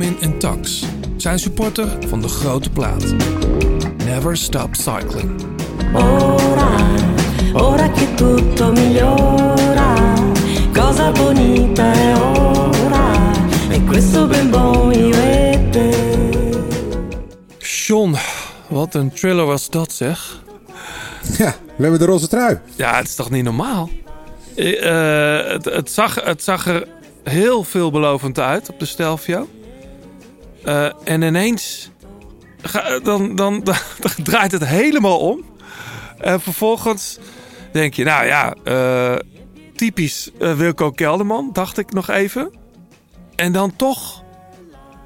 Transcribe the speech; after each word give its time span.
Benjamin 0.00 0.22
en 0.22 0.38
Tax 0.38 0.84
zijn 1.16 1.38
supporter 1.38 1.88
van 2.08 2.20
de 2.20 2.28
grote 2.28 2.70
plaat. 2.70 3.14
Never 4.04 4.36
stop 4.36 4.74
cycling. 4.74 5.30
Ora, 5.92 6.70
ora 7.52 7.90
che 7.90 8.14
tutto 8.14 8.72
migliora, 8.72 10.14
cosa 10.72 11.10
bonita 11.10 11.92
è 11.92 12.16
ora, 12.16 13.32
e 13.70 13.84
questo 13.84 14.26
ben 14.26 14.50
buon 14.50 14.92
io 14.92 15.16
e 15.16 15.68
te. 15.70 15.88
John, 17.58 18.16
wat 18.68 18.94
een 18.94 19.12
thriller 19.12 19.46
was 19.46 19.70
dat 19.70 19.92
zeg. 19.92 20.42
Ja, 21.38 21.54
we 21.76 21.82
hebben 21.82 21.98
de 21.98 22.06
roze 22.06 22.28
trui. 22.28 22.58
Ja, 22.76 22.96
het 22.96 23.06
is 23.06 23.14
toch 23.14 23.30
niet 23.30 23.44
normaal? 23.44 23.90
Eh, 24.56 25.46
het, 25.46 25.64
het, 25.64 25.90
zag, 25.90 26.24
het 26.24 26.42
zag 26.42 26.66
er 26.66 26.86
heel 27.22 27.64
veelbelovend 27.64 28.38
uit 28.38 28.68
op 28.68 28.78
de 28.78 28.86
Stelvio. 28.86 29.48
Eh, 30.64 30.90
en 31.04 31.22
ineens 31.22 31.90
ga- 32.62 32.98
dan, 32.98 33.36
dan, 33.36 33.60
dan, 33.64 33.76
draait 34.22 34.52
het 34.52 34.66
helemaal 34.66 35.18
om. 35.18 35.44
En 36.18 36.40
vervolgens 36.40 37.18
denk 37.72 37.94
je, 37.94 38.04
nou 38.04 38.26
ja, 38.26 38.54
eh, 38.64 39.16
typisch 39.76 40.30
eh, 40.38 40.54
Wilco 40.56 40.90
Kelderman, 40.90 41.50
dacht 41.52 41.78
ik 41.78 41.92
nog 41.92 42.08
even. 42.08 42.50
En 43.36 43.52
dan 43.52 43.76
toch 43.76 44.22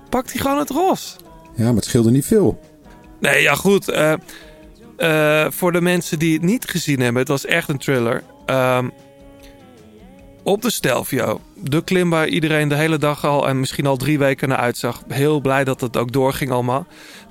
pakt 0.09 0.33
hij 0.33 0.41
gewoon 0.41 0.59
het 0.59 0.71
ros. 0.71 1.17
Ja, 1.57 1.65
maar 1.65 1.75
het 1.75 1.85
scheelde 1.85 2.11
niet 2.11 2.27
veel. 2.27 2.61
Nee, 3.21 3.43
ja 3.43 3.55
goed. 3.55 3.89
eh, 3.89 4.13
eh, 4.97 5.51
voor 5.51 5.73
de 5.73 5.81
mensen 5.81 6.19
die 6.19 6.33
het 6.33 6.43
niet 6.43 6.65
gezien 6.69 7.01
hebben, 7.01 7.21
het 7.21 7.29
was 7.31 7.45
echt 7.47 7.69
een 7.69 7.79
thriller. 7.79 8.23
Ehm, 8.47 8.89
op 10.43 10.63
de 10.63 10.71
Stelvio, 10.71 11.41
de 11.71 11.85
klim 11.85 12.11
waar 12.11 12.29
iedereen 12.29 12.69
de 12.69 12.75
hele 12.75 12.99
dag 12.99 13.25
al 13.25 13.49
en 13.49 13.61
misschien 13.61 13.87
al 13.87 13.97
drie 13.97 14.19
weken 14.19 14.49
naar 14.49 14.59
uitzag. 14.59 15.03
Heel 15.09 15.41
blij 15.41 15.65
dat 15.65 15.81
het 15.81 15.97
ook 15.97 16.13
doorging 16.13 16.51
allemaal. 16.51 16.87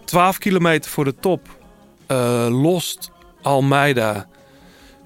12 0.05 0.37
kilometer 0.37 0.91
voor 0.91 1.05
de 1.05 1.15
top. 1.15 1.61
eh, 2.07 2.47
lost 2.49 3.11
Almeida. 3.41 4.27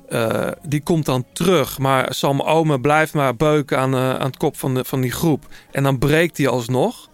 Eh, 0.10 0.52
die 0.64 0.82
komt 0.82 1.06
dan 1.06 1.26
terug, 1.34 1.78
maar 1.78 2.14
Sam 2.14 2.42
Ome 2.42 2.80
blijft 2.80 3.14
maar 3.14 3.36
beuken 3.36 3.78
aan, 3.80 3.94
eh, 3.94 4.10
aan 4.10 4.26
het 4.26 4.38
kop 4.38 4.58
van, 4.58 4.74
de, 4.74 4.86
van 4.86 5.02
die 5.02 5.12
groep. 5.12 5.46
En 5.72 5.84
dan 5.84 5.98
breekt 5.98 6.38
hij 6.38 6.48
alsnog. 6.48 7.10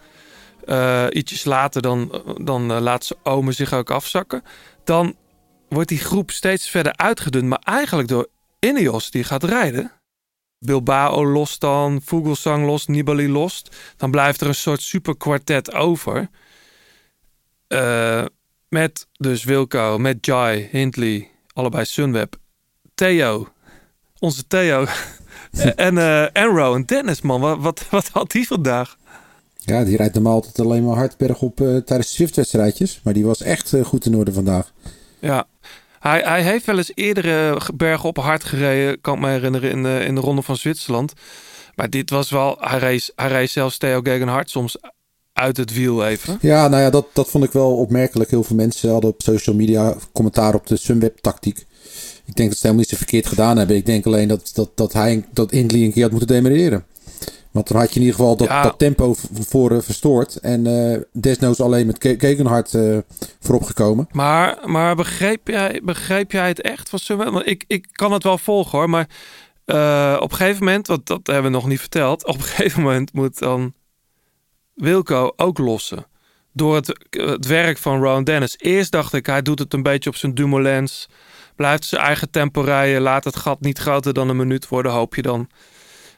Ietsjes 1.09 1.43
later 1.43 1.81
dan, 1.81 2.21
dan 2.41 2.79
laat 2.79 3.05
ze 3.05 3.17
Ome 3.23 3.51
zich 3.51 3.73
ook 3.73 3.91
afzakken. 3.91 4.43
Dan 4.83 5.15
wordt 5.69 5.89
die 5.89 5.99
groep 5.99 6.31
steeds 6.31 6.69
verder 6.69 6.95
uitgedund. 6.95 7.47
Maar 7.47 7.61
eigenlijk 7.63 8.07
door 8.07 8.27
Ineos 8.59 9.11
die 9.11 9.23
gaat 9.23 9.43
rijden. 9.43 9.91
Bilbao 10.65 11.25
lost 11.25 11.61
dan, 11.61 12.01
Vogelsang 12.05 12.65
lost, 12.65 12.87
Nibali 12.87 13.29
lost. 13.29 13.75
Dan 13.97 14.11
blijft 14.11 14.41
er 14.41 14.47
een 14.47 14.55
soort 14.55 14.81
superkwartet 14.81 15.73
over. 15.73 16.29
Eh, 17.67 18.25
met 18.69 19.07
dus 19.17 19.43
Wilco, 19.43 19.97
met 19.97 20.25
Jai, 20.25 20.67
Hindley, 20.71 21.29
allebei 21.53 21.85
Sunweb. 21.85 22.35
Theo, 22.95 23.47
onze 24.19 24.47
Theo. 24.47 24.85
en, 25.75 25.97
eh 25.97 26.37
en 26.37 26.45
Rowan 26.45 26.83
Dennis, 26.83 27.21
man. 27.21 27.41
Wat, 27.41 27.59
wat, 27.59 27.89
wat 27.89 28.07
had 28.07 28.31
die 28.31 28.47
vandaag? 28.47 28.97
Ja, 29.65 29.83
die 29.83 29.97
rijdt 29.97 30.13
normaal 30.13 30.33
altijd 30.33 30.59
alleen 30.59 30.85
maar 30.85 30.95
hard 30.95 31.17
bergop 31.17 31.61
eh 31.61 31.77
tijdens 31.77 32.13
Swift-wedstrijdjes. 32.13 32.99
Maar 33.03 33.13
die 33.13 33.25
was 33.25 33.41
echt 33.41 33.73
goed 33.83 34.05
in 34.05 34.15
orde 34.15 34.33
vandaag. 34.33 34.73
Ja, 35.19 35.47
hij, 36.03 36.21
hij 36.21 36.41
heeft 36.41 36.65
wel 36.65 36.77
eens 36.77 36.91
eerdere 36.95 37.61
bergen 37.75 38.09
op 38.09 38.17
hard 38.17 38.43
gereden, 38.43 39.01
kan 39.01 39.13
ik 39.13 39.19
me 39.19 39.29
herinneren, 39.29 39.71
in 39.71 39.83
de, 39.83 40.03
in 40.05 40.15
de 40.15 40.21
Ronde 40.21 40.41
van 40.41 40.57
Zwitserland. 40.57 41.13
Maar 41.75 41.89
dit 41.89 42.09
was 42.09 42.29
wel, 42.29 42.57
hij 42.59 42.79
reed, 42.79 43.11
hij 43.15 43.27
reed 43.27 43.49
zelfs 43.49 43.77
Theo 43.77 43.99
Gegenhardt 44.01 44.49
soms 44.49 44.77
uit 45.33 45.57
het 45.57 45.73
wiel 45.73 46.05
even. 46.05 46.37
Ja, 46.41 46.67
nou 46.67 46.81
ja, 46.81 46.89
dat, 46.89 47.05
dat 47.13 47.29
vond 47.29 47.43
ik 47.43 47.51
wel 47.51 47.75
opmerkelijk. 47.75 48.29
Heel 48.29 48.43
veel 48.43 48.55
mensen 48.55 48.91
hadden 48.91 49.09
op 49.09 49.21
social 49.21 49.55
media 49.55 49.95
commentaar 50.13 50.53
op 50.53 50.67
de 50.67 50.77
Sunweb-tactiek. 50.77 51.65
Ik 52.25 52.35
denk 52.35 52.49
dat 52.49 52.57
ze 52.57 52.67
helemaal 52.67 52.75
niet 52.75 52.89
zo 52.89 52.97
verkeerd 52.97 53.27
gedaan 53.27 53.57
hebben. 53.57 53.75
Ik 53.75 53.85
denk 53.85 54.05
alleen 54.05 54.27
dat, 54.27 54.51
dat, 54.53 54.71
dat 54.75 54.93
hij 54.93 55.25
dat 55.31 55.53
een 55.53 55.67
keer 55.67 56.01
had 56.01 56.11
moeten 56.11 56.29
demereren. 56.29 56.85
Want 57.53 57.67
dan 57.67 57.77
had 57.77 57.89
je 57.89 57.95
in 57.99 58.01
ieder 58.05 58.15
geval 58.19 58.35
dat, 58.35 58.47
Ja. 58.47 58.61
dat 58.63 58.79
tempo 58.79 59.13
v- 59.13 59.23
van 59.33 59.43
voren 59.43 59.83
verstoord. 59.83 60.35
En 60.35 60.67
eh, 60.67 60.99
desnoods 61.11 61.61
alleen 61.61 61.85
met 61.85 61.97
Ke- 61.97 62.15
Gegenhard 62.17 62.73
eh 62.73 62.97
voorop 63.39 63.63
gekomen. 63.63 64.07
Maar, 64.11 64.57
maar 64.65 64.95
begreep, 64.95 65.47
jij, 65.47 65.81
begreep 65.83 66.31
jij 66.31 66.47
het 66.47 66.61
echt? 66.61 66.89
van 66.89 66.99
Sunweb? 66.99 67.29
Want 67.29 67.47
ik, 67.47 67.63
ik 67.67 67.87
kan 67.91 68.11
het 68.11 68.23
wel 68.23 68.37
volgen 68.37 68.77
hoor, 68.77 68.89
maar 68.89 69.07
eh, 69.65 70.17
op 70.19 70.31
een 70.31 70.37
gegeven 70.37 70.63
moment, 70.63 70.87
want 70.87 71.05
dat 71.07 71.19
hebben 71.27 71.51
we 71.51 71.57
nog 71.57 71.67
niet 71.67 71.79
verteld, 71.79 72.25
op 72.27 72.35
een 72.35 72.41
gegeven 72.43 72.81
moment 72.81 73.13
moet 73.13 73.39
dan 73.39 73.73
Wilco 74.75 75.33
ook 75.35 75.57
lossen. 75.57 76.05
Door 76.53 76.75
het, 76.75 76.99
het 77.09 77.45
werk 77.47 77.77
van 77.77 78.01
Rowan 78.03 78.23
Dennis. 78.23 78.57
Eerst 78.57 78.91
dacht 78.91 79.13
ik, 79.13 79.25
hij 79.25 79.41
doet 79.41 79.59
het 79.59 79.73
een 79.73 79.83
beetje 79.83 80.09
op 80.09 80.15
zijn 80.15 80.33
Dumoulins. 80.33 81.09
Blijft 81.55 81.85
zijn 81.85 82.01
eigen 82.01 82.29
tempo 82.29 82.61
rijden. 82.61 83.01
Laat 83.01 83.23
het 83.23 83.35
gat 83.35 83.61
niet 83.61 83.77
groter 83.79 84.13
dan 84.13 84.29
een 84.29 84.35
minuut 84.37 84.67
worden, 84.67 84.91
hoop 84.91 85.15
je 85.15 85.21
dan. 85.21 85.49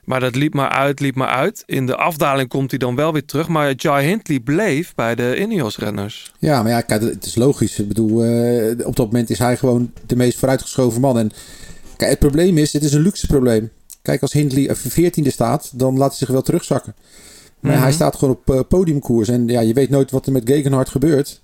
Maar 0.05 0.19
dat 0.19 0.35
liep 0.35 0.53
maar 0.53 0.69
uit, 0.69 0.99
liep 0.99 1.15
maar 1.15 1.27
uit. 1.27 1.63
In 1.65 1.85
de 1.85 1.95
afdaling 1.95 2.49
komt 2.49 2.69
hij 2.69 2.79
dan 2.79 2.95
wel 2.95 3.13
weer 3.13 3.25
terug. 3.25 3.47
Maar 3.47 3.73
Jai 3.75 4.07
Hindley 4.07 4.39
bleef 4.39 4.95
bij 4.95 5.15
de 5.15 5.39
Ineos-renners. 5.39 6.31
Ja, 6.39 6.61
maar 6.61 6.71
ja, 6.71 6.81
kijk, 6.81 7.01
het 7.01 7.25
is 7.25 7.35
logisch. 7.35 7.79
Ik 7.79 7.87
bedoel, 7.87 8.23
eh, 8.23 8.87
op 8.87 8.95
dat 8.95 9.05
moment 9.05 9.29
is 9.29 9.39
hij 9.39 9.57
gewoon 9.57 9.91
de 10.05 10.15
meest 10.15 10.37
vooruitgeschoven 10.39 11.01
man. 11.01 11.17
En 11.19 11.31
kijk, 11.97 12.09
het 12.09 12.19
probleem 12.19 12.57
is, 12.57 12.73
het 12.73 12.83
is 12.83 12.93
een 12.93 13.01
luxe 13.01 13.27
probleem. 13.27 13.69
Kijk, 14.01 14.21
als 14.21 14.33
Hindley 14.33 14.69
een 14.69 14.75
veertiende 14.75 15.31
staat, 15.31 15.71
dan 15.73 15.97
laat 15.97 16.07
hij 16.09 16.17
zich 16.17 16.27
wel 16.27 16.41
terugzakken. 16.41 16.95
Maar 17.59 17.71
Mhm. 17.73 17.81
hij 17.81 17.91
staat 17.91 18.15
gewoon 18.15 18.33
op 18.45 18.49
eh, 18.55 18.59
podiumkoers. 18.67 19.27
En 19.29 19.47
ja, 19.47 19.59
je 19.61 19.73
weet 19.73 19.89
nooit 19.89 20.11
wat 20.11 20.25
er 20.25 20.31
met 20.31 20.43
Gegenhard 20.49 20.89
gebeurt. 20.89 21.41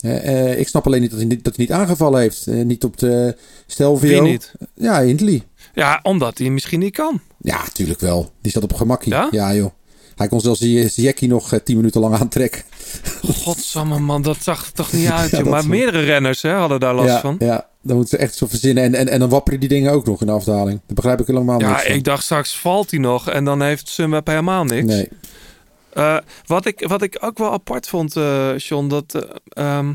Eh, 0.00 0.50
eh, 0.50 0.58
ik 0.58 0.68
snap 0.68 0.86
alleen 0.86 1.00
niet 1.00 1.10
dat 1.10 1.18
hij, 1.18 1.28
niet- 1.28 1.44
dat 1.44 1.56
hij 1.56 1.64
niet 1.64 1.74
aangevallen 1.74 2.20
heeft. 2.20 2.46
Eh, 2.46 2.64
niet 2.64 2.84
op 2.84 2.96
de 2.98 3.36
Stelvio. 3.66 4.22
Wie 4.22 4.30
niet? 4.30 4.52
Ja, 4.74 5.02
Hindley. 5.02 5.42
Ja, 5.74 6.00
omdat 6.02 6.38
hij 6.38 6.50
misschien 6.50 6.78
niet 6.80 6.94
kan. 6.94 7.20
Ja, 7.38 7.64
tuurlijk 7.72 8.00
wel. 8.00 8.32
Die 8.40 8.52
zat 8.52 8.62
op 8.62 8.74
gemakkie. 8.74 9.12
Ja? 9.12 9.28
Ja, 9.30 9.54
joh. 9.54 9.70
Hij 10.16 10.28
kon 10.28 10.40
zelfs 10.40 10.60
jackie 10.94 11.28
nog 11.28 11.52
eh, 11.52 11.60
tien 11.60 11.76
minuten 11.76 12.00
lang 12.00 12.14
aantrekken. 12.14 12.62
Godsamme 13.44 13.98
man, 13.98 14.22
dat 14.22 14.36
zag 14.40 14.66
er 14.66 14.72
toch 14.72 14.92
niet 14.92 15.08
uit. 15.08 15.30
Ja, 15.30 15.42
maar 15.44 15.66
meerdere 15.66 16.04
renners 16.04 16.42
hè, 16.42 16.52
hadden 16.52 16.80
daar 16.80 16.94
last 16.94 17.08
ja, 17.08 17.20
van. 17.20 17.36
Ja, 17.38 17.66
dan 17.82 17.96
moeten 17.96 18.18
ze 18.18 18.24
echt 18.24 18.34
zo 18.34 18.46
verzinnen. 18.46 18.84
En, 18.84 18.94
en, 18.94 19.08
en 19.08 19.18
dan 19.18 19.28
wapperen 19.28 19.60
die 19.60 19.68
dingen 19.68 19.92
ook 19.92 20.06
nog 20.06 20.20
in 20.20 20.26
de 20.26 20.32
afdaling. 20.32 20.80
Dat 20.86 20.96
begrijp 20.96 21.20
ik 21.20 21.26
helemaal 21.26 21.60
Ja, 21.60 21.68
niks 21.68 21.82
van. 21.82 21.94
ik 21.94 22.04
dacht 22.04 22.24
straks 22.24 22.56
valt 22.56 22.90
hij 22.90 23.00
nog 23.00 23.28
en 23.28 23.44
dan 23.44 23.62
heeft 23.62 23.88
Sunweb 23.88 24.26
helemaal 24.26 24.64
niks. 24.64 24.94
Nee. 24.94 25.08
Eh, 25.92 26.18
wat, 26.46 26.66
ik, 26.66 26.84
wat 26.88 27.02
ik 27.02 27.16
ook 27.20 27.38
wel 27.38 27.52
apart 27.52 27.88
vond, 27.88 28.16
eh 28.16 28.56
John, 28.56 28.88
dat 28.88 29.14
eh, 29.14 29.78
ehm, 29.78 29.92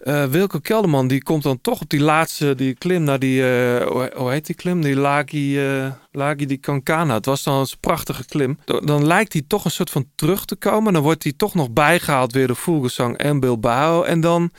eh, 0.00 0.24
Wilco 0.24 0.58
Kelderman, 0.58 1.08
die 1.08 1.22
komt 1.22 1.42
dan 1.42 1.60
toch 1.60 1.80
op 1.80 1.90
die 1.90 2.00
laatste 2.00 2.54
die 2.54 2.74
klim 2.74 3.02
naar 3.02 3.18
die, 3.18 3.42
eh, 3.42 3.86
hoe, 4.16 4.30
heet 4.30 4.46
die 4.46 4.54
klim? 4.54 4.82
Die 4.82 4.96
Lagi, 4.96 5.58
eh 5.58 5.92
Lagi 6.12 6.46
di 6.46 6.60
Cancana. 6.60 7.14
Het 7.14 7.26
was 7.26 7.42
dan 7.42 7.58
een 7.60 7.66
prachtige 7.80 8.24
klim. 8.24 8.58
Dan, 8.64 9.06
lijkt 9.06 9.32
hij 9.32 9.42
toch 9.46 9.64
een 9.64 9.70
soort 9.70 9.90
van 9.90 10.06
terug 10.14 10.44
te 10.44 10.56
komen. 10.56 10.92
Dan 10.92 11.02
wordt 11.02 11.22
hij 11.22 11.32
toch 11.36 11.54
nog 11.54 11.70
bijgehaald 11.70 12.32
weer 12.32 12.46
door 12.46 12.56
Vogelsang 12.56 13.16
en 13.16 13.40
Bilbao. 13.40 14.02
En 14.02 14.20
dan 14.20 14.50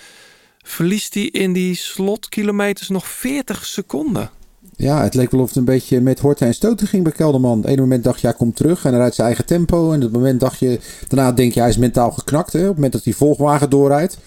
verliest 0.57 1.13
hij 1.13 1.23
in 1.23 1.53
die 1.53 1.75
slotkilometers 1.75 2.89
nog 2.89 3.07
40 3.07 3.65
seconden. 3.65 4.29
Ja, 4.75 5.03
het 5.03 5.13
leek 5.13 5.31
wel 5.31 5.41
of 5.41 5.47
het 5.47 5.57
een 5.57 5.65
beetje 5.65 6.01
met 6.01 6.19
horten 6.19 6.47
en 6.47 6.53
stoten 6.53 6.87
ging 6.87 7.03
bij 7.03 7.11
Kelderman. 7.11 7.65
Op 7.65 7.77
moment 7.77 8.03
dacht 8.03 8.21
je, 8.21 8.27
hij 8.27 8.35
komt 8.35 8.55
terug 8.55 8.85
en 8.85 8.89
hij 8.89 8.99
rijdt 8.99 9.15
zijn 9.15 9.27
eigen 9.27 9.45
tempo. 9.45 9.91
En 9.91 9.95
op 9.95 10.01
het 10.01 10.11
moment 10.11 10.39
dacht 10.39 10.59
je, 10.59 10.79
daarna 11.07 11.31
denk 11.31 11.53
je, 11.53 11.59
hij 11.59 11.69
is 11.69 11.77
mentaal 11.77 12.11
geknakt. 12.11 12.53
Hè? 12.53 12.59
Op 12.59 12.65
het 12.65 12.75
moment 12.75 12.93
dat 12.93 13.03
die 13.03 13.15
volgwagen 13.15 13.69
doorrijdt. 13.69 14.17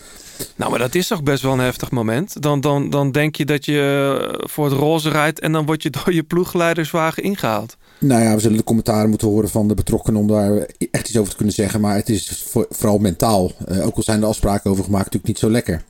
Nou, 0.57 0.71
maar 0.71 0.79
dat 0.81 0.95
is 0.95 1.07
toch 1.07 1.23
best 1.23 1.43
wel 1.43 1.53
een 1.53 1.59
heftig 1.59 1.91
moment. 1.91 2.43
Dan, 2.43 2.61
dan, 2.61 2.91
dan 2.91 3.13
denk 3.13 3.37
je 3.37 3.45
dat 3.45 3.65
je 3.65 4.19
eh, 4.41 4.49
voor 4.51 4.65
het 4.65 4.75
roze 4.75 5.11
rijdt 5.11 5.41
en 5.41 5.53
dan 5.53 5.67
word 5.67 5.83
je 5.83 5.91
door 6.05 6.15
je 6.15 6.23
ploegleiderswagen 6.23 7.23
ingehaald. 7.23 7.77
Nou 7.99 8.23
ja, 8.23 8.35
we 8.35 8.41
zullen 8.41 8.57
de 8.57 8.65
commentaren 8.65 9.09
moeten 9.09 9.29
horen 9.29 9.49
van 9.49 9.69
de 9.69 9.75
betrokkenen 9.75 10.21
om 10.21 10.27
daar 10.27 10.67
echt 10.91 11.09
iets 11.09 11.17
over 11.19 11.31
te 11.31 11.37
kunnen 11.37 11.55
zeggen. 11.55 11.81
Maar 11.81 11.95
het 11.97 12.09
is 12.09 12.45
voor- 12.49 12.67
vooral 12.71 12.99
mentaal. 12.99 13.53
Eh, 13.67 13.87
ook 13.87 13.97
al 13.97 14.03
zijn 14.03 14.21
de 14.21 14.27
afspraken 14.27 14.71
over 14.71 14.85
gemaakt 14.85 15.05
natuurlijk 15.05 15.27
niet 15.33 15.39
zo 15.39 15.51
lekker. 15.51 15.83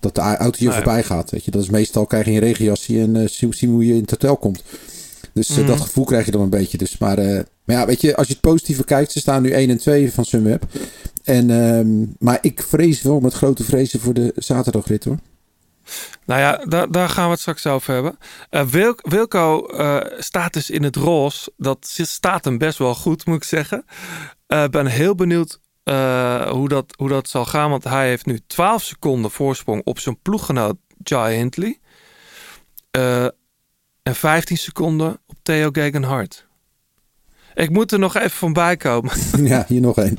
Dat 0.00 0.14
de 0.14 0.20
auto 0.20 0.56
je 0.58 0.64
Nee. 0.64 0.74
voorbij 0.74 1.02
gaat. 1.02 1.30
Weet 1.30 1.44
je. 1.44 1.50
Dat 1.50 1.62
is 1.62 1.70
meestal 1.70 2.06
krijg 2.06 2.24
je 2.24 2.30
een 2.30 2.38
regenjasje 2.38 3.00
en 3.00 3.30
zien 3.30 3.52
zien 3.52 3.70
hoe 3.70 3.86
je 3.86 3.94
in 3.94 4.00
het 4.00 4.10
hotel 4.10 4.36
komt. 4.36 4.62
Dus 5.34 5.48
eh, 5.50 5.56
Mhm. 5.56 5.66
dat 5.66 5.80
gevoel 5.80 6.04
krijg 6.04 6.24
je 6.24 6.30
dan 6.30 6.40
een 6.40 6.50
beetje. 6.50 6.78
Dus, 6.78 6.98
maar, 6.98 7.18
eh, 7.18 7.40
maar 7.64 7.76
ja, 7.76 7.86
weet 7.86 8.00
je, 8.00 8.16
als 8.16 8.26
je 8.26 8.32
het 8.32 8.42
positieve 8.42 8.84
kijkt, 8.84 9.12
ze 9.12 9.18
staan 9.18 9.42
nu 9.42 9.50
1 9.52 9.70
en 9.70 9.78
2 9.78 10.12
van 10.12 10.24
Sunweb. 10.24 10.64
En, 11.24 11.50
ehm, 11.50 12.06
maar 12.18 12.38
ik 12.40 12.62
vrees 12.62 13.02
wel 13.02 13.20
met 13.20 13.32
grote 13.34 13.64
vrezen 13.64 14.00
voor 14.00 14.14
de 14.14 14.32
zaterdagrit 14.36 15.04
hoor. 15.04 15.18
Nou 16.26 16.40
ja, 16.40 16.56
daar, 16.68 16.90
daar 16.90 17.08
gaan 17.08 17.24
we 17.24 17.30
het 17.30 17.40
straks 17.40 17.66
over 17.66 17.94
hebben. 17.94 18.18
Wil, 18.70 18.94
Wilco 19.02 19.66
staat 20.18 20.52
dus 20.52 20.70
in 20.70 20.82
het 20.82 20.96
roze. 20.96 21.52
Dat 21.56 21.86
staat 22.02 22.44
hem 22.44 22.58
best 22.58 22.78
wel 22.78 22.94
goed, 22.94 23.26
moet 23.26 23.36
ik 23.36 23.44
zeggen. 23.44 23.84
Ik 24.46 24.70
ben 24.70 24.86
heel 24.86 25.14
benieuwd 25.14 25.60
hoe, 26.50 26.68
dat, 26.68 26.84
hoe 26.96 27.08
dat 27.08 27.28
zal 27.28 27.44
gaan. 27.44 27.70
Want 27.70 27.84
hij 27.84 28.08
heeft 28.08 28.26
nu 28.26 28.40
12 28.46 28.82
seconden 28.82 29.30
voorsprong 29.30 29.80
op 29.84 29.98
zijn 29.98 30.18
ploeggenoot 30.22 30.76
Jai 31.02 31.36
Hindley. 31.36 31.78
En 34.04 34.14
15 34.14 34.56
seconden 34.58 35.18
op 35.26 35.36
Theo 35.42 35.68
Gegenhardt. 35.72 36.46
Ik 37.54 37.70
moet 37.70 37.92
er 37.92 37.98
nog 37.98 38.16
even 38.16 38.30
van 38.30 38.52
bij 38.52 38.76
komen. 38.76 39.12
ja, 39.52 39.64
hier 39.68 39.80
nog 39.80 39.96
één. 39.98 40.18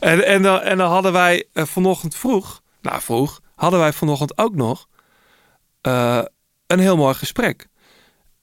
En, 0.00 0.26
en, 0.26 0.42
dan, 0.42 0.60
en 0.60 0.76
dan 0.78 0.90
hadden 0.90 1.12
wij 1.12 1.44
eh, 1.52 1.64
vanochtend 1.64 2.14
vroeg, 2.14 2.62
nou 2.82 3.00
vroeg, 3.00 3.40
hadden 3.54 3.80
wij 3.80 3.92
vanochtend 3.92 4.38
ook 4.38 4.54
nog 4.54 4.88
eh, 5.80 6.22
een 6.66 6.78
heel 6.78 6.96
mooi 6.96 7.14
gesprek. 7.14 7.66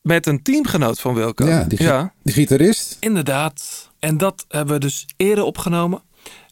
Met 0.02 0.26
een 0.26 0.42
teamgenoot 0.42 1.00
van 1.00 1.14
Wilco. 1.14 1.46
Ja, 1.46 1.64
die, 1.64 1.78
gi- 1.78 2.10
die 2.24 2.34
gitarist. 2.34 2.98
Inderdaad. 3.00 3.90
En 4.00 4.18
dat 4.18 4.46
hebben 4.48 4.74
we 4.74 4.80
dus 4.80 5.06
eerder 5.18 5.44
opgenomen. 5.44 6.02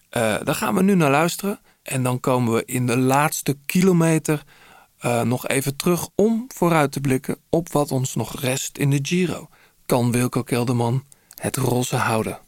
Eh, 0.10 0.36
daar 0.44 0.56
gaan 0.56 0.76
we 0.76 0.84
nu 0.84 0.96
naar 0.96 1.12
luisteren. 1.12 1.60
En 1.84 2.04
dan 2.04 2.20
komen 2.20 2.54
we 2.54 2.66
in 2.66 2.86
de 2.86 2.98
laatste 2.98 3.58
kilometer 3.66 4.44
eh, 5.02 5.22
nog 5.22 5.48
even 5.48 5.76
terug 5.76 6.08
om 6.16 6.46
vooruit 6.48 6.92
te 6.92 7.00
blikken 7.00 7.38
op 7.50 7.72
wat 7.72 7.92
ons 7.92 8.16
nog 8.16 8.42
rest 8.42 8.78
in 8.78 8.90
de 8.90 9.00
Giro. 9.02 9.48
Kan 9.86 10.12
Wilco 10.12 10.44
Kelderman 10.44 11.04
het 11.36 11.58
roze 11.58 11.96
houden? 11.96 12.40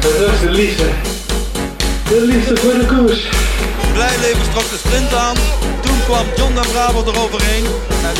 Dat 0.00 0.32
is 0.32 0.40
de 0.40 0.50
liefde. 0.50 0.90
De 2.08 2.20
liefde 2.26 2.56
voor 2.56 2.72
de 2.72 2.86
koers. 2.86 3.51
Blijleven 4.02 4.50
trok 4.50 4.70
de 4.70 4.76
sprint 4.76 5.14
aan. 5.14 5.36
Toen 5.80 5.98
kwam 6.04 6.26
John 6.36 6.54
den 6.54 6.66
Bravo 6.72 7.02
eroverheen. 7.06 7.64
En 8.08 8.14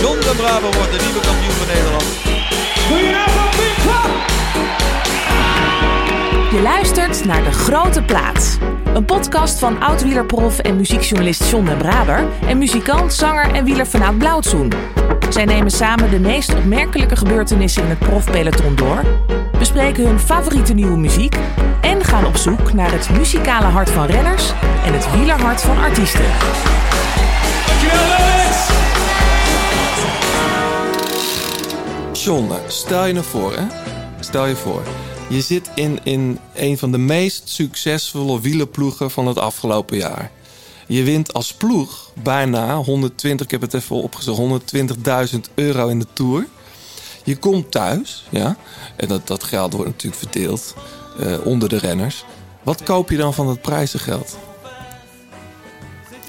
John 0.00 0.20
den 0.20 0.36
Bravo 0.36 0.70
wordt 0.78 0.92
de 0.92 1.00
nieuwe 1.04 1.20
kampioen 1.20 1.52
van 1.52 1.66
Nederland. 1.66 2.04
Je 6.52 6.60
luistert 6.62 7.24
naar 7.24 7.44
De 7.44 7.52
Grote 7.52 8.02
Plaats. 8.02 8.56
Een 8.94 9.04
podcast 9.04 9.58
van 9.58 9.82
oud-wielerprof 9.82 10.58
en 10.58 10.76
muziekjournalist 10.76 11.50
John 11.50 11.64
den 11.64 11.78
Braber... 11.78 12.24
en 12.46 12.58
muzikant, 12.58 13.12
zanger 13.12 13.54
en 13.54 13.64
wieler 13.64 13.86
vanuit 13.86 14.18
Blauwtsoen. 14.18 14.72
Zij 15.28 15.44
nemen 15.44 15.70
samen 15.70 16.10
de 16.10 16.18
meest 16.18 16.54
opmerkelijke 16.54 17.16
gebeurtenissen 17.16 17.82
in 17.82 17.88
het 17.88 17.98
profpeloton 17.98 18.74
door... 18.74 19.04
bespreken 19.58 20.06
hun 20.06 20.18
favoriete 20.18 20.72
nieuwe 20.72 20.96
muziek... 20.96 21.36
en 21.80 22.04
gaan 22.04 22.26
op 22.26 22.36
zoek 22.36 22.72
naar 22.72 22.92
het 22.92 23.10
muzikale 23.10 23.66
hart 23.66 23.90
van 23.90 24.06
renners... 24.06 24.52
en 24.84 24.92
het 24.92 25.12
wielerhart 25.16 25.62
van 25.62 25.78
artiesten. 25.78 26.24
John, 32.12 32.50
stel 32.66 33.06
je 33.06 33.12
nou 33.12 33.24
voor, 33.24 33.52
hè? 33.52 33.64
Stel 34.20 34.46
je 34.46 34.56
voor. 34.56 34.82
Je 35.32 35.40
zit 35.40 35.70
in, 35.74 35.98
in 36.02 36.38
een 36.54 36.78
van 36.78 36.92
de 36.92 36.98
meest 36.98 37.48
succesvolle 37.48 38.40
wielerploegen 38.40 39.10
van 39.10 39.26
het 39.26 39.38
afgelopen 39.38 39.96
jaar. 39.96 40.30
Je 40.86 41.02
wint 41.02 41.32
als 41.32 41.52
ploeg 41.52 42.10
bijna 42.22 42.76
120, 42.76 43.46
ik 43.46 43.52
heb 43.52 43.60
het 43.60 43.74
even 43.74 43.96
opgezocht, 43.96 44.72
120.000 45.32 45.38
euro 45.54 45.88
in 45.88 45.98
de 45.98 46.06
Tour. 46.12 46.46
Je 47.24 47.36
komt 47.36 47.70
thuis, 47.70 48.24
ja. 48.30 48.56
En 48.96 49.08
dat, 49.08 49.26
dat 49.26 49.44
geld 49.44 49.72
wordt 49.72 49.90
natuurlijk 49.90 50.22
verdeeld 50.22 50.74
eh, 51.20 51.46
onder 51.46 51.68
de 51.68 51.78
renners. 51.78 52.24
Wat 52.62 52.82
koop 52.82 53.10
je 53.10 53.16
dan 53.16 53.34
van 53.34 53.46
dat 53.46 53.60
prijzengeld? 53.60 54.38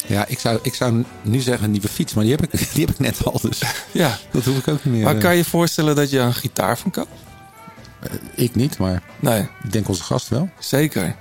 Ja, 0.08 0.26
ik 0.28 0.40
zou, 0.40 0.60
ik 0.62 0.74
zou 0.74 1.04
nu 1.22 1.40
zeggen 1.40 1.64
een 1.66 1.72
nieuwe 1.72 1.88
fiets, 1.88 2.14
maar 2.14 2.24
die 2.24 2.36
heb 2.36 2.44
ik, 2.44 2.52
die 2.74 2.86
heb 2.86 2.94
ik 2.94 3.00
net 3.00 3.26
al. 3.26 3.40
Dus 3.42 3.62
Ja. 3.92 4.20
dat 4.32 4.46
hoef 4.46 4.58
ik 4.58 4.68
ook 4.68 4.84
niet 4.86 4.94
meer. 4.94 5.04
Maar 5.04 5.16
eh, 5.16 5.22
kan 5.22 5.32
je 5.32 5.38
je 5.38 5.46
voorstellen 5.46 5.96
dat 5.96 6.10
je 6.10 6.20
een 6.20 6.34
gitaar 6.34 6.78
van 6.78 6.92
koopt? 6.92 7.10
Ik 8.36 8.56
niet, 8.56 8.78
maar 8.78 9.04
Nee. 9.20 9.42
ik 9.64 9.72
denk 9.72 9.88
onze 9.88 10.04
gast 10.04 10.28
wel. 10.28 10.50
Zeker. 10.60 11.16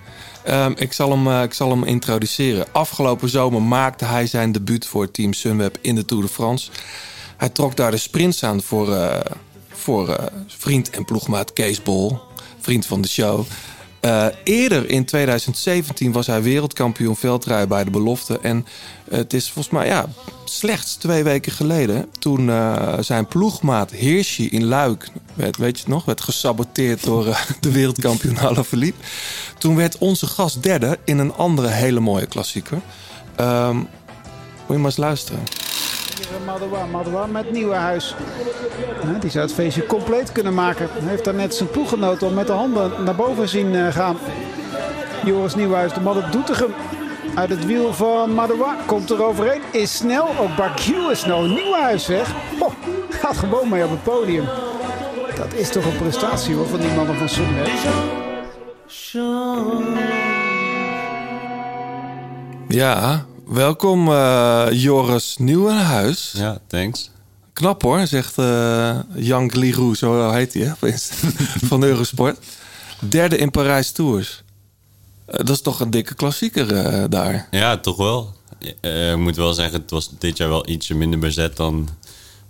Ehm, 0.44 0.72
ik, 0.76 0.92
zal 0.92 1.10
hem, 1.10 1.26
eh, 1.28 1.42
ik 1.42 1.54
zal 1.54 1.70
hem 1.70 1.84
introduceren. 1.84 2.66
Afgelopen 2.72 3.28
zomer 3.28 3.62
maakte 3.62 4.04
hij 4.04 4.26
zijn 4.26 4.52
debuut 4.52 4.86
voor 4.86 5.10
Team 5.10 5.32
Sunweb 5.32 5.78
in 5.80 5.94
de 5.94 6.04
Tour 6.04 6.22
de 6.22 6.28
France. 6.28 6.70
Hij 7.36 7.48
trok 7.48 7.76
daar 7.76 7.90
de 7.90 7.96
sprints 7.96 8.44
aan 8.44 8.62
voor, 8.62 8.94
eh, 8.94 9.20
voor 9.68 10.08
eh, 10.08 10.26
vriend 10.46 10.90
en 10.90 11.04
ploegmaat 11.04 11.52
Kees 11.52 11.82
Bol, 11.82 12.18
vriend 12.60 12.86
van 12.86 13.00
de 13.00 13.08
show. 13.08 13.44
Eh, 14.02 14.26
eerder 14.44 14.90
in 14.90 15.04
2017 15.04 16.12
was 16.12 16.26
hij 16.26 16.42
wereldkampioen 16.42 17.16
veldrijden 17.16 17.68
bij 17.68 17.84
de 17.84 17.90
belofte. 17.90 18.38
En 18.38 18.66
het 19.10 19.32
is 19.32 19.44
volgens 19.50 19.74
mij 19.74 19.86
ja, 19.86 20.06
slechts 20.44 20.94
twee 20.94 21.24
weken 21.24 21.52
geleden... 21.52 22.06
toen 22.18 22.50
eh, 22.50 22.98
zijn 23.00 23.26
ploegmaat 23.26 23.90
Hirschi 23.90 24.48
in 24.48 24.64
Luik, 24.64 25.08
werd, 25.34 25.56
weet 25.56 25.76
je 25.76 25.82
het 25.82 25.92
nog... 25.92 26.04
werd 26.04 26.20
gesaboteerd 26.20 27.04
door 27.04 27.26
eh, 27.26 27.40
de 27.60 27.70
wereldkampioen 27.70 28.38
Alaphilippe. 28.38 29.04
Toen 29.58 29.76
werd 29.76 29.98
onze 29.98 30.26
gast 30.26 30.62
derde 30.62 30.98
in 31.04 31.18
een 31.18 31.34
andere 31.34 31.68
hele 31.68 32.00
mooie 32.00 32.26
klassieker. 32.26 32.80
Ehm, 33.36 33.76
moet 33.76 33.86
je 34.68 34.76
maar 34.76 34.84
eens 34.84 34.96
luisteren. 34.96 35.42
Madouas, 36.44 36.90
Madouas 36.90 37.28
met 37.30 37.50
Nieuwenhuis. 37.50 38.14
Die 39.20 39.30
zou 39.30 39.44
het 39.44 39.54
feestje 39.54 39.86
compleet 39.86 40.32
kunnen 40.32 40.54
maken. 40.54 40.88
Hij 40.92 41.08
heeft 41.08 41.24
daar 41.24 41.34
net 41.34 41.54
zijn 41.54 41.70
ploeggenoot 41.70 42.22
al 42.22 42.30
met 42.30 42.46
de 42.46 42.52
handen 42.52 43.04
naar 43.04 43.14
boven 43.14 43.48
zien 43.48 43.74
eh, 43.74 43.92
gaan. 43.92 44.16
Joris 45.24 45.54
Nieuwenhuis, 45.54 45.92
de 45.92 46.00
man 46.00 46.22
uit 46.22 46.32
Doetinchem. 46.32 46.74
Uit 47.34 47.50
het 47.50 47.66
wiel 47.66 47.92
van 47.92 48.34
Madouas 48.34 48.76
komt 48.86 49.10
er 49.10 49.24
overheen. 49.24 49.60
Is 49.70 49.96
snel. 49.96 50.28
Ook 50.38 50.56
Barguil 50.56 51.10
is 51.10 51.20
snel. 51.20 51.42
Nieuwenhuis 51.42 52.06
weg. 52.06 52.34
Oh, 52.58 52.72
gaat 53.10 53.36
gewoon 53.36 53.68
mee 53.68 53.84
op 53.84 53.90
het 53.90 54.02
podium. 54.02 54.44
Dat 55.36 55.52
is 55.54 55.68
toch 55.68 55.84
een 55.84 55.96
prestatie 55.96 56.54
hoor, 56.54 56.66
van 56.66 56.80
die 56.80 56.90
mannen 56.90 57.16
van 57.16 57.28
Sunweb. 57.28 57.68
Ja, 62.68 63.26
welkom 63.46 64.08
eh, 64.08 64.66
Joris 64.70 65.36
Nieuwenhuis. 65.38 66.32
Ja, 66.36 66.58
thanks. 66.66 67.10
Knap 67.52 67.82
hoor, 67.82 68.06
zegt 68.06 68.38
eh 68.38 68.98
Jan 69.14 69.50
Gliroux, 69.50 69.98
zo 69.98 70.30
heet 70.30 70.54
hij 70.54 70.62
hè, 70.62 70.92
van 71.68 71.82
Eurosport. 71.82 72.38
Derde 73.00 73.36
in 73.36 73.50
Parijs 73.50 73.90
Tours. 73.90 74.42
Eh, 75.26 75.36
dat 75.36 75.48
is 75.48 75.60
toch 75.60 75.80
een 75.80 75.90
dikke 75.90 76.14
klassieker 76.14 76.66
daar. 77.10 77.48
Ja, 77.50 77.76
toch 77.76 77.96
wel. 77.96 78.34
Ik 78.58 79.16
moet 79.16 79.36
wel 79.36 79.52
zeggen, 79.52 79.80
het 79.80 79.90
was 79.90 80.10
dit 80.18 80.36
jaar 80.36 80.48
wel 80.48 80.68
ietsje 80.68 80.94
minder 80.94 81.18
bezet 81.18 81.56
dan. 81.56 81.88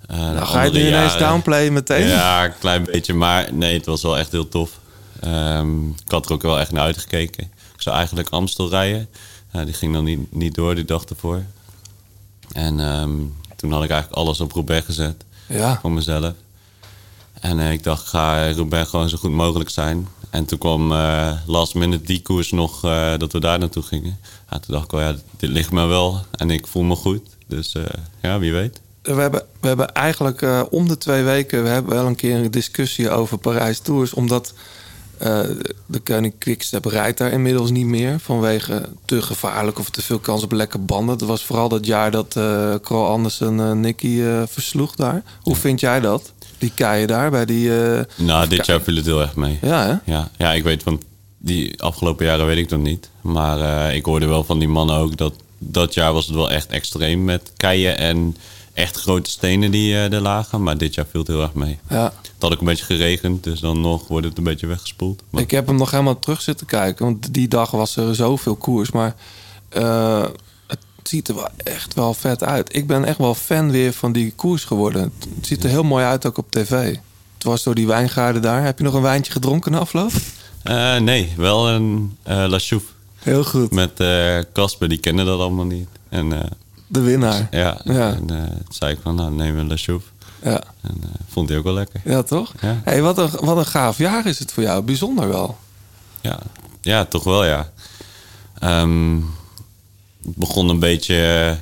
de 0.07 0.15
Nou, 0.15 0.47
ga 0.47 0.63
je 0.63 0.71
nu 0.71 0.79
ineens 0.79 1.13
jaren. 1.13 1.19
downplayen 1.29 1.73
meteen? 1.73 2.07
Ja, 2.07 2.45
een 2.45 2.59
klein 2.59 2.85
beetje. 2.85 3.15
Maar 3.15 3.55
nee, 3.55 3.77
het 3.77 3.87
was 3.87 4.03
wel 4.03 4.19
echt 4.19 4.33
heel 4.33 4.49
tof. 4.49 4.71
Ehm, 5.21 5.89
ik 5.89 5.95
had 6.11 6.27
er 6.27 6.33
ook 6.33 6.43
wel 6.43 6.59
echt 6.59 6.73
naar 6.73 6.85
uitgekeken. 6.85 7.45
Ik 7.75 7.83
zou 7.83 7.97
eigenlijk 7.97 8.29
Amstel 8.29 8.69
rijden. 8.69 9.09
Ja, 9.53 9.65
die 9.65 9.75
ging 9.75 9.93
dan 9.93 10.05
niet, 10.05 10.33
niet 10.33 10.55
door 10.55 10.75
die 10.75 10.85
dag 10.85 11.05
ervoor. 11.05 11.43
En 12.53 12.81
ehm, 12.81 13.11
toen 13.57 13.73
had 13.73 13.85
ik 13.85 13.91
eigenlijk 13.91 14.21
alles 14.21 14.41
op 14.41 14.53
Roubaix 14.53 14.85
gezet. 14.85 15.25
Ja. 15.49 15.79
Voor 15.81 15.93
mezelf. 15.93 16.33
En 17.41 17.61
eh, 17.61 17.73
ik 17.73 17.83
dacht, 17.83 18.07
ga 18.09 18.53
Roubaix 18.53 18.91
gewoon 18.91 19.09
zo 19.09 19.17
goed 19.17 19.31
mogelijk 19.31 19.71
zijn. 19.71 20.09
En 20.31 20.45
toen 20.45 20.59
kwam 20.59 20.93
eh, 20.93 21.33
last 21.47 21.75
minute 21.75 22.05
die 22.05 22.23
koers 22.23 22.51
nog 22.51 22.85
eh, 22.85 23.13
dat 23.19 23.33
we 23.33 23.41
daar 23.41 23.59
naartoe 23.59 23.83
gingen. 23.83 24.19
Ja, 24.51 24.59
toen 24.59 24.75
dacht 24.75 24.85
ik, 24.85 24.93
oh 24.93 25.01
ja, 25.01 25.17
dit 25.37 25.51
ligt 25.51 25.71
me 25.71 25.87
wel. 25.87 26.21
En 26.37 26.51
ik 26.51 26.67
voel 26.67 26.83
me 26.83 26.95
goed. 26.95 27.29
Dus 27.47 27.77
ja, 28.23 28.39
wie 28.39 28.53
weet. 28.53 28.81
We 29.03 29.13
hebben, 29.13 29.43
we 29.61 29.67
hebben 29.69 29.93
eigenlijk 29.95 30.67
om 30.71 30.89
de 30.89 30.99
twee 30.99 31.23
weken 31.23 31.63
we 31.63 31.69
hebben 31.69 31.95
wel 31.95 32.07
een 32.07 32.17
keer 32.17 32.37
een 32.37 32.51
discussie 32.51 33.11
over 33.11 33.39
Parijs 33.39 33.79
Tours. 33.79 34.15
Omdat 34.15 34.55
eh, 35.23 35.41
de 35.87 35.99
Koning 35.99 36.35
Quickstep 36.39 36.85
rijdt 36.85 37.19
daar 37.19 37.33
inmiddels 37.33 37.71
niet 37.71 37.87
meer. 37.87 38.21
Vanwege 38.21 38.89
te 39.05 39.23
gevaarlijk 39.23 39.79
of 39.79 39.91
te 39.91 40.03
veel 40.03 40.19
kans 40.19 40.43
op 40.43 40.53
lekke 40.53 40.79
banden. 40.79 41.15
Het 41.15 41.25
was 41.25 41.45
vooral 41.45 41.69
dat 41.69 41.87
jaar 41.87 42.11
dat 42.11 42.41
Krol 42.83 43.07
Andersen 43.07 43.61
eh 43.61 43.73
Nicky 43.73 44.23
versloeg 44.47 44.95
daar. 44.95 45.23
Hoe 45.41 45.57
vind 45.57 45.81
jij 45.81 46.01
dat? 46.01 46.33
Die 46.59 46.73
keien 46.75 47.09
daar 47.09 47.31
bij 47.31 47.45
die... 47.45 47.71
Nou, 48.17 48.49
dit 48.49 48.67
jaar 48.67 48.81
viel 48.81 48.97
het 48.97 49.07
heel 49.07 49.21
erg 49.21 49.37
mee. 49.37 49.59
Ja, 49.63 49.87
hè? 49.87 50.13
Ja, 50.13 50.31
ja 50.39 50.53
ik 50.53 50.63
weet 50.63 50.83
van 50.83 51.01
die 51.39 51.83
afgelopen 51.83 52.27
jaren 52.27 52.47
weet 52.47 52.59
ik 52.59 52.71
nog 52.71 52.81
niet. 52.81 53.09
Maar 53.21 53.95
ik 53.95 54.05
hoorde 54.05 54.27
wel 54.27 54.45
van 54.45 54.59
die 54.59 54.69
mannen 54.69 54.97
ook 54.97 55.17
dat 55.17 55.35
dat 55.59 55.95
jaar 55.95 56.13
was 56.13 56.27
het 56.27 56.35
wel 56.35 56.51
echt 56.51 56.67
extreem 56.67 57.25
met 57.25 57.53
keien 57.57 57.99
en 57.99 58.37
echt 58.75 58.97
grote 58.97 59.31
stenen 59.31 59.71
die 59.71 59.95
eh, 59.95 60.13
er 60.13 60.21
lagen. 60.21 60.63
Maar 60.63 60.79
dit 60.79 60.95
jaar 60.95 61.07
viel 61.11 61.21
het 61.21 61.29
heel 61.29 61.43
erg 61.43 61.55
mee. 61.55 61.79
Ja. 61.89 62.05
Het 62.05 62.31
had 62.39 62.53
ook 62.53 62.61
een 62.61 62.67
beetje 62.67 62.85
geregend, 62.85 63.45
dus 63.45 63.61
dan 63.61 63.81
nog 63.81 64.09
wordt 64.09 64.27
het 64.27 64.39
een 64.39 64.45
beetje 64.45 64.67
weggespoeld. 64.67 65.23
Maar 65.31 65.43
Ik 65.43 65.51
heb 65.51 65.67
hem 65.67 65.77
nog 65.77 65.91
helemaal 65.91 66.19
terug 66.19 66.41
zitten 66.43 66.67
kijken. 66.67 67.05
Want 67.05 67.35
die 67.35 67.49
dag 67.49 67.71
was 67.71 67.97
er 67.97 68.15
zoveel 68.15 68.57
koers. 68.57 68.91
Maar 68.91 69.15
eh, 69.69 70.25
het 70.67 70.79
ziet 71.03 71.29
er 71.29 71.35
wel 71.35 71.49
echt 71.57 71.95
wel 71.95 72.15
vet 72.15 72.45
uit. 72.45 72.77
Ik 72.77 72.87
ben 72.87 73.05
echt 73.05 73.19
wel 73.19 73.35
fan 73.35 73.71
weer 73.71 73.93
van 73.93 74.13
die 74.13 74.33
koers 74.37 74.65
geworden. 74.65 75.03
Het 75.37 75.47
ziet 75.47 75.65
er 75.65 75.71
heel 75.71 75.83
mooi 75.83 76.05
uit 76.05 76.27
ook 76.27 76.39
op 76.39 76.51
tv. 76.51 76.97
Het 77.35 77.45
was 77.45 77.63
door 77.63 77.75
die 77.75 77.87
wijngaarden 77.87 78.43
daar. 78.43 78.65
Heb 78.65 78.79
je 78.79 78.85
nog 78.85 78.95
een 78.95 79.03
wijntje 79.03 79.33
gedronken 79.33 79.73
na 79.73 79.79
afloop? 79.79 80.13
Eh, 80.63 80.99
nee, 80.99 81.33
wel 81.37 81.69
een 81.69 82.17
La 82.25 82.59
Chouffe. 82.59 82.89
Heel 83.19 83.45
goed. 83.45 83.71
Met 83.71 83.93
Casper, 84.53 84.89
die 84.89 84.99
kende 84.99 85.25
dat 85.25 85.41
allemaal 85.41 85.65
niet. 85.65 85.89
En 86.09 86.33
De 86.93 87.01
winnaar. 87.01 87.49
ja, 87.51 87.81
Ja. 87.85 88.13
En, 88.13 88.27
toen 88.27 88.49
zei 88.69 88.93
ik 88.93 88.99
van, 89.03 89.15
nou 89.15 89.33
neem 89.33 89.59
een 89.59 89.79
Chouffe. 89.79 90.09
Ja, 90.43 90.63
En 90.81 90.97
eh, 91.03 91.09
vond 91.29 91.49
hij 91.49 91.59
ook 91.59 91.65
wel 91.65 91.73
lekker. 91.73 92.01
ja 92.05 92.23
toch? 92.23 92.53
Ja. 92.61 92.81
Hey, 92.85 93.03
wat, 93.03 93.19
een, 93.19 93.31
wat 93.41 93.57
een 93.57 93.67
gaaf 93.67 93.99
jaar 93.99 94.27
is 94.27 94.39
het 94.39 94.53
voor 94.53 94.63
jou. 94.63 94.83
Bijzonder 94.83 95.29
wel. 95.29 95.59
Ja, 96.21 96.39
ja 96.81 97.05
toch 97.05 97.25
wel, 97.25 97.45
ja. 97.45 97.73
Het 98.61 100.37
begon 100.37 100.69
een 100.69 100.79
beetje 100.79 101.15
eh, 101.15 101.57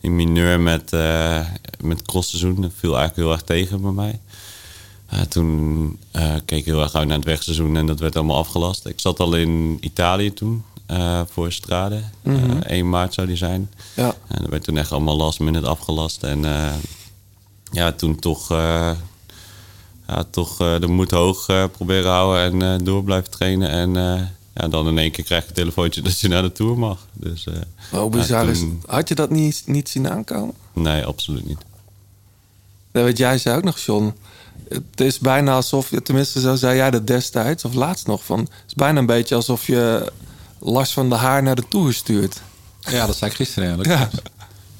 in 0.00 0.16
mineur 0.16 0.60
met, 0.60 0.92
eh 0.92 1.46
met 1.80 2.02
crossseizoen. 2.02 2.60
Dat 2.60 2.72
viel 2.76 2.96
eigenlijk 2.98 3.26
heel 3.26 3.32
erg 3.32 3.42
tegen 3.42 3.80
bij 3.80 3.90
mij. 3.90 4.20
Toen 5.28 5.98
keek 6.44 6.58
ik 6.58 6.64
heel 6.64 6.82
erg 6.82 6.94
uit 6.94 7.06
naar 7.06 7.16
het 7.16 7.26
wegseizoen 7.26 7.76
en 7.76 7.86
dat 7.86 8.00
werd 8.00 8.16
allemaal 8.16 8.36
afgelast. 8.36 8.86
Ik 8.86 9.00
zat 9.00 9.20
al 9.20 9.34
in 9.34 9.78
Italië 9.80 10.32
toen 10.32 10.64
eh, 10.90 11.20
voor 11.30 11.52
Strade. 11.52 12.02
Eh, 12.22 12.32
Mhm. 12.32 12.60
1 12.66 12.88
maart 12.88 13.14
zou 13.14 13.26
die 13.26 13.36
zijn. 13.36 13.70
Ja. 13.94 14.14
En 14.28 14.40
dat 14.40 14.50
werd 14.50 14.64
toen 14.64 14.76
echt 14.76 14.92
allemaal 14.92 15.16
last 15.16 15.40
minute 15.40 15.66
afgelast. 15.66 16.22
En 16.22 16.44
eh, 16.44 16.72
ja, 17.72 17.92
toen 17.92 18.18
toch, 18.18 18.48
ja, 20.08 20.24
toch 20.30 20.56
de 20.56 20.86
moed 20.86 21.10
hoog 21.10 21.46
proberen 21.72 22.10
houden 22.10 22.62
en 22.62 22.84
door 22.84 23.04
blijven 23.04 23.30
trainen. 23.30 23.70
En 23.70 23.94
ja, 24.54 24.68
dan 24.68 24.88
in 24.88 24.98
één 24.98 25.10
keer 25.10 25.24
krijg 25.24 25.42
je 25.42 25.48
een 25.48 25.54
telefoontje 25.54 26.02
dat 26.08 26.20
je 26.20 26.28
naar 26.28 26.42
de 26.42 26.52
Tour 26.52 26.78
mag. 26.78 27.06
Dus, 27.12 27.46
eh, 27.46 27.54
Hoe 28.00 28.10
bizar 28.10 28.44
ja, 28.44 28.50
is 28.50 28.58
toen-? 28.58 28.82
Had 28.86 29.08
je 29.08 29.14
dat 29.14 29.30
niet, 29.30 29.62
niet 29.66 29.88
zien 29.88 30.08
aankomen? 30.10 30.54
Nee, 30.72 31.04
absoluut 31.04 31.46
niet. 31.46 31.58
Dat 32.92 33.04
weet 33.04 33.18
jij 33.18 33.38
zei 33.38 33.56
ook 33.56 33.64
nog, 33.64 33.78
John. 33.78 34.14
Het 34.68 35.00
is 35.00 35.18
bijna 35.18 35.52
alsof, 35.54 35.90
je, 35.90 36.02
tenminste 36.02 36.40
zo 36.40 36.54
zei 36.56 36.76
jij 36.76 36.90
dat 36.90 37.06
destijds, 37.06 37.64
of 37.64 37.74
laatst 37.74 38.06
nog, 38.06 38.24
van, 38.24 38.38
het 38.38 38.50
is 38.66 38.74
bijna 38.74 38.98
een 38.98 39.06
beetje 39.06 39.34
alsof 39.34 39.66
je 39.66 40.12
Lars 40.60 40.92
van 40.92 41.08
der 41.08 41.18
Haar 41.18 41.42
naar 41.42 41.54
de 41.54 41.68
Tour 41.68 41.92
stuurt. 41.94 42.40
Ja, 42.80 43.06
dat 43.06 43.16
zei 43.16 43.30
ik 43.30 43.36
gisteren 43.36 43.68
Ja. 43.68 43.84
eigenlijk. 43.84 44.28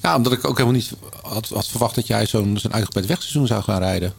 Ja. 0.01 0.15
omdat 0.15 0.33
ik 0.33 0.47
ook 0.47 0.57
helemaal 0.57 0.79
niet 0.79 0.91
had, 1.21 1.49
had 1.49 1.67
verwacht 1.67 1.95
dat 1.95 2.07
jij 2.07 2.25
zo'n 2.25 2.57
zo'n 2.57 2.73
uitgebreid 2.73 3.05
wegseizoen 3.05 3.47
zou 3.47 3.63
gaan 3.63 3.79
rijden. 3.79 4.13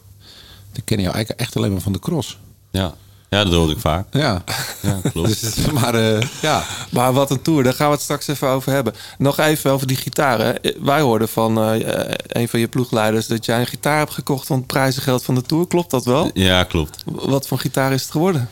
Ik 0.73 0.85
ken 0.85 1.01
jou 1.01 1.15
eigenlijk 1.15 1.41
echt 1.41 1.57
alleen 1.57 1.73
maar 1.73 1.81
van 1.81 1.93
de 1.93 1.99
cross. 1.99 2.39
Ja, 2.71 2.95
ja 3.31 3.45
dat 3.45 3.53
hoor 3.53 3.71
ik 3.71 3.79
vaak. 3.79 4.07
Ja, 4.11 4.45
Ja, 4.83 5.01
klopt. 5.13 5.29
Dus, 5.41 5.67
maar 5.81 5.95
eh, 5.95 6.29
ja. 6.43 6.65
Maar 6.91 7.13
wat 7.13 7.31
een 7.31 7.43
tour, 7.43 7.63
daar 7.63 7.75
gaan 7.75 7.87
we 7.87 7.93
het 7.93 8.03
straks 8.03 8.27
even 8.29 8.49
over 8.49 8.73
hebben. 8.73 8.95
Nog 9.19 9.39
even 9.39 9.71
over 9.71 9.87
die 9.87 9.97
gitaren. 9.97 10.59
Wij 10.81 11.01
hoorden 11.01 11.29
van 11.29 11.63
eh, 11.63 12.15
een 12.27 12.49
van 12.49 12.61
je 12.61 12.69
ploegleiders 12.69 13.27
dat 13.27 13.45
jij 13.45 13.61
een 13.61 13.67
gitaar 13.67 13.99
hebt 13.99 14.13
gekocht 14.15 14.47
van 14.47 14.57
het 14.57 14.67
prijzengeld 14.67 15.23
van 15.25 15.35
de 15.35 15.43
tour. 15.43 15.67
Klopt 15.67 15.91
dat 15.91 16.05
wel? 16.05 16.31
Ja, 16.35 16.65
klopt. 16.65 17.03
Wat 17.05 17.47
voor 17.47 17.59
gitaar 17.59 17.93
is 17.93 18.03
het 18.03 18.11
geworden? 18.11 18.49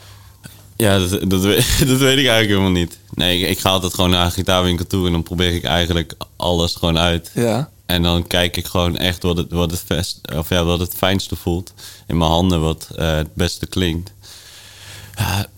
Ja, 0.75 0.99
dat, 0.99 1.29
dat, 1.29 1.41
weet, 1.41 1.65
dat 1.89 1.97
weet 1.99 2.17
ik 2.17 2.27
eigenlijk 2.27 2.47
helemaal 2.49 2.71
niet. 2.71 2.97
Nee, 3.13 3.39
ik, 3.39 3.49
ik 3.49 3.59
ga 3.59 3.69
altijd 3.69 3.93
gewoon 3.93 4.09
naar 4.09 4.25
een 4.25 4.31
gitaarwinkel 4.31 4.87
toe 4.87 5.05
en 5.05 5.11
dan 5.11 5.23
probeer 5.23 5.53
ik 5.53 5.63
eigenlijk 5.63 6.13
alles 6.35 6.75
gewoon 6.75 6.97
uit. 6.97 7.31
Ja. 7.33 7.69
En 7.85 8.03
dan 8.03 8.27
kijk 8.27 8.57
ik 8.57 8.65
gewoon 8.65 8.97
echt 8.97 9.23
wat 9.23 9.37
het, 9.37 9.51
wat 9.51 9.71
het, 9.71 9.83
best, 9.87 10.19
of 10.35 10.49
ja, 10.49 10.63
wat 10.63 10.79
het 10.79 10.93
fijnste 10.93 11.35
voelt 11.35 11.73
in 12.07 12.17
mijn 12.17 12.29
handen, 12.31 12.61
wat 12.61 12.87
eh, 12.95 13.15
het 13.15 13.33
beste 13.35 13.65
klinkt. 13.67 14.11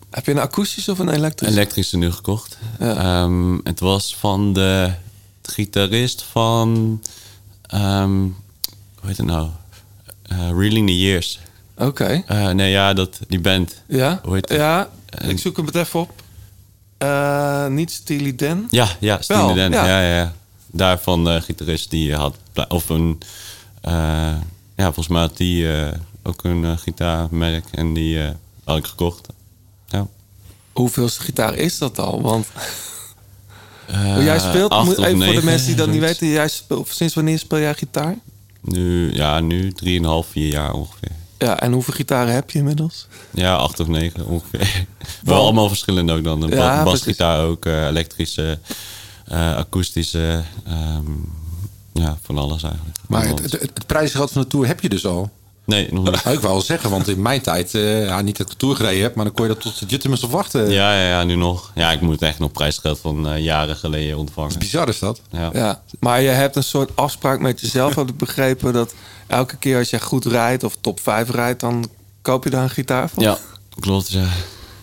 Heb 0.10 0.26
je 0.26 0.32
een 0.32 0.40
akoestisch 0.40 0.90
of 0.90 1.00
een 1.00 1.10
elektrisch? 1.10 1.50
Elektrische 1.50 1.98
nu 1.98 2.12
gekocht. 2.12 2.58
Ehm, 2.80 3.58
het 3.64 3.80
was 3.80 4.16
van 4.16 4.54
de 4.54 4.92
gitarist 5.44 6.26
van, 6.32 7.02
ehm, 7.62 8.10
hoe 9.00 9.08
heet 9.08 9.18
het 9.18 9.26
nou? 9.26 9.48
Eh, 10.24 10.50
Reeling 10.58 10.88
the 10.88 11.00
Years. 11.00 11.40
Oké. 11.78 12.24
Eh, 12.28 12.50
nee, 12.50 12.72
ja, 12.72 12.94
dat, 12.94 13.20
die 13.28 13.40
band. 13.40 13.82
Ja? 13.88 14.20
Hoe 14.24 14.34
heet 14.34 14.50
het? 14.50 14.58
Ja, 14.58 14.90
Eh, 15.10 15.30
ik 15.30 15.40
zoek 15.40 15.58
hem 15.58 15.66
het 15.66 15.76
even 15.76 16.00
op. 16.00 16.23
Eh, 16.98 17.68
niet 17.68 17.92
Steely 17.92 18.36
Dan? 18.36 18.68
Ja, 18.70 18.88
ja, 19.00 19.22
Steely 19.22 19.54
Dan. 19.54 19.72
ja. 19.72 19.86
Ja. 19.86 20.16
Ja, 20.18 20.34
Daarvan 20.72 21.24
de 21.24 21.42
gitarist 21.42 21.90
die 21.90 22.16
had... 22.16 22.36
Of 22.68 22.90
een... 22.90 23.22
eh, 23.82 23.94
ja, 24.76 24.84
volgens 24.86 25.08
mij 25.08 25.22
had 25.22 25.38
die 25.38 25.74
eh, 25.78 25.98
ook 26.24 26.44
een 26.44 26.66
eh, 26.66 26.78
gitaarmerk. 26.78 27.66
En 27.72 27.94
die 27.94 28.24
eh, 28.24 28.30
had 28.64 28.78
ik 28.78 28.86
gekocht. 28.86 29.28
Ja. 29.88 30.08
Hoeveelste 30.74 31.22
gitaar 31.22 31.56
is 31.56 31.78
dat 31.78 32.00
al? 32.00 32.22
Want 32.22 32.48
Eh, 33.88 34.24
jij 34.24 34.40
speelt, 34.40 34.84
moet, 34.84 34.98
even 34.98 35.24
voor 35.24 35.34
de 35.34 35.44
mensen 35.44 35.68
die 35.68 35.76
dat 35.76 35.88
niet 35.90 36.00
weten. 36.00 36.28
Jij 36.28 36.48
speelt, 36.48 36.88
sinds 36.92 37.14
wanneer 37.14 37.40
speel 37.40 37.60
jij 37.60 37.74
gitaar? 37.74 38.16
Nu, 38.62 39.14
ja, 39.14 39.40
nu 39.40 39.72
3,5, 39.72 40.30
4 40.30 40.48
jaar 40.48 40.74
ongeveer. 40.74 41.12
Ja, 41.44 41.60
en 41.60 41.72
hoeveel 41.72 41.94
gitaren 41.94 42.34
heb 42.34 42.52
je 42.52 42.58
inmiddels? 42.58 43.08
Ja, 43.32 43.56
acht 43.56 43.80
of 43.80 43.88
negen 43.88 44.26
ongeveer. 44.26 44.86
Wel- 45.24 45.40
allemaal 45.42 45.68
verschillend 45.68 46.12
ook 46.12 46.24
dan. 46.24 46.42
Een 46.42 46.50
Ja, 46.50 46.84
basgitaar 46.84 47.46
ook, 47.46 47.66
eh, 47.66 47.86
elektrische, 47.88 48.60
eh, 49.26 49.56
akoestische. 49.56 50.44
ehm, 50.66 51.12
ja, 51.94 52.18
van 52.22 52.38
alles 52.38 52.64
eigenlijk. 52.64 52.98
Maar 53.08 53.28
het, 53.28 53.40
het, 53.42 53.52
het 53.52 53.86
van 54.32 54.42
de 54.42 54.48
Tour 54.48 54.68
heb 54.68 54.80
je 54.80 54.90
dus 54.90 55.06
al. 55.06 55.30
Nee, 55.66 55.88
nog 55.92 56.06
niet. 56.06 56.16
Ik 56.36 56.40
wou 56.40 56.54
wel 56.54 56.62
zeggen, 56.62 56.90
want 56.90 57.08
in 57.08 57.22
mijn 57.22 57.42
tijd, 57.42 57.76
eh, 57.76 58.06
ja, 58.06 58.22
niet 58.22 58.38
dat 58.38 58.46
ik 58.46 58.52
de 58.52 58.60
Tour 58.60 58.76
gereden 58.76 59.02
heb, 59.02 59.16
maar 59.16 59.26
dan 59.26 59.34
kon 59.34 59.48
je 59.48 59.54
dat 59.54 59.62
tot 59.62 59.80
de 59.80 59.86
Juttemus 59.86 60.24
of 60.24 60.32
wachten. 60.32 60.70
Ja, 60.70 60.94
ja, 61.00 61.08
ja, 61.08 61.24
nu 61.24 61.36
nog. 61.36 61.72
Ja, 61.76 61.92
ik 61.92 62.02
moet 62.02 62.22
echt 62.22 62.40
nog 62.40 62.52
prijsgeld 62.52 63.00
van 63.00 63.28
eh, 63.28 63.44
jaren 63.44 63.76
geleden 63.76 64.18
ontvangen. 64.18 64.60
Bizar 64.60 64.88
is 64.88 65.00
dat. 65.00 65.22
Ja. 65.32 65.50
Ja, 65.54 65.82
maar 66.00 66.22
je 66.22 66.30
hebt 66.30 66.56
een 66.56 66.64
soort 66.64 66.96
afspraak 66.96 67.40
met 67.40 67.62
jezelf. 67.62 67.94
Had 68.04 68.10
ik 68.10 68.18
begrepen 68.18 68.74
dat 68.74 68.94
elke 69.28 69.58
keer 69.58 69.78
als 69.78 69.90
je 69.90 70.00
goed 70.00 70.26
rijdt 70.26 70.64
of 70.64 70.78
top 70.82 71.00
5 71.00 71.30
rijdt, 71.30 71.60
dan 71.60 71.90
koop 72.22 72.44
je 72.44 72.50
daar 72.50 72.64
een 72.64 72.70
gitaar 72.70 73.10
van. 73.10 73.24
Ja, 73.24 73.38
klopt. 73.80 74.12
Ja. 74.12 74.28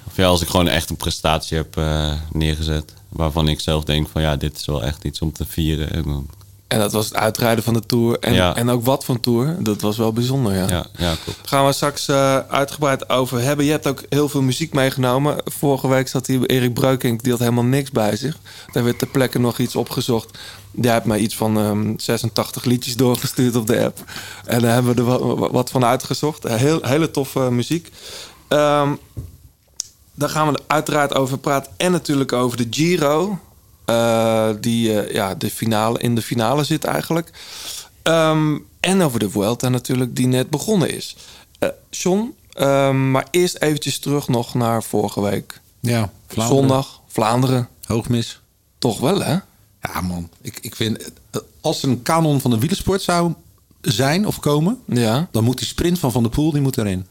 Of 0.07 0.17
ja, 0.17 0.27
als 0.27 0.43
ik 0.43 0.49
gewoon 0.49 0.69
echt 0.69 0.91
een 0.91 0.97
prestatie 0.97 1.57
heb 1.57 1.77
eh, 1.77 2.13
neergezet. 2.33 2.95
Waarvan 3.09 3.49
ik 3.49 3.61
zelf 3.61 3.85
denk 3.85 4.09
van 4.09 4.23
ja, 4.23 4.37
dit 4.37 4.57
is 4.57 4.67
wel 4.67 4.83
echt 4.83 5.05
iets 5.05 5.21
om 5.21 5.33
te 5.33 5.45
vieren. 5.47 5.93
En 5.93 6.03
dan, 6.03 6.29
En 6.71 6.79
dat 6.79 6.93
was 6.93 7.05
het 7.05 7.15
uitrijden 7.17 7.65
van 7.65 7.75
de 7.75 7.87
Tour. 7.87 8.19
En, 8.19 8.33
Ja. 8.33 8.57
en 8.57 8.69
ook 8.71 8.85
wat 8.85 9.05
van 9.05 9.21
Tour. 9.21 9.57
Dat 9.59 9.81
was 9.81 9.97
wel 9.97 10.13
bijzonder, 10.13 10.55
ja. 10.55 10.69
ja, 10.69 10.87
ja, 10.97 11.15
klopt. 11.25 11.39
Gaan 11.49 11.67
we 11.67 11.73
straks 11.73 12.09
eh, 12.09 12.39
uitgebreid 12.39 13.09
over 13.11 13.41
hebben. 13.41 13.65
Je 13.65 13.71
hebt 13.71 13.87
ook 13.87 14.03
heel 14.09 14.29
veel 14.29 14.43
muziek 14.43 14.73
meegenomen. 14.75 15.37
Vorige 15.45 15.89
week 15.89 16.09
zat 16.09 16.27
hier 16.27 16.47
Erik 16.47 16.75
Breukink, 16.75 17.23
die 17.23 17.31
had 17.33 17.41
helemaal 17.41 17.65
niks 17.65 17.91
bij 17.91 18.17
zich. 18.17 18.37
Daar 18.73 18.85
werd 18.85 18.99
ter 18.99 19.09
plekke 19.09 19.39
nog 19.39 19.59
iets 19.59 19.77
opgezocht. 19.77 20.39
Jij 20.71 20.93
hebt 20.93 21.05
mij 21.07 21.19
iets 21.19 21.37
van 21.37 21.59
ehm, 21.59 21.93
86 21.97 22.65
liedjes 22.65 22.97
doorgestuurd 22.97 23.57
op 23.57 23.67
de 23.67 23.85
app. 23.85 24.05
En 24.45 24.61
daar 24.61 24.73
hebben 24.73 24.95
we 24.95 25.01
er 25.01 25.37
wa- 25.37 25.51
wat 25.51 25.71
van 25.71 25.85
uitgezocht. 25.85 26.49
Heel, 26.49 26.79
hele 26.83 27.11
toffe 27.11 27.41
muziek. 27.41 27.91
Ehm, 28.49 28.93
daar 30.15 30.29
gaan 30.29 30.47
we 30.47 30.53
er 30.59 30.65
uiteraard 30.67 31.15
over 31.15 31.39
praten. 31.39 31.73
En 31.77 31.93
natuurlijk 31.93 32.33
over 32.33 32.57
de 32.57 32.67
Giro. 32.71 33.39
Eh, 33.91 34.51
die 34.61 35.01
eh, 35.01 35.15
ja, 35.15 35.35
de 35.35 35.51
finale, 35.51 35.99
in 35.99 36.15
de 36.15 36.23
finale 36.23 36.65
zit 36.65 36.85
eigenlijk. 36.85 37.31
Ehm, 38.03 38.59
en 38.81 39.03
over 39.03 39.19
de 39.19 39.31
Vuelta 39.31 39.69
natuurlijk, 39.69 40.17
die 40.17 40.27
net 40.27 40.51
begonnen 40.51 40.95
is. 40.95 41.17
Eh 41.59 41.69
John, 41.91 42.35
ehm, 42.53 43.11
maar 43.11 43.27
eerst 43.31 43.57
eventjes 43.57 43.99
terug 43.99 44.29
nog 44.29 44.55
naar 44.55 44.83
vorige 44.83 45.21
week. 45.23 45.61
Ja, 45.81 46.11
Vlaanderen. 46.27 46.59
Zondag, 46.61 47.01
Vlaanderen. 47.07 47.69
Hoogmis. 47.85 48.41
Toch 48.79 49.01
wel, 49.01 49.21
hè? 49.23 49.39
Ja, 49.83 50.01
man. 50.01 50.29
Ik, 50.41 50.59
ik 50.63 50.77
vind, 50.77 51.11
als 51.61 51.83
er 51.83 51.89
een 51.89 52.03
kanon 52.03 52.41
van 52.41 52.51
de 52.51 52.59
wielersport 52.59 53.03
zou 53.03 53.35
zijn 53.81 54.27
of 54.27 54.41
komen, 54.41 54.79
Ja. 54.87 55.29
dan 55.31 55.45
moet 55.45 55.59
die 55.59 55.67
sprint 55.67 55.99
van 55.99 56.13
Van 56.13 56.23
der 56.23 56.33
Poel, 56.33 56.53
die 56.53 56.61
moet 56.61 56.79
erin. 56.79 57.07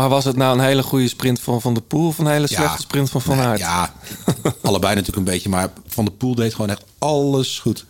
Maar 0.00 0.08
was 0.08 0.24
het 0.24 0.36
nou 0.36 0.58
een 0.58 0.64
hele 0.64 0.82
goede 0.82 1.08
sprint 1.08 1.40
van 1.40 1.60
Van 1.60 1.74
der 1.74 1.82
Poel... 1.82 2.06
of 2.06 2.18
een 2.18 2.26
hele 2.26 2.46
Ja. 2.48 2.56
slechte 2.56 2.80
sprint 2.82 3.10
van 3.10 3.20
Van 3.20 3.36
Nee, 3.36 3.46
Aert? 3.46 3.58
Ja, 3.58 3.92
allebei 4.62 4.92
natuurlijk 4.94 5.18
een 5.26 5.32
beetje. 5.32 5.48
Maar 5.48 5.68
Van 5.86 6.04
der 6.04 6.14
Poel 6.14 6.34
deed 6.34 6.54
gewoon 6.54 6.70
echt 6.70 6.82
alles 6.98 7.58
goed. 7.58 7.84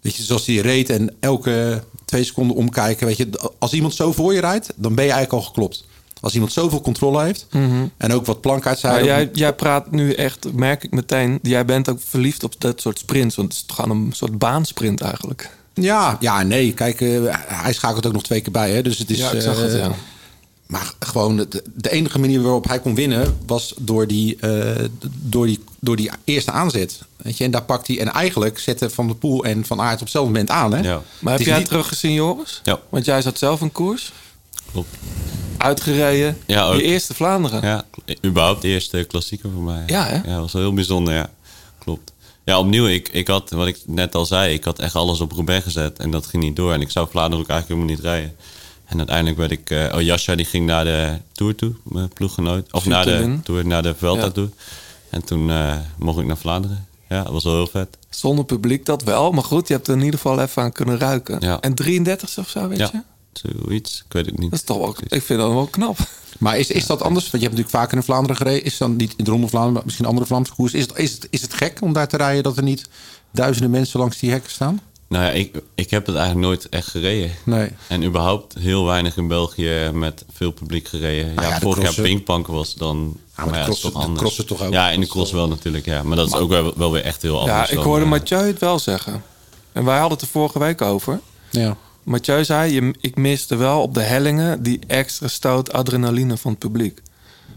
Weet 0.00 0.16
je, 0.16 0.22
zoals 0.22 0.46
hij 0.46 0.56
reed 0.56 0.90
en 0.90 1.14
elke 1.20 1.84
twee 2.04 2.24
seconden 2.24 2.56
omkijken. 2.56 3.06
Weet 3.06 3.16
je, 3.16 3.28
als 3.58 3.72
iemand 3.72 3.94
zo 3.94 4.12
voor 4.12 4.34
je 4.34 4.40
rijdt, 4.40 4.72
dan 4.76 4.94
ben 4.94 5.04
je 5.04 5.10
eigenlijk 5.10 5.42
al 5.42 5.48
geklopt. 5.48 5.84
Als 6.20 6.34
iemand 6.34 6.52
zoveel 6.52 6.80
controle 6.80 7.22
heeft. 7.22 7.46
En 7.96 8.12
ook 8.12 8.26
wat 8.26 8.40
ook- 8.46 8.82
Mhm. 9.00 9.04
jij, 9.04 9.30
jij 9.32 9.52
praat 9.54 9.90
nu 9.90 10.12
echt, 10.12 10.52
merk 10.52 10.84
ik 10.84 10.90
meteen... 10.90 11.38
jij 11.42 11.64
bent 11.64 11.88
ook 11.88 12.00
verliefd 12.04 12.44
op 12.44 12.54
dat 12.58 12.80
soort 12.80 12.98
sprints. 12.98 13.36
Want 13.36 13.52
het 13.52 13.64
is 13.68 13.74
gewoon 13.74 13.90
een 14.06 14.12
soort 14.12 14.38
baansprint 14.38 15.00
eigenlijk. 15.00 15.50
Ja, 15.74 16.16
ja, 16.20 16.42
nee. 16.42 16.72
Kijk, 16.74 17.00
eh, 17.00 17.08
hij 17.46 17.72
schakelt 17.72 18.06
ook 18.06 18.12
nog 18.12 18.22
twee 18.22 18.40
keer 18.40 18.52
bij. 18.52 18.70
Hè, 18.70 18.82
dus 18.82 18.98
het 18.98 19.10
is, 19.10 19.18
Ja, 19.18 19.30
ik 19.30 19.40
zag 19.40 19.56
het, 19.60 19.72
eh, 19.72 19.78
ja. 19.78 19.90
Maar 20.66 20.92
gewoon 21.00 21.36
de, 21.36 21.62
de 21.74 21.90
enige 21.90 22.18
manier 22.18 22.42
waarop 22.42 22.68
hij 22.68 22.80
kon 22.80 22.94
winnen 22.94 23.38
was 23.46 23.74
door 23.78 24.06
die, 24.06 24.36
eh, 24.36 24.84
door 25.22 25.46
die, 25.46 25.64
door 25.80 25.96
die 25.96 26.10
eerste 26.24 26.50
aanzet. 26.50 27.00
Weet 27.16 27.36
je, 27.38 27.44
en 27.44 27.50
daar 27.50 27.62
pakt 27.64 27.86
hij. 27.86 27.98
En 28.00 28.08
eigenlijk 28.12 28.58
zetten 28.58 28.90
Van 28.90 29.06
der 29.06 29.16
Poel 29.16 29.44
en 29.44 29.64
Van 29.64 29.80
Aert 29.80 29.94
op 29.94 30.00
hetzelfde 30.00 30.30
moment 30.32 30.50
aan. 30.50 30.72
Hè? 30.72 30.80
Ja, 30.80 31.02
Maar 31.18 31.32
heb 31.32 31.40
is 31.40 31.46
jij 31.46 31.58
niet- 31.58 31.68
teruggezien, 31.68 32.12
Joris? 32.12 32.60
Ja. 32.64 32.80
Want 32.88 33.04
jij 33.04 33.22
zat 33.22 33.38
zelf 33.38 33.60
in 33.60 33.72
koers. 33.72 34.12
klopt. 34.72 34.88
Uitgereden. 35.56 36.38
Ja, 36.46 36.64
ook. 36.66 36.74
Je 36.76 36.82
eerste 36.82 37.14
Vlaanderen. 37.14 37.62
Ja, 37.62 37.84
überhaupt 38.24 38.62
de 38.62 38.68
eerste 38.68 39.04
klassieker 39.08 39.50
voor 39.50 39.62
mij. 39.62 39.82
Ja, 39.86 40.04
hè? 40.06 40.14
Ja, 40.16 40.22
dat 40.32 40.40
was 40.40 40.52
wel 40.52 40.62
heel 40.62 40.74
bijzonder, 40.74 41.14
ja. 41.14 41.30
Klopt. 41.78 42.12
Ja, 42.44 42.58
opnieuw, 42.58 42.86
ik, 42.86 43.08
ik 43.08 43.28
had, 43.28 43.50
wat 43.50 43.66
ik 43.66 43.78
net 43.86 44.14
al 44.14 44.26
zei, 44.26 44.54
ik 44.54 44.64
had 44.64 44.78
echt 44.78 44.94
alles 44.94 45.20
op 45.20 45.32
Roubaix 45.32 45.64
gezet 45.64 45.98
en 45.98 46.10
dat 46.10 46.26
ging 46.26 46.42
niet 46.42 46.56
door. 46.56 46.72
En 46.72 46.80
ik 46.80 46.90
zou 46.90 47.08
Vlaanderen 47.10 47.44
ook 47.44 47.50
eigenlijk 47.50 47.80
helemaal 47.80 47.96
niet 47.96 48.12
rijden. 48.12 48.36
En 48.92 48.98
uiteindelijk 48.98 49.36
werd 49.36 49.50
ik, 49.50 49.70
eh 49.70 49.94
oh 49.94 50.00
Jascha 50.00 50.34
die 50.34 50.44
ging 50.46 50.66
naar 50.66 50.84
de 50.84 51.18
Tour 51.32 51.54
toe, 51.54 51.72
mijn 51.84 52.08
ploeggenoot. 52.08 52.72
Of 52.72 52.86
naar 52.86 53.04
de. 53.04 53.38
Tour, 53.42 53.66
naar 53.66 53.82
de 53.82 53.94
Vuelta 53.94 54.22
Ja. 54.24 54.30
toe. 54.30 54.48
En 55.10 55.24
toen 55.24 55.50
eh, 55.50 55.76
mocht 55.98 56.18
ik 56.18 56.26
naar 56.26 56.36
Vlaanderen. 56.36 56.86
Ja, 57.08 57.22
dat 57.22 57.32
was 57.32 57.44
wel 57.44 57.54
heel 57.54 57.66
vet. 57.66 57.88
Zonder 58.10 58.44
publiek 58.44 58.86
dat 58.86 59.02
wel. 59.02 59.30
Maar 59.32 59.44
goed, 59.44 59.68
je 59.68 59.74
hebt 59.74 59.88
er 59.88 59.94
in 59.94 60.02
ieder 60.02 60.20
geval 60.20 60.40
even 60.40 60.62
aan 60.62 60.72
kunnen 60.72 60.98
ruiken. 60.98 61.36
Ja. 61.40 61.60
En 61.60 61.74
33 61.74 62.38
of 62.38 62.48
zo, 62.48 62.68
weet 62.68 62.78
Ja. 62.78 62.90
je? 62.92 63.00
Zoiets, 63.32 64.02
ik 64.06 64.12
weet 64.12 64.26
het 64.26 64.38
niet. 64.38 64.50
Dat 64.50 64.58
is 64.58 64.64
toch 64.66 64.78
wel, 64.78 64.96
ik 65.08 65.22
vind 65.22 65.40
dat 65.40 65.52
wel 65.52 65.66
knap. 65.66 65.96
Maar 66.38 66.58
is, 66.58 66.70
is 66.70 66.86
dat 66.86 67.02
anders? 67.02 67.30
Want 67.30 67.42
je 67.42 67.48
hebt 67.48 67.58
natuurlijk 67.58 67.76
vaker 67.84 67.96
in 67.96 68.02
Vlaanderen 68.02 68.36
gereden. 68.36 68.64
Is 68.64 68.70
het 68.70 68.78
dan 68.80 68.96
niet 68.96 69.14
in 69.16 69.24
de 69.24 69.30
Ronde 69.30 69.40
van 69.40 69.48
Vlaanderen, 69.50 69.74
maar 69.74 69.84
misschien 69.84 70.06
andere 70.06 70.26
Vlaamse 70.26 70.54
koers? 70.54 70.72
Is 70.74 70.82
het, 70.82 70.98
is, 70.98 71.12
het, 71.12 71.26
is 71.30 71.42
het 71.42 71.54
gek 71.54 71.78
om 71.80 71.92
daar 71.92 72.08
te 72.08 72.16
rijden 72.16 72.42
dat 72.42 72.56
er 72.56 72.62
niet 72.62 72.88
duizenden 73.32 73.70
mensen 73.70 74.00
langs 74.00 74.18
die 74.18 74.30
hekken 74.30 74.50
staan? 74.50 74.80
Nou 75.12 75.24
ja, 75.24 75.30
ik, 75.30 75.62
ik 75.74 75.90
heb 75.90 76.06
het 76.06 76.16
eigenlijk 76.16 76.46
nooit 76.46 76.68
echt 76.68 76.88
gereden. 76.88 77.30
Nee. 77.44 77.70
En 77.88 78.04
überhaupt 78.04 78.54
heel 78.54 78.84
weinig 78.84 79.16
in 79.16 79.28
België 79.28 79.90
met 79.92 80.24
veel 80.32 80.50
publiek 80.50 80.88
gereden. 80.88 81.36
Ah 81.36 81.44
ja, 81.44 81.50
ja, 81.50 81.60
vorig 81.60 81.82
jaar 81.82 82.04
Pinkpank 82.04 82.46
was 82.46 82.74
dan... 82.74 83.16
maar 83.36 83.52
de 83.52 83.58
ja, 83.58 83.64
toch 83.64 83.80
de 83.80 83.90
anders. 83.92 84.20
crossen 84.20 84.46
toch 84.46 84.62
ook? 84.62 84.72
Ja, 84.72 84.90
in 84.90 85.00
de 85.00 85.06
cross 85.06 85.32
wel 85.32 85.48
natuurlijk, 85.48 85.84
ja. 85.84 86.02
Maar 86.02 86.16
dat 86.16 86.26
is 86.26 86.34
ook 86.34 86.48
wel, 86.48 86.72
wel 86.76 86.92
weer 86.92 87.02
echt 87.02 87.22
heel 87.22 87.38
anders. 87.38 87.58
Ja, 87.58 87.68
ik 87.68 87.74
dan, 87.74 87.84
hoorde 87.84 88.04
eh, 88.04 88.10
Mathieu 88.10 88.46
het 88.46 88.58
wel 88.58 88.78
zeggen. 88.78 89.22
En 89.72 89.84
wij 89.84 89.98
hadden 89.98 90.18
het 90.18 90.26
er 90.26 90.32
vorige 90.32 90.58
week 90.58 90.82
over. 90.82 91.20
Ja. 91.50 91.76
Mathieu 92.02 92.44
zei, 92.44 92.72
je, 92.72 92.94
ik 93.00 93.16
miste 93.16 93.56
wel 93.56 93.82
op 93.82 93.94
de 93.94 94.02
hellingen 94.02 94.62
die 94.62 94.80
extra 94.86 95.28
stoot 95.28 95.72
adrenaline 95.72 96.36
van 96.36 96.50
het 96.50 96.60
publiek. 96.60 97.00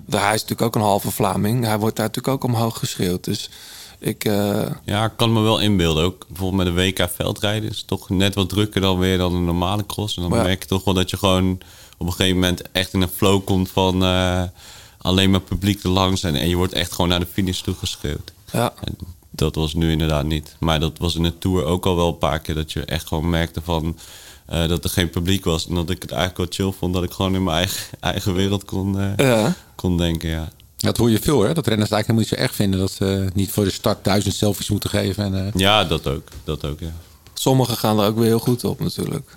Hij 0.10 0.34
is 0.34 0.42
natuurlijk 0.42 0.62
ook 0.62 0.76
een 0.76 0.82
halve 0.82 1.12
Vlaming. 1.12 1.66
Hij 1.66 1.80
wordt 1.80 1.96
daar 1.96 2.06
natuurlijk 2.06 2.34
ook 2.34 2.44
omhoog 2.44 2.80
geschreeuwd. 2.80 3.24
Dus 3.24 3.50
ik... 4.00 4.25
eh, 4.25 4.66
Ja, 4.86 5.06
ik 5.06 5.12
kan 5.16 5.34
me 5.34 5.42
wel 5.42 5.60
inbeelden. 5.60 6.04
Ook 6.04 6.25
bijvoorbeeld 6.28 6.64
met 6.64 6.68
een 6.86 6.94
WK 6.94 7.10
veldrijden 7.16 7.70
is 7.70 7.78
het 7.78 7.88
toch 7.88 8.10
net 8.10 8.36
wat 8.36 8.50
drukker 8.50 8.82
dan 8.82 9.00
weer 9.00 9.18
dan 9.18 9.34
een 9.36 9.46
normale 9.46 9.86
cross. 9.86 10.16
En 10.18 10.22
dan 10.30 10.38
Ja. 10.38 10.44
merk 10.44 10.62
je 10.62 10.68
toch 10.70 10.84
wel 10.84 10.94
dat 10.94 11.10
je 11.10 11.18
gewoon 11.18 11.52
op 11.98 12.06
een 12.08 12.14
gegeven 12.14 12.40
moment 12.40 12.72
echt 12.72 12.94
in 12.94 13.02
een 13.02 13.08
flow 13.08 13.44
komt 13.46 13.70
van 13.70 14.04
eh, 14.04 14.42
alleen 14.98 15.32
maar 15.32 15.40
publiek 15.42 15.84
erlangs. 15.84 16.24
En, 16.24 16.36
en 16.36 16.50
je 16.50 16.56
wordt 16.56 16.74
echt 16.74 16.92
gewoon 16.92 17.10
naar 17.10 17.20
de 17.20 17.28
finish 17.32 17.60
toe 17.62 17.74
geschreeuwd. 17.75 18.32
Ja. 18.52 18.74
En 18.84 18.96
dat 19.32 19.56
was 19.56 19.74
nu 19.74 19.92
inderdaad 19.92 20.25
niet. 20.25 20.56
Maar 20.60 20.80
dat 20.80 20.98
was 20.98 21.16
in 21.16 21.24
de 21.24 21.38
Tour 21.38 21.64
ook 21.66 21.86
al 21.86 21.96
wel 21.96 22.08
een 22.08 22.18
paar 22.18 22.40
keer 22.40 22.56
dat 22.56 22.72
je 22.72 22.86
echt 22.86 23.08
gewoon 23.08 23.30
merkte 23.30 23.62
van... 23.64 23.98
eh, 24.46 24.68
dat 24.68 24.84
er 24.84 24.90
geen 24.90 25.10
publiek 25.10 25.46
was. 25.46 25.68
En 25.68 25.75
dat 25.75 25.90
ik 25.90 26.02
het 26.02 26.12
eigenlijk 26.12 26.38
wel 26.58 26.68
chill 26.68 26.78
vond 26.80 26.94
dat 26.94 27.04
ik 27.04 27.12
gewoon 27.12 27.36
in 27.36 27.44
mijn 27.44 27.58
eigen, 27.58 28.00
eigen 28.00 28.34
wereld 28.34 28.66
kon, 28.66 29.14
Ja. 29.18 29.56
kon 29.75 29.98
denken, 29.98 30.30
ja. 30.30 30.50
Dat 30.86 30.98
hoor 30.98 31.10
je 31.10 31.20
veel, 31.20 31.42
hè? 31.44 31.54
Dat 31.54 31.68
renners 31.68 31.89
eigenlijk 31.92 32.08
helemaal 32.08 32.20
niet 32.20 32.27
zo 32.27 32.36
erg 32.36 32.56
vinden. 32.56 32.80
Dat 32.80 32.92
ze 32.92 33.27
niet 33.34 33.51
voor 33.51 33.63
de 33.63 33.72
start 33.72 34.04
duizend 34.04 34.34
selfies 34.36 34.70
moeten 34.70 34.89
geven. 34.89 35.24
En, 35.24 35.46
eh, 35.46 35.51
Ja, 35.56 35.84
dat 35.84 36.08
ook. 36.08 36.27
Dat 36.44 36.65
ook, 36.65 36.80
ja. 36.80 36.92
sommigen 37.34 37.77
gaan 37.77 38.00
er 38.00 38.08
ook 38.08 38.15
weer 38.18 38.25
heel 38.25 38.39
goed 38.39 38.63
op 38.63 38.80
natuurlijk. 38.80 39.30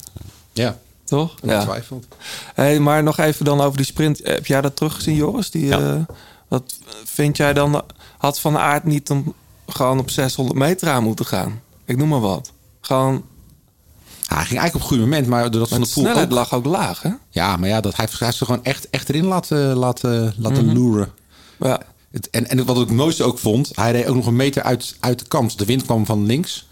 ja, 0.53 0.79
Toch? 1.05 1.35
ongetwijfeld. 1.43 2.07
Hey, 2.55 2.81
maar 2.81 3.03
nog 3.03 3.19
even 3.19 3.45
dan 3.45 3.61
over 3.61 3.77
die 3.77 3.87
sprint. 3.87 4.21
Heb 4.25 4.47
jij 4.47 4.61
dat 4.61 4.77
teruggezien, 4.77 5.15
Joris? 5.15 5.51
Die, 5.51 5.67
Ja. 5.67 5.79
eh, 5.95 6.15
wat 6.49 6.79
vind 7.05 7.37
jij 7.37 7.53
dan? 7.53 7.83
Had 8.19 8.41
Van 8.41 8.59
Aert 8.59 8.85
niet 8.85 9.11
om, 9.11 9.35
gewoon 9.67 9.99
op 9.99 10.11
600 10.11 10.59
meter 10.59 10.89
aan 10.89 11.03
moeten 11.03 11.27
gaan? 11.27 11.61
Ik 11.85 11.97
noem 11.97 12.09
maar 12.09 12.21
wat. 12.21 12.53
Gewoon, 12.81 13.25
Ja, 14.29 14.35
hij 14.37 14.45
ging 14.47 14.59
eigenlijk 14.61 14.75
op 14.75 14.81
het 14.81 14.89
goede 14.99 15.03
moment, 15.03 15.27
maar 15.27 15.51
doordat 15.51 15.69
Van 15.69 15.81
de 15.81 15.87
de 15.87 15.93
Poel 15.93 16.03
snelheid 16.05 16.27
ook... 16.27 16.33
lag 16.33 16.55
ook 16.55 16.65
laag, 16.65 17.03
hè? 17.03 17.11
Ja, 17.31 17.57
maar 17.57 17.69
ja, 17.69 17.81
dat, 17.81 17.97
hij, 17.97 18.05
heeft- 18.05 18.19
hij 18.19 18.27
heeft 18.27 18.39
ze 18.39 18.45
gewoon 18.45 18.65
echt, 18.65 18.91
echt 18.91 19.09
erin 19.09 19.25
laten, 19.25 19.77
laten, 19.77 20.35
laten 20.37 20.65
Mhm. 20.65 20.75
loeren. 20.77 21.13
Ja, 21.61 21.81
Het, 22.11 22.31
en, 22.31 22.49
en 22.49 22.65
wat 22.65 22.77
ik 22.77 22.87
het 22.89 22.97
mooiste 22.97 23.25
ook 23.25 23.39
vond, 23.39 23.71
hij 23.75 23.93
reed 23.93 24.07
ook 24.07 24.15
nog 24.15 24.27
een 24.27 24.37
meter 24.37 24.63
uit, 24.63 24.97
uit 25.01 25.19
de 25.19 25.25
kant. 25.25 25.59
De 25.59 25.65
wind 25.65 25.85
kwam 25.85 26.07
van 26.07 26.27
links. 26.27 26.67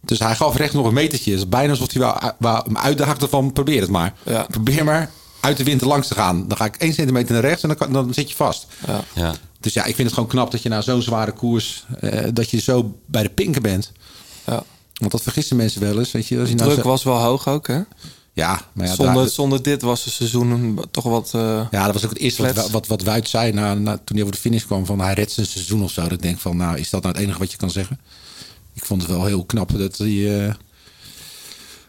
Dus 0.00 0.18
hij 0.18 0.34
gaf 0.34 0.56
recht 0.56 0.74
nog 0.74 0.86
een 0.86 0.94
metertje. 0.94 1.30
Het 1.30 1.40
is 1.40 1.48
bijna 1.48 1.70
alsof 1.70 1.92
hij 1.92 2.02
wou, 2.02 2.32
wou 2.38 2.62
hem 2.64 2.76
uitdaagde 2.78 3.28
van 3.28 3.52
probeer 3.52 3.80
het 3.80 3.90
maar. 3.90 4.14
Ja. 4.24 4.46
Probeer 4.50 4.84
maar 4.84 5.10
uit 5.40 5.56
de 5.56 5.64
wind 5.64 5.80
langs 5.80 6.08
te 6.08 6.14
gaan. 6.14 6.48
Dan 6.48 6.56
ga 6.56 6.64
ik 6.64 6.76
één 6.76 6.94
centimeter 6.94 7.32
naar 7.32 7.42
rechts 7.42 7.62
en 7.62 7.74
dan, 7.78 7.92
dan 7.92 8.14
zit 8.14 8.30
je 8.30 8.36
vast. 8.36 8.66
ja. 8.86 9.04
ja. 9.14 9.34
Dus 9.60 9.72
ja, 9.72 9.80
ik 9.84 9.94
vind 9.94 10.06
het 10.06 10.14
gewoon 10.16 10.28
knap 10.28 10.50
dat 10.50 10.62
je 10.62 10.68
na 10.68 10.80
zo'n 10.80 11.02
zware 11.02 11.32
koers... 11.32 11.84
eh, 12.00 12.28
dat 12.32 12.50
je 12.50 12.60
zo 12.60 12.98
bij 13.06 13.22
de 13.22 13.28
pinken 13.30 13.62
bent. 13.62 13.92
ja. 14.46 14.62
Want 14.94 15.12
dat 15.12 15.22
vergissen 15.22 15.56
mensen 15.56 15.80
wel 15.80 15.98
eens. 15.98 16.12
Weet 16.12 16.26
je, 16.26 16.38
als 16.40 16.48
je 16.48 16.54
nou 16.54 16.68
Druk 16.70 16.82
zo- 16.82 16.88
was 16.90 17.02
wel 17.02 17.18
hoog 17.20 17.48
ook, 17.48 17.66
hè? 17.66 17.80
Ja, 18.34 18.60
maar 18.72 18.86
ja, 18.86 18.94
zonder, 18.94 19.14
daar- 19.14 19.28
zonder 19.28 19.62
dit 19.62 19.82
was 19.82 20.04
het 20.04 20.14
seizoen 20.14 20.80
toch 20.90 21.04
wat... 21.04 21.30
eh, 21.34 21.66
Ja, 21.70 21.84
dat 21.84 21.92
was 21.94 22.04
ook 22.04 22.10
het 22.10 22.18
eerste 22.18 22.42
wat, 22.42 22.52
Flats. 22.52 22.70
wat, 22.70 22.86
wat 22.86 23.02
Wuit 23.02 23.28
zei 23.28 23.52
na, 23.52 23.74
na, 23.74 23.96
toen 24.04 24.16
hij 24.16 24.20
over 24.20 24.34
de 24.34 24.40
finish 24.40 24.64
kwam. 24.64 24.86
Van 24.86 25.00
hij 25.00 25.14
redt 25.14 25.32
zijn 25.32 25.46
seizoen 25.46 25.82
of 25.82 25.90
zo. 25.90 26.02
Dat 26.02 26.12
ik 26.12 26.22
denk 26.22 26.38
van, 26.38 26.56
nou, 26.56 26.78
is 26.78 26.90
dat 26.90 27.02
nou 27.02 27.14
het 27.14 27.22
enige 27.24 27.38
wat 27.38 27.50
je 27.50 27.56
kan 27.56 27.70
zeggen? 27.70 28.00
Ik 28.72 28.84
vond 28.84 29.02
het 29.02 29.10
wel 29.10 29.24
heel 29.24 29.44
knap 29.44 29.78
dat 29.78 29.98
hij... 29.98 30.08
eh, 30.08 30.46
ik 30.46 30.54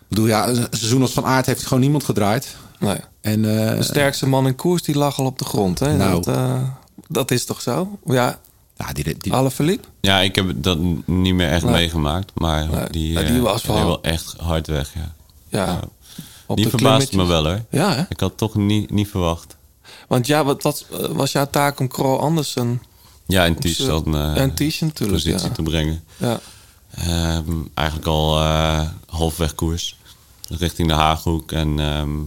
bedoel, 0.07 0.27
ja, 0.27 0.47
een 0.47 0.67
seizoen 0.71 1.01
als 1.01 1.11
Van 1.11 1.25
Aert 1.25 1.45
heeft 1.45 1.65
gewoon 1.65 1.79
niemand 1.81 2.03
gedraaid. 2.03 2.55
nee. 2.79 2.97
En 3.21 3.69
eh, 3.69 3.77
De 3.77 3.83
sterkste 3.83 4.27
man 4.27 4.47
in 4.47 4.55
koers, 4.55 4.81
die 4.81 4.97
lag 4.97 5.19
al 5.19 5.25
op 5.25 5.39
de 5.39 5.45
grond, 5.45 5.79
hè? 5.79 5.97
Nou. 5.97 6.21
Dat, 6.23 6.35
eh, 6.35 6.61
dat 7.07 7.31
is 7.31 7.45
toch 7.45 7.61
zo? 7.61 7.99
Ja, 8.05 8.39
ja, 8.77 8.93
die, 8.93 9.17
die, 9.17 9.33
alle 9.33 9.51
verliep. 9.51 9.87
Ja, 10.01 10.19
ik 10.19 10.35
heb 10.35 10.53
dat 10.55 10.77
niet 11.05 11.33
meer 11.33 11.49
echt 11.49 11.63
Nee. 11.63 11.73
meegemaakt. 11.73 12.31
Maar 12.33 12.69
Nee. 12.69 12.89
die, 12.89 13.19
eh, 13.19 13.27
die 13.27 13.41
was 13.41 13.63
wel- 13.63 14.01
echt 14.01 14.35
hard 14.37 14.67
weg, 14.67 14.93
ja. 14.93 15.13
Ja. 15.49 15.65
Ja. 15.65 15.79
Op 16.53 16.59
die 16.59 16.71
de 16.71 16.77
verbaasde 16.77 17.17
me 17.17 17.25
wel, 17.25 17.45
hoor. 17.45 17.61
Ja, 17.69 17.95
hè? 17.95 18.03
Ik 18.09 18.19
had 18.19 18.37
toch 18.37 18.55
niet, 18.55 18.91
niet 18.91 19.07
verwacht. 19.07 19.55
Want 20.07 20.27
ja, 20.27 20.43
wat, 20.43 20.63
wat 20.63 20.85
eh, 20.91 21.05
was 21.05 21.31
jouw 21.31 21.47
taak 21.49 21.79
om 21.79 21.87
Krol 21.87 22.19
Andersen 22.19 22.81
Ja, 23.25 23.45
in 23.45 23.59
Ties 23.59 23.77
dan 23.77 24.15
eh, 24.15 24.37
en 24.37 24.53
Ties 24.53 24.79
natuurlijk, 24.79 25.23
positie 25.23 25.47
ja. 25.47 25.53
te 25.53 25.63
brengen. 25.63 26.03
Ja, 26.17 26.39
Ehm, 26.93 27.51
eigenlijk 27.73 28.07
al 28.07 28.39
eh, 28.39 28.87
halfweg 29.07 29.55
koers. 29.55 29.97
Richting 30.49 30.87
de 30.87 30.93
Haaghoek 30.93 31.51
en 31.51 31.79
ehm, 31.79 32.19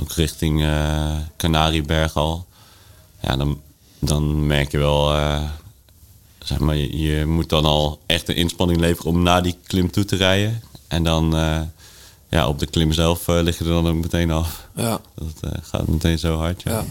ook 0.00 0.12
richting 0.12 0.62
eh 0.62 1.16
Canarieberg 1.36 2.16
al. 2.16 2.46
Ja, 3.20 3.36
dan, 3.36 3.60
dan 3.98 4.46
merk 4.46 4.70
je 4.70 4.78
wel... 4.78 5.14
zeg 6.38 6.58
maar, 6.58 6.76
je, 6.76 6.98
je 6.98 7.26
moet 7.26 7.48
dan 7.48 7.64
al 7.64 8.00
echt 8.06 8.28
een 8.28 8.36
inspanning 8.36 8.80
leveren 8.80 9.10
om 9.10 9.22
naar 9.22 9.42
die 9.42 9.56
klim 9.66 9.90
toe 9.90 10.04
te 10.04 10.16
rijden. 10.16 10.62
En 10.88 11.02
dan 11.02 11.34
ja, 12.30 12.48
op 12.48 12.58
de 12.58 12.66
klim 12.66 12.92
zelf 12.92 13.28
eh, 13.28 13.40
lig 13.42 13.58
je 13.58 13.64
er 13.64 13.70
dan 13.70 13.88
ook 13.88 13.94
meteen 13.94 14.30
af. 14.30 14.68
ja, 14.74 15.00
Dat 15.14 15.52
eh, 15.52 15.58
gaat 15.62 15.86
meteen 15.86 16.18
zo 16.18 16.36
hard, 16.36 16.62
ja. 16.62 16.70
ja. 16.70 16.84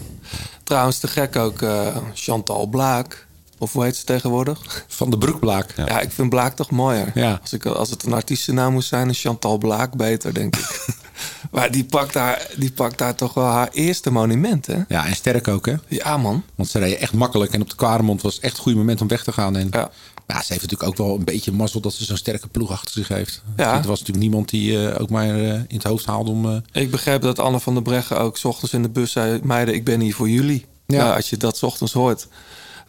Trouwens, 0.64 0.98
te 0.98 1.08
gek 1.08 1.36
ook 1.36 1.62
eh, 1.62 1.96
Chantal 2.14 2.66
Blaak. 2.66 3.26
Of 3.58 3.72
hoe 3.72 3.84
heet 3.84 3.96
ze 3.96 4.04
tegenwoordig? 4.04 4.84
Van 4.88 5.10
de 5.10 5.18
Broekblaak. 5.18 5.72
Ja. 5.76 5.86
Ja, 5.86 6.00
ik 6.00 6.10
vind 6.12 6.28
Blaak 6.28 6.56
toch 6.56 6.70
mooier. 6.70 7.10
Ja. 7.14 7.38
Als, 7.40 7.52
ik, 7.52 7.66
als 7.66 7.90
het 7.90 8.02
een 8.02 8.12
artiestennaam 8.12 8.72
moest 8.72 8.88
zijn, 8.88 9.08
is 9.08 9.20
Chantal 9.20 9.58
Blaak 9.58 9.94
beter, 9.94 10.34
denk 10.34 10.56
ik. 10.56 10.86
maar 11.50 11.70
die 11.70 11.84
pakt, 11.84 12.12
daar, 12.12 12.46
die 12.56 12.72
pakt 12.72 12.98
daar 12.98 13.14
toch 13.14 13.34
wel 13.34 13.44
haar 13.44 13.68
eerste 13.72 14.10
monument, 14.10 14.66
hè? 14.66 14.78
Ja, 14.88 15.06
en 15.06 15.14
sterk 15.14 15.48
ook, 15.48 15.66
hè? 15.66 15.74
Ja, 15.88 16.16
man. 16.16 16.42
Want 16.54 16.68
ze 16.68 16.78
reden 16.78 17.00
echt 17.00 17.12
makkelijk. 17.12 17.52
En 17.52 17.60
op 17.60 17.68
de 17.70 17.76
Kwaremond 17.76 18.22
was 18.22 18.40
echt 18.40 18.56
een 18.56 18.62
goed 18.62 18.74
moment 18.74 19.00
om 19.00 19.08
weg 19.08 19.24
te 19.24 19.32
gaan. 19.32 19.56
En 19.56 19.68
Ja. 19.70 19.90
Ja, 20.34 20.42
ze 20.42 20.52
heeft 20.52 20.62
natuurlijk 20.62 20.90
ook 20.90 20.96
wel 21.06 21.16
een 21.16 21.24
beetje 21.24 21.52
mazzel 21.52 21.80
dat 21.80 21.92
ze 21.92 22.04
zo'n 22.04 22.16
sterke 22.16 22.48
ploeg 22.48 22.70
achter 22.70 22.92
zich 22.92 23.08
heeft. 23.08 23.42
Ja. 23.56 23.72
Er 23.72 23.86
was 23.88 23.98
natuurlijk 23.98 24.18
niemand 24.18 24.48
die 24.48 24.86
eh, 24.88 25.00
ook 25.00 25.10
maar 25.10 25.28
eh, 25.28 25.52
in 25.52 25.64
het 25.68 25.82
hoofd 25.84 26.04
haalde 26.06 26.30
om... 26.30 26.46
eh, 26.50 26.56
Ik 26.82 26.90
begreep 26.90 27.22
dat 27.22 27.38
Anne 27.38 27.60
van 27.60 27.74
der 27.74 27.82
Breggen 27.82 28.18
ook 28.20 28.36
's 28.38 28.44
ochtends 28.44 28.74
in 28.74 28.82
de 28.82 28.88
bus 28.88 29.12
zei... 29.12 29.40
meiden, 29.42 29.74
ik 29.74 29.84
ben 29.84 30.00
hier 30.00 30.14
voor 30.14 30.28
jullie. 30.28 30.66
Ja. 30.86 30.96
Ja. 30.96 31.14
als 31.14 31.30
je 31.30 31.36
dat 31.36 31.56
's 31.56 31.62
ochtends 31.62 31.92
hoort, 31.92 32.26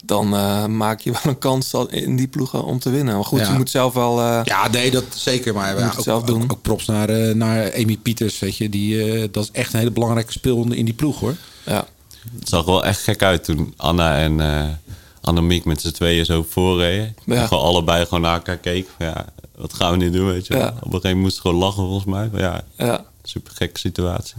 dan 0.04 0.34
eh, 0.34 0.66
maak 0.66 1.00
je 1.00 1.10
wel 1.12 1.20
een 1.24 1.38
kans 1.38 1.72
in 1.88 2.16
die 2.16 2.28
ploegen 2.28 2.64
om 2.64 2.78
te 2.78 2.90
winnen. 2.90 3.14
Maar 3.14 3.24
goed, 3.24 3.40
Ja. 3.40 3.50
je 3.50 3.56
moet 3.56 3.70
zelf 3.70 3.94
wel... 3.94 4.20
eh, 4.20 4.40
Ja, 4.44 4.68
nee, 4.68 4.90
dat 4.90 5.04
zeker. 5.14 5.54
Maar 5.54 5.78
ja, 5.78 5.86
ook, 5.96 6.02
zelf 6.02 6.22
doen. 6.22 6.42
Ook, 6.42 6.52
ook 6.52 6.62
props 6.62 6.86
naar, 6.86 7.08
eh, 7.08 7.34
naar 7.34 7.74
Amy 7.74 7.96
Pieters, 7.96 8.38
weet 8.38 8.56
je. 8.56 8.68
Die, 8.68 9.12
eh, 9.22 9.28
dat 9.32 9.42
is 9.44 9.50
echt 9.52 9.72
een 9.72 9.78
hele 9.78 9.90
belangrijke 9.90 10.32
speel 10.32 10.66
in 10.72 10.84
die 10.84 10.94
ploeg, 10.94 11.20
hoor. 11.20 11.34
ja. 11.64 11.86
Het 12.38 12.48
zag 12.48 12.64
wel 12.64 12.84
echt 12.84 13.00
gek 13.02 13.22
uit 13.22 13.44
toen 13.44 13.74
Anna 13.76 14.18
en 14.18 14.40
eh 14.40 14.68
Annemiek 15.22 15.64
met 15.64 15.80
z'n 15.80 15.90
tweeën 15.90 16.24
zo 16.24 16.46
voorreden. 16.48 17.16
Ja. 17.24 17.46
Gewoon 17.46 17.62
allebei 17.64 18.04
gewoon 18.04 18.20
naar 18.20 18.34
elkaar 18.34 18.56
keken. 18.56 18.90
van, 18.96 19.06
Ja, 19.06 19.24
wat 19.56 19.74
gaan 19.74 19.90
we 19.90 19.96
nu 19.96 20.10
doen, 20.10 20.26
weet 20.26 20.46
je. 20.46 20.54
Ja. 20.56 20.66
Op 20.68 20.72
een 20.74 20.76
gegeven 20.82 21.00
moment 21.02 21.18
moest 21.22 21.34
ze 21.34 21.40
gewoon 21.40 21.56
lachen, 21.56 21.82
volgens 21.84 22.04
mij. 22.04 22.28
Maar 22.32 22.40
ja, 22.40 22.64
ja. 22.76 23.04
super 23.22 23.52
gekke 23.54 23.78
situatie. 23.78 24.34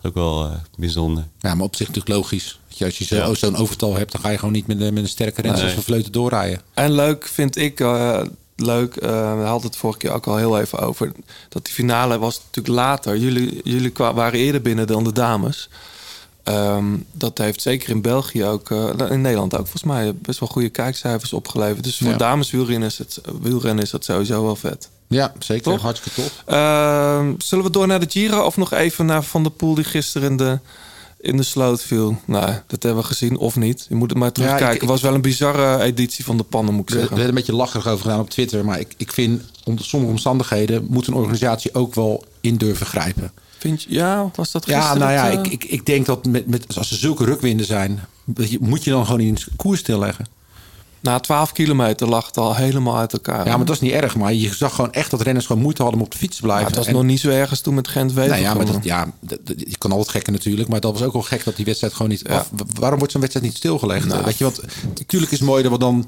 Dat 0.00 0.10
ook 0.10 0.14
wel 0.14 0.44
eh, 0.44 0.52
bijzonder. 0.76 1.24
Ja, 1.40 1.54
maar 1.54 1.64
op 1.64 1.76
zich 1.76 1.86
natuurlijk 1.86 2.14
logisch. 2.14 2.58
Je, 2.68 2.84
als 2.84 2.98
je 2.98 3.04
zo- 3.04 3.16
Ja. 3.16 3.34
zo'n 3.34 3.56
overtal 3.56 3.94
hebt, 3.96 4.12
dan 4.12 4.20
ga 4.20 4.28
je 4.28 4.38
gewoon 4.38 4.54
niet 4.54 4.66
met, 4.66 4.80
een- 4.80 4.94
met 4.94 5.02
een 5.02 5.08
sterke 5.08 5.42
renner 5.42 5.64
Nee. 5.64 5.78
Vleuten 5.78 6.12
doorrijden. 6.12 6.60
En 6.74 6.92
leuk 6.92 7.26
vind 7.26 7.56
ik, 7.56 7.80
eh, 7.80 8.20
leuk, 8.56 8.96
eh, 8.96 9.10
we 9.38 9.44
hadden 9.44 9.66
het 9.70 9.76
vorige 9.76 9.98
keer 9.98 10.10
ook 10.12 10.26
al 10.26 10.36
heel 10.36 10.60
even 10.60 10.78
over... 10.78 11.12
dat 11.48 11.64
die 11.64 11.74
finale 11.74 12.18
was 12.18 12.40
natuurlijk 12.44 12.74
later. 12.74 13.16
Jullie, 13.16 13.60
jullie 13.64 13.92
waren 13.96 14.32
eerder 14.38 14.62
binnen 14.62 14.86
dan 14.86 15.04
de 15.04 15.12
dames. 15.12 15.68
Ehm, 16.44 16.84
dat 17.12 17.38
heeft 17.38 17.62
zeker 17.62 17.90
in 17.90 18.00
België 18.02 18.44
ook, 18.44 18.70
eh, 18.70 19.10
in 19.10 19.20
Nederland 19.20 19.52
ook 19.54 19.60
volgens 19.60 19.82
mij... 19.82 20.14
best 20.14 20.40
wel 20.40 20.48
goede 20.48 20.68
kijkcijfers 20.68 21.32
opgeleverd. 21.32 21.84
Dus 21.84 21.98
voor 21.98 22.08
Ja. 22.10 22.16
dameswielrennen 22.16 22.88
is, 22.88 22.98
het, 22.98 23.20
wielrennen 23.42 23.84
is 23.84 23.90
dat 23.90 24.04
sowieso 24.04 24.42
wel 24.44 24.56
vet. 24.56 24.88
Ja, 25.08 25.32
zeker. 25.38 25.62
Toch? 25.62 25.82
Hartstikke 25.82 26.22
top. 26.22 26.30
Ehm, 26.46 27.32
zullen 27.38 27.64
we 27.64 27.70
door 27.70 27.86
naar 27.86 28.00
de 28.00 28.10
Giro 28.10 28.44
of 28.44 28.56
nog 28.56 28.72
even 28.72 29.06
naar 29.06 29.22
Van 29.24 29.42
der 29.42 29.52
Poel... 29.52 29.74
die 29.74 29.84
gisteren 29.84 30.30
in 30.30 30.36
de, 30.36 30.58
in 31.20 31.36
de 31.36 31.42
sloot 31.42 31.82
viel? 31.82 32.16
Nou, 32.24 32.52
dat 32.66 32.82
hebben 32.82 33.02
we 33.02 33.08
gezien 33.08 33.36
of 33.36 33.56
niet. 33.56 33.86
Je 33.88 33.94
moet 33.94 34.10
het 34.10 34.18
maar 34.18 34.32
terugkijken. 34.32 34.78
Het 34.80 34.88
was 34.88 35.02
wel 35.02 35.14
een 35.14 35.20
bizarre 35.22 35.82
editie 35.82 36.24
van 36.24 36.36
de 36.36 36.42
pannen, 36.42 36.74
moet 36.74 36.90
ik 36.90 36.96
zeggen. 36.96 37.16
werd 37.16 37.28
een 37.28 37.34
beetje 37.34 37.54
lacherig 37.54 37.86
over 37.86 38.04
gedaan 38.04 38.20
op 38.20 38.30
Twitter. 38.30 38.64
Maar 38.64 38.80
ik, 38.80 38.94
ik 38.96 39.12
vind, 39.12 39.42
onder 39.64 39.84
sommige 39.84 40.12
omstandigheden... 40.12 40.86
moet 40.88 41.06
een 41.06 41.14
organisatie 41.14 41.74
ook 41.74 41.94
wel 41.94 42.24
in 42.40 42.56
durven 42.56 42.86
grijpen. 42.86 43.32
Vind 43.64 43.82
je, 43.82 43.92
ja, 43.92 44.30
was 44.34 44.50
dat 44.50 44.66
Ja, 44.66 44.94
nou 44.94 45.12
ja, 45.12 45.24
het, 45.24 45.34
eh? 45.46 45.52
ik, 45.52 45.62
ik, 45.62 45.64
ik 45.70 45.86
denk 45.86 46.06
dat 46.06 46.26
met, 46.26 46.46
met, 46.46 46.76
als 46.76 46.90
er 46.90 46.96
zulke 46.96 47.24
rukwinden 47.24 47.66
zijn... 47.66 48.00
dat 48.24 48.50
je- 48.50 48.58
moet 48.60 48.84
je 48.84 48.90
dan 48.90 49.04
gewoon 49.04 49.20
in 49.20 49.36
koers 49.56 49.80
stilleggen. 49.80 50.26
Na 51.00 51.20
12 51.20 51.52
kilometer 51.52 52.08
lag 52.08 52.26
het 52.26 52.36
al 52.36 52.54
helemaal 52.54 52.96
uit 52.98 53.12
elkaar. 53.12 53.46
Ja, 53.46 53.56
maar 53.56 53.66
dat 53.66 53.74
is 53.74 53.80
niet 53.80 53.92
erg. 53.92 54.16
Maar 54.16 54.34
je 54.34 54.54
zag 54.54 54.74
gewoon 54.74 54.92
echt 54.92 55.10
dat 55.10 55.20
renners 55.20 55.46
gewoon 55.46 55.62
moeite 55.62 55.82
hadden 55.82 56.00
om 56.00 56.06
op 56.06 56.12
de 56.12 56.18
fiets 56.18 56.36
te 56.36 56.42
blijven. 56.42 56.62
Maar 56.64 56.70
het 56.76 56.80
was 56.84 56.88
En- 56.94 57.00
nog 57.00 57.10
niet 57.10 57.20
zo 57.20 57.28
ergens 57.30 57.60
toen 57.60 57.74
met 57.74 57.88
gent 57.88 58.12
wever 58.12 58.30
Nou 58.30 58.42
ja, 58.42 58.54
maar 58.54 58.66
dat, 58.66 58.78
ja, 58.84 59.12
dat- 59.20 59.38
je 59.56 59.78
kan 59.78 59.90
altijd 59.90 60.10
gekken 60.10 60.32
natuurlijk. 60.32 60.68
Maar 60.68 60.80
dat 60.80 60.92
was 60.92 61.02
ook 61.02 61.12
wel 61.12 61.22
gek 61.22 61.44
dat 61.44 61.56
die 61.56 61.64
wedstrijd 61.64 61.92
gewoon 61.94 62.10
niet... 62.10 62.20
Ja. 62.26 62.34
af- 62.36 62.50
waarom 62.78 62.98
wordt 62.98 63.12
zo'n 63.12 63.20
wedstrijd 63.20 63.48
niet 63.48 63.56
stilgelegd? 63.58 64.06
Nou. 64.06 64.24
Weet 64.24 64.38
je, 64.38 64.44
want 64.44 64.60
natuurlijk 64.94 65.32
is 65.32 65.38
het 65.38 65.48
mooi 65.48 65.62
dat 65.62 65.72
we 65.72 65.78
dan 65.78 66.06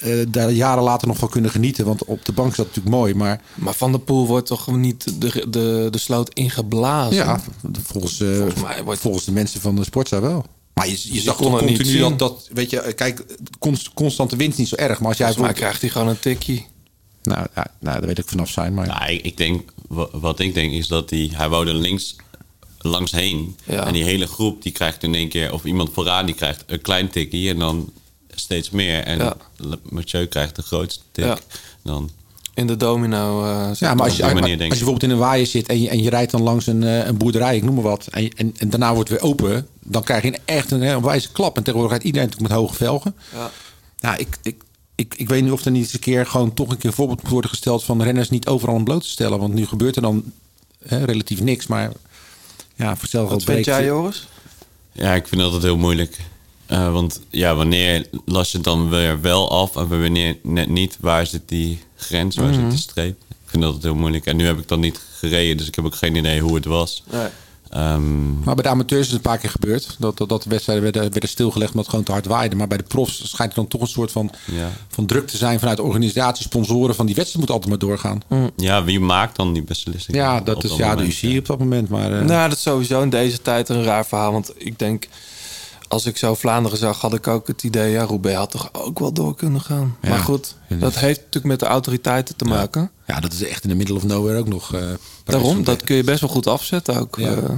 eh, 0.00 0.26
daar 0.28 0.50
jaren 0.50 0.82
later 0.82 1.08
nog 1.08 1.16
van 1.16 1.28
kunnen 1.28 1.50
genieten. 1.50 1.84
Want 1.84 2.04
op 2.04 2.24
de 2.24 2.32
bank 2.32 2.50
is 2.50 2.56
dat 2.56 2.66
natuurlijk 2.66 2.94
mooi. 2.94 3.14
Maar 3.14 3.40
Maar 3.54 3.74
Van 3.74 3.90
der 3.90 4.00
Poel 4.00 4.26
wordt 4.26 4.46
toch 4.46 4.76
niet 4.76 5.20
de, 5.20 5.46
de, 5.50 5.88
de 5.90 5.98
sloot 5.98 6.34
ingeblazen? 6.34 7.16
ja, 7.16 7.40
volgens, 7.82 8.20
eh, 8.20 8.36
Volgens 8.36 8.62
mij 8.62 8.84
wordt- 8.84 9.00
volgens 9.00 9.24
de 9.24 9.32
mensen 9.32 9.60
van 9.60 9.76
de 9.76 9.84
Sportza 9.84 10.20
wel. 10.20 10.44
Maar 10.74 10.88
je, 10.88 10.98
je 11.14 11.20
zag 11.20 11.36
kon 11.36 11.50
toch 11.50 11.58
continu 11.60 11.98
dat, 11.98 12.18
dat... 12.18 12.48
Weet 12.52 12.70
je, 12.70 12.92
kijk, 12.96 13.24
const- 13.58 13.92
constante 13.94 14.36
winst 14.36 14.58
niet 14.58 14.68
zo 14.68 14.76
erg. 14.76 14.98
Maar 15.00 15.08
als 15.08 15.16
jij... 15.18 15.26
Volgens 15.26 15.46
mij 15.46 15.56
krijgt 15.56 15.80
hij 15.80 15.90
gewoon 15.90 16.08
een 16.08 16.18
tikkie. 16.18 16.66
Nou, 17.22 17.46
ja, 17.54 17.66
nou, 17.80 17.98
daar 17.98 18.06
weet 18.06 18.18
ik 18.18 18.28
vanaf 18.28 18.48
zijn. 18.50 18.74
Maar 18.74 18.86
Nou, 18.86 19.10
ik, 19.12 19.22
ik 19.24 19.36
denk, 19.36 19.72
wa- 19.88 20.08
wat 20.12 20.38
ik 20.40 20.54
denk 20.54 20.72
is 20.72 20.86
dat 20.88 21.10
hij, 21.10 21.30
hij 21.32 21.48
wou 21.48 21.68
er 21.68 21.74
links 21.74 22.16
langs 22.78 23.12
heen. 23.12 23.56
Ja. 23.64 23.86
En 23.86 23.92
die 23.92 24.04
hele 24.04 24.26
groep 24.26 24.62
die 24.62 24.72
krijgt 24.72 25.02
in 25.02 25.14
één 25.14 25.28
keer, 25.28 25.52
of 25.52 25.64
iemand 25.64 25.90
vooraan 25.92 26.26
die 26.26 26.34
krijgt 26.34 26.64
een 26.66 26.80
klein 26.80 27.10
tikkie 27.10 27.48
en 27.50 27.58
dan 27.58 27.90
steeds 28.40 28.70
meer. 28.70 29.02
En 29.04 29.18
Ja. 29.18 29.36
Mathieu 29.82 30.26
krijgt 30.26 30.56
de 30.56 30.62
grootste 30.62 31.02
tik. 31.12 31.24
Ja. 31.24 31.38
Dan, 31.82 32.10
In 32.54 32.66
de 32.66 32.76
domino. 32.76 33.44
eh, 33.44 33.70
Ja, 33.74 33.94
maar 33.94 34.04
als 34.04 34.16
je, 34.16 34.22
als, 34.22 34.32
manier 34.32 34.58
denk 34.58 34.70
als 34.70 34.78
je 34.78 34.84
bijvoorbeeld 34.84 35.02
in 35.02 35.10
een 35.10 35.18
waaier 35.18 35.46
zit 35.46 35.68
en 35.68 35.80
je, 35.82 35.88
en 35.88 36.02
je 36.02 36.10
rijdt 36.10 36.30
dan 36.30 36.42
langs 36.42 36.66
een, 36.66 36.82
eh, 36.82 37.06
een 37.06 37.16
boerderij, 37.16 37.56
ik 37.56 37.62
noem 37.62 37.74
maar 37.74 37.82
wat, 37.84 38.06
en, 38.10 38.28
en, 38.36 38.54
en 38.58 38.70
daarna 38.70 38.94
wordt 38.94 39.10
het 39.10 39.20
weer 39.20 39.30
open, 39.30 39.68
dan 39.80 40.02
krijg 40.02 40.22
je 40.22 40.28
een 40.28 40.38
echt 40.44 40.70
een, 40.70 40.82
een 40.82 41.02
wijze 41.02 41.32
klap. 41.32 41.56
En 41.56 41.62
tegenwoordig 41.62 41.90
rijdt 41.90 42.04
iedereen 42.04 42.28
natuurlijk 42.28 42.52
met 42.52 42.62
hoge 42.62 42.74
velgen. 42.76 43.14
Ja. 43.34 43.50
Nou, 44.00 44.18
ik, 44.18 44.38
ik, 44.42 44.62
ik, 44.94 45.14
ik 45.16 45.28
weet 45.28 45.42
niet 45.42 45.52
of 45.52 45.64
er 45.64 45.70
niet 45.70 45.82
eens 45.82 45.92
een 45.92 46.00
keer 46.00 46.26
gewoon 46.26 46.54
toch 46.54 46.70
een 46.70 46.76
keer 46.76 46.90
een 46.90 46.96
voorbeeld 46.96 47.22
moet 47.22 47.30
worden 47.32 47.50
gesteld 47.50 47.84
van 47.84 48.02
renners 48.02 48.30
niet 48.30 48.46
overal 48.46 48.74
aan 48.74 48.84
bloot 48.84 49.02
te 49.02 49.08
stellen. 49.08 49.38
Want 49.38 49.54
nu 49.54 49.66
gebeurt 49.66 49.96
er 49.96 50.02
dan 50.02 50.24
hè, 50.86 51.04
relatief 51.04 51.40
niks, 51.40 51.66
maar 51.66 51.92
ja, 52.76 52.92
voor 52.92 53.02
hetzelfde 53.02 53.34
Wat 53.34 53.44
vind 53.44 53.64
jij, 53.64 53.84
Joris? 53.84 54.26
Ja, 54.92 55.14
ik 55.14 55.26
vind 55.28 55.40
dat 55.40 55.44
altijd 55.52 55.62
heel 55.72 55.76
moeilijk. 55.80 56.16
Eh, 56.70 56.92
want 56.92 57.20
ja, 57.30 57.54
wanneer 57.54 58.06
las 58.24 58.50
je 58.50 58.56
het 58.56 58.66
dan 58.66 58.88
weer 58.90 59.20
wel 59.20 59.50
af 59.50 59.76
en 59.76 59.88
wanneer 59.88 60.36
net 60.42 60.68
niet? 60.68 60.96
Waar 61.00 61.26
zit 61.26 61.42
die 61.46 61.82
grens? 61.96 62.36
Waar 62.36 62.46
Mhm. 62.50 62.60
zit 62.60 62.70
de 62.70 62.76
streep? 62.76 63.16
Ik 63.28 63.46
vind 63.56 63.62
dat 63.62 63.72
altijd 63.72 63.92
heel 63.92 64.00
moeilijk. 64.00 64.26
En 64.26 64.36
nu 64.36 64.46
heb 64.46 64.58
ik 64.58 64.68
dan 64.68 64.80
niet 64.80 65.00
gereden, 65.18 65.56
dus 65.56 65.66
ik 65.66 65.74
heb 65.74 65.84
ook 65.84 65.94
geen 65.94 66.14
idee 66.16 66.40
hoe 66.40 66.54
het 66.54 66.64
was. 66.64 67.02
Nee. 67.12 67.26
Ehm, 67.70 68.40
Maar 68.42 68.54
bij 68.54 68.62
de 68.64 68.68
amateurs 68.68 69.00
is 69.00 69.06
het 69.06 69.16
een 69.16 69.20
paar 69.30 69.38
keer 69.38 69.50
gebeurd. 69.50 69.96
Dat, 69.98 70.18
dat, 70.18 70.28
dat 70.28 70.42
de 70.42 70.48
wedstrijden 70.50 70.84
werden, 70.84 71.10
werden 71.10 71.28
stilgelegd 71.28 71.70
omdat 71.70 71.80
het 71.86 71.90
gewoon 71.90 72.04
te 72.04 72.12
hard 72.12 72.26
waaide. 72.26 72.56
Maar 72.56 72.66
bij 72.68 72.76
de 72.76 72.82
profs 72.84 73.30
schijnt 73.30 73.52
er 73.52 73.58
dan 73.58 73.68
toch 73.68 73.80
een 73.80 73.86
soort 73.86 74.12
van, 74.12 74.30
Ja. 74.52 74.70
van 74.88 75.06
druk 75.06 75.26
te 75.26 75.36
zijn 75.36 75.58
vanuit 75.58 75.76
de 75.76 75.82
organisatie, 75.82 76.44
sponsoren. 76.44 76.94
Van 76.94 77.06
die 77.06 77.14
wedstrijd 77.14 77.46
moet 77.46 77.54
altijd 77.54 77.70
maar 77.70 77.88
doorgaan. 77.88 78.22
ja, 78.56 78.84
wie 78.84 79.00
maakt 79.00 79.36
dan 79.36 79.52
die 79.52 79.62
beslissing? 79.62 80.16
Ja, 80.16 80.40
dat 80.40 80.56
op 80.56 80.62
is 80.64 80.68
dat 80.68 80.78
ja, 80.78 80.94
de? 80.96 81.02
UCI 81.04 81.38
op 81.38 81.46
dat 81.46 81.58
moment. 81.58 81.88
Maar 81.88 82.12
eh, 82.18 82.24
Nou, 82.24 82.48
dat 82.48 82.56
is 82.58 82.62
sowieso 82.62 83.02
in 83.02 83.10
deze 83.10 83.42
tijd 83.42 83.68
een 83.68 83.82
raar 83.84 84.06
verhaal. 84.06 84.32
Want 84.32 84.52
ik 84.56 84.78
denk, 84.78 85.08
als 85.90 86.06
ik 86.06 86.16
zo 86.16 86.34
Vlaanderen 86.34 86.78
zag, 86.78 87.00
had 87.00 87.14
ik 87.14 87.26
ook 87.26 87.46
het 87.46 87.62
idee... 87.62 87.90
ja, 87.90 88.02
Roubaix 88.04 88.36
had 88.38 88.50
toch 88.50 88.68
ook 88.72 88.98
wel 88.98 89.12
door 89.12 89.34
kunnen 89.34 89.60
gaan. 89.60 89.96
Ja. 90.02 90.08
Maar 90.08 90.18
goed, 90.18 90.56
dat 90.68 90.94
heeft 90.94 91.16
natuurlijk 91.18 91.44
met 91.44 91.60
de 91.60 91.66
autoriteiten 91.66 92.36
te 92.36 92.44
maken. 92.44 92.90
ja, 93.06 93.20
dat 93.20 93.32
is 93.32 93.42
echt 93.44 93.62
in 93.62 93.68
de 93.68 93.74
middle 93.76 93.94
of 93.94 94.04
nowhere 94.04 94.38
ook 94.38 94.48
nog. 94.48 94.74
eh, 94.74 94.82
Daarom, 95.24 95.64
dat 95.64 95.82
kun 95.84 95.96
je 95.96 96.04
best 96.04 96.20
wel 96.20 96.30
goed 96.30 96.46
afzetten 96.46 96.96
ook. 97.00 97.16
Ja. 97.16 97.34
eh. 97.34 97.50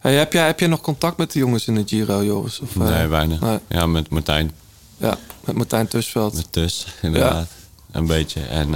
Hey, 0.00 0.14
heb, 0.14 0.32
jij, 0.32 0.46
heb 0.46 0.60
jij 0.60 0.68
nog 0.68 0.80
contact 0.80 1.16
met 1.16 1.32
de 1.32 1.38
jongens 1.38 1.66
in 1.66 1.74
de 1.74 1.82
Giro, 1.86 2.24
Joris? 2.24 2.60
Of, 2.60 2.76
eh, 2.76 2.82
Nee, 2.82 3.06
weinig. 3.06 3.40
nee. 3.40 3.58
Ja, 3.68 3.86
met 3.86 4.08
Martijn. 4.08 4.52
Ja, 4.96 5.18
met 5.44 5.56
Martijn 5.56 5.88
Tusveld. 5.88 6.34
Met 6.34 6.52
Tus, 6.52 6.86
inderdaad. 7.02 7.48
Een 7.90 8.06
beetje. 8.06 8.40
En, 8.40 8.70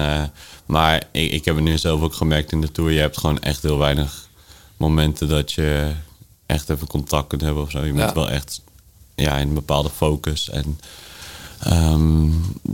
maar 0.67 1.03
ik, 1.11 1.31
ik 1.33 1.45
heb 1.45 1.55
het 1.55 1.65
nu 1.65 1.79
zelf 1.79 2.01
ook 2.01 2.15
gemerkt 2.15 2.53
in 2.53 2.61
de 2.61 2.73
Tour. 2.73 2.91
Je 2.91 3.01
hebt 3.01 3.19
gewoon 3.19 3.39
echt 3.41 3.63
heel 3.63 3.79
weinig 3.79 4.29
momenten 4.77 5.29
dat 5.29 5.53
je 5.53 5.93
echt 6.47 6.71
even 6.71 6.87
contact 6.87 7.27
kunt 7.29 7.41
hebben 7.41 7.63
of 7.63 7.71
zo. 7.71 7.85
Je 7.85 7.93
moet 7.93 8.13
wel 8.13 8.31
echt 8.31 8.61
ja, 9.15 9.37
in 9.37 9.49
een 9.49 9.55
bepaalde 9.55 9.91
focus. 9.97 10.51
En 10.51 10.79
ehm, 11.61 12.29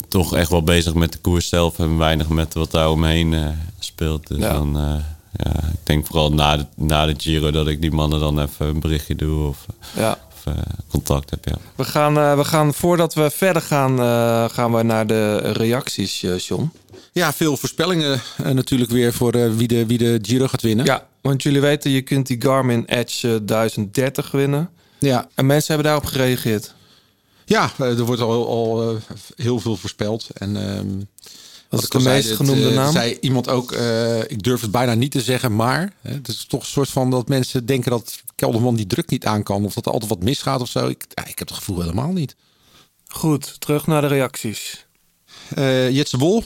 toch 0.08 0.34
echt 0.34 0.50
wel 0.50 0.62
bezig 0.62 0.94
met 0.94 1.12
de 1.12 1.18
koers 1.18 1.48
zelf 1.48 1.78
en 1.78 1.98
weinig 1.98 2.28
met 2.28 2.54
wat 2.54 2.70
daar 2.70 2.90
omheen 2.90 3.34
eh, 3.34 3.46
speelt. 3.78 4.26
Dus 4.26 4.38
Ja. 4.38 4.52
dan, 4.52 4.76
eh, 4.78 4.94
ja, 5.44 5.52
ik 5.72 5.78
denk 5.82 6.06
vooral 6.06 6.32
na 6.32 6.56
de, 6.56 6.66
na 6.76 7.06
de 7.06 7.14
Giro 7.16 7.50
dat 7.50 7.66
ik 7.68 7.80
die 7.80 7.90
mannen 7.92 8.20
dan 8.20 8.40
even 8.40 8.66
een 8.66 8.80
berichtje 8.80 9.14
doe 9.16 9.48
of, 9.48 9.66
Ja. 9.96 10.18
of 10.32 10.54
eh, 10.54 10.62
contact 10.88 11.30
heb. 11.30 11.44
Ja. 11.48 11.54
We 11.74 11.84
gaan, 11.84 12.18
eh, 12.18 12.36
we 12.36 12.44
gaan, 12.44 12.74
voordat 12.74 13.14
we 13.14 13.30
verder 13.30 13.62
gaan, 13.62 13.98
eh, 14.00 14.48
gaan 14.54 14.72
we 14.72 14.82
naar 14.82 15.06
de 15.06 15.36
reacties, 15.36 16.22
eh, 16.22 16.38
John. 16.38 16.70
Ja, 17.12 17.32
veel 17.32 17.56
voorspellingen 17.56 18.20
natuurlijk 18.52 18.90
weer 18.90 19.12
voor 19.12 19.32
eh, 19.32 19.50
wie, 19.56 19.68
de, 19.68 19.86
wie 19.86 19.98
de 19.98 20.18
Giro 20.22 20.46
gaat 20.46 20.62
winnen. 20.62 20.84
Ja, 20.84 21.06
want 21.20 21.42
jullie 21.42 21.60
weten, 21.60 21.90
je 21.90 22.02
kunt 22.02 22.26
die 22.26 22.36
Garmin 22.42 22.84
Edge 22.86 23.34
eh, 23.34 23.40
1030 23.42 24.30
winnen. 24.30 24.70
Ja. 24.98 25.28
En 25.34 25.46
mensen 25.46 25.74
hebben 25.74 25.92
daarop 25.92 26.10
gereageerd. 26.10 26.74
Ja, 27.44 27.70
eh, 27.78 27.98
er 27.98 28.04
wordt 28.04 28.20
al, 28.20 28.46
al 28.48 28.90
eh, 28.90 28.96
heel 29.36 29.60
veel 29.60 29.76
voorspeld. 29.76 30.28
En, 30.34 30.56
ehm, 30.56 30.86
Wat 31.68 31.80
is 31.80 31.86
ik 31.86 31.92
de 31.92 32.00
zei, 32.00 32.14
meest 32.14 32.28
het, 32.28 32.36
genoemde 32.36 32.68
eh, 32.68 32.74
naam? 32.74 32.92
zei 32.92 33.16
iemand 33.20 33.48
ook, 33.48 33.72
eh, 33.72 34.18
ik 34.20 34.42
durf 34.42 34.60
het 34.60 34.70
bijna 34.70 34.94
niet 34.94 35.10
te 35.10 35.20
zeggen, 35.20 35.56
maar 35.56 35.92
hè, 36.00 36.12
het 36.12 36.28
is 36.28 36.44
toch 36.48 36.60
een 36.60 36.66
soort 36.66 36.88
van 36.88 37.10
dat 37.10 37.28
mensen 37.28 37.66
denken 37.66 37.90
dat 37.90 38.20
Kelderman 38.34 38.74
die 38.76 38.86
druk 38.86 39.10
niet 39.10 39.26
aan 39.26 39.42
kan. 39.42 39.64
Of 39.64 39.74
dat 39.74 39.86
er 39.86 39.92
altijd 39.92 40.10
wat 40.10 40.22
misgaat 40.22 40.60
of 40.60 40.68
zo. 40.68 40.86
Ik, 40.88 41.04
ja, 41.14 41.26
ik 41.26 41.38
heb 41.38 41.48
het 41.48 41.56
gevoel 41.56 41.80
helemaal 41.80 42.12
niet. 42.12 42.36
Goed, 43.08 43.60
terug 43.60 43.86
naar 43.86 44.00
de 44.00 44.06
reacties. 44.06 44.86
Eh 45.54 45.90
Jetse 45.90 46.18
Wol, 46.18 46.44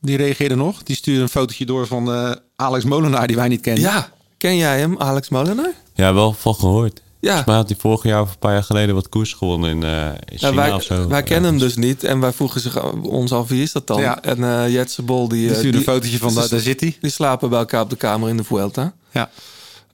die 0.00 0.16
reageerde 0.16 0.54
nog. 0.54 0.82
Die 0.82 0.96
stuurde 0.96 1.22
een 1.22 1.28
fotootje 1.28 1.66
door 1.66 1.86
van 1.86 2.12
eh, 2.12 2.32
Alex 2.56 2.84
Molenaar, 2.84 3.26
die 3.26 3.36
wij 3.36 3.48
niet 3.48 3.60
kennen. 3.60 3.82
Ja, 3.82 4.12
ken 4.38 4.56
jij 4.56 4.78
hem, 4.78 4.98
Alex 4.98 5.28
Molenaar? 5.28 5.72
Ja, 5.94 6.14
wel 6.14 6.32
van 6.32 6.54
gehoord. 6.54 7.00
Ja. 7.24 7.30
Volgens 7.30 7.46
mij 7.46 7.56
had 7.56 7.68
hij 7.68 7.76
vorig 7.78 8.02
jaar 8.02 8.20
of 8.20 8.30
een 8.30 8.38
paar 8.38 8.52
jaar 8.52 8.62
geleden 8.62 8.94
wat 8.94 9.08
koers 9.08 9.32
gewonnen 9.32 9.70
in, 9.70 9.82
eh 9.82 10.06
in 10.06 10.38
China 10.38 10.50
Ja, 10.50 10.54
wij, 10.54 10.72
of 10.72 10.82
zo. 10.82 11.08
wij 11.08 11.22
kennen 11.22 11.50
hem 11.50 11.58
dus 11.60 11.76
niet 11.76 12.04
en 12.04 12.20
wij 12.20 12.32
vroegen 12.32 12.60
zich 12.60 12.82
ons 13.02 13.32
af 13.32 13.48
wie 13.48 13.62
is 13.62 13.72
dat 13.72 13.86
dan? 13.86 14.00
Ja. 14.00 14.22
En 14.22 14.44
eh 14.44 14.72
Jetse 14.72 15.02
Bol 15.02 15.28
die, 15.28 15.40
Die 15.40 15.50
eh, 15.50 15.56
stuurde 15.56 15.78
een 15.78 15.84
fotootje 15.84 16.18
van, 16.18 16.34
daar, 16.34 16.48
daar 16.48 16.60
zit 16.60 16.80
hij. 16.80 16.96
die 17.00 17.10
slapen 17.10 17.48
bij 17.50 17.58
elkaar 17.58 17.80
op 17.82 17.90
de 17.90 17.96
kamer 17.96 18.28
in 18.28 18.36
de 18.36 18.44
Vuelta. 18.44 18.94
Ja. 19.10 19.30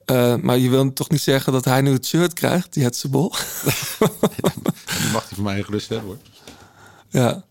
Eh, 0.05 0.35
maar 0.37 0.59
je 0.59 0.69
wil 0.71 0.93
toch 0.93 1.09
niet 1.11 1.21
zeggen 1.21 1.53
dat 1.53 1.65
hij 1.65 1.81
nu 1.81 1.93
het 1.93 2.07
shirt 2.07 2.33
krijgt, 2.33 2.73
die 2.73 2.83
Jetse 2.83 3.09
Bol? 3.09 3.33
Die 5.01 5.11
mag 5.13 5.25
hij 5.29 5.35
van 5.35 5.43
mij 5.45 5.63
gerust 5.63 5.89
hebben 5.89 6.09
hoor. 6.09 6.19
ja. 7.23 7.43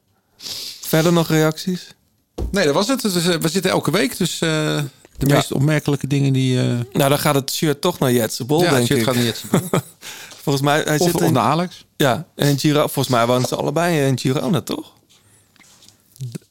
Verder 0.81 1.13
nog 1.13 1.27
reacties? 1.27 1.95
Nee, 2.51 2.65
dat 2.65 2.73
was 2.73 2.87
het. 2.87 3.01
Dus, 3.01 3.13
we 3.25 3.47
zitten 3.49 3.71
elke 3.71 3.91
week, 3.91 4.17
dus 4.17 4.41
eh, 4.41 4.79
de 5.19 5.27
Ja. 5.27 5.33
meest 5.35 5.51
opmerkelijke 5.51 6.07
dingen 6.07 6.33
die... 6.33 6.59
eh 6.59 6.65
Nou, 6.93 7.09
dan 7.09 7.19
gaat 7.19 7.35
het 7.35 7.51
shirt 7.51 7.81
toch 7.81 7.99
naar 7.99 8.11
Jetse 8.11 8.45
Bol, 8.45 8.63
ja, 8.63 8.69
denk 8.71 8.85
shit 8.85 8.97
ik. 8.97 9.03
gaat 9.03 9.15
niet 9.15 9.23
Jetse 9.25 9.47
Wol. 9.51 9.61
Volgens 10.43 10.63
mij, 10.65 10.81
hij 10.85 10.99
Of, 10.99 11.09
zit 11.11 11.21
in, 11.21 11.33
naar 11.33 11.43
Alex. 11.43 11.85
ja, 11.97 12.25
en 12.35 12.59
Giro, 12.59 12.79
volgens 12.79 13.07
mij 13.07 13.25
wonen 13.27 13.47
ze 13.47 13.55
allebei 13.55 13.99
in 14.07 14.19
Girona, 14.19 14.61
toch? 14.61 14.91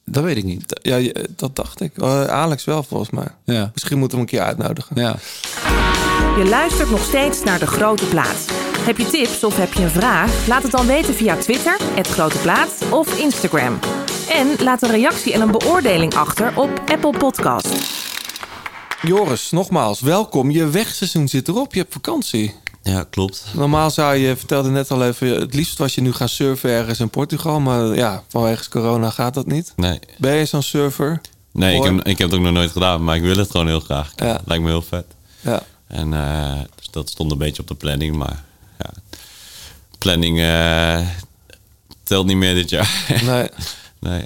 Dat 0.04 0.24
weet 0.24 0.36
ik 0.36 0.44
niet. 0.44 0.80
Ja, 0.82 1.12
dat 1.36 1.56
dacht 1.56 1.80
ik. 1.80 1.92
Eh, 1.96 2.24
Alex 2.24 2.64
wel, 2.64 2.82
volgens 2.82 3.10
mij. 3.10 3.26
Ja. 3.44 3.70
Misschien 3.74 3.98
moeten 3.98 4.18
we 4.18 4.24
hem 4.24 4.34
een 4.34 4.38
keer 4.46 4.54
uitnodigen. 4.56 4.96
Ja. 5.00 5.16
Je 6.42 6.44
luistert 6.48 6.90
nog 6.90 7.02
steeds 7.04 7.42
naar 7.42 7.58
De 7.58 7.66
Grote 7.66 8.04
Plaat. 8.04 8.46
Heb 8.78 8.98
je 8.98 9.06
tips 9.06 9.44
of 9.44 9.56
heb 9.56 9.72
je 9.72 9.82
een 9.82 9.90
vraag? 9.90 10.46
Laat 10.46 10.62
het 10.62 10.72
dan 10.72 10.86
weten 10.86 11.14
via 11.14 11.36
Twitter, 11.36 11.76
het 11.94 12.08
Grote 12.08 12.38
Plaat 12.38 12.68
of 12.90 13.18
Instagram. 13.18 13.78
En 14.30 14.46
laat 14.64 14.82
een 14.82 14.90
reactie 14.90 15.32
en 15.32 15.40
een 15.40 15.50
beoordeling 15.50 16.14
achter 16.14 16.52
op 16.56 16.82
Apple 16.86 17.18
Podcast. 17.18 17.68
Joris, 19.02 19.50
nogmaals, 19.50 20.00
welkom. 20.00 20.50
Je 20.50 20.68
wegseizoen 20.68 21.28
zit 21.28 21.48
erop. 21.48 21.74
Je 21.74 21.80
hebt 21.80 21.92
vakantie. 21.92 22.54
Ja, 22.82 23.06
klopt. 23.10 23.44
Normaal 23.54 23.90
zou 23.90 24.16
je, 24.16 24.36
vertelde 24.36 24.68
net 24.68 24.90
al 24.90 25.04
even, 25.04 25.40
het 25.40 25.54
liefst 25.54 25.78
was 25.78 25.94
je 25.94 26.00
nu 26.00 26.12
gaan 26.12 26.28
surfen 26.28 26.70
ergens 26.70 27.00
in 27.00 27.10
Portugal. 27.10 27.60
Maar 27.60 27.94
ja, 27.94 28.22
vanwege 28.28 28.70
corona 28.70 29.10
gaat 29.10 29.34
dat 29.34 29.46
niet. 29.46 29.72
Nee, 29.76 29.98
Ben 30.18 30.34
je 30.34 30.44
zo'n 30.44 30.62
surfer? 30.62 31.20
nee 31.52 31.76
ik, 31.76 31.82
heb, 31.82 31.94
ik 32.06 32.18
heb 32.18 32.30
het 32.30 32.38
ook 32.38 32.44
nog 32.44 32.52
nooit 32.52 32.70
gedaan, 32.70 33.04
maar 33.04 33.16
ik 33.16 33.22
wil 33.22 33.36
het 33.36 33.50
gewoon 33.50 33.66
heel 33.66 33.80
graag. 33.80 34.12
Ja. 34.16 34.40
Lijkt 34.44 34.62
me 34.64 34.70
heel 34.70 34.82
vet. 34.82 35.06
Ja. 35.40 35.62
En 35.86 36.14
eh, 36.14 36.60
dus 36.74 36.90
dat 36.90 37.10
stond 37.10 37.30
een 37.32 37.38
beetje 37.38 37.62
op 37.62 37.68
de 37.68 37.74
planning, 37.74 38.16
maar 38.16 38.44
ja, 38.78 38.90
planning 39.98 40.40
eh, 40.40 41.06
telt 42.02 42.26
niet 42.26 42.36
meer 42.36 42.54
dit 42.54 42.70
jaar. 42.70 43.20
Nee. 43.24 43.48
nee. 44.10 44.24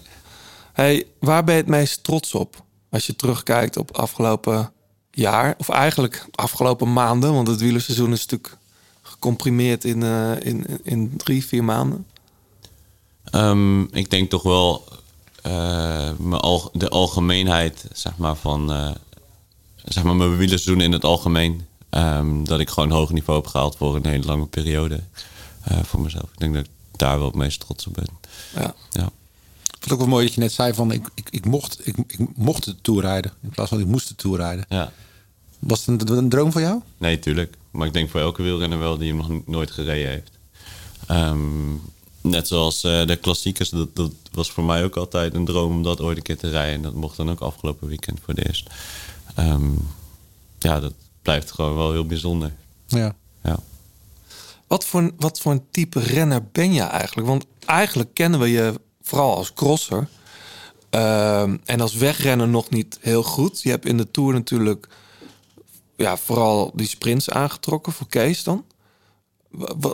Hey, 0.73 1.07
waar 1.21 1.45
ben 1.45 1.55
je 1.55 1.61
het 1.61 1.71
meest 1.71 2.05
trots 2.05 2.35
op? 2.35 2.63
Als 2.93 3.07
je 3.07 3.17
terugkijkt 3.17 3.77
op 3.77 3.97
afgelopen 3.97 4.73
jaar. 5.11 5.55
Of 5.59 5.69
eigenlijk 5.69 6.27
afgelopen 6.31 6.93
maanden. 6.93 7.33
Want 7.33 7.49
het 7.49 7.61
wielerseizoen 7.61 8.13
is 8.13 8.27
natuurlijk 8.27 8.57
gecomprimeerd 9.03 9.85
in, 9.85 10.03
eh, 10.03 10.41
in, 10.41 10.67
in 10.83 11.17
drie, 11.17 11.47
vier 11.47 11.65
maanden. 11.65 12.07
Ehm, 13.25 13.83
ik 13.83 14.11
denk 14.11 14.31
toch 14.31 14.43
wel 14.43 14.85
mijn 16.19 16.41
al, 16.41 16.71
de 16.73 16.89
algemeenheid, 16.89 17.85
zeg 17.93 18.17
maar, 18.17 18.37
van 18.37 18.73
eh, 18.73 18.91
zeg 19.85 20.05
maar 20.05 20.17
mijn 20.17 20.37
wielerseizoen 20.37 20.81
in 20.81 20.93
het 20.93 21.05
algemeen. 21.05 21.67
Ehm, 21.91 22.45
dat 22.45 22.61
ik 22.61 22.71
gewoon 22.71 22.91
hoog 22.91 23.11
niveau 23.11 23.41
heb 23.41 23.51
gehaald 23.51 23.77
voor 23.77 23.97
een 23.97 24.07
hele 24.07 24.25
lange 24.25 24.47
periode 24.47 25.01
voor 25.83 26.01
mezelf. 26.01 26.25
Ik 26.33 26.39
denk 26.39 26.55
dat 26.55 26.65
ik 26.65 26.71
daar 26.97 27.19
wel 27.19 27.27
het 27.27 27.37
meest 27.37 27.61
trots 27.61 27.87
op 27.87 27.95
ben. 27.95 28.09
Ja. 28.55 28.75
Ja. 28.91 29.11
Ik 29.83 29.88
vond 29.88 30.01
het 30.01 30.09
ook 30.09 30.11
wel 30.11 30.16
mooi 30.16 30.25
dat 30.27 30.35
je 30.35 30.40
net 30.40 30.53
zei 30.53 30.75
van 30.75 30.92
ik, 30.92 31.09
ik, 31.14 31.29
ik, 31.31 31.45
mocht, 31.45 31.87
ik, 31.87 31.97
ik 32.07 32.37
mocht 32.37 32.64
de 32.64 32.81
Tour 32.81 33.01
rijden. 33.01 33.33
In 33.42 33.49
plaats 33.49 33.71
van 33.71 33.81
ik 33.81 33.87
moest 33.87 34.09
de 34.09 34.14
Tour 34.14 34.37
rijden. 34.38 34.64
ja. 34.68 34.92
Was 35.59 35.87
het 35.87 36.11
een, 36.11 36.16
een 36.16 36.29
droom 36.29 36.53
van 36.53 36.62
jou? 36.62 36.81
Nee, 36.99 37.18
tuurlijk. 37.18 37.57
Maar 37.71 37.87
ik 37.87 37.92
denk 37.92 38.11
voor 38.11 38.21
elke 38.21 38.42
wielrenner 38.42 38.79
wel 38.79 38.99
die 38.99 39.09
hem 39.09 39.16
nog 39.16 39.47
nooit 39.47 39.71
gereden 39.71 40.11
heeft. 40.11 40.31
Ehm, 41.07 41.75
net 42.21 42.49
zoals 42.49 42.85
eh, 42.85 43.07
de 43.07 43.16
klassiekers, 43.16 43.68
dat, 43.68 43.97
dat 43.97 44.12
was 44.33 44.51
voor 44.51 44.64
mij 44.64 44.85
ook 44.85 44.97
altijd 44.97 45.35
een 45.35 45.45
droom 45.45 45.73
om 45.73 45.83
dat 45.83 46.01
ooit 46.01 46.16
een 46.16 46.23
keer 46.23 46.38
te 46.38 46.51
rijden. 46.51 46.75
En 46.75 46.83
dat 46.83 46.95
mocht 46.95 47.16
dan 47.16 47.31
ook 47.31 47.40
afgelopen 47.40 47.88
weekend 47.88 48.18
voor 48.25 48.35
het 48.35 48.47
eerst. 48.47 48.71
Ehm, 49.35 49.71
ja, 50.59 50.81
dat 50.81 50.95
blijft 51.23 51.51
gewoon 51.51 51.77
wel 51.77 51.92
heel 51.92 52.07
bijzonder. 52.07 52.53
Ja. 52.87 53.14
Ja. 53.42 53.59
Wat 54.66 54.85
voor, 54.85 55.11
wat 55.16 55.40
voor 55.40 55.53
een 55.53 55.64
type 55.71 56.01
renner 56.01 56.45
ben 56.53 56.73
je 56.73 56.83
eigenlijk? 56.83 57.29
Want 57.29 57.47
eigenlijk 57.66 58.14
kennen 58.14 58.40
we 58.40 58.51
je 58.51 58.81
vooral 59.03 59.37
als 59.37 59.53
crosser. 59.53 60.09
Ehm, 60.91 61.57
en 61.65 61.81
als 61.81 61.95
wegrenner 61.95 62.49
nog 62.49 62.71
niet 62.71 62.99
heel 63.01 63.23
goed. 63.23 63.62
Je 63.62 63.71
hebt 63.71 63.87
in 63.87 63.97
de 63.97 64.11
Tour 64.11 64.33
natuurlijk 64.33 64.88
ja, 65.97 66.17
vooral 66.17 66.71
die 66.75 66.87
sprints 66.88 67.31
aangetrokken 67.31 67.93
voor 67.93 68.07
Kees 68.09 68.43
dan. 68.45 68.65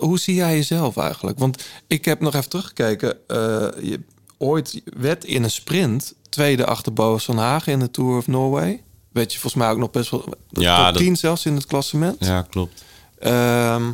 Hoe 0.00 0.18
zie 0.18 0.34
jij 0.34 0.54
jezelf 0.56 0.96
eigenlijk? 0.96 1.38
Want 1.38 1.64
ik 1.86 2.04
heb 2.04 2.20
nog 2.20 2.34
even 2.34 2.48
teruggekeken. 2.50 3.28
eh, 3.28 3.36
je 3.82 4.00
ooit 4.38 4.82
werd 4.84 5.24
in 5.24 5.42
een 5.42 5.50
sprint 5.50 6.14
tweede 6.28 6.66
achter 6.66 6.92
Boas 6.92 7.24
van 7.24 7.38
Hagen 7.38 7.72
in 7.72 7.78
de 7.78 7.90
Tour 7.90 8.16
of 8.16 8.26
Norway. 8.26 8.82
Weet 9.12 9.32
je 9.32 9.38
volgens 9.38 9.62
mij 9.62 9.70
ook 9.72 9.78
nog 9.78 9.90
best 9.90 10.10
wel 10.10 10.24
Ja, 10.48 10.76
top 10.84 10.92
dat- 10.94 11.02
10 11.02 11.16
zelfs 11.16 11.46
in 11.46 11.54
het 11.54 11.66
klassement. 11.66 12.24
ja, 12.24 12.42
klopt. 12.42 12.84
Ehm, 13.18 13.90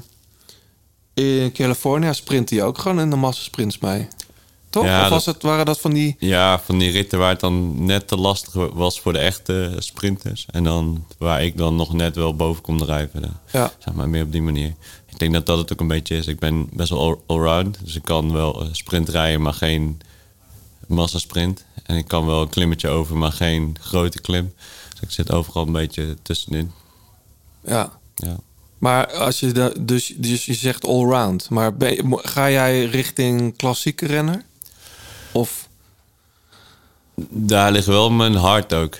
in 1.14 1.52
California 1.52 2.12
sprint 2.12 2.50
hij 2.50 2.62
ook 2.62 2.78
gewoon 2.78 3.00
in 3.00 3.10
de 3.10 3.16
massasprints 3.16 3.78
mee. 3.78 4.08
Toch? 4.74 4.84
Ja, 4.84 5.02
of 5.02 5.08
was 5.08 5.24
dat- 5.24 5.34
het, 5.34 5.42
waren 5.42 5.64
dat 5.66 5.80
van 5.80 5.92
die... 5.92 6.16
Ja, 6.18 6.58
van 6.60 6.78
die 6.78 6.90
ritten 6.90 7.18
waar 7.18 7.30
het 7.30 7.40
dan 7.40 7.84
net 7.84 8.08
te 8.08 8.16
lastig 8.16 8.52
was 8.72 9.00
voor 9.00 9.12
de 9.12 9.18
echte 9.18 9.74
sprinters. 9.78 10.46
En 10.50 10.64
dan 10.64 11.04
waar 11.18 11.42
ik 11.44 11.56
dan 11.56 11.76
nog 11.76 11.92
net 11.92 12.16
wel 12.16 12.36
boven 12.36 12.62
kon 12.62 12.78
drijven. 12.78 13.22
Dan, 13.22 13.36
Ja. 13.52 13.72
Zeg 13.78 13.94
maar 13.94 14.08
meer 14.08 14.22
op 14.22 14.32
die 14.32 14.42
manier. 14.42 14.74
Ik 15.06 15.18
denk 15.18 15.32
dat 15.32 15.46
dat 15.46 15.58
het 15.58 15.72
ook 15.72 15.80
een 15.80 15.88
beetje 15.88 16.16
is. 16.16 16.26
Ik 16.26 16.38
ben 16.38 16.68
best 16.72 16.90
wel 16.90 17.00
all- 17.00 17.18
allround. 17.26 17.78
Dus 17.84 17.94
ik 17.96 18.02
kan 18.02 18.32
wel 18.32 18.60
eh, 18.62 18.68
sprint 18.72 19.08
rijden, 19.08 19.42
maar 19.42 19.52
geen 19.52 20.00
massasprint. 20.86 21.64
En 21.82 21.96
ik 21.96 22.08
kan 22.08 22.26
wel 22.26 22.42
een 22.42 22.48
klimmetje 22.48 22.88
over, 22.88 23.16
maar 23.16 23.32
geen 23.32 23.76
grote 23.80 24.20
klim. 24.20 24.52
Dus 24.92 25.00
ik 25.00 25.10
zit 25.10 25.32
overal 25.32 25.66
een 25.66 25.72
beetje 25.72 26.16
tussenin. 26.22 26.72
Ja. 27.66 27.92
Ja. 28.14 28.36
Maar 28.78 29.12
als 29.12 29.40
je 29.40 29.52
de, 29.52 29.76
dus, 29.80 30.14
dus 30.16 30.44
je 30.44 30.54
zegt 30.54 30.86
allround. 30.86 31.50
Maar 31.50 31.76
ben 31.76 32.18
ga 32.22 32.50
jij 32.50 32.84
richting 32.84 33.56
klassieke 33.56 34.06
renner? 34.06 34.44
Of... 35.34 35.68
Daar 37.30 37.72
ligt 37.72 37.86
wel 37.86 38.10
mijn 38.10 38.34
hart 38.34 38.74
ook. 38.74 38.96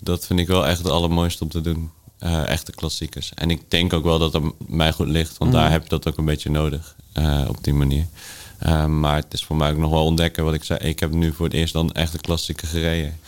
Dat 0.00 0.26
vind 0.26 0.40
ik 0.40 0.46
wel 0.46 0.66
echt 0.66 0.78
het 0.78 0.88
allermooiste 0.90 1.42
om 1.42 1.50
te 1.50 1.60
doen. 1.60 1.90
Eh, 2.18 2.48
echte 2.48 2.72
klassiekers. 2.72 3.32
En 3.34 3.50
ik 3.50 3.70
denk 3.70 3.92
ook 3.92 4.04
wel 4.04 4.18
dat 4.18 4.32
het 4.32 4.42
mij 4.66 4.92
goed 4.92 5.08
ligt. 5.08 5.38
Want 5.38 5.50
Mhm. 5.52 5.60
daar 5.60 5.70
heb 5.70 5.82
je 5.82 5.88
dat 5.88 6.08
ook 6.08 6.18
een 6.18 6.24
beetje 6.24 6.50
nodig. 6.50 6.94
eh, 7.12 7.44
op 7.48 7.64
die 7.64 7.74
manier. 7.74 8.06
Eh, 8.58 8.86
maar 8.86 9.16
het 9.16 9.32
is 9.32 9.44
voor 9.44 9.56
mij 9.56 9.70
ook 9.70 9.76
nog 9.78 9.90
wel 9.90 10.04
ontdekken 10.04 10.44
wat 10.44 10.54
ik 10.54 10.64
zei. 10.64 10.78
Ik 10.78 11.00
heb 11.00 11.10
nu 11.12 11.32
voor 11.32 11.44
het 11.46 11.54
eerst 11.54 11.72
dan 11.72 11.92
echt 11.92 12.14
een 12.14 12.20
klassieker 12.20 12.68
gereden. 12.68 13.18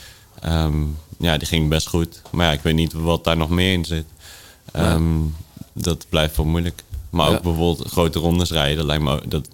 Ehm, 0.41 0.83
ja, 1.19 1.37
die 1.37 1.49
ging 1.49 1.69
best 1.69 1.89
goed. 1.89 2.23
Maar 2.31 2.47
ja, 2.47 2.53
ik 2.53 2.61
weet 2.61 2.75
niet 2.75 2.93
wat 2.93 3.25
daar 3.25 3.37
nog 3.37 3.49
meer 3.49 3.73
in 3.73 3.85
zit. 3.85 4.05
Ehm, 4.73 5.03
Dat 5.73 6.07
blijft 6.09 6.37
wel 6.37 6.47
moeilijk. 6.47 6.83
Maar 7.11 7.27
ook 7.29 7.35
Ja. 7.35 7.41
bijvoorbeeld 7.41 7.89
grote 7.91 8.19
rondes 8.19 8.51
rijden. 8.51 8.77
Dat, 8.77 8.87
lijkt 8.87 9.03
me, 9.03 9.13
ook- 9.13 9.31
dat 9.31 9.49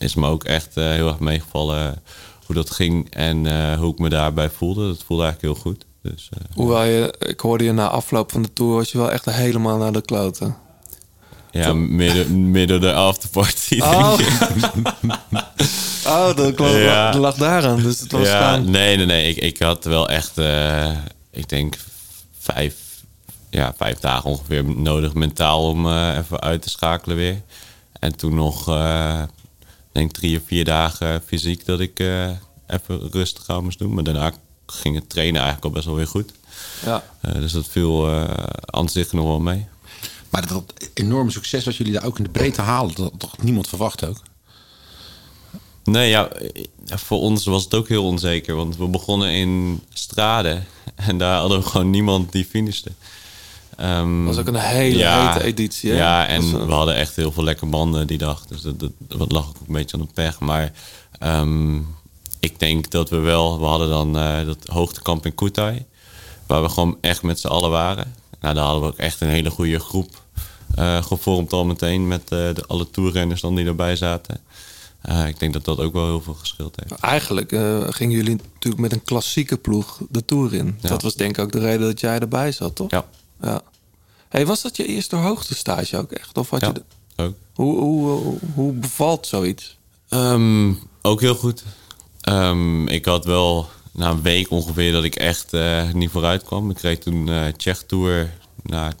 is 0.00 0.14
me 0.14 0.26
ook 0.26 0.44
echt 0.44 0.76
eh, 0.76 0.84
heel 0.84 1.08
erg 1.08 1.18
meegevallen. 1.18 2.02
Hoe 2.46 2.54
dat 2.54 2.70
ging 2.70 3.10
en 3.10 3.46
eh, 3.46 3.78
hoe 3.78 3.92
ik 3.92 3.98
me 3.98 4.08
daarbij 4.08 4.50
voelde. 4.50 4.86
Dat 4.86 5.02
voelde 5.06 5.22
eigenlijk 5.22 5.54
heel 5.54 5.62
goed. 5.62 5.84
Dus, 6.02 6.28
eh, 6.32 6.44
Hoewel 6.54 6.84
je... 6.84 7.14
Ik 7.18 7.40
hoorde 7.40 7.64
je 7.64 7.72
na 7.72 7.88
afloop 7.88 8.32
van 8.32 8.42
de 8.42 8.52
Tour... 8.52 8.74
was 8.74 8.92
je 8.92 8.98
wel 8.98 9.10
echt 9.10 9.24
helemaal 9.24 9.76
naar 9.78 9.92
de 9.92 10.00
kloten. 10.02 10.56
ja, 11.50 11.72
midden, 11.72 12.50
midden 12.50 12.80
de 12.80 12.92
afterparty. 12.92 13.80
Oh. 13.80 14.18
Oh, 16.06 16.36
dat, 16.36 16.58
lag, 16.58 16.72
Ja. 16.72 17.16
lag 17.18 17.34
daaraan. 17.34 17.82
Dus 17.82 18.00
het 18.00 18.12
was 18.12 18.26
ja, 18.26 18.56
nee, 18.56 18.96
nee, 18.96 19.06
nee. 19.06 19.28
Ik, 19.28 19.36
ik 19.36 19.58
had 19.58 19.84
wel 19.84 20.08
echt, 20.08 20.38
eh, 20.38 20.90
ik 21.30 21.48
denk, 21.48 21.76
vijf, 22.38 22.74
ja, 23.50 23.74
vijf 23.76 23.98
dagen 23.98 24.30
ongeveer 24.30 24.64
nodig 24.64 25.14
mentaal 25.14 25.68
om 25.68 25.86
eh, 25.86 26.16
even 26.16 26.40
uit 26.40 26.62
te 26.62 26.68
schakelen 26.68 27.16
weer. 27.16 27.42
En 27.92 28.16
toen 28.16 28.34
nog, 28.34 28.68
eh, 28.68 29.22
denk 29.92 30.12
drie 30.12 30.36
of 30.36 30.42
vier 30.46 30.64
dagen 30.64 31.22
fysiek 31.26 31.64
dat 31.64 31.80
ik 31.80 31.98
eh, 31.98 32.30
even 32.66 33.10
rustig 33.10 33.48
aan 33.48 33.64
moest 33.64 33.78
doen. 33.78 33.94
Maar 33.94 34.04
daarna 34.04 34.32
ging 34.66 34.94
het 34.94 35.08
trainen 35.08 35.42
eigenlijk 35.42 35.64
al 35.64 35.70
best 35.70 35.86
wel 35.86 35.94
weer 35.94 36.06
goed. 36.06 36.32
Ja. 36.84 37.04
Eh, 37.20 37.34
dus 37.34 37.52
dat 37.52 37.68
viel 37.68 38.08
eh, 38.08 38.24
aan 38.64 38.88
zich 38.88 39.12
nog 39.12 39.24
wel 39.24 39.40
mee. 39.40 39.66
Maar 40.30 40.46
dat 40.46 40.74
enorme 40.94 41.30
succes 41.30 41.64
wat 41.64 41.76
jullie 41.76 41.92
daar 41.92 42.04
ook 42.04 42.18
in 42.18 42.24
de 42.24 42.30
breedte 42.30 42.62
halen, 42.62 42.94
dat 42.94 43.10
had 43.10 43.20
toch 43.20 43.42
niemand 43.42 43.68
verwacht 43.68 44.06
ook. 44.06 44.22
Nee, 45.84 46.08
ja, 46.08 46.28
voor 46.86 47.20
ons 47.20 47.44
was 47.44 47.64
het 47.64 47.74
ook 47.74 47.88
heel 47.88 48.04
onzeker. 48.04 48.54
Want 48.54 48.76
we 48.76 48.86
begonnen 48.86 49.30
in 49.32 49.82
Strade. 49.92 50.62
En 50.94 51.18
daar 51.18 51.38
hadden 51.38 51.60
we 51.60 51.66
gewoon 51.66 51.90
niemand 51.90 52.32
die 52.32 52.44
finishte. 52.44 52.92
Ehm, 53.80 54.24
was 54.24 54.38
ook 54.38 54.46
een 54.46 54.54
hele 54.54 55.08
hete 55.08 55.44
editie, 55.44 55.90
hè? 55.90 55.96
Ja, 55.96 56.26
en 56.26 56.52
was, 56.52 56.64
we 56.64 56.72
hadden 56.72 56.94
echt 56.94 57.16
heel 57.16 57.32
veel 57.32 57.44
lekke 57.44 57.66
banden 57.66 58.06
die 58.06 58.18
dag. 58.18 58.46
Dus 58.46 58.60
dat, 58.60 58.80
dat, 58.80 58.92
dat 58.98 59.32
lag 59.32 59.48
ook 59.48 59.56
een 59.66 59.72
beetje 59.72 59.96
aan 59.96 60.02
de 60.02 60.12
pech. 60.14 60.40
Maar 60.40 60.72
ehm, 61.18 61.76
ik 62.40 62.58
denk 62.58 62.90
dat 62.90 63.10
we 63.10 63.16
wel... 63.16 63.60
We 63.60 63.66
hadden 63.66 63.88
dan 63.88 64.18
eh, 64.18 64.46
dat 64.46 64.66
hoogtekamp 64.66 65.26
in 65.26 65.34
Kutai. 65.34 65.84
Waar 66.46 66.62
we 66.62 66.68
gewoon 66.68 66.98
echt 67.00 67.22
met 67.22 67.40
z'n 67.40 67.46
allen 67.46 67.70
waren. 67.70 68.14
Nou, 68.40 68.54
daar 68.54 68.64
hadden 68.64 68.82
we 68.82 68.88
ook 68.88 68.98
echt 68.98 69.20
een 69.20 69.28
hele 69.28 69.50
goede 69.50 69.78
groep 69.78 70.22
eh, 70.74 71.02
gevormd 71.02 71.52
al 71.52 71.64
meteen. 71.64 72.08
Met 72.08 72.22
eh, 72.22 72.28
de, 72.28 72.64
alle 72.66 72.90
toerrenners 72.90 73.40
dan 73.40 73.54
die 73.54 73.66
erbij 73.66 73.96
zaten. 73.96 74.40
Ik 75.26 75.38
denk 75.38 75.52
dat 75.52 75.64
dat 75.64 75.78
ook 75.78 75.92
wel 75.92 76.04
heel 76.04 76.20
veel 76.20 76.34
geschild 76.34 76.76
heeft. 76.82 77.00
Eigenlijk 77.00 77.48
gingen 77.94 78.16
jullie 78.16 78.36
natuurlijk 78.52 78.82
met 78.82 78.92
een 78.92 79.04
klassieke 79.04 79.56
ploeg 79.56 80.00
de 80.08 80.24
Tour 80.24 80.54
in. 80.54 80.78
Ja. 80.80 80.88
Dat 80.88 81.02
was 81.02 81.14
denk 81.14 81.36
ik 81.36 81.44
ook 81.44 81.52
de 81.52 81.58
reden 81.58 81.80
dat 81.80 82.00
jij 82.00 82.18
erbij 82.18 82.52
zat, 82.52 82.76
toch? 82.76 82.90
Ja. 82.90 83.04
ja. 83.40 83.62
Hey, 84.30 84.46
was 84.46 84.62
dat 84.62 84.76
je 84.76 84.86
eerste 84.86 85.16
hoogtestage 85.16 85.96
ook 85.96 86.12
echt? 86.12 86.38
Of 86.38 86.50
had 86.50 86.60
Ja, 86.60 86.66
je 86.66 86.72
de- 87.16 87.22
ook. 87.22 87.34
hoe, 87.54 87.78
hoe, 87.80 88.38
hoe, 88.54 88.72
bevalt 88.72 89.26
zoiets? 89.26 89.76
Ehm, 90.08 90.72
ook 91.02 91.20
heel 91.20 91.34
goed. 91.34 91.64
Ehm, 92.20 92.86
ik 92.88 93.04
had 93.04 93.24
wel 93.24 93.68
na 93.92 94.10
een 94.10 94.22
week 94.22 94.50
ongeveer 94.50 94.92
dat 94.92 95.04
ik 95.04 95.14
echt 95.14 95.52
eh, 95.52 95.92
niet 95.92 96.10
vooruit 96.10 96.42
kwam. 96.44 96.70
Ik 96.70 96.78
reed 96.80 97.00
toen 97.02 97.28
eh 97.28 97.44
Czech 97.56 97.82
Tour 97.82 98.32
na 98.62 98.92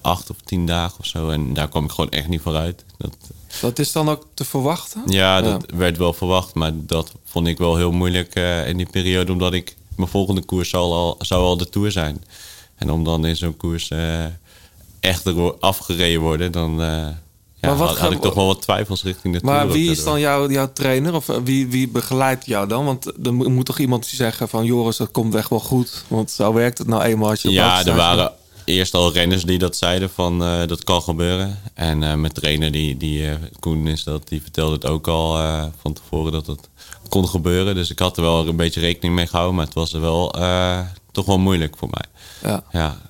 acht 0.00 0.30
of 0.30 0.36
tien 0.44 0.66
dagen 0.66 0.98
of 0.98 1.06
zo. 1.06 1.28
En 1.30 1.54
daar 1.54 1.68
kwam 1.68 1.84
ik 1.84 1.90
gewoon 1.90 2.10
echt 2.10 2.28
niet 2.28 2.40
vooruit. 2.40 2.84
Dat, 2.98 3.16
Dat 3.60 3.78
is 3.78 3.92
dan 3.92 4.08
ook 4.08 4.26
te 4.34 4.44
verwachten? 4.44 5.02
ja, 5.06 5.40
dat 5.40 5.64
werd 5.74 5.96
wel 5.96 6.12
verwacht. 6.12 6.54
Maar 6.54 6.72
dat 6.74 7.12
vond 7.24 7.46
ik 7.46 7.58
wel 7.58 7.76
heel 7.76 7.92
moeilijk 7.92 8.34
eh, 8.34 8.68
in 8.68 8.76
die 8.76 8.90
periode. 8.90 9.32
Omdat 9.32 9.52
ik 9.52 9.76
mijn 9.96 10.08
volgende 10.08 10.42
koers 10.42 10.68
zou 10.68 10.82
al, 10.92 11.16
zou 11.18 11.42
al 11.42 11.56
de 11.56 11.68
Tour 11.68 11.92
zijn. 11.92 12.24
En 12.74 12.90
om 12.90 13.04
dan 13.04 13.26
in 13.26 13.36
zo'n 13.36 13.56
koers 13.56 13.90
echt 15.00 15.60
afgereden 15.60 16.20
worden... 16.20 16.52
dan 16.52 16.82
eh, 16.82 17.06
ja, 17.60 17.74
had, 17.74 17.98
had 17.98 18.12
ik 18.12 18.20
toch 18.20 18.34
wel 18.34 18.46
wat 18.46 18.62
twijfels 18.62 19.02
richting 19.02 19.34
de. 19.34 19.40
Maar 19.42 19.70
wie 19.70 19.90
is 19.90 20.04
dan 20.04 20.20
jouw, 20.20 20.50
jouw 20.50 20.72
trainer? 20.72 21.14
Of 21.14 21.28
eh, 21.28 21.36
wie, 21.44 21.68
wie 21.68 21.88
begeleidt 21.88 22.46
jou 22.46 22.68
dan? 22.68 22.84
Want 22.84 23.06
er 23.24 23.32
moet 23.32 23.66
toch 23.66 23.78
iemand 23.78 24.06
zeggen 24.06 24.48
van... 24.48 24.64
Joris, 24.64 24.96
dat 24.96 25.10
komt 25.10 25.34
echt 25.34 25.50
wel 25.50 25.60
goed. 25.60 26.04
Want 26.08 26.30
zo 26.30 26.52
werkt 26.52 26.78
het 26.78 26.86
nou 26.86 27.02
eenmaal 27.02 27.28
als 27.28 27.42
je 27.42 27.50
Ja, 27.50 27.86
er 27.86 27.96
waren 27.96 28.32
eerst 28.64 28.94
al 28.94 29.12
renners 29.12 29.44
die 29.44 29.58
dat 29.58 29.76
zeiden 29.76 30.10
van 30.10 30.44
eh, 30.44 30.66
dat 30.66 30.84
kan 30.84 31.02
gebeuren. 31.02 31.58
En 31.74 31.98
mijn 31.98 32.32
trainer, 32.32 32.72
die, 32.72 32.96
die 32.96 33.28
Koen 33.58 33.86
is 33.86 34.04
dat, 34.04 34.28
die 34.28 34.42
vertelde 34.42 34.74
het 34.74 34.86
ook 34.86 35.08
al 35.08 35.36
van 35.80 35.92
tevoren 35.92 36.32
dat 36.32 36.46
het 36.46 36.68
kon 37.08 37.28
gebeuren. 37.28 37.74
Dus 37.74 37.90
ik 37.90 37.98
had 37.98 38.16
er 38.16 38.22
wel 38.22 38.46
een 38.46 38.56
beetje 38.56 38.80
rekening 38.80 39.14
mee 39.14 39.26
gehouden, 39.26 39.56
maar 39.56 39.64
het 39.64 39.74
was 39.74 39.92
er 39.92 40.00
wel 40.00 40.34
toch 41.12 41.26
wel 41.26 41.38
moeilijk 41.38 41.76
voor 41.76 41.88
mij. 41.90 42.04
Ja. 42.50 42.64
Ja, 42.72 43.09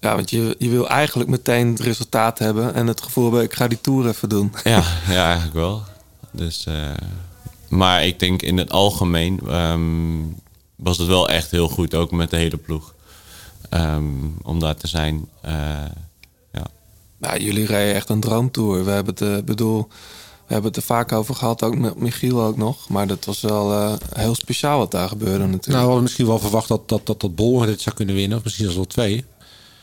Ja, 0.00 0.14
want 0.14 0.30
je, 0.30 0.56
je 0.58 0.68
wil 0.68 0.88
eigenlijk 0.88 1.30
meteen 1.30 1.68
het 1.68 1.80
resultaat 1.80 2.38
hebben... 2.38 2.74
en 2.74 2.86
het 2.86 3.02
gevoel 3.02 3.24
hebben, 3.24 3.42
ik 3.42 3.54
ga 3.54 3.68
die 3.68 3.80
Tour 3.80 4.08
even 4.08 4.28
doen. 4.28 4.52
ja, 4.64 4.82
ja 5.08 5.24
eigenlijk 5.24 5.54
wel. 5.54 5.82
Dus, 6.30 6.66
eh, 6.66 6.74
maar 7.68 8.06
ik 8.06 8.18
denk 8.18 8.42
in 8.42 8.58
het 8.58 8.70
algemeen 8.70 9.40
ehm, 9.48 9.82
was 10.76 10.98
het 10.98 11.06
wel 11.06 11.28
echt 11.28 11.50
heel 11.50 11.68
goed, 11.68 11.94
ook 11.94 12.10
met 12.10 12.30
de 12.30 12.36
hele 12.36 12.56
ploeg. 12.56 12.94
Ehm, 13.68 14.04
om 14.42 14.58
daar 14.60 14.74
te 14.76 14.86
zijn. 14.86 15.28
eh, 15.40 15.52
ja. 16.52 16.66
Nou, 17.18 17.40
jullie 17.40 17.66
rijden 17.66 17.94
echt 17.94 18.08
een 18.08 18.20
droomtour. 18.20 18.84
We 18.84 18.90
hebben 18.90 19.14
het, 19.14 19.22
eh, 19.22 19.44
bedoel, 19.44 19.88
we 20.46 20.52
hebben 20.52 20.70
het 20.70 20.76
er 20.80 20.86
vaak 20.86 21.12
over 21.12 21.34
gehad, 21.34 21.62
ook 21.62 21.76
met 21.76 21.96
Michiel 22.00 22.42
ook 22.42 22.56
nog. 22.56 22.88
Maar 22.88 23.06
dat 23.06 23.24
was 23.24 23.40
wel 23.40 23.72
eh, 23.72 23.92
heel 24.14 24.34
speciaal 24.34 24.78
wat 24.78 24.90
daar 24.90 25.08
gebeurde 25.08 25.38
Nou, 25.38 25.46
we 25.50 25.52
natuurlijk. 25.56 25.84
hadden 25.84 26.02
misschien 26.02 26.26
wel 26.26 26.38
verwacht 26.38 26.68
dat 26.68 26.88
dat, 26.88 27.06
dat, 27.06 27.20
dat 27.20 27.34
Bol 27.34 27.58
dit 27.58 27.80
zou 27.80 27.94
kunnen 27.96 28.14
winnen. 28.14 28.38
Of 28.38 28.44
misschien 28.44 28.64
zelfs 28.64 28.78
wel 28.78 28.86
twee. 29.04 29.24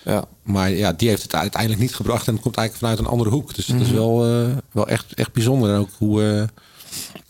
Ja. 0.07 0.25
Maar 0.43 0.69
ja, 0.71 0.93
die 0.93 1.09
heeft 1.09 1.21
het 1.21 1.35
uiteindelijk 1.35 1.81
niet 1.81 1.95
gebracht. 1.95 2.27
En 2.27 2.33
het 2.33 2.41
komt 2.41 2.55
eigenlijk 2.57 2.87
vanuit 2.87 2.99
een 3.07 3.13
andere 3.13 3.29
hoek. 3.35 3.55
Dus 3.55 3.67
het 3.67 3.81
is 3.81 3.87
Mhm. 3.87 3.95
wel, 3.95 4.25
eh, 4.25 4.47
wel 4.71 4.87
echt, 4.87 5.13
echt 5.13 5.33
bijzonder. 5.33 5.73
En 5.73 5.79
ook 5.79 5.89
hoe, 5.97 6.23
eh, 6.23 6.43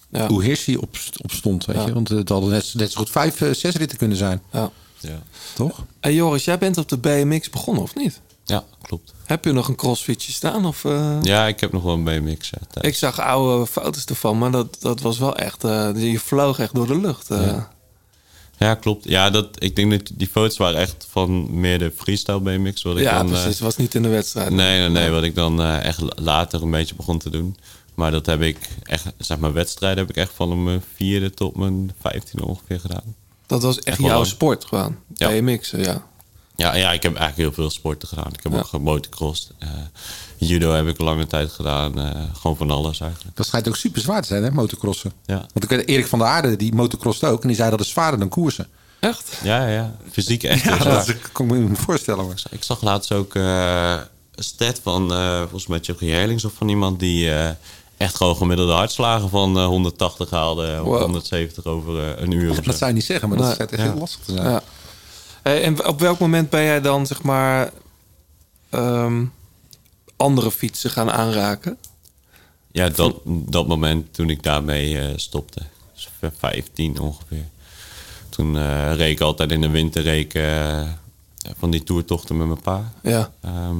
Ja. 0.09 0.27
hoe 0.27 0.43
Hirschi 0.43 0.77
op, 0.77 0.97
op 1.23 1.31
stond. 1.31 1.65
Weet 1.65 1.75
Ja. 1.75 1.85
je? 1.85 1.93
Want 1.93 2.09
het 2.09 2.29
hadden 2.29 2.49
net, 2.49 2.73
net 2.75 2.91
zo 2.91 2.99
goed 2.99 3.09
vijf, 3.09 3.41
eh, 3.41 3.53
zes 3.53 3.75
ritten 3.75 3.97
kunnen 3.97 4.17
zijn. 4.17 4.41
Ja. 4.51 4.71
Ja. 4.99 5.21
Toch? 5.55 5.83
Hey 5.99 6.13
Joris, 6.13 6.43
jij 6.45 6.57
bent 6.57 6.77
op 6.77 6.89
de 6.89 6.97
BMX 6.97 7.49
begonnen 7.49 7.83
of 7.83 7.95
niet? 7.95 8.21
ja, 8.45 8.63
klopt. 8.81 9.13
Heb 9.25 9.45
je 9.45 9.51
nog 9.51 9.67
een 9.67 9.75
crossfitje 9.75 10.31
staan? 10.31 10.65
Of, 10.65 10.85
eh? 10.85 11.17
Ja, 11.21 11.47
ik 11.47 11.59
heb 11.59 11.71
nog 11.71 11.83
wel 11.83 11.93
een 11.93 12.03
BMX. 12.03 12.49
Ik 12.81 12.95
zag 12.95 13.19
oude 13.19 13.65
foto's 13.67 14.05
ervan, 14.05 14.37
maar 14.37 14.51
dat, 14.51 14.77
dat 14.79 15.01
was 15.01 15.17
wel 15.19 15.35
echt... 15.35 15.63
eh, 15.63 15.89
je 16.11 16.19
vloog 16.19 16.59
echt 16.59 16.73
door 16.75 16.87
de 16.87 16.99
lucht. 16.99 17.29
eh. 17.31 17.45
Ja. 17.45 17.69
Ja, 18.57 18.75
klopt. 18.75 19.03
Ja, 19.09 19.29
dat, 19.29 19.63
ik 19.63 19.75
denk 19.75 19.91
dat 19.91 20.01
die 20.13 20.27
foto's 20.27 20.57
waren 20.57 20.79
echt 20.79 21.07
van 21.09 21.59
meer 21.59 21.79
de 21.79 21.91
freestyle 21.95 22.39
BMX. 22.39 22.81
Wat 22.81 22.97
ik 22.97 23.03
Ja, 23.03 23.17
dan, 23.17 23.25
eh, 23.25 23.31
precies. 23.31 23.47
Het 23.49 23.59
was 23.59 23.77
niet 23.77 23.95
in 23.95 24.01
de 24.01 24.07
wedstrijd. 24.09 24.49
Nee, 24.49 24.79
nee, 24.79 24.89
nee. 24.89 25.09
Wat 25.09 25.23
ik 25.23 25.35
dan 25.35 25.61
eh, 25.61 25.83
echt 25.83 26.01
later 26.19 26.61
een 26.63 26.71
beetje 26.71 26.95
begon 26.95 27.17
te 27.19 27.29
doen. 27.29 27.57
Maar 27.95 28.11
dat 28.11 28.25
heb 28.25 28.41
ik 28.41 28.57
echt, 28.83 29.05
zeg 29.17 29.37
maar, 29.37 29.53
wedstrijden 29.53 29.99
heb 29.99 30.09
ik 30.09 30.15
echt 30.15 30.31
van 30.35 30.63
mijn 30.63 30.83
vierde 30.95 31.29
tot 31.31 31.55
mijn 31.55 31.91
vijftiende 32.01 32.45
ongeveer 32.47 32.79
gedaan. 32.79 33.15
Dat 33.45 33.61
was 33.63 33.79
echt, 33.79 33.97
jouw 33.99 34.13
lang. 34.13 34.25
sport 34.27 34.65
gewoon. 34.65 34.95
Ja. 35.15 35.27
BMX, 35.29 35.69
ja. 35.71 36.05
Ja, 36.55 36.75
ja, 36.75 36.91
ik 36.91 37.03
heb 37.03 37.15
eigenlijk 37.15 37.37
heel 37.37 37.51
veel 37.63 37.69
sporten 37.69 38.07
gedaan. 38.07 38.31
Ik 38.33 38.43
heb 38.43 38.51
Ja. 38.51 38.57
ook 38.57 38.65
gemotocrossed. 38.65 39.51
eh 39.59 39.69
judo 40.37 40.71
heb 40.71 40.87
ik 40.87 40.97
een 40.99 41.05
lange 41.05 41.27
tijd 41.27 41.51
gedaan. 41.51 41.99
eh, 41.99 42.21
gewoon 42.41 42.57
van 42.57 42.71
alles 42.71 42.99
eigenlijk. 42.99 43.35
Dat 43.35 43.45
schijnt 43.45 43.67
ook 43.67 43.75
super 43.75 44.01
zwaar 44.01 44.21
te 44.21 44.27
zijn, 44.27 44.43
hè, 44.43 44.51
motocrossen. 44.51 45.11
Ja, 45.25 45.35
Want 45.35 45.63
ik 45.63 45.69
weet, 45.69 45.87
Erik 45.87 46.07
van 46.07 46.19
der 46.19 46.27
Aarde, 46.27 46.55
die 46.55 46.73
motocrost 46.75 47.23
ook. 47.23 47.41
En 47.41 47.47
die 47.47 47.57
zei 47.57 47.69
dat 47.69 47.79
is 47.79 47.89
zwaarder 47.89 48.19
dan 48.19 48.29
koersen. 48.29 48.67
Echt? 48.99 49.39
ja, 49.43 49.67
ja. 49.67 49.95
Fysiek 50.11 50.43
echt 50.43 50.63
Ja, 50.63 50.77
dat 50.77 51.07
is- 51.07 51.15
kan 51.31 51.55
ik 51.55 51.69
me 51.69 51.75
voorstellen. 51.75 52.25
Maar. 52.27 52.43
Ik 52.49 52.63
zag 52.63 52.81
laatst 52.81 53.11
ook 53.11 53.35
eh, 53.35 53.91
een 54.35 54.43
stat 54.43 54.79
van 54.83 55.11
eh, 55.13 55.39
volgens 55.39 55.67
mij 55.67 55.79
Chucky 55.81 56.07
Herlings 56.07 56.45
of 56.45 56.53
van 56.53 56.69
iemand 56.69 56.99
die 56.99 57.31
eh, 57.33 57.49
echt 57.97 58.15
gewoon 58.15 58.35
gemiddelde 58.35 58.73
hartslagen 58.73 59.29
van 59.29 59.57
eh, 59.57 59.65
180 59.65 60.29
haalde 60.29 60.77
of 60.81 60.85
Wow. 60.87 61.01
170 61.01 61.65
over 61.65 61.99
eh, 62.03 62.21
een 62.23 62.31
uur. 62.31 62.49
of 62.49 62.55
zo. 62.55 62.61
Dat 62.61 62.77
zou 62.77 62.89
je 62.89 62.95
niet 62.95 63.05
zeggen, 63.05 63.29
maar 63.29 63.37
dat 63.37 63.45
Nee. 63.47 63.55
schijnt 63.55 63.71
echt 63.73 63.81
Ja. 63.83 63.89
heel 63.91 63.99
lastig 63.99 64.19
te 64.25 64.31
zijn. 64.31 64.49
Ja. 64.49 64.61
En 65.43 65.85
op 65.87 65.99
welk 65.99 66.19
moment 66.19 66.49
ben 66.49 66.63
jij 66.63 66.81
dan, 66.81 67.05
zeg 67.07 67.21
maar, 67.23 67.71
ehm, 68.69 69.23
andere 70.17 70.51
fietsen 70.51 70.89
gaan 70.89 71.11
aanraken? 71.11 71.77
Ja, 72.71 72.89
dat, 72.89 73.15
dat 73.25 73.67
moment 73.67 74.13
toen 74.13 74.29
ik 74.29 74.43
daarmee 74.43 74.99
eh, 74.99 75.13
stopte. 75.15 75.61
Dus 75.93 76.09
v- 76.19 76.39
15 76.39 76.99
ongeveer. 76.99 77.45
Toen 78.29 78.57
eh 78.57 78.95
reed 78.95 79.11
ik 79.11 79.19
altijd 79.21 79.51
in 79.51 79.61
de 79.61 79.69
winter 79.69 80.01
reed 80.03 80.35
eh, 80.35 80.81
van 81.57 81.69
die 81.71 81.83
toertochten 81.83 82.37
met 82.37 82.47
mijn 82.47 82.61
pa. 82.61 82.91
Ja. 83.03 83.31
Ehm, 83.41 83.75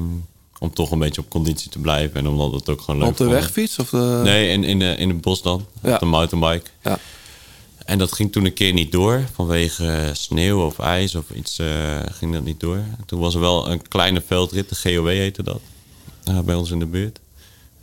om 0.59 0.73
toch 0.73 0.91
een 0.91 0.99
beetje 0.99 1.21
op 1.21 1.29
conditie 1.29 1.69
te 1.69 1.79
blijven. 1.79 2.19
En 2.19 2.27
omdat 2.27 2.51
het 2.53 2.69
ook 2.69 2.81
gewoon 2.81 2.99
leuk 2.99 3.09
op 3.09 3.17
de 3.17 3.23
vond. 3.23 3.35
wegfiets? 3.35 3.79
Of 3.79 3.89
de... 3.89 4.21
Nee, 4.23 4.49
in, 4.49 4.63
in, 4.63 4.79
de, 4.79 4.95
in 4.97 5.09
het 5.09 5.21
bos 5.21 5.41
dan. 5.41 5.65
Ja. 5.83 5.93
Op 5.93 5.99
de 5.99 6.05
mountainbike. 6.05 6.69
Ja. 6.83 6.99
En 7.85 7.97
dat 7.97 8.11
ging 8.13 8.31
toen 8.31 8.45
een 8.45 8.53
keer 8.53 8.73
niet 8.73 8.91
door. 8.91 9.23
Vanwege 9.33 10.09
sneeuw 10.13 10.65
of 10.65 10.79
ijs 10.79 11.15
of 11.15 11.29
iets 11.29 11.59
ging 12.11 12.33
dat 12.33 12.43
niet 12.43 12.59
door. 12.59 12.75
En 12.75 13.03
toen 13.05 13.19
was 13.19 13.33
er 13.33 13.39
wel 13.39 13.69
een 13.71 13.87
kleine 13.87 14.21
veldrit. 14.27 14.69
De 14.69 14.75
GOW 14.75 15.07
heette 15.07 15.43
dat. 15.43 15.59
Eh, 16.27 16.39
bij 16.39 16.55
ons 16.55 16.71
in 16.71 16.79
de 16.79 16.85
buurt. 16.85 17.19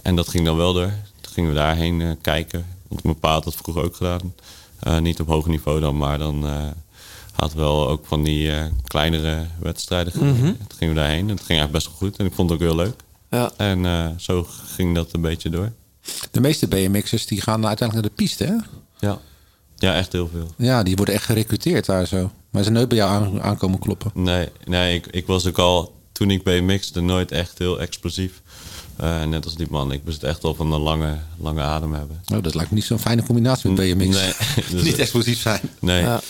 En 0.03 0.17
dat 0.17 0.29
ging 0.29 0.45
dan 0.45 0.57
wel 0.57 0.73
door. 0.73 0.93
Toen 1.21 1.33
gingen 1.33 1.51
we 1.51 1.57
daarheen 1.57 2.01
eh, 2.01 2.11
kijken. 2.21 2.67
Want 2.89 3.03
mijn 3.03 3.19
pa 3.19 3.33
had 3.33 3.45
dat 3.45 3.55
vroeger 3.55 3.85
ook 3.85 3.97
gedaan. 3.97 4.35
Eh, 4.81 4.99
niet 4.99 5.21
op 5.21 5.29
hoog 5.29 5.47
niveau 5.47 5.81
dan, 5.81 5.97
maar 5.97 6.19
dan 6.19 6.45
had 7.33 7.53
wel 7.53 7.89
ook 7.89 8.07
van 8.07 8.23
die 8.23 8.51
kleinere 8.85 9.47
wedstrijden. 9.59 10.13
gereden. 10.13 10.37
Mhm. 10.37 10.45
Toen 10.45 10.79
gingen 10.79 10.95
we 10.95 11.01
daarheen. 11.01 11.29
En 11.29 11.37
het 11.37 11.45
ging 11.45 11.59
eigenlijk 11.59 11.73
best 11.73 11.87
wel 11.87 11.97
goed. 11.97 12.17
En 12.17 12.27
ik 12.27 12.33
vond 12.33 12.51
het 12.51 12.61
ook 12.61 12.67
heel 12.67 12.77
leuk. 12.77 12.95
Ja. 13.31 13.53
En 13.57 14.15
zo 14.21 14.47
ging 14.49 14.95
dat 14.95 15.13
een 15.13 15.21
beetje 15.21 15.51
door. 15.51 15.73
De 16.31 16.41
meeste 16.41 16.69
BMX'ers 16.69 17.27
die 17.27 17.41
gaan 17.41 17.67
uiteindelijk 17.67 17.93
naar 17.93 18.17
de 18.17 18.23
piste, 18.23 18.45
hè? 18.45 18.57
Ja. 19.07 19.19
Ja, 19.77 19.95
echt 19.95 20.13
heel 20.13 20.29
veel. 20.33 20.49
Ja, 20.57 20.83
die 20.83 20.97
worden 20.97 21.15
echt 21.15 21.25
gerecruiteerd 21.25 21.87
daar 21.87 22.07
zo. 22.07 22.21
Maar 22.23 22.63
ze 22.63 22.63
zijn 22.63 22.73
nooit 22.73 22.89
bij 22.89 22.99
jou 22.99 23.11
aan, 23.11 23.43
aankomen 23.43 23.79
kloppen. 23.79 24.11
Nee, 24.15 24.49
nee 24.65 24.95
ik, 24.95 25.07
ik 25.07 25.27
was 25.27 25.47
ook 25.47 25.59
al, 25.59 25.95
toen 26.15 26.31
ik 26.31 26.43
BMX'de, 26.43 27.01
nooit 27.01 27.33
echt 27.33 27.59
heel 27.59 27.81
explosief. 27.81 28.43
Eh, 28.97 29.23
net 29.23 29.45
als 29.45 29.55
die 29.55 29.67
man. 29.71 29.93
Ik 29.93 30.01
moest 30.05 30.23
echt 30.23 30.43
wel 30.43 30.55
van 30.55 30.73
een 30.73 30.81
lange, 30.81 31.19
lange 31.39 31.61
adem 31.61 31.93
hebben. 31.93 32.23
Oh, 32.35 32.43
dat 32.43 32.55
lijkt 32.55 32.71
me 32.71 32.77
niet 32.77 32.85
zo'n 32.85 32.99
fijne 32.99 33.23
combinatie 33.23 33.71
met 33.71 33.97
BMX. 33.97 34.17
Nee. 34.17 34.33
Dus- 34.71 34.83
niet 34.83 34.99
explosief 34.99 35.41
zijn. 35.41 35.61
Nee. 35.79 36.03
Ja. 36.03 36.21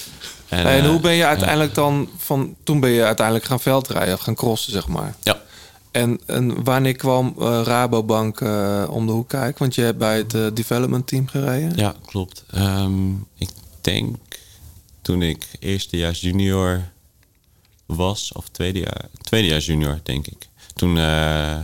En, 0.48 0.66
En, 0.66 0.82
eh, 0.82 0.88
hoe 0.88 1.00
ben 1.00 1.12
je 1.12 1.24
uiteindelijk 1.24 1.74
dan 1.74 2.08
van... 2.16 2.54
Toen 2.62 2.80
ben 2.80 2.90
je 2.90 3.04
uiteindelijk 3.04 3.46
gaan 3.46 3.60
veldrijden, 3.60 4.14
of 4.14 4.20
gaan 4.20 4.34
crossen, 4.34 4.72
zeg 4.72 4.88
maar. 4.88 5.14
Ja. 5.22 5.42
En, 5.90 6.20
en 6.26 6.64
wanneer 6.64 6.96
kwam 6.96 7.34
eh, 7.38 7.60
Rabobank 7.64 8.40
om 8.90 9.06
de 9.06 9.12
hoek 9.12 9.28
kijken? 9.28 9.58
Want 9.58 9.74
je 9.74 9.82
hebt 9.82 9.98
bij 9.98 10.16
het 10.16 10.56
development 10.56 11.06
team 11.06 11.28
gereden. 11.28 11.76
Ja, 11.76 11.94
klopt. 12.06 12.44
Ehm, 12.50 13.10
ik 13.38 13.48
denk 13.80 14.16
toen 15.02 15.22
ik 15.22 15.46
eerstejaars 15.58 16.20
junior 16.20 16.82
was, 17.86 18.32
of 18.32 18.48
tweedejaars, 18.48 19.06
tweedejaars 19.20 19.66
junior, 19.66 20.00
denk 20.02 20.26
ik. 20.26 20.48
Toen 20.74 20.98
eh, 20.98 21.58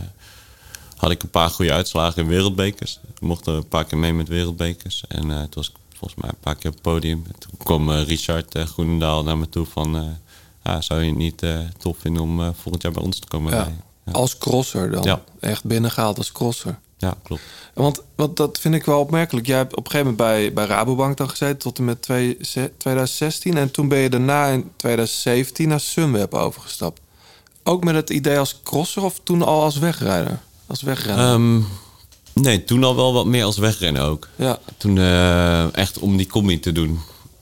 had 0.95 1.11
ik 1.11 1.23
een 1.23 1.29
paar 1.29 1.49
goede 1.49 1.71
uitslagen 1.71 2.21
in 2.21 2.27
wereldbekers. 2.27 2.99
Ik 3.15 3.21
mocht 3.21 3.47
er 3.47 3.53
een 3.53 3.67
paar 3.67 3.85
keer 3.85 3.97
mee 3.97 4.13
met 4.13 4.27
wereldbekers. 4.27 5.03
En 5.07 5.31
eh 5.31 5.37
toen 5.37 5.49
was 5.53 5.69
ik 5.69 5.75
volgens 5.89 6.21
mij 6.21 6.29
een 6.29 6.39
paar 6.39 6.55
keer 6.55 6.69
op 6.69 6.73
het 6.73 6.83
podium. 6.83 7.23
En 7.27 7.39
toen 7.39 7.51
kwam 7.57 7.91
eh, 7.91 8.03
Richard 8.03 8.57
Groenendaal 8.57 9.23
naar 9.23 9.37
me 9.37 9.49
toe 9.49 9.65
van... 9.65 10.17
ah, 10.61 10.81
zou 10.81 11.01
je 11.01 11.07
het 11.07 11.17
niet 11.17 11.43
tof 11.77 11.97
vinden 11.97 12.23
om 12.23 12.53
volgend 12.53 12.81
jaar 12.81 12.91
bij 12.91 13.03
ons 13.03 13.19
te 13.19 13.27
komen? 13.27 13.53
Ja. 13.53 13.71
Als 14.11 14.37
crosser 14.37 14.91
dan. 14.91 15.03
Ja. 15.03 15.21
Echt 15.39 15.63
binnengehaald 15.63 16.17
als 16.17 16.31
crosser. 16.31 16.79
Ja, 17.01 17.13
klopt. 17.23 17.41
Want, 17.73 18.01
want 18.15 18.37
dat 18.37 18.59
vind 18.59 18.75
ik 18.75 18.85
wel 18.85 18.99
opmerkelijk. 18.99 19.47
Jij 19.47 19.57
hebt 19.57 19.75
op 19.75 19.85
een 19.85 19.91
gegeven 19.91 20.15
moment 20.17 20.29
bij, 20.31 20.53
bij 20.53 20.65
Rabobank 20.75 21.17
dan 21.17 21.29
gezeten 21.29 21.57
tot 21.57 21.77
en 21.77 21.85
met 21.85 22.01
twee- 22.01 22.37
ze- 22.41 22.71
2016. 22.77 23.57
En 23.57 23.71
toen 23.71 23.87
ben 23.87 23.97
je 23.99 24.09
daarna 24.09 24.47
in 24.47 24.71
2017 24.75 25.67
naar 25.67 25.79
Sunweb 25.79 26.33
overgestapt. 26.33 26.99
Ook 27.63 27.83
met 27.83 27.95
het 27.95 28.09
idee 28.09 28.39
als 28.39 28.59
crosser 28.63 29.03
of 29.03 29.19
toen 29.23 29.41
al 29.41 29.61
als 29.61 29.77
wegrijder? 29.77 30.39
Als 30.67 30.81
wegrenner? 30.81 31.25
Ehm, 31.33 31.59
nee, 32.33 32.63
toen 32.63 32.83
al 32.83 32.95
wel 32.95 33.13
wat 33.13 33.25
meer 33.25 33.43
als 33.43 33.57
wegrennen 33.57 34.01
ook. 34.01 34.27
ja. 34.35 34.59
Toen 34.77 34.97
eh, 34.97 35.75
echt 35.75 35.99
om 35.99 36.17
die 36.17 36.27
combi 36.27 36.59
te 36.59 36.71
doen. 36.71 36.99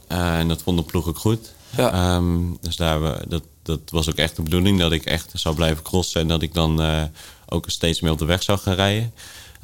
Eh, 0.08 0.38
en 0.40 0.48
dat 0.48 0.62
vond 0.62 0.78
de 0.78 0.84
ploeg 0.84 1.08
ook 1.08 1.18
goed. 1.18 1.54
Ja. 1.78 1.92
Ehm, 1.92 2.38
dus 2.62 2.76
daar, 2.76 3.02
we- 3.02 3.26
dat, 3.28 3.44
dat 3.64 3.80
was 3.90 4.10
ook 4.10 4.16
echt 4.16 4.36
de 4.36 4.42
bedoeling 4.42 4.80
dat 4.80 4.92
ik 4.92 5.06
echt 5.06 5.32
zou 5.34 5.56
blijven 5.56 5.84
crossen. 5.84 6.22
En 6.22 6.28
dat 6.28 6.42
ik 6.42 6.54
dan 6.54 6.82
eh, 6.82 7.04
ook 7.50 7.64
steeds 7.70 8.02
meer 8.02 8.12
op 8.12 8.18
de 8.20 8.26
weg 8.26 8.44
zou 8.44 8.58
gaan 8.60 8.74
rijden. 8.76 9.14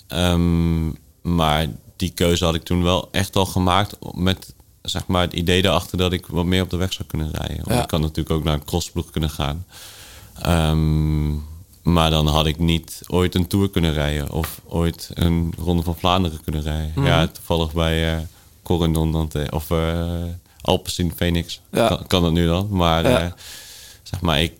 Ehm, 0.07 0.87
maar 1.21 1.67
die 1.95 2.09
keuze 2.09 2.45
had 2.45 2.55
ik 2.55 2.63
toen 2.63 2.83
wel 2.83 3.07
echt 3.11 3.35
al 3.35 3.45
gemaakt 3.45 3.97
met 4.13 4.53
zeg 4.81 5.07
maar, 5.07 5.21
het 5.21 5.33
idee 5.33 5.63
erachter 5.65 5.97
dat 5.97 6.13
ik 6.13 6.25
wat 6.27 6.45
meer 6.45 6.61
op 6.61 6.69
de 6.69 6.77
weg 6.77 6.93
zou 6.93 7.07
kunnen 7.07 7.31
rijden. 7.31 7.55
Want 7.57 7.69
Ja. 7.75 7.81
ik 7.81 7.87
kan 7.87 8.01
natuurlijk 8.01 8.35
ook 8.35 8.43
naar 8.43 8.53
een 8.53 8.65
crossploeg 8.65 9.09
kunnen 9.11 9.29
gaan. 9.29 9.65
Ehm, 10.41 11.33
maar 11.83 12.09
dan 12.09 12.27
had 12.27 12.45
ik 12.45 12.59
niet 12.59 13.01
ooit 13.07 13.35
een 13.35 13.47
Tour 13.47 13.69
kunnen 13.69 13.93
rijden. 13.93 14.31
Of 14.31 14.61
ooit 14.65 15.09
een 15.13 15.53
Ronde 15.57 15.83
van 15.83 15.95
Vlaanderen 15.97 16.41
kunnen 16.43 16.61
rijden. 16.61 16.91
Mhm. 16.95 17.05
Ja, 17.05 17.27
toevallig 17.27 17.73
bij 17.73 18.13
eh 18.15 18.21
Corendon 18.63 19.29
of 19.49 19.69
uh, 19.69 20.23
Alpecin 20.61 21.13
Phoenix. 21.15 21.61
Ja. 21.71 21.87
Kan, 21.87 22.07
kan 22.07 22.21
dat 22.21 22.31
nu 22.31 22.45
dan. 22.47 22.67
Maar 22.71 23.09
Ja. 23.09 23.21
eh, 23.21 23.31
zeg 24.03 24.21
maar, 24.21 24.41
ik, 24.41 24.51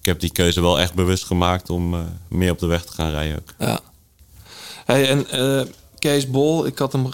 ik 0.00 0.06
heb 0.06 0.20
die 0.20 0.32
keuze 0.32 0.60
wel 0.60 0.80
echt 0.80 0.94
bewust 0.94 1.24
gemaakt 1.24 1.70
om 1.70 1.94
eh, 1.94 2.00
meer 2.28 2.50
op 2.50 2.58
de 2.58 2.66
weg 2.66 2.84
te 2.84 2.92
gaan 2.92 3.10
rijden 3.10 3.36
ook. 3.38 3.54
Ja. 3.58 3.80
Hey, 4.88 5.08
en 5.08 5.30
eh, 5.30 5.66
Kees 5.98 6.30
Bol, 6.30 6.66
ik 6.66 6.78
had 6.78 6.92
hem, 6.92 7.08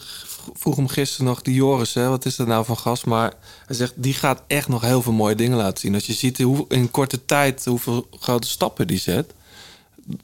vroeg 0.52 0.76
hem 0.76 0.88
gisteren 0.88 1.26
nog, 1.26 1.42
die 1.42 1.54
Joris, 1.54 1.94
hè, 1.94 2.08
wat 2.08 2.24
is 2.24 2.36
dat 2.36 2.46
nou 2.46 2.64
van 2.64 2.78
gast? 2.78 3.06
Maar 3.06 3.32
hij 3.66 3.76
zegt, 3.76 3.92
die 3.96 4.14
gaat 4.14 4.42
echt 4.46 4.68
nog 4.68 4.80
heel 4.80 5.02
veel 5.02 5.12
mooie 5.12 5.34
dingen 5.34 5.56
laten 5.56 5.78
zien. 5.78 5.94
Als 5.94 6.06
je 6.06 6.12
ziet 6.12 6.38
hoe, 6.38 6.64
in 6.68 6.90
korte 6.90 7.24
tijd 7.24 7.64
hoeveel 7.64 8.08
grote 8.20 8.48
stappen 8.48 8.86
die 8.86 8.98
zet. 8.98 9.32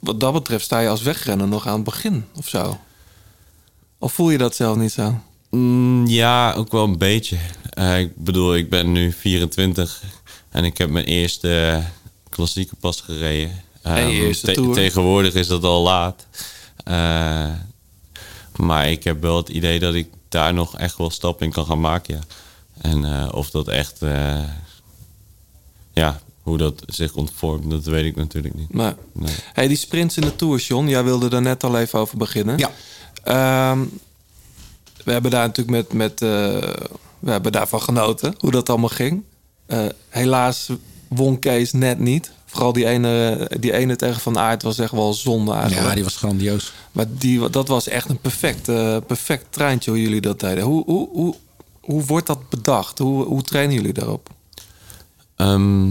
Wat 0.00 0.20
dat 0.20 0.32
betreft 0.32 0.64
sta 0.64 0.80
je 0.80 0.88
als 0.88 1.02
wegrenner 1.02 1.48
nog 1.48 1.66
aan 1.66 1.74
het 1.74 1.84
begin 1.84 2.24
of 2.36 2.48
zo. 2.48 2.78
Of 3.98 4.12
voel 4.12 4.30
je 4.30 4.38
dat 4.38 4.56
zelf 4.56 4.76
niet 4.76 4.92
zo? 4.92 5.20
Mm, 5.50 6.06
ja, 6.06 6.52
ook 6.52 6.72
wel 6.72 6.84
een 6.84 6.98
beetje. 6.98 7.38
Eh, 7.70 7.98
ik 7.98 8.16
bedoel, 8.16 8.56
ik 8.56 8.70
ben 8.70 8.92
nu 8.92 9.12
24 9.12 10.02
en 10.50 10.64
ik 10.64 10.78
heb 10.78 10.90
mijn 10.90 11.04
eerste 11.04 11.60
eh, 11.60 11.84
klassieke 12.28 12.76
pas 12.76 13.00
gereden. 13.00 13.62
Ehm, 13.82 14.32
Tour. 14.32 14.74
Tegenwoordig 14.74 15.34
is 15.34 15.46
dat 15.46 15.64
al 15.64 15.82
laat. 15.82 16.26
Eh, 16.91 17.53
maar 18.57 18.91
ik 18.91 19.05
heb 19.05 19.20
wel 19.20 19.36
het 19.36 19.49
idee 19.49 19.78
dat 19.78 19.95
ik 19.95 20.09
daar 20.28 20.55
nog 20.55 20.76
echt 20.76 20.97
wel 20.97 21.11
stappen 21.11 21.47
in 21.47 21.53
kan 21.53 21.66
gaan 21.66 21.80
maken. 21.80 22.14
Ja. 22.14 22.20
En 22.91 23.05
eh, 23.05 23.28
of 23.32 23.51
dat 23.51 23.68
echt, 23.68 24.03
eh, 24.03 24.45
ja, 25.93 26.20
hoe 26.43 26.59
dat 26.59 26.82
zich 26.86 27.14
ontvormt, 27.14 27.70
dat 27.70 27.84
weet 27.84 28.05
ik 28.05 28.16
natuurlijk 28.16 28.55
niet. 28.55 28.74
Nee. 28.74 28.95
Hey, 29.53 29.68
die 29.68 29.76
sprints 29.76 30.16
in 30.16 30.22
de 30.22 30.36
Tour, 30.36 30.59
John, 30.59 30.86
jij 30.88 31.05
wilde 31.05 31.28
daar 31.28 31.43
net 31.43 31.64
al 31.64 31.78
even 31.78 31.99
over 31.99 32.18
beginnen. 32.18 32.59
Ja. 32.59 32.70
Ehm, 33.22 33.84
we 35.05 35.12
hebben 35.12 35.30
daar 35.30 35.47
natuurlijk 35.47 35.76
met, 35.76 35.93
met 35.93 36.22
eh, 36.22 36.28
we 37.18 37.30
hebben 37.30 37.53
daarvan 37.53 37.82
genoten, 37.82 38.34
hoe 38.38 38.51
dat 38.51 38.68
allemaal 38.68 38.88
ging. 38.88 39.22
Eh, 39.66 39.84
helaas 40.09 40.70
won 41.09 41.38
Kees 41.38 41.72
net 41.72 41.99
niet 41.99 42.32
Vooral 42.51 42.72
die 42.72 42.86
ene, 42.86 43.51
die 43.61 43.72
ene 43.72 43.96
tegen 43.96 44.20
Van 44.20 44.38
Aert 44.38 44.62
was 44.62 44.78
echt 44.78 44.92
wel 44.92 45.14
zonde 45.14 45.53
eigenlijk. 45.53 45.88
Ja, 45.88 45.94
die 45.94 46.05
was 46.05 46.16
grandioos. 46.16 46.72
Maar 46.92 47.07
die, 47.09 47.51
dat 47.51 47.68
was 47.68 47.88
echt 47.88 48.09
een 48.09 48.18
perfect, 48.18 48.68
eh, 48.68 48.96
perfect 49.07 49.46
treintje 49.51 49.90
hoe 49.90 50.03
jullie 50.03 50.20
dat 50.20 50.40
deden. 50.40 50.64
Hoe, 50.64 50.84
hoe, 50.84 51.09
hoe, 51.12 51.34
hoe 51.80 52.05
wordt 52.05 52.26
dat 52.26 52.48
bedacht? 52.48 52.98
Hoe, 52.98 53.24
hoe 53.24 53.42
trainen 53.42 53.74
jullie 53.74 53.92
daarop? 53.92 54.28
Ehm, 55.36 55.88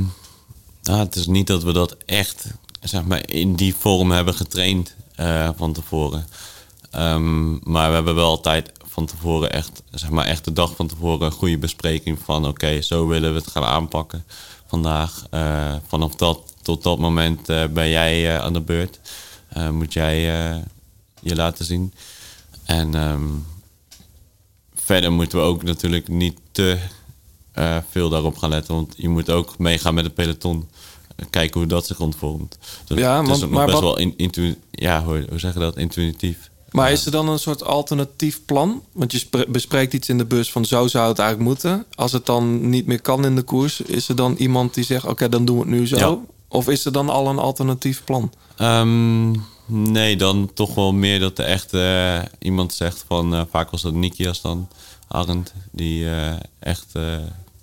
nou, 0.82 1.00
het 1.00 1.16
is 1.16 1.28
niet 1.28 1.48
dat 1.48 1.64
we 1.64 1.74
dat 1.74 1.98
echt 2.06 2.46
zeg 2.82 3.04
maar, 3.04 3.30
in 3.30 3.56
die 3.56 3.76
vorm 3.76 4.12
hebben 4.12 4.34
getraind 4.34 4.96
eh, 5.16 5.50
van 5.56 5.74
tevoren. 5.74 6.28
Ehm, 6.92 7.72
maar 7.72 7.90
we 7.90 7.96
hebben 7.96 8.16
wel 8.16 8.30
altijd 8.30 8.72
van 8.84 9.06
tevoren 9.06 9.52
echt, 9.52 9.84
zeg 9.92 10.10
maar, 10.10 10.26
echt 10.26 10.46
de 10.46 10.54
dag 10.54 10.76
van 10.76 10.88
tevoren 10.88 11.26
een 11.26 11.32
goede 11.32 11.58
bespreking 11.58 12.20
van 12.24 12.48
oké, 12.48 12.82
zo 12.82 13.08
willen 13.08 13.34
we 13.34 13.40
het 13.40 13.52
gaan 13.52 13.64
aanpakken 13.64 14.24
vandaag. 14.68 15.26
Eh, 15.30 15.76
vanaf 15.88 16.16
dat 16.16 16.49
tot 16.62 16.84
dat 16.84 17.00
moment 17.00 17.50
eh, 17.50 17.64
ben 17.68 17.90
jij 17.90 18.36
eh, 18.36 18.44
aan 18.44 18.54
de 18.54 18.62
beurt. 18.62 19.00
Eh, 19.50 19.70
moet 19.70 19.94
jij 19.94 20.20
je 21.22 21.36
laten 21.36 21.66
zien. 21.66 21.94
En 22.66 22.96
ehm, 22.96 23.24
verder 24.76 25.12
moeten 25.12 25.38
we 25.38 25.44
ook 25.44 25.64
natuurlijk 25.64 26.08
niet 26.08 26.40
te 26.52 26.78
veel 27.90 28.10
daarop 28.10 28.38
gaan 28.38 28.50
letten. 28.50 28.74
Want 28.76 28.94
je 28.98 29.10
moet 29.10 29.30
ook 29.30 29.58
meegaan 29.58 29.94
met 29.94 30.04
het 30.06 30.14
peloton. 30.14 30.70
Kijken 31.30 31.60
hoe 31.60 31.70
dat 31.70 31.86
zich 31.88 32.00
ontvormt. 32.00 32.58
Dus 32.86 32.98
Ja, 33.00 33.14
het 33.16 33.24
is 33.24 33.30
want- 33.30 33.44
ook 33.44 33.50
nog 33.50 33.58
maar 33.58 33.66
best 33.68 33.80
wat- 33.80 33.88
wel 33.88 33.98
in, 33.98 34.14
intu- 34.18 34.58
ja, 34.72 35.04
hoe, 35.04 35.26
hoe 35.30 35.40
zeg 35.40 35.54
je 35.54 35.60
dat? 35.60 35.78
Intuïtief. 35.78 36.50
Maar 36.72 36.92
is 36.92 37.06
er 37.06 37.12
dan 37.12 37.30
een 37.30 37.40
soort 37.40 37.64
alternatief 37.64 38.46
plan? 38.46 38.84
Want 38.92 39.12
je 39.12 39.18
spre- 39.18 39.46
bespreekt 39.48 39.94
iets 39.94 40.10
in 40.10 40.18
de 40.18 40.26
bus 40.26 40.52
van 40.52 40.66
zo 40.66 40.88
zou 40.88 41.08
het 41.10 41.20
eigenlijk 41.20 41.50
moeten. 41.50 41.86
Als 41.96 42.12
het 42.12 42.26
dan 42.26 42.70
niet 42.70 42.86
meer 42.86 43.02
kan 43.02 43.26
in 43.26 43.36
de 43.36 43.42
koers, 43.42 43.82
is 43.82 44.10
er 44.10 44.16
dan 44.16 44.36
iemand 44.38 44.74
die 44.74 44.84
zegt: 44.84 45.06
Oké, 45.06 45.30
dan 45.30 45.46
doen 45.46 45.56
we 45.56 45.62
het 45.62 45.72
nu 45.72 45.88
zo? 45.88 45.98
Ja. 45.98 46.18
Of 46.50 46.68
is 46.68 46.86
er 46.86 46.92
dan 46.92 47.10
al 47.10 47.28
een 47.28 47.40
alternatief 47.40 48.04
plan? 48.04 48.34
Ehm, 48.58 49.32
nee, 49.66 50.16
dan 50.16 50.52
toch 50.54 50.76
wel 50.76 50.94
meer 50.94 51.20
dat 51.20 51.40
er 51.40 51.46
echt 51.46 51.74
eh, 51.74 52.22
iemand 52.40 52.74
zegt 52.74 53.04
van... 53.08 53.36
eh, 53.36 53.42
vaak 53.50 53.70
was 53.70 53.82
dat 53.82 53.94
Nikias 53.94 54.42
dan, 54.42 54.68
Arend, 55.08 55.54
die 55.72 56.10
eh, 56.10 56.34
echt... 56.60 56.92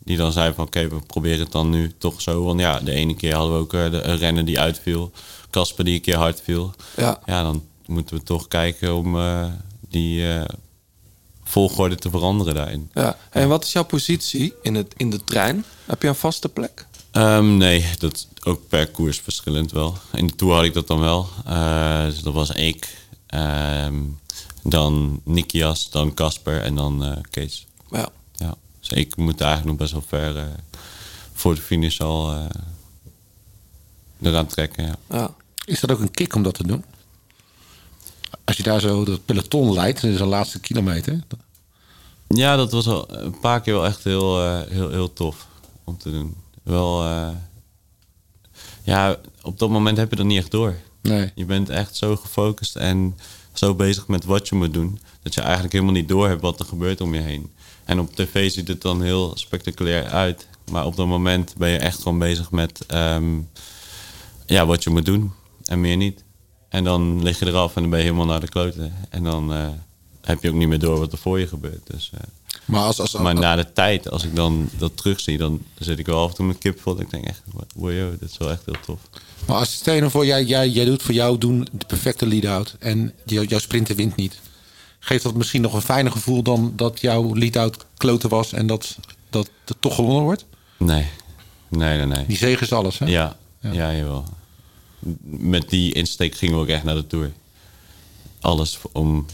die 0.04 0.16
dan 0.16 0.32
zei 0.32 0.54
van 0.54 0.64
oké, 0.64 0.88
we 0.88 1.00
proberen 1.00 1.40
het 1.40 1.52
dan 1.52 1.70
nu 1.70 1.92
toch 1.98 2.20
zo. 2.20 2.44
Want 2.44 2.60
ja, 2.60 2.80
de 2.80 2.92
ene 2.92 3.16
keer 3.16 3.34
hadden 3.34 3.52
we 3.52 3.58
ook 3.58 3.70
de, 3.70 4.00
een 4.02 4.16
renner 4.16 4.44
die 4.44 4.60
uitviel. 4.60 5.10
Casper 5.50 5.84
die 5.84 5.94
een 5.94 6.00
keer 6.00 6.16
hard 6.16 6.40
viel. 6.40 6.74
Ja. 6.96 7.20
ja, 7.26 7.42
dan 7.42 7.64
moeten 7.86 8.16
we 8.16 8.22
toch 8.22 8.48
kijken 8.48 8.94
om 8.94 9.16
die 9.88 10.24
volgorde 11.44 11.94
te 11.94 12.10
veranderen 12.10 12.54
daarin. 12.54 12.90
Ja. 12.94 13.16
En 13.30 13.48
wat 13.48 13.64
is 13.64 13.72
jouw 13.72 13.84
positie 13.84 14.54
in, 14.62 14.74
het, 14.74 14.94
in 14.96 15.10
de 15.10 15.24
trein? 15.24 15.64
Heb 15.84 16.02
je 16.02 16.08
een 16.08 16.14
vaste 16.14 16.48
plek? 16.48 16.86
Ehm, 17.16 17.56
nee, 17.56 17.86
dat 17.98 18.14
is 18.14 18.28
ook 18.42 18.68
per 18.68 18.90
koers 18.90 19.18
verschillend 19.18 19.72
wel. 19.72 19.96
In 20.12 20.26
de 20.26 20.34
Tour 20.34 20.54
had 20.54 20.64
ik 20.64 20.74
dat 20.74 20.86
dan 20.86 21.00
wel. 21.00 21.28
Eh, 21.44 22.04
dus 22.04 22.20
dat 22.20 22.32
was 22.32 22.50
ik, 22.50 22.96
ehm, 23.26 24.02
dan 24.62 25.20
Nikias, 25.24 25.90
dan 25.90 26.14
Casper 26.14 26.62
en 26.62 26.74
dan 26.74 27.04
eh, 27.04 27.16
Kees. 27.30 27.66
Ja. 27.90 28.08
ja. 28.32 28.54
Dus 28.80 28.88
ik 28.88 29.16
moet 29.16 29.40
eigenlijk 29.40 29.70
nog 29.70 29.76
best 29.78 29.92
wel 29.92 30.20
ver 30.20 30.36
eh, 30.36 30.44
voor 31.32 31.54
de 31.54 31.60
finish 31.60 32.00
al 32.00 32.32
eh, 32.32 32.44
eraan 34.22 34.46
trekken. 34.46 34.84
Ja. 34.84 34.96
Ja. 35.10 35.34
Is 35.64 35.80
dat 35.80 35.90
ook 35.90 36.00
een 36.00 36.10
kick 36.10 36.34
om 36.34 36.42
dat 36.42 36.54
te 36.54 36.66
doen? 36.66 36.84
Als 38.44 38.56
je 38.56 38.62
daar 38.62 38.80
zo 38.80 39.04
dat 39.04 39.24
peloton 39.24 39.72
leidt, 39.72 40.00
dat 40.00 40.10
is 40.10 40.18
de 40.18 40.24
laatste 40.24 40.60
kilometer. 40.60 41.20
Ja, 42.28 42.56
dat 42.56 42.72
was 42.72 42.86
al 42.86 43.14
een 43.14 43.38
paar 43.38 43.60
keer 43.60 43.74
wel 43.74 43.86
echt 43.86 44.04
heel, 44.04 44.42
eh, 44.42 44.60
heel, 44.68 44.90
heel 44.90 45.12
tof 45.12 45.46
om 45.84 45.98
te 45.98 46.10
doen. 46.10 46.34
Wel, 46.66 47.02
eh, 47.04 47.28
ja, 48.82 49.16
op 49.42 49.58
dat 49.58 49.70
moment 49.70 49.96
heb 49.96 50.10
je 50.10 50.16
dat 50.16 50.26
niet 50.26 50.38
echt 50.38 50.50
door. 50.50 50.74
Nee. 51.02 51.30
Je 51.34 51.44
bent 51.44 51.68
echt 51.68 51.96
zo 51.96 52.16
gefocust 52.16 52.76
en 52.76 53.16
zo 53.52 53.74
bezig 53.74 54.08
met 54.08 54.24
wat 54.24 54.48
je 54.48 54.54
moet 54.54 54.74
doen, 54.74 55.00
dat 55.22 55.34
je 55.34 55.40
eigenlijk 55.40 55.72
helemaal 55.72 55.94
niet 55.94 56.08
door 56.08 56.28
hebt 56.28 56.40
wat 56.40 56.60
er 56.60 56.66
gebeurt 56.66 57.00
om 57.00 57.14
je 57.14 57.20
heen. 57.20 57.52
En 57.84 58.00
op 58.00 58.16
tv 58.16 58.50
ziet 58.50 58.68
het 58.68 58.82
dan 58.82 59.02
heel 59.02 59.32
spectaculair 59.36 60.06
uit, 60.06 60.48
maar 60.70 60.86
op 60.86 60.96
dat 60.96 61.06
moment 61.06 61.54
ben 61.56 61.68
je 61.68 61.78
echt 61.78 62.02
gewoon 62.02 62.18
bezig 62.18 62.50
met 62.50 62.86
ehm, 62.86 63.40
ja, 64.46 64.66
wat 64.66 64.84
je 64.84 64.90
moet 64.90 65.04
doen 65.04 65.32
en 65.64 65.80
meer 65.80 65.96
niet. 65.96 66.24
En 66.68 66.84
dan 66.84 67.22
lig 67.22 67.38
je 67.38 67.46
eraf 67.46 67.76
en 67.76 67.80
dan 67.80 67.90
ben 67.90 67.98
je 67.98 68.04
helemaal 68.04 68.26
naar 68.26 68.40
de 68.40 68.48
kloten. 68.48 68.94
En 69.10 69.22
dan 69.22 69.52
eh, 69.52 69.68
heb 70.20 70.42
je 70.42 70.48
ook 70.48 70.54
niet 70.54 70.68
meer 70.68 70.78
door 70.78 70.98
wat 70.98 71.12
er 71.12 71.18
voor 71.18 71.38
je 71.38 71.46
gebeurt. 71.46 71.86
Dus, 71.86 72.10
eh, 72.14 72.20
Maar, 72.64 72.82
als, 72.82 73.00
als, 73.00 73.12
maar 73.12 73.34
na 73.34 73.56
de 73.56 73.72
tijd, 73.72 74.10
als 74.10 74.24
ik 74.24 74.36
dan 74.36 74.68
dat 74.78 74.96
terugzie, 74.96 75.38
dan 75.38 75.62
zit 75.78 75.98
ik 75.98 76.06
wel 76.06 76.22
af 76.22 76.30
en 76.30 76.34
toe 76.36 76.46
met 76.46 76.58
kipvel. 76.58 77.00
Ik 77.00 77.10
denk 77.10 77.24
echt, 77.24 77.42
wow, 77.74 78.10
dit 78.20 78.30
is 78.30 78.36
wel 78.38 78.50
echt 78.50 78.62
heel 78.64 78.74
tof. 78.84 79.00
Maar 79.46 79.56
als 79.56 79.72
stel 79.72 79.98
nou 79.98 80.10
voor, 80.10 80.26
jij, 80.26 80.44
jij, 80.44 80.68
jij 80.68 80.84
doet 80.84 81.02
voor 81.02 81.14
jou 81.14 81.38
doen 81.38 81.66
de 81.72 81.86
perfecte 81.86 82.26
lead-out 82.26 82.76
en 82.78 83.12
jou- 83.24 83.46
jouw 83.46 83.58
sprinter 83.58 83.96
wint 83.96 84.16
niet. 84.16 84.40
Geeft 84.98 85.22
dat 85.22 85.34
misschien 85.34 85.60
nog 85.62 85.74
een 85.74 85.80
fijner 85.82 86.12
gevoel 86.12 86.42
dan 86.42 86.72
dat 86.76 87.00
jouw 87.00 87.34
lead-out 87.36 87.86
kloten 87.96 88.28
was 88.28 88.52
en 88.52 88.66
dat, 88.66 88.96
dat 89.30 89.50
het 89.64 89.76
toch 89.80 89.94
gewonnen 89.94 90.22
wordt? 90.22 90.44
Nee, 90.76 91.06
nee, 91.68 91.96
nee. 91.96 92.06
nee. 92.06 92.26
Die 92.26 92.36
zegen 92.36 92.62
is 92.66 92.72
alles, 92.72 92.98
hè? 92.98 93.06
Ja, 93.06 93.36
ja. 93.60 93.94
jawel. 93.94 94.24
Met 95.22 95.68
die 95.70 95.92
insteek 95.94 96.34
gingen 96.34 96.54
we 96.54 96.60
ook 96.60 96.68
echt 96.68 96.84
naar 96.84 96.94
de 96.94 97.06
Tour. 97.06 97.32
Alles 98.40 98.78
om 98.92 99.26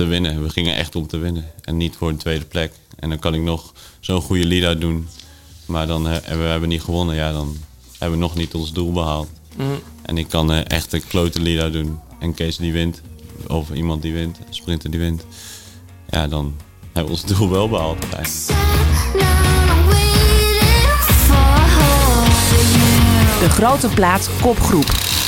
te 0.00 0.06
winnen. 0.06 0.42
We 0.42 0.50
gingen 0.50 0.76
echt 0.76 0.96
om 0.96 1.06
te 1.06 1.18
winnen. 1.18 1.44
En 1.64 1.76
niet 1.76 1.96
voor 1.96 2.08
een 2.08 2.16
tweede 2.16 2.44
plek. 2.44 2.72
En 2.98 3.08
dan 3.08 3.18
kan 3.18 3.34
ik 3.34 3.40
nog 3.40 3.72
zo'n 4.00 4.20
goede 4.20 4.46
lead-out 4.46 4.80
doen. 4.80 5.08
Maar 5.66 5.86
dan 5.86 6.08
eh, 6.08 6.28
en 6.30 6.38
we 6.38 6.44
hebben 6.44 6.68
niet 6.68 6.82
gewonnen. 6.82 7.14
Ja, 7.14 7.32
dan 7.32 7.56
hebben 7.98 8.18
we 8.18 8.24
nog 8.24 8.34
niet 8.34 8.54
ons 8.54 8.72
doel 8.72 8.92
behaald. 8.92 9.28
Mm. 9.56 9.78
En 10.02 10.18
ik 10.18 10.28
kan 10.28 10.52
eh, 10.52 10.60
echt 10.66 10.92
een 10.92 11.06
klote 11.06 11.40
lead-out 11.40 11.72
doen. 11.72 11.98
En 12.20 12.34
Kees 12.34 12.56
die 12.56 12.72
wint. 12.72 13.00
Of 13.46 13.70
iemand 13.70 14.02
die 14.02 14.12
wint. 14.12 14.38
Een 14.38 14.54
sprinter 14.54 14.90
die 14.90 15.00
wint. 15.00 15.24
Ja, 16.08 16.28
dan 16.28 16.54
hebben 16.92 17.12
we 17.14 17.20
ons 17.22 17.36
doel 17.36 17.50
wel 17.50 17.68
behaald. 17.68 18.00
De 23.40 23.48
grote 23.48 23.88
plaats 23.88 24.28
kopgroep. 24.40 25.19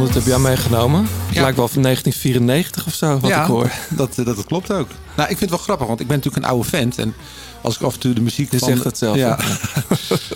heb 0.00 0.24
jij 0.24 0.38
meegenomen. 0.38 1.00
Het 1.00 1.34
ja. 1.34 1.40
lijkt 1.42 1.56
wel 1.56 1.68
van 1.68 1.82
1994 1.82 2.86
of 2.86 2.94
zo, 2.94 3.18
wat 3.18 3.30
ja, 3.30 3.42
ik 3.42 3.46
hoor. 3.46 3.70
Dat, 3.88 4.18
eh, 4.18 4.24
dat, 4.24 4.44
klopt 4.44 4.72
ook. 4.72 4.88
Nou, 5.16 5.30
ik 5.30 5.38
vind 5.38 5.40
het 5.40 5.50
wel 5.50 5.58
grappig, 5.58 5.86
want 5.86 6.00
ik 6.00 6.06
ben 6.06 6.16
natuurlijk 6.16 6.44
een 6.44 6.50
oude 6.50 6.68
vent. 6.68 6.98
En 6.98 7.14
als 7.62 7.74
ik 7.74 7.82
af 7.82 7.94
en 7.94 8.00
toe 8.00 8.12
de 8.12 8.20
muziek 8.20 8.48
van... 8.48 8.58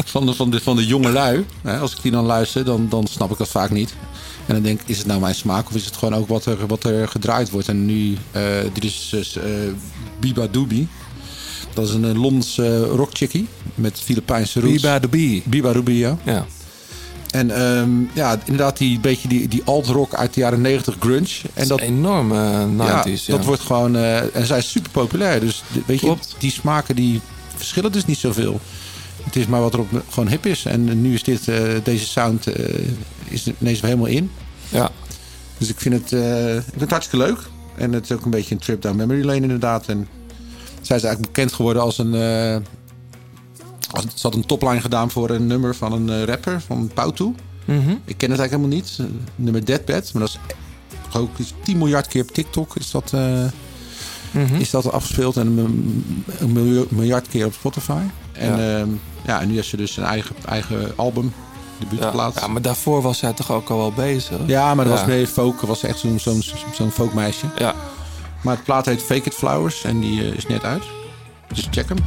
van, 0.05 0.27
de, 0.27 0.35
van, 0.35 0.61
van 0.63 0.77
de 0.77 0.87
jonge 0.87 1.11
lui. 1.11 1.47
Hè, 1.63 1.79
als 1.79 1.93
ik 1.93 2.03
die 2.03 2.13
dan 2.13 2.25
luister, 2.25 2.65
dan, 2.65 2.87
dan 2.89 3.07
snap 3.07 3.31
ik 3.31 3.39
dat 3.39 3.49
vaak 3.49 3.71
niet. 3.71 3.95
En 4.47 4.55
dan 4.55 4.63
denk 4.63 4.81
ik, 4.81 4.89
is 4.89 4.99
het 4.99 5.07
nou 5.07 5.21
mijn 5.21 5.35
smaak 5.35 5.67
of 5.67 5.75
is 5.75 5.85
het 5.85 5.97
gewoon 5.97 6.15
ook 6.15 6.29
wat 6.29 6.45
er, 6.45 6.67
wat 6.67 6.85
er 6.85 7.09
gedraaid 7.09 7.51
wordt? 7.51 7.69
En 7.69 7.87
nu, 7.87 8.17
uh, 8.37 8.43
dit 8.73 8.85
is 8.85 9.37
eh, 9.37 9.43
Biba 10.21 10.47
Doobie. 10.47 10.89
Dat 11.75 11.89
is 11.89 11.95
een 11.95 12.19
Londense 12.19 12.85
rockchickie 12.85 13.47
met 13.75 14.01
Filipijnse 14.01 14.61
roots. 14.61 14.75
Biba 14.75 14.99
Doobie. 14.99 15.43
Biba 15.47 15.73
ja. 16.25 16.47
En 17.31 17.51
ehm, 17.51 17.91
ja, 18.13 18.39
inderdaad 18.45 18.77
die 18.77 19.01
beetje 19.01 19.29
die, 19.29 19.49
die 19.49 19.63
alt-rock 19.65 20.15
uit 20.15 20.35
de 20.35 20.41
jaren 20.41 20.61
90 20.61 20.97
grunge. 21.01 21.41
En 21.55 21.69
dat, 21.69 21.81
enorm 21.81 22.33
eh 22.33 22.65
90s. 22.65 23.25
Ja, 23.25 23.37
dat 23.37 23.45
wordt 23.45 23.63
gewoon... 23.63 23.97
eh, 23.97 24.37
en 24.37 24.47
zij 24.47 24.59
is 24.59 24.71
super 24.71 24.91
populair. 24.91 25.41
Dus 25.41 25.63
weet 25.87 26.01
je, 26.01 26.17
die 26.39 26.51
smaken 26.51 26.97
die 26.97 27.21
verschillen 27.57 27.93
dus 27.93 28.05
niet 28.05 28.19
zoveel. 28.19 28.61
Het 29.25 29.37
is 29.37 29.47
maar 29.47 29.61
wat 29.61 29.73
er 29.73 29.81
op 29.81 30.03
gewoon 30.11 30.29
hip 30.29 30.47
is. 30.47 30.65
En 30.65 31.01
nu 31.01 31.15
is 31.15 31.23
dit, 31.23 31.49
eh, 31.49 31.63
deze 31.83 32.07
sound 32.07 32.47
eh, 32.47 32.75
is 33.25 33.51
ineens 33.61 33.81
helemaal 33.81 34.07
in. 34.07 34.31
Ja. 34.69 34.91
Dus 35.59 35.69
ik 35.69 35.81
vind 35.81 35.95
het, 35.95 36.13
ik 36.57 36.63
vind 36.69 36.81
het 36.81 36.91
hartstikke 36.91 37.27
leuk. 37.27 37.39
En 37.77 37.93
het 37.93 38.05
is 38.05 38.13
ook 38.13 38.25
een 38.25 38.31
beetje 38.31 38.55
een 38.55 38.61
trip 38.61 38.83
down 38.83 38.97
memory 38.97 39.25
lane 39.25 39.41
inderdaad. 39.41 39.87
En 39.87 40.09
zij 40.83 40.97
is 40.97 41.03
eigenlijk 41.03 41.33
bekend 41.33 41.53
geworden 41.53 41.83
als 41.83 41.99
een... 41.99 42.13
ze 44.15 44.23
had 44.23 44.35
een 44.35 44.47
topline 44.47 44.81
gedaan 44.81 45.11
voor 45.11 45.31
een 45.31 45.47
nummer 45.47 45.75
van 45.75 45.93
een 45.93 46.11
eh, 46.11 46.23
rapper, 46.25 46.61
van 46.61 46.91
Pautu. 46.95 47.35
Mhm. 47.65 47.91
Ik 48.05 48.17
ken 48.17 48.31
het 48.31 48.39
eigenlijk 48.41 48.51
helemaal 48.51 48.77
niet. 48.77 48.97
Eh, 49.01 49.07
Nummer 49.37 49.65
Deadbed. 49.65 50.13
Maar 50.13 50.23
dat 50.23 50.39
is 51.11 51.17
ook 51.17 51.39
iets 51.39 51.53
10 51.63 51.79
miljard 51.79 52.07
keer 52.09 52.23
op 52.23 52.31
TikTok. 52.31 52.77
Is 52.77 52.91
dat, 52.91 53.13
Mhm. 54.31 54.55
is 54.55 54.71
dat 54.71 54.93
afgespeeld 54.93 55.37
en 55.37 55.47
een, 55.47 56.05
een 56.39 56.87
miljard, 56.89 57.29
keer 57.29 57.47
op 57.47 57.53
Spotify. 57.53 58.01
En 58.33 58.57
Ja. 58.57 58.79
ja, 58.79 58.85
ja 59.27 59.41
en 59.41 59.49
nu 59.49 59.55
heeft 59.55 59.69
ze 59.69 59.77
dus 59.77 59.97
een 59.97 60.05
eigen, 60.05 60.37
eigen 60.47 60.93
album, 60.97 61.33
debuutplaat. 61.79 62.41
Ja, 62.41 62.47
maar 62.47 62.63
daarvoor 62.63 63.03
was 63.03 63.19
zij 63.19 63.33
toch 63.33 63.51
ook 63.53 63.69
al 63.71 63.77
wel 63.79 63.93
bezig? 63.93 64.39
Ja, 64.47 64.75
maar 64.75 64.85
dat 64.85 64.95
Ja. 64.95 65.01
was 65.01 65.09
meer 65.15 65.27
folk. 65.27 65.61
was 65.61 65.83
echt 65.83 65.99
zo'n 65.99 66.19
zo'n 66.19 66.43
zo'n 66.75 66.91
folkmeisje. 66.91 67.47
Ja. 67.59 67.75
Maar 68.43 68.55
het 68.55 68.65
plaat 68.65 68.87
heet 68.87 69.03
Fake 69.03 69.23
It 69.29 69.35
Flowers 69.35 69.85
en 69.85 70.01
die 70.01 70.37
is 70.37 70.47
net 70.47 70.63
uit. 70.65 70.83
Dus 71.49 71.69
check 71.71 71.89
hem. 71.89 71.99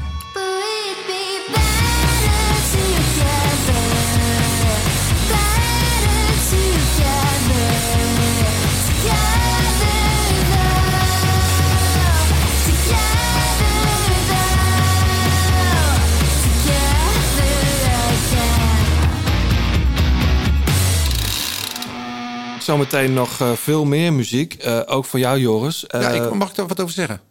Zometeen 22.71 23.13
nog 23.13 23.39
eh, 23.41 23.51
veel 23.51 23.85
meer 23.85 24.13
muziek. 24.13 24.53
eh, 24.53 24.79
ook 24.85 25.05
voor 25.05 25.19
jou, 25.19 25.39
Joris. 25.39 25.85
ja, 25.87 25.99
Eh, 26.11 26.15
ik, 26.15 26.33
mag 26.33 26.49
ik 26.49 26.55
daar 26.55 26.67
wat 26.67 26.79
over 26.79 26.93
zeggen? 26.93 27.21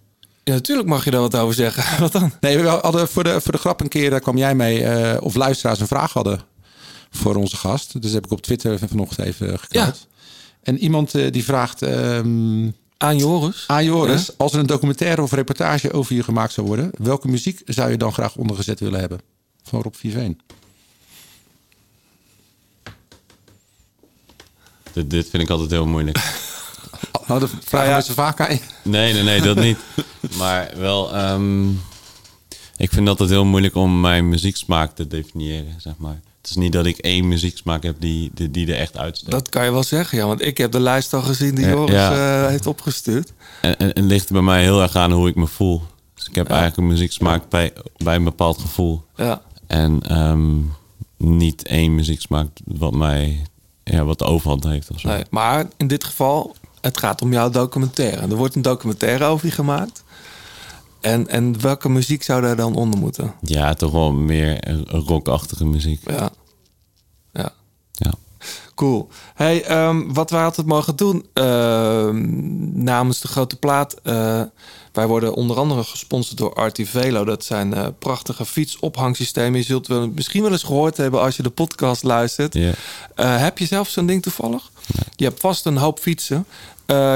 ja, 0.45 0.53
natuurlijk 0.53 0.89
mag 0.89 1.05
je 1.05 1.11
daar 1.11 1.21
wat 1.21 1.37
over 1.37 1.55
zeggen. 1.55 1.85
wat 2.03 2.13
dan? 2.13 2.33
Nee, 2.41 2.59
we 2.59 2.69
hadden 2.69 3.09
voor 3.09 3.25
de, 3.25 3.41
voor 3.41 3.53
de 3.53 3.59
grap 3.59 3.81
een 3.81 3.89
keer 3.89 4.11
daar 4.11 4.21
kwam 4.21 4.37
jij 4.37 4.55
mee 4.55 4.85
eh, 4.85 5.23
of 5.23 5.35
luisteraars 5.35 5.81
een 5.81 5.87
vraag 5.87 6.13
hadden 6.13 6.41
voor 7.11 7.35
onze 7.35 7.57
gast. 7.57 8.03
Dus 8.03 8.13
heb 8.13 8.25
ik 8.25 8.31
op 8.31 8.41
Twitter 8.41 8.79
vanochtend 8.79 9.27
even 9.27 9.59
geknald. 9.59 10.07
En 10.63 10.79
iemand 10.79 11.15
eh, 11.15 11.31
die 11.33 11.45
vraagt 11.45 11.83
ehm, 11.83 12.69
Aan 12.97 13.17
Joris. 13.19 13.65
aan 13.67 13.85
Joris, 13.85 14.39
als 14.39 14.53
er 14.53 14.59
een 14.59 14.67
documentaire 14.67 15.23
of 15.23 15.33
reportage 15.33 15.93
over 15.93 16.15
je 16.15 16.23
gemaakt 16.23 16.53
zou 16.53 16.67
worden, 16.67 16.91
welke 16.99 17.29
muziek 17.29 17.63
zou 17.65 17.91
je 17.91 17.97
dan 17.97 18.13
graag 18.13 18.37
ondergezet 18.37 18.81
willen 18.81 19.01
hebben? 19.01 19.21
Van 19.63 19.83
Rob 19.83 19.95
Viveen. 19.95 20.41
Dit, 24.93 25.11
dit 25.11 25.29
vind 25.31 25.43
ik 25.43 25.51
altijd 25.51 25.71
heel 25.71 25.87
moeilijk. 25.87 26.19
Nou, 27.27 27.41
dat 27.41 27.51
vragen 27.65 27.89
ja. 27.89 27.95
mensen 27.95 28.15
vaak 28.15 28.41
aan 28.41 28.55
je. 28.55 28.61
Nee, 28.83 29.13
nee, 29.13 29.23
nee, 29.23 29.41
dat 29.41 29.57
niet. 29.57 29.79
Maar 30.39 30.71
wel, 30.77 31.15
ehm, 31.15 31.69
ik 32.77 32.91
vind 32.91 33.07
dat 33.07 33.19
het 33.19 33.31
heel 33.31 33.45
moeilijk 33.45 33.75
om 33.75 34.01
mijn 34.01 34.29
muzieksmaak 34.29 34.95
te 34.95 35.07
definiëren, 35.07 35.75
zeg 35.79 35.95
maar. 35.99 36.21
Het 36.41 36.51
is 36.51 36.57
niet 36.57 36.73
dat 36.73 36.87
ik 36.87 36.99
één 36.99 37.29
muzieksmaak 37.29 37.83
heb 37.83 37.97
die, 37.99 38.31
die, 38.35 38.51
die 38.51 38.67
er 38.73 38.79
echt 38.79 38.99
uitsteekt. 38.99 39.33
Dat 39.33 39.49
kan 39.49 39.65
je 39.65 39.73
wel 39.73 39.83
zeggen, 39.83 40.19
ja. 40.19 40.27
Want 40.27 40.43
ik 40.43 40.59
heb 40.59 40.73
de 40.73 40.81
lijst 40.81 41.15
al 41.15 41.23
gezien 41.23 41.55
die 41.55 41.67
Joris 41.67 41.95
ja. 41.95 42.43
eh, 42.43 42.49
heeft 42.49 42.67
opgestuurd. 42.67 43.33
En, 43.61 43.77
en, 43.77 44.07
ligt 44.07 44.31
bij 44.31 44.43
mij 44.43 44.63
heel 44.63 44.83
erg 44.83 44.97
aan 44.97 45.13
hoe 45.13 45.29
ik 45.29 45.35
me 45.35 45.47
voel. 45.47 45.83
Dus 46.15 46.27
ik 46.27 46.35
heb 46.35 46.49
eigenlijk 46.49 46.77
een 46.77 46.87
muzieksmaak 46.87 47.49
bij, 47.49 47.73
bij 47.97 48.15
een 48.15 48.25
bepaald 48.25 48.59
gevoel. 48.59 49.05
Ja. 49.17 49.43
En 49.67 50.01
ehm, 50.03 50.57
niet 51.17 51.67
één 51.67 51.95
muzieksmaak 51.95 52.49
wat 52.65 52.95
mij 52.95 53.43
ja, 53.91 54.05
wat 54.05 54.19
de 54.19 54.25
overhand 54.25 54.65
heeft 54.65 54.91
of 54.91 55.01
zo. 55.01 55.09
Nee, 55.09 55.25
maar 55.31 55.67
in 55.77 55.87
dit 55.87 56.05
geval, 56.05 56.55
het 56.81 56.99
gaat 56.99 57.23
om 57.23 57.33
jouw 57.33 57.51
documentaire. 57.51 58.21
Er 58.21 58.37
wordt 58.37 58.55
een 58.55 58.63
documentaire 58.63 59.25
over 59.25 59.47
je 59.47 59.53
gemaakt. 59.53 60.03
En, 61.01 61.29
en 61.29 61.61
welke 61.61 61.89
muziek 61.89 62.23
zou 62.23 62.43
daar 62.43 62.57
dan 62.57 62.75
onder 62.75 63.01
moeten? 63.01 63.35
Ja, 63.41 63.75
toch 63.75 63.93
wel 63.93 64.13
meer 64.13 64.69
een 64.69 64.87
rockachtige 64.89 65.65
muziek. 65.67 66.11
Ja. 66.11 66.31
Cool. 68.75 69.09
Hey, 69.35 69.65
ehm, 69.65 70.13
wat 70.13 70.31
wij 70.31 70.43
altijd 70.45 70.67
mogen 70.67 70.97
doen 70.97 71.27
ehm, 71.33 72.83
namens 72.85 73.21
de 73.21 73.29
grote 73.29 73.57
plaat. 73.57 73.95
eh, 74.03 74.43
wij 74.93 75.07
worden 75.07 75.35
onder 75.35 75.57
andere 75.59 75.85
gesponsord 75.85 76.39
door 76.39 76.55
Artivelo. 76.55 77.25
Dat 77.25 77.45
zijn 77.45 77.75
eh, 77.75 77.87
prachtige 77.99 78.45
fietsophangsystemen. 78.47 79.59
Je 79.59 79.65
zult 79.65 79.87
wel, 79.87 80.09
misschien 80.09 80.43
wel 80.43 80.53
eens 80.53 80.63
gehoord 80.63 80.97
hebben 80.97 81.21
als 81.21 81.37
je 81.37 81.43
de 81.43 81.51
podcast 81.51 82.03
luistert. 82.03 82.55
Eh, 83.15 83.37
heb 83.41 83.59
je 83.59 83.67
zelf 83.67 83.89
zo'n 83.89 84.07
ding 84.07 84.23
toevallig? 84.23 84.71
Je 85.17 85.25
hebt 85.25 85.41
vast 85.41 85.67
een 85.67 85.77
hoop 85.77 85.99
fietsen. 85.99 86.47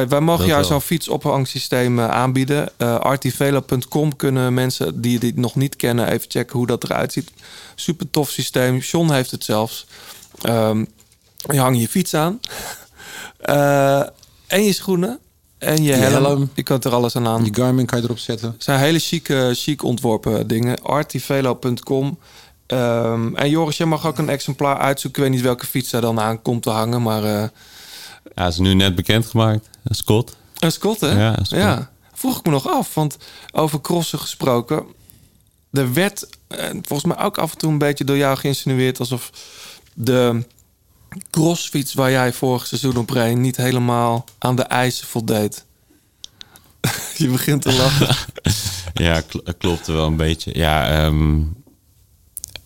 Wij 0.08 0.20
mogen 0.20 0.46
jou 0.46 0.64
zo'n 0.64 0.80
fietsophangsysteem 0.80 2.00
aanbieden. 2.00 2.68
Eh 2.76 2.94
artivelo.com 2.98 4.16
kunnen 4.16 4.54
mensen 4.54 5.00
die 5.00 5.18
dit 5.18 5.36
nog 5.36 5.54
niet 5.54 5.76
kennen 5.76 6.06
even 6.08 6.30
checken 6.30 6.58
hoe 6.58 6.66
dat 6.66 6.84
eruit 6.84 7.12
ziet. 7.12 7.30
Super 7.74 8.10
tof 8.10 8.30
systeem. 8.30 8.78
John 8.78 9.12
heeft 9.12 9.30
het 9.30 9.44
zelfs. 9.44 9.86
Ehm, 10.42 10.84
je 11.52 11.58
hangt 11.58 11.80
je 11.80 11.88
fiets 11.88 12.14
aan. 12.14 12.40
Eh, 13.38 14.00
en 14.46 14.64
je 14.64 14.72
schoenen. 14.72 15.18
En 15.58 15.76
je, 15.76 15.82
Je 15.82 15.92
helm. 15.92 16.24
helm. 16.24 16.50
Je 16.54 16.62
kunt 16.62 16.84
er 16.84 16.92
alles 16.92 17.16
aan 17.16 17.26
aan. 17.26 17.44
Je 17.44 17.54
Garmin 17.54 17.86
kan 17.86 17.98
je 17.98 18.04
erop 18.04 18.18
zetten. 18.18 18.50
Het 18.50 18.64
zijn 18.64 18.80
hele 18.80 18.98
chique, 18.98 19.50
chic 19.54 19.82
ontworpen 19.82 20.46
dingen. 20.46 20.82
artivelo.com. 20.82 22.18
Ehm, 22.66 23.34
en 23.34 23.50
Joris, 23.50 23.76
jij 23.76 23.86
mag 23.86 24.06
ook 24.06 24.18
een 24.18 24.28
exemplaar 24.28 24.78
uitzoeken. 24.78 25.22
Ik 25.22 25.28
weet 25.28 25.36
niet 25.36 25.46
welke 25.46 25.66
fiets 25.66 25.90
daar 25.90 26.00
dan 26.00 26.20
aan 26.20 26.42
komt 26.42 26.62
te 26.62 26.70
hangen. 26.70 27.02
Maar 27.02 27.24
eh 27.24 27.48
Ja, 28.34 28.46
is 28.46 28.58
nu 28.58 28.74
net 28.74 28.94
bekendgemaakt. 28.94 29.68
Scott. 29.84 30.36
een 30.58 30.72
Scott, 30.72 31.00
hè? 31.00 31.10
Ja, 31.20 31.38
een 31.38 31.46
Scott. 31.46 31.62
Ja. 31.62 31.90
Vroeg 32.12 32.38
ik 32.38 32.44
me 32.44 32.50
nog 32.50 32.68
af, 32.68 32.94
want 32.94 33.16
over 33.52 33.80
crossen 33.80 34.18
gesproken... 34.18 34.84
Er 35.72 35.92
werd 35.92 36.26
eh, 36.46 36.68
volgens 36.82 37.14
mij 37.14 37.24
ook 37.24 37.38
af 37.38 37.52
en 37.52 37.58
toe 37.58 37.70
een 37.70 37.78
beetje 37.78 38.04
door 38.04 38.16
jou 38.16 38.36
geïnsinueerd... 38.36 38.98
alsof 38.98 39.30
de 39.94 40.44
crossfiets 41.30 41.94
waar 41.94 42.10
jij 42.10 42.32
vorig 42.32 42.66
seizoen 42.66 42.96
op 42.96 43.10
reed... 43.10 43.36
niet 43.36 43.56
helemaal 43.56 44.24
aan 44.38 44.56
de 44.56 44.62
eisen 44.62 45.06
voldeed. 45.06 45.64
Je 47.16 47.28
begint 47.28 47.62
te 47.62 47.72
lachen. 47.72 48.16
Ja, 48.94 49.20
kl- 49.20 49.38
klopt 49.58 49.86
wel 49.86 50.06
een 50.06 50.16
beetje. 50.16 50.50
Ja, 50.58 51.10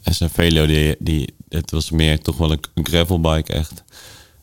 SN 0.05 0.29
Velo, 0.33 0.67
die, 0.67 0.97
die, 0.99 1.35
het 1.49 1.71
was 1.71 1.91
meer 1.91 2.21
toch 2.23 2.37
wel 2.37 2.53
een, 2.53 2.61
gravelbike 2.83 3.53
echt. 3.53 3.83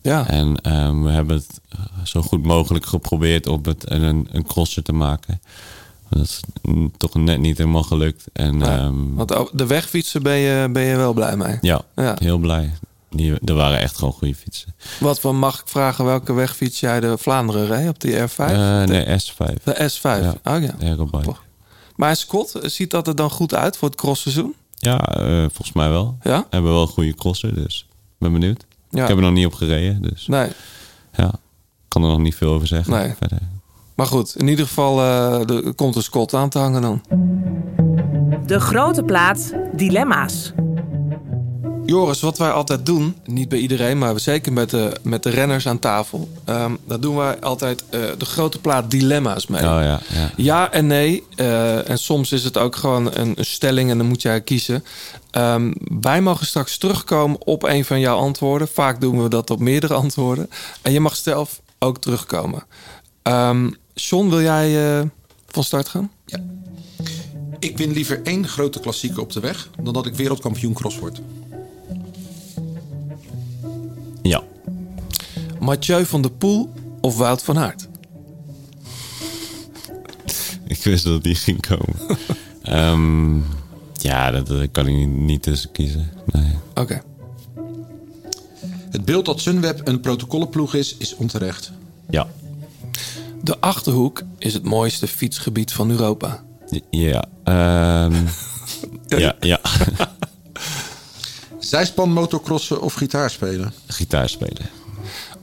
Ja. 0.01 0.27
En 0.27 0.61
ehm, 0.61 1.01
we 1.03 1.09
hebben 1.09 1.35
het 1.35 1.59
zo 2.03 2.21
goed 2.21 2.43
mogelijk 2.43 2.85
geprobeerd 2.85 3.47
om 3.47 3.61
het 3.63 3.91
een, 3.91 4.27
een 4.31 4.43
crosser 4.45 4.83
te 4.83 4.93
maken. 4.93 5.41
Dat 6.09 6.23
is 6.23 6.39
toch 6.97 7.13
net 7.13 7.39
niet 7.39 7.57
helemaal 7.57 7.83
gelukt. 7.83 8.23
En 8.33 8.59
Ja, 8.59 8.77
ehm, 8.77 9.13
Want 9.13 9.49
de 9.53 9.65
wegfietsen 9.65 10.23
ben 10.23 10.35
je, 10.37 10.69
ben 10.71 10.83
je 10.83 10.95
wel 10.95 11.13
blij 11.13 11.37
mee. 11.37 11.57
ja, 11.61 11.81
Ja. 11.95 12.15
heel 12.19 12.37
blij. 12.37 12.73
Die, 13.15 13.33
er 13.45 13.53
waren 13.53 13.79
echt 13.79 13.97
gewoon 13.97 14.13
goede 14.13 14.35
fietsen. 14.35 14.75
Wat 14.99 15.19
voor 15.19 15.35
mag 15.35 15.59
ik 15.59 15.67
vragen 15.67 16.05
welke 16.05 16.33
wegfiets 16.33 16.79
jij 16.79 16.99
de 16.99 17.17
Vlaanderen 17.17 17.67
reed 17.67 17.89
op 17.89 17.99
die 18.01 18.13
R5? 18.13 18.35
Eh, 18.35 18.83
nee, 18.83 19.05
S5. 19.05 19.63
De 19.63 19.89
S5. 19.91 20.01
Ja. 20.01 20.33
Oh 20.43 20.61
ja. 20.61 20.75
Aerobike. 20.81 21.35
Maar 21.95 22.15
Scott, 22.15 22.53
ziet 22.61 22.91
dat 22.91 23.07
er 23.07 23.15
dan 23.15 23.29
goed 23.29 23.53
uit 23.53 23.77
voor 23.77 23.87
het 23.89 23.97
crossseizoen? 23.97 24.55
Ja, 24.75 24.99
eh, 24.99 25.39
volgens 25.39 25.73
mij 25.73 25.89
wel. 25.89 26.17
Ja? 26.21 26.39
We 26.39 26.45
hebben 26.49 26.71
wel 26.71 26.81
een 26.81 26.87
goede 26.87 27.15
crosser, 27.15 27.55
dus 27.55 27.85
ik 27.89 28.15
ben 28.17 28.31
benieuwd. 28.31 28.65
Ja. 28.89 29.01
Ik 29.01 29.07
heb 29.07 29.17
er 29.17 29.23
nog 29.23 29.33
niet 29.33 29.45
op 29.45 29.53
gereden, 29.53 30.01
dus 30.01 30.27
Nee. 30.27 30.49
ja, 31.13 31.27
ik 31.27 31.87
kan 31.87 32.03
er 32.03 32.09
nog 32.09 32.19
niet 32.19 32.35
veel 32.35 32.51
over 32.53 32.67
zeggen. 32.67 32.93
Nee. 32.93 33.13
Verder. 33.17 33.39
Maar 33.95 34.05
goed, 34.05 34.35
in 34.35 34.47
ieder 34.47 34.65
geval 34.65 34.99
eh, 34.99 35.49
er 35.65 35.73
komt 35.73 35.95
een 35.95 36.03
Scott 36.03 36.33
aan 36.33 36.49
te 36.49 36.59
hangen 36.59 36.81
dan. 36.81 37.01
De 38.45 38.59
grote 38.59 39.03
plaat 39.03 39.53
Dilemma's. 39.73 40.51
Joris, 41.85 42.21
wat 42.21 42.37
wij 42.37 42.51
altijd 42.51 42.85
doen, 42.85 43.15
niet 43.25 43.49
bij 43.49 43.59
iedereen, 43.59 43.97
maar 43.97 44.19
zeker 44.19 44.53
met 44.53 44.69
de, 44.69 44.91
met 45.01 45.23
de 45.23 45.29
renners 45.29 45.67
aan 45.67 45.79
tafel. 45.79 46.29
ehm 46.45 46.75
daar 46.85 46.99
doen 46.99 47.15
wij 47.15 47.39
altijd 47.39 47.83
eh, 47.89 47.99
de 48.17 48.25
grote 48.25 48.59
plaat 48.59 48.91
dilemma's 48.91 49.47
mee. 49.47 49.61
Oh 49.61 49.67
ja, 49.67 49.99
ja. 50.09 50.31
Ja 50.35 50.71
en 50.71 50.87
nee. 50.87 51.23
eh, 51.35 51.89
en 51.89 51.97
soms 51.97 52.31
is 52.31 52.43
het 52.43 52.57
ook 52.57 52.75
gewoon 52.75 53.09
een, 53.13 53.33
een 53.35 53.45
stelling 53.45 53.89
en 53.89 53.97
dan 53.97 54.07
moet 54.07 54.21
jij 54.21 54.41
kiezen. 54.41 54.83
Ehm, 55.31 55.73
wij 56.01 56.21
mogen 56.21 56.45
straks 56.45 56.77
terugkomen 56.77 57.45
op 57.45 57.63
een 57.63 57.85
van 57.85 57.99
jouw 57.99 58.17
antwoorden. 58.17 58.67
Vaak 58.67 59.01
doen 59.01 59.23
we 59.23 59.29
dat 59.29 59.49
op 59.49 59.59
meerdere 59.59 59.93
antwoorden. 59.93 60.49
En 60.81 60.91
je 60.91 60.99
mag 60.99 61.15
zelf 61.15 61.61
ook 61.79 61.97
terugkomen. 61.97 62.63
Ehm 63.21 63.69
John, 63.93 64.29
wil 64.29 64.41
jij 64.41 64.97
eh, 64.99 65.05
van 65.47 65.63
start 65.63 65.87
gaan? 65.87 66.11
Ik 67.59 67.77
win 67.77 67.91
liever 67.91 68.21
één 68.23 68.47
grote 68.47 68.79
klassieker 68.79 69.21
op 69.21 69.31
de 69.31 69.39
weg 69.39 69.69
dan 69.83 69.93
dat 69.93 70.05
ik 70.05 70.15
wereldkampioen 70.15 70.73
cross 70.73 70.99
word. 70.99 71.21
Ja. 74.25 74.43
Mathieu 75.59 76.05
van 76.05 76.21
der 76.21 76.31
Poel 76.31 76.73
of 77.01 77.17
Wout 77.17 77.43
van 77.43 77.57
Aert? 77.57 77.85
Ik 80.67 80.83
wist 80.83 81.03
dat 81.03 81.23
die 81.23 81.35
ging 81.35 81.67
komen. 81.67 82.17
Ehm, 82.61 83.35
ja, 83.93 84.31
dat, 84.31 84.47
dat 84.47 84.67
kan 84.71 84.87
ik 84.87 85.07
niet, 85.07 85.43
tussen 85.43 85.71
kiezen. 85.71 86.11
Nee. 86.25 86.51
Oké. 86.73 87.01
Het 88.89 89.05
beeld 89.05 89.25
dat 89.25 89.41
Sunweb 89.41 89.87
een 89.87 89.99
protocollenploeg 89.99 90.73
is, 90.73 90.97
is 90.97 91.15
onterecht. 91.15 91.71
Ja. 92.09 92.27
De 93.43 93.59
Achterhoek 93.59 94.21
is 94.37 94.53
het 94.53 94.63
mooiste 94.63 95.07
fietsgebied 95.07 95.73
van 95.73 95.91
Europa. 95.91 96.43
Ja. 96.89 97.25
ehm, 97.43 98.15
ja, 99.21 99.35
ja. 99.39 99.59
Zijspan 101.65 102.11
motocrossen 102.11 102.81
of 102.81 102.93
gitaar 102.93 103.29
spelen? 103.29 103.73
Gitaar 103.87 104.29
spelen. 104.29 104.69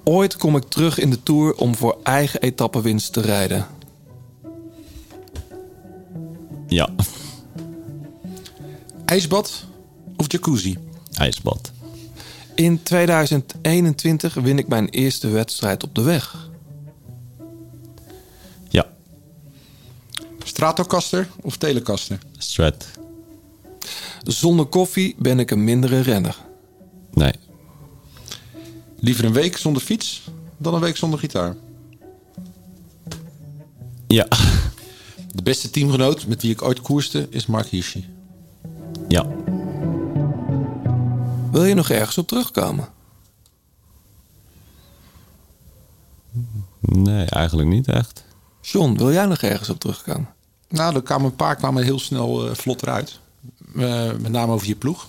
Ooit 0.04 0.36
kom 0.36 0.56
ik 0.56 0.62
terug 0.68 0.98
in 0.98 1.10
de 1.10 1.22
Tour 1.22 1.54
om 1.54 1.76
voor 1.76 1.98
eigen 2.02 2.40
etappenwinst 2.40 3.12
te 3.12 3.20
rijden. 3.20 3.66
Ja, 6.66 6.88
IJsbad 9.04 9.64
of 10.16 10.32
jacuzzi? 10.32 10.78
ijsbad. 11.12 11.72
In 12.54 12.82
2021 12.82 14.34
win 14.34 14.58
ik 14.58 14.68
mijn 14.68 14.88
eerste 14.88 15.28
wedstrijd 15.28 15.84
op 15.84 15.94
de 15.94 16.02
weg. 16.02 16.48
Ja, 18.68 18.86
Stratocaster 20.44 21.28
of 21.40 21.56
Telecaster? 21.56 22.18
strat. 22.38 22.86
Zonder 24.22 24.66
koffie 24.66 25.14
ben 25.18 25.38
ik 25.38 25.50
een 25.50 25.64
mindere 25.64 26.00
renner. 26.00 26.36
Nee, 27.12 27.32
Liever 28.98 29.24
een 29.24 29.32
week 29.32 29.56
zonder 29.56 29.82
fiets 29.82 30.22
dan 30.56 30.74
een 30.74 30.80
week 30.80 30.96
zonder 30.96 31.18
gitaar. 31.18 31.56
ja, 34.06 34.26
De 35.34 35.42
beste 35.42 35.70
teamgenoot 35.70 36.26
met 36.26 36.42
wie 36.42 36.50
ik 36.50 36.62
ooit 36.62 36.80
koerste 36.80 37.26
is 37.30 37.46
Mark 37.46 37.66
Hirschi. 37.66 38.06
ja. 39.08 39.26
Wil 41.50 41.64
je 41.64 41.74
nog 41.74 41.90
ergens 41.90 42.18
op 42.18 42.28
terugkomen? 42.28 42.88
Nee, 46.80 47.24
eigenlijk 47.24 47.68
niet 47.68 47.88
echt. 47.88 48.24
John, 48.60 48.96
wil 48.96 49.12
jij 49.12 49.26
nog 49.26 49.42
ergens 49.42 49.70
op 49.70 49.80
terugkomen? 49.80 50.28
Nou, 50.68 50.94
er 50.94 51.02
kwamen 51.02 51.26
een 51.26 51.36
paar 51.36 51.56
kwamen 51.56 51.82
heel 51.84 51.98
snel 51.98 52.48
eh, 52.48 52.54
vlot 52.54 52.82
eruit. 52.82 53.20
Eh, 53.76 54.12
met 54.20 54.32
name 54.32 54.52
over 54.52 54.66
je 54.66 54.76
ploeg. 54.76 55.06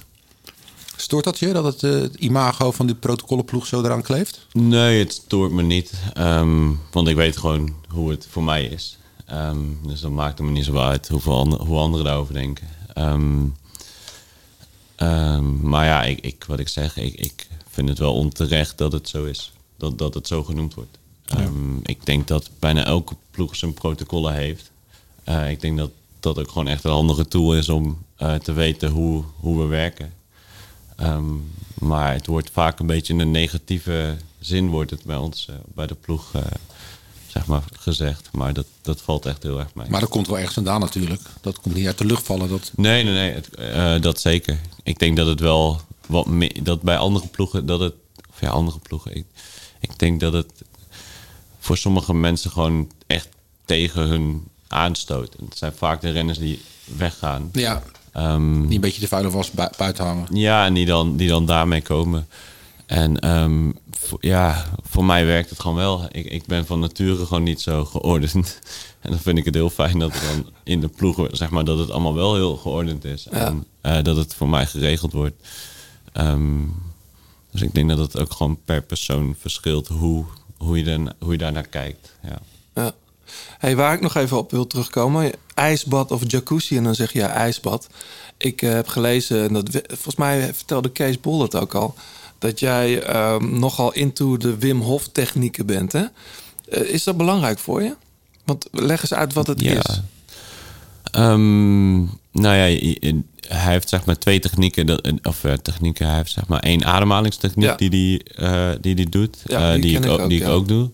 Stoort 0.96 1.24
dat 1.24 1.40
je 1.40 1.54
dat 1.54 1.64
het, 1.64 1.84
eh, 1.84 1.92
het 1.92 2.16
imago 2.16 2.72
van 2.72 2.86
die 2.86 2.96
protocollenploeg 2.96 3.66
zo 3.66 3.84
eraan 3.84 4.02
kleeft? 4.02 4.46
Nee, 4.52 5.00
het 5.00 5.14
stoort 5.14 5.52
me 5.52 5.62
niet. 5.62 5.94
Ehm, 6.14 6.72
want 6.92 7.08
ik 7.08 7.16
weet 7.16 7.38
gewoon 7.38 7.76
hoe 7.88 8.10
het 8.10 8.28
voor 8.30 8.44
mij 8.44 8.66
is. 8.66 8.98
Ehm, 9.26 9.60
dus 9.88 10.02
dat 10.02 10.12
maakt 10.12 10.38
het 10.38 10.48
me 10.48 10.54
niet 10.54 10.66
zo 10.66 10.78
uit 10.78 11.08
hoeveel 11.08 11.64
hoe 11.66 11.78
anderen 11.78 12.06
daarover 12.06 12.34
denken. 12.34 12.68
Ehm, 12.94 13.48
maar 15.62 15.86
ja, 15.86 16.04
ik, 16.04 16.20
ik, 16.20 16.44
wat 16.48 16.60
ik 16.60 16.68
zeg, 16.68 16.98
ik, 16.98 17.14
ik 17.14 17.48
vind 17.70 17.90
het 17.90 17.98
wel 17.98 18.14
onterecht 18.14 18.78
dat 18.78 18.92
het 18.92 19.10
zo 19.10 19.26
is. 19.26 19.52
Dat, 19.78 19.98
dat 19.98 20.14
het 20.14 20.28
zo 20.28 20.44
genoemd 20.44 20.74
wordt. 20.74 20.98
Ik 21.84 22.06
denk 22.06 22.28
dat 22.28 22.50
bijna 22.60 22.86
elke 22.86 23.16
ploeg 23.32 23.56
zijn 23.56 23.74
protocollen 23.74 24.34
heeft. 24.34 24.72
Eh, 25.24 25.50
ik 25.50 25.62
denk 25.62 25.78
dat 25.78 25.92
dat 26.24 26.40
ook 26.40 26.48
gewoon 26.50 26.68
echt 26.68 26.84
een 26.84 26.92
handige 26.92 27.28
tool 27.28 27.56
is 27.56 27.70
om 27.70 27.98
eh, 28.16 28.34
te 28.36 28.54
weten 28.54 28.90
hoe, 28.90 29.24
hoe 29.40 29.60
we 29.62 29.66
werken. 29.66 30.14
Ehm, 30.96 31.34
maar 31.74 32.14
het 32.14 32.28
wordt 32.28 32.50
vaak 32.52 32.80
een 32.80 32.86
beetje 32.86 33.14
in 33.14 33.20
een 33.20 33.32
negatieve 33.32 34.18
zin 34.40 34.70
wordt 34.70 34.92
het 34.92 35.04
bij 35.04 35.16
ons, 35.16 35.48
eh, 35.50 35.56
bij 35.76 35.88
de 35.88 35.96
ploeg, 35.96 36.34
eh, 36.34 36.42
zeg 37.28 37.46
maar, 37.46 37.64
gezegd. 37.80 38.30
Maar 38.32 38.54
dat, 38.54 38.66
dat 38.82 39.02
valt 39.02 39.26
echt 39.26 39.44
heel 39.44 39.60
erg 39.60 39.76
mee. 39.76 39.90
Maar 39.90 40.00
dat 40.00 40.10
komt 40.10 40.28
wel 40.28 40.36
ergens 40.38 40.54
vandaan 40.54 40.80
natuurlijk. 40.80 41.22
Dat 41.42 41.60
komt 41.60 41.76
niet 41.76 41.86
uit 41.88 41.98
de 41.98 42.06
lucht 42.06 42.26
vallen. 42.26 42.50
Dat... 42.50 42.72
Nee, 42.76 43.04
nee, 43.04 43.14
nee, 43.14 43.34
het, 43.34 44.04
dat 44.04 44.20
zeker. 44.22 44.60
Ik 44.84 45.00
denk 45.00 45.18
dat 45.18 45.28
het 45.28 45.40
wel 45.40 45.82
wat 46.08 46.26
me- 46.26 46.62
dat 46.64 46.82
bij 46.82 46.98
andere 46.98 47.28
ploegen, 47.28 47.66
dat 47.66 47.80
het, 47.80 47.94
of 48.30 48.40
ja, 48.42 48.50
andere 48.50 48.80
ploegen, 48.80 49.16
ik, 49.16 49.26
ik 49.80 50.00
denk 50.00 50.20
dat 50.20 50.34
het 50.34 50.52
voor 51.60 51.78
sommige 51.78 52.14
mensen 52.14 52.52
gewoon 52.52 52.92
echt 53.08 53.30
tegen 53.66 54.08
hun 54.08 54.44
aanstoot. 54.74 55.36
En 55.40 55.46
het 55.46 55.58
zijn 55.58 55.74
vaak 55.76 56.02
de 56.02 56.10
renners 56.12 56.38
die 56.38 56.62
weggaan. 56.98 57.50
Ja, 57.54 57.84
Ehm, 58.12 58.66
die 58.66 58.76
een 58.76 58.82
beetje 58.82 59.02
de 59.02 59.08
vuile 59.08 59.30
was 59.30 59.52
bui- 59.52 59.70
buiten 59.78 60.06
hangen. 60.06 60.28
Ja, 60.32 60.66
en 60.66 60.74
die 60.74 60.86
dan, 60.86 61.16
die 61.18 61.28
dan 61.28 61.46
daarmee 61.46 61.82
komen. 61.82 62.28
En 62.86 63.20
ehm, 63.20 63.72
voor, 63.92 64.18
ja, 64.22 64.66
voor 64.82 65.06
mij 65.06 65.26
werkt 65.26 65.50
het 65.50 65.60
gewoon 65.60 65.76
wel. 65.78 66.06
Ik, 66.12 66.26
ik 66.26 66.46
ben 66.46 66.66
van 66.66 66.80
nature 66.80 67.26
gewoon 67.26 67.44
niet 67.44 67.62
zo 67.62 67.86
geordend. 67.86 68.60
En 69.02 69.10
dan 69.12 69.20
vind 69.20 69.38
ik 69.38 69.46
het 69.46 69.54
heel 69.54 69.70
fijn 69.70 70.00
dat 70.00 70.14
het 70.14 70.22
dan 70.22 70.52
in 70.64 70.80
de 70.82 70.88
ploegen, 70.88 71.38
zeg 71.38 71.50
maar, 71.50 71.64
dat 71.66 71.78
het 71.80 71.92
allemaal 71.92 72.14
wel 72.14 72.36
heel 72.36 72.56
geordend 72.58 73.06
is. 73.06 73.28
En 73.28 73.66
eh, 73.82 74.04
dat 74.04 74.18
het 74.18 74.36
voor 74.36 74.50
mij 74.50 74.66
geregeld 74.66 75.14
wordt. 75.14 75.48
Ehm, 76.14 76.62
dus 77.52 77.62
ik 77.62 77.74
denk 77.74 77.90
dat 77.90 77.98
het 77.98 78.20
ook 78.20 78.32
gewoon 78.34 78.58
per 78.66 78.82
persoon 78.82 79.36
verschilt 79.40 79.88
hoe, 79.88 80.26
hoe, 80.58 80.78
je, 80.78 80.84
dan, 80.84 81.14
hoe 81.20 81.32
je 81.32 81.38
daarnaar 81.38 81.68
kijkt. 81.68 82.14
Ja. 82.24 82.40
Ja. 82.76 82.92
Hey, 83.60 83.76
waar 83.76 83.94
ik 83.94 84.02
nog 84.02 84.16
even 84.16 84.38
op 84.38 84.52
wil 84.52 84.68
terugkomen. 84.68 85.32
IJsbad 85.54 86.12
of 86.12 86.22
jacuzzi. 86.28 86.78
En 86.78 86.84
dan 86.84 86.96
zeg 86.96 87.14
je 87.14 87.20
ja, 87.20 87.28
ijsbad. 87.30 87.88
Ik 88.38 88.62
eh, 88.62 88.72
heb 88.72 88.88
gelezen, 88.88 89.44
en 89.48 89.54
dat, 89.54 89.70
volgens 89.88 90.16
mij 90.16 90.54
vertelde 90.54 90.92
Kees 90.92 91.20
Bol 91.20 91.42
het 91.42 91.56
ook 91.56 91.74
al... 91.74 91.96
dat 92.40 92.60
jij 92.60 93.02
ehm, 93.02 93.60
nogal 93.60 93.94
into 93.94 94.38
de 94.38 94.58
Wim 94.58 94.82
Hof 94.82 95.08
technieken 95.12 95.66
bent. 95.66 95.92
Hè? 95.92 96.04
Eh, 96.70 96.82
is 96.82 97.04
dat 97.04 97.18
belangrijk 97.18 97.60
voor 97.60 97.82
je? 97.84 97.96
Want 98.46 98.68
leg 98.72 99.02
eens 99.02 99.14
uit 99.14 99.34
wat 99.34 99.48
het 99.48 99.62
Ja. 99.62 99.72
is. 99.78 100.02
Ehm, 101.12 101.98
nou 102.32 102.56
ja, 102.56 102.78
hij 103.48 103.72
heeft 103.72 103.90
zeg 103.90 104.06
maar 104.06 104.18
twee 104.18 104.40
technieken. 104.40 104.86
dat- 104.86 105.12
Of 105.24 105.44
eh, 105.44 105.54
technieken, 105.54 106.08
hij 106.08 106.16
heeft 106.16 106.32
zeg 106.32 106.48
maar 106.48 106.60
één 106.60 106.86
ademhalingstechniek 106.86 107.66
Ja. 107.66 107.76
die 107.76 108.22
hij 108.38 108.46
eh, 108.72 108.78
die 108.82 108.96
die 108.96 109.10
doet. 109.10 109.38
Ja, 109.46 109.68
eh, 109.68 109.72
die 109.74 109.82
die, 109.82 109.92
ken 109.94 110.00
ik 110.02 110.06
ik 110.08 110.12
ook, 110.14 110.20
ook, 110.20 110.30
die 110.30 110.42
ik 110.42 110.48
ook 110.48 110.68
doe. 110.68 110.90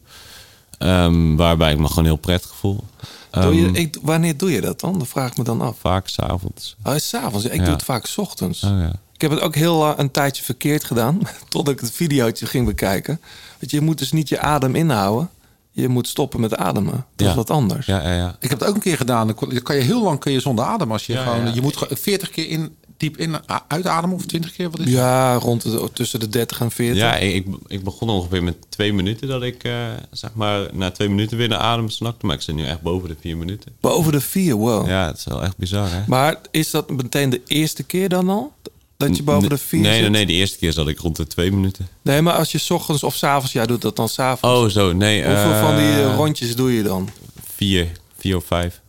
Ehm, 0.80 1.36
waarbij 1.36 1.72
ik 1.72 1.78
me 1.80 1.88
gewoon 1.88 2.06
heel 2.06 2.16
prettig 2.16 2.56
voel. 2.56 2.84
Doe 3.32 3.56
je, 3.56 3.66
Ehm, 3.66 3.76
ik, 3.76 3.98
wanneer 4.02 4.38
doe 4.38 4.52
je 4.52 4.62
dat 4.62 4.80
dan? 4.80 4.98
Dat 5.00 5.08
vraag 5.08 5.32
ik 5.32 5.38
me 5.38 5.44
dan 5.44 5.62
af. 5.62 5.76
Vaak 5.80 6.08
s'avonds. 6.08 6.76
Oh, 6.84 6.96
is 6.96 7.08
's 7.10 7.14
avonds. 7.14 7.46
Ik 7.46 7.54
Ja. 7.54 7.64
doe 7.64 7.74
het 7.74 7.84
vaak 7.84 8.06
's 8.06 8.18
ochtends. 8.18 8.64
Oh, 8.64 8.70
ja. 8.70 8.92
Ik 9.14 9.22
heb 9.22 9.32
het 9.32 9.42
ook 9.42 9.56
heel 9.56 10.00
een 10.00 10.12
tijdje 10.12 10.44
verkeerd 10.44 10.84
gedaan. 10.84 11.20
Totdat 11.50 11.74
ik 11.74 11.80
het 11.80 11.92
videootje 11.92 12.46
ging 12.46 12.66
bekijken. 12.66 13.20
Want 13.60 13.72
je 13.72 13.82
moet 13.82 13.98
dus 13.98 14.12
niet 14.12 14.30
je 14.30 14.40
adem 14.40 14.76
inhouden. 14.76 15.30
Je 15.72 15.88
moet 15.88 16.08
stoppen 16.08 16.40
met 16.40 16.56
ademen. 16.56 16.92
Dat 17.16 17.26
Ja. 17.26 17.30
is 17.30 17.36
wat 17.36 17.50
anders. 17.50 17.86
Ja, 17.86 18.02
ja, 18.02 18.14
ja. 18.16 18.36
Ik 18.40 18.50
heb 18.50 18.60
het 18.60 18.70
ook 18.70 18.76
een 18.76 18.82
keer 18.82 18.98
gedaan. 18.98 19.28
Dan 19.28 19.64
kan 19.64 19.76
je 19.76 19.82
heel 19.82 20.04
lang 20.04 20.20
kun 20.20 20.32
je 20.32 20.40
zonder 20.40 20.66
adem. 20.66 20.92
Als 20.92 21.06
je 21.06 21.14
Ja, 21.14 21.24
gewoon, 21.24 21.46
ja. 21.46 21.54
je 21.54 21.62
moet 21.62 21.78
gewoon 21.78 21.98
40 21.98 22.30
keer 22.30 22.48
in, 22.50 22.76
diep 23.00 23.18
in, 23.18 23.36
uitademen 23.68 24.16
of 24.16 24.26
20 24.26 24.52
keer. 24.52 24.70
Wat 24.70 24.80
is? 24.80 24.92
Ja, 24.92 25.36
rond 25.36 25.62
de, 25.62 25.90
tussen 25.94 26.20
de 26.20 26.30
30 26.30 26.60
en 26.62 26.72
40. 26.72 26.98
Ja, 26.98 27.16
ik, 27.16 27.46
ik 27.68 27.84
begon 27.84 28.10
ongeveer 28.10 28.44
met 28.44 28.56
twee 28.70 28.94
minuten 28.94 29.28
dat 29.28 29.42
ik 29.44 29.64
eh, 29.64 29.74
zeg 30.12 30.30
maar 30.34 30.68
na 30.74 30.92
twee 30.92 31.10
minuten 31.10 31.38
weer 31.38 31.48
naar 31.48 31.60
adem 31.60 31.90
snakte. 31.90 32.26
Maar 32.26 32.36
ik 32.36 32.42
zit 32.42 32.56
nu 32.56 32.66
echt 32.66 32.82
boven 32.82 33.10
de 33.10 33.16
vier 33.22 33.38
minuten. 33.38 33.72
Boven 33.80 34.12
de 34.12 34.22
4, 34.22 34.56
wow. 34.56 34.88
Ja, 34.88 35.08
het 35.08 35.18
is 35.18 35.26
wel 35.26 35.44
echt 35.44 35.58
bizar 35.58 35.92
hè. 35.92 36.02
Maar 36.08 36.36
is 36.52 36.72
dat 36.72 36.90
meteen 36.90 37.30
de 37.30 37.42
eerste 37.48 37.84
keer 37.84 38.10
dan 38.10 38.30
al? 38.30 38.54
Dat 38.98 39.18
je 39.18 39.24
boven 39.24 39.50
de 39.50 39.58
4 39.58 39.80
Nee, 39.82 39.92
zit? 39.94 40.02
nee, 40.02 40.10
nee, 40.10 40.26
de 40.26 40.34
eerste 40.34 40.58
keer 40.58 40.74
zat 40.74 40.88
ik 40.88 41.00
rond 41.00 41.16
de 41.16 41.28
twee 41.28 41.52
minuten. 41.52 41.88
Nee, 42.02 42.22
maar 42.22 42.34
als 42.34 42.52
je 42.52 42.58
's 42.58 42.70
ochtends 42.70 43.04
of 43.04 43.16
's 43.16 43.24
avonds, 43.24 43.52
jij 43.52 43.66
doet 43.66 43.82
dat 43.82 43.96
dan 43.96 44.10
's 44.10 44.20
avonds. 44.20 44.58
Oh, 44.58 44.70
zo, 44.82 44.94
nee. 44.94 45.26
Hoeveel 45.26 45.60
van 45.60 45.76
die 45.76 45.86
eh, 45.86 46.04
eh, 46.04 46.16
rondjes 46.16 46.56
doe 46.56 46.74
je 46.74 46.84
dan? 46.84 47.10
Vier, 47.56 47.88
vier 48.18 48.36
of 48.36 48.46
vijf. 48.46 48.82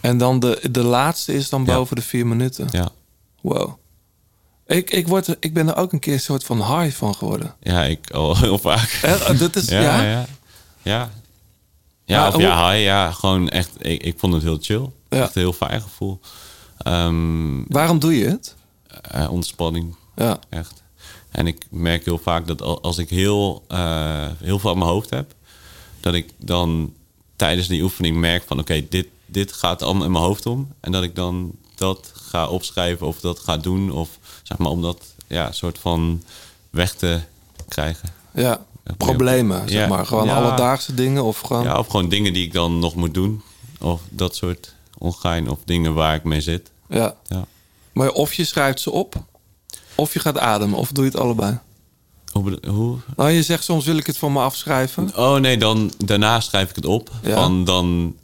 En 0.00 0.18
dan 0.18 0.40
de, 0.40 0.60
de 0.70 0.82
laatste 0.82 1.32
is 1.34 1.48
dan 1.48 1.64
Ja. 1.66 1.74
boven 1.74 1.96
de 1.96 2.02
4 2.02 2.26
minuten. 2.26 2.68
Ja, 2.70 2.88
Wow. 3.46 3.72
Ik, 4.66 4.90
ik, 4.90 5.08
word, 5.08 5.36
ik 5.40 5.54
ben 5.54 5.68
er 5.68 5.76
ook 5.76 5.92
een 5.92 5.98
keer 5.98 6.12
een 6.12 6.20
soort 6.20 6.44
van 6.44 6.56
high 6.80 6.96
van 6.96 7.14
geworden. 7.14 7.54
ja 7.60 7.84
ik 7.84 8.10
al 8.10 8.36
heel 8.46 8.58
vaak. 8.58 8.98
Eh, 9.02 9.38
dat 9.38 9.56
is, 9.56 9.68
ja, 9.68 9.80
ja, 9.80 10.02
ja. 10.02 10.26
Ja, 10.82 11.10
ja. 12.04 12.26
Of 12.28 12.32
hoe- 12.32 12.42
ja, 12.42 12.70
hi, 12.70 12.76
ja, 12.78 13.12
gewoon 13.12 13.48
echt, 13.48 13.70
ik, 13.78 14.02
ik 14.02 14.18
vond 14.18 14.32
het 14.32 14.42
heel 14.42 14.58
chill. 14.60 14.90
Ja. 15.08 15.22
Echt 15.22 15.34
een 15.36 15.40
heel 15.42 15.52
fijn 15.52 15.80
gevoel. 15.82 16.20
Ehm, 16.78 17.62
Waarom 17.68 17.98
doe 17.98 18.18
je 18.18 18.24
het? 18.28 18.54
eh, 19.10 19.30
ontspanning, 19.30 19.96
Ja. 20.16 20.38
echt. 20.48 20.82
En 21.30 21.46
ik 21.46 21.66
merk 21.70 22.04
heel 22.04 22.18
vaak 22.18 22.46
dat 22.46 22.62
al- 22.62 22.82
als 22.82 22.98
ik 22.98 23.08
heel, 23.10 23.64
eh, 23.68 24.26
heel 24.38 24.58
veel 24.58 24.70
aan 24.70 24.78
mijn 24.78 24.90
hoofd 24.90 25.10
heb, 25.10 25.34
dat 26.00 26.14
ik 26.14 26.30
dan 26.38 26.92
tijdens 27.36 27.68
die 27.68 27.82
oefening 27.82 28.16
merk 28.16 28.44
van 28.46 28.58
oké, 28.58 28.86
dit, 28.88 29.06
dit 29.26 29.52
gaat 29.52 29.82
allemaal 29.82 30.04
in 30.04 30.10
mijn 30.12 30.24
hoofd 30.24 30.46
om. 30.46 30.72
En 30.80 30.92
dat 30.92 31.02
ik 31.02 31.14
dan 31.14 31.52
dat 31.74 32.12
ga 32.36 32.48
opschrijven 32.48 33.06
of 33.06 33.20
dat 33.20 33.38
ga 33.38 33.56
doen. 33.56 33.90
Of 33.90 34.08
zeg 34.42 34.58
maar 34.58 34.70
om 34.70 34.82
dat 34.82 35.02
ja, 35.26 35.52
soort 35.52 35.78
van 35.78 36.22
weg 36.70 36.94
te 36.94 37.20
krijgen. 37.68 38.08
Ja, 38.34 38.60
problemen, 38.96 39.68
zeg 39.68 39.80
Ja. 39.80 39.86
maar. 39.88 40.06
Gewoon 40.06 40.26
Ja. 40.26 40.36
alledaagse 40.36 40.94
dingen 40.94 41.24
of 41.24 41.40
gewoon... 41.40 41.62
Ja, 41.62 41.78
of 41.78 41.86
gewoon 41.86 42.08
dingen 42.08 42.32
die 42.32 42.44
ik 42.44 42.52
dan 42.52 42.78
nog 42.78 42.94
moet 42.94 43.14
doen. 43.14 43.42
Of 43.80 44.00
dat 44.08 44.36
soort 44.36 44.74
ongein 44.98 45.48
of 45.50 45.58
dingen 45.64 45.94
waar 45.94 46.14
ik 46.14 46.24
mee 46.24 46.40
zit. 46.40 46.70
Ja. 46.88 47.14
Ja. 47.26 47.44
Maar 47.92 48.10
of 48.10 48.32
je 48.34 48.44
schrijft 48.44 48.80
ze 48.80 48.90
op, 48.90 49.14
of 49.94 50.12
je 50.12 50.18
gaat 50.18 50.38
ademen, 50.38 50.78
of 50.78 50.92
doe 50.92 51.04
je 51.04 51.10
het 51.10 51.20
allebei? 51.20 51.58
Hoe, 52.32 52.58
hoe? 52.68 52.96
Nou, 53.16 53.30
je 53.30 53.42
zegt 53.42 53.64
soms 53.64 53.84
wil 53.84 53.96
ik 53.96 54.06
het 54.06 54.18
voor 54.18 54.32
me 54.32 54.40
afschrijven. 54.40 55.10
Oh 55.16 55.36
nee, 55.36 55.56
dan, 55.58 55.92
daarna 56.04 56.40
schrijf 56.40 56.70
ik 56.70 56.76
het 56.76 56.86
op. 56.86 57.10
Ja. 57.22 57.34
Van 57.34 57.64
dan, 57.64 58.16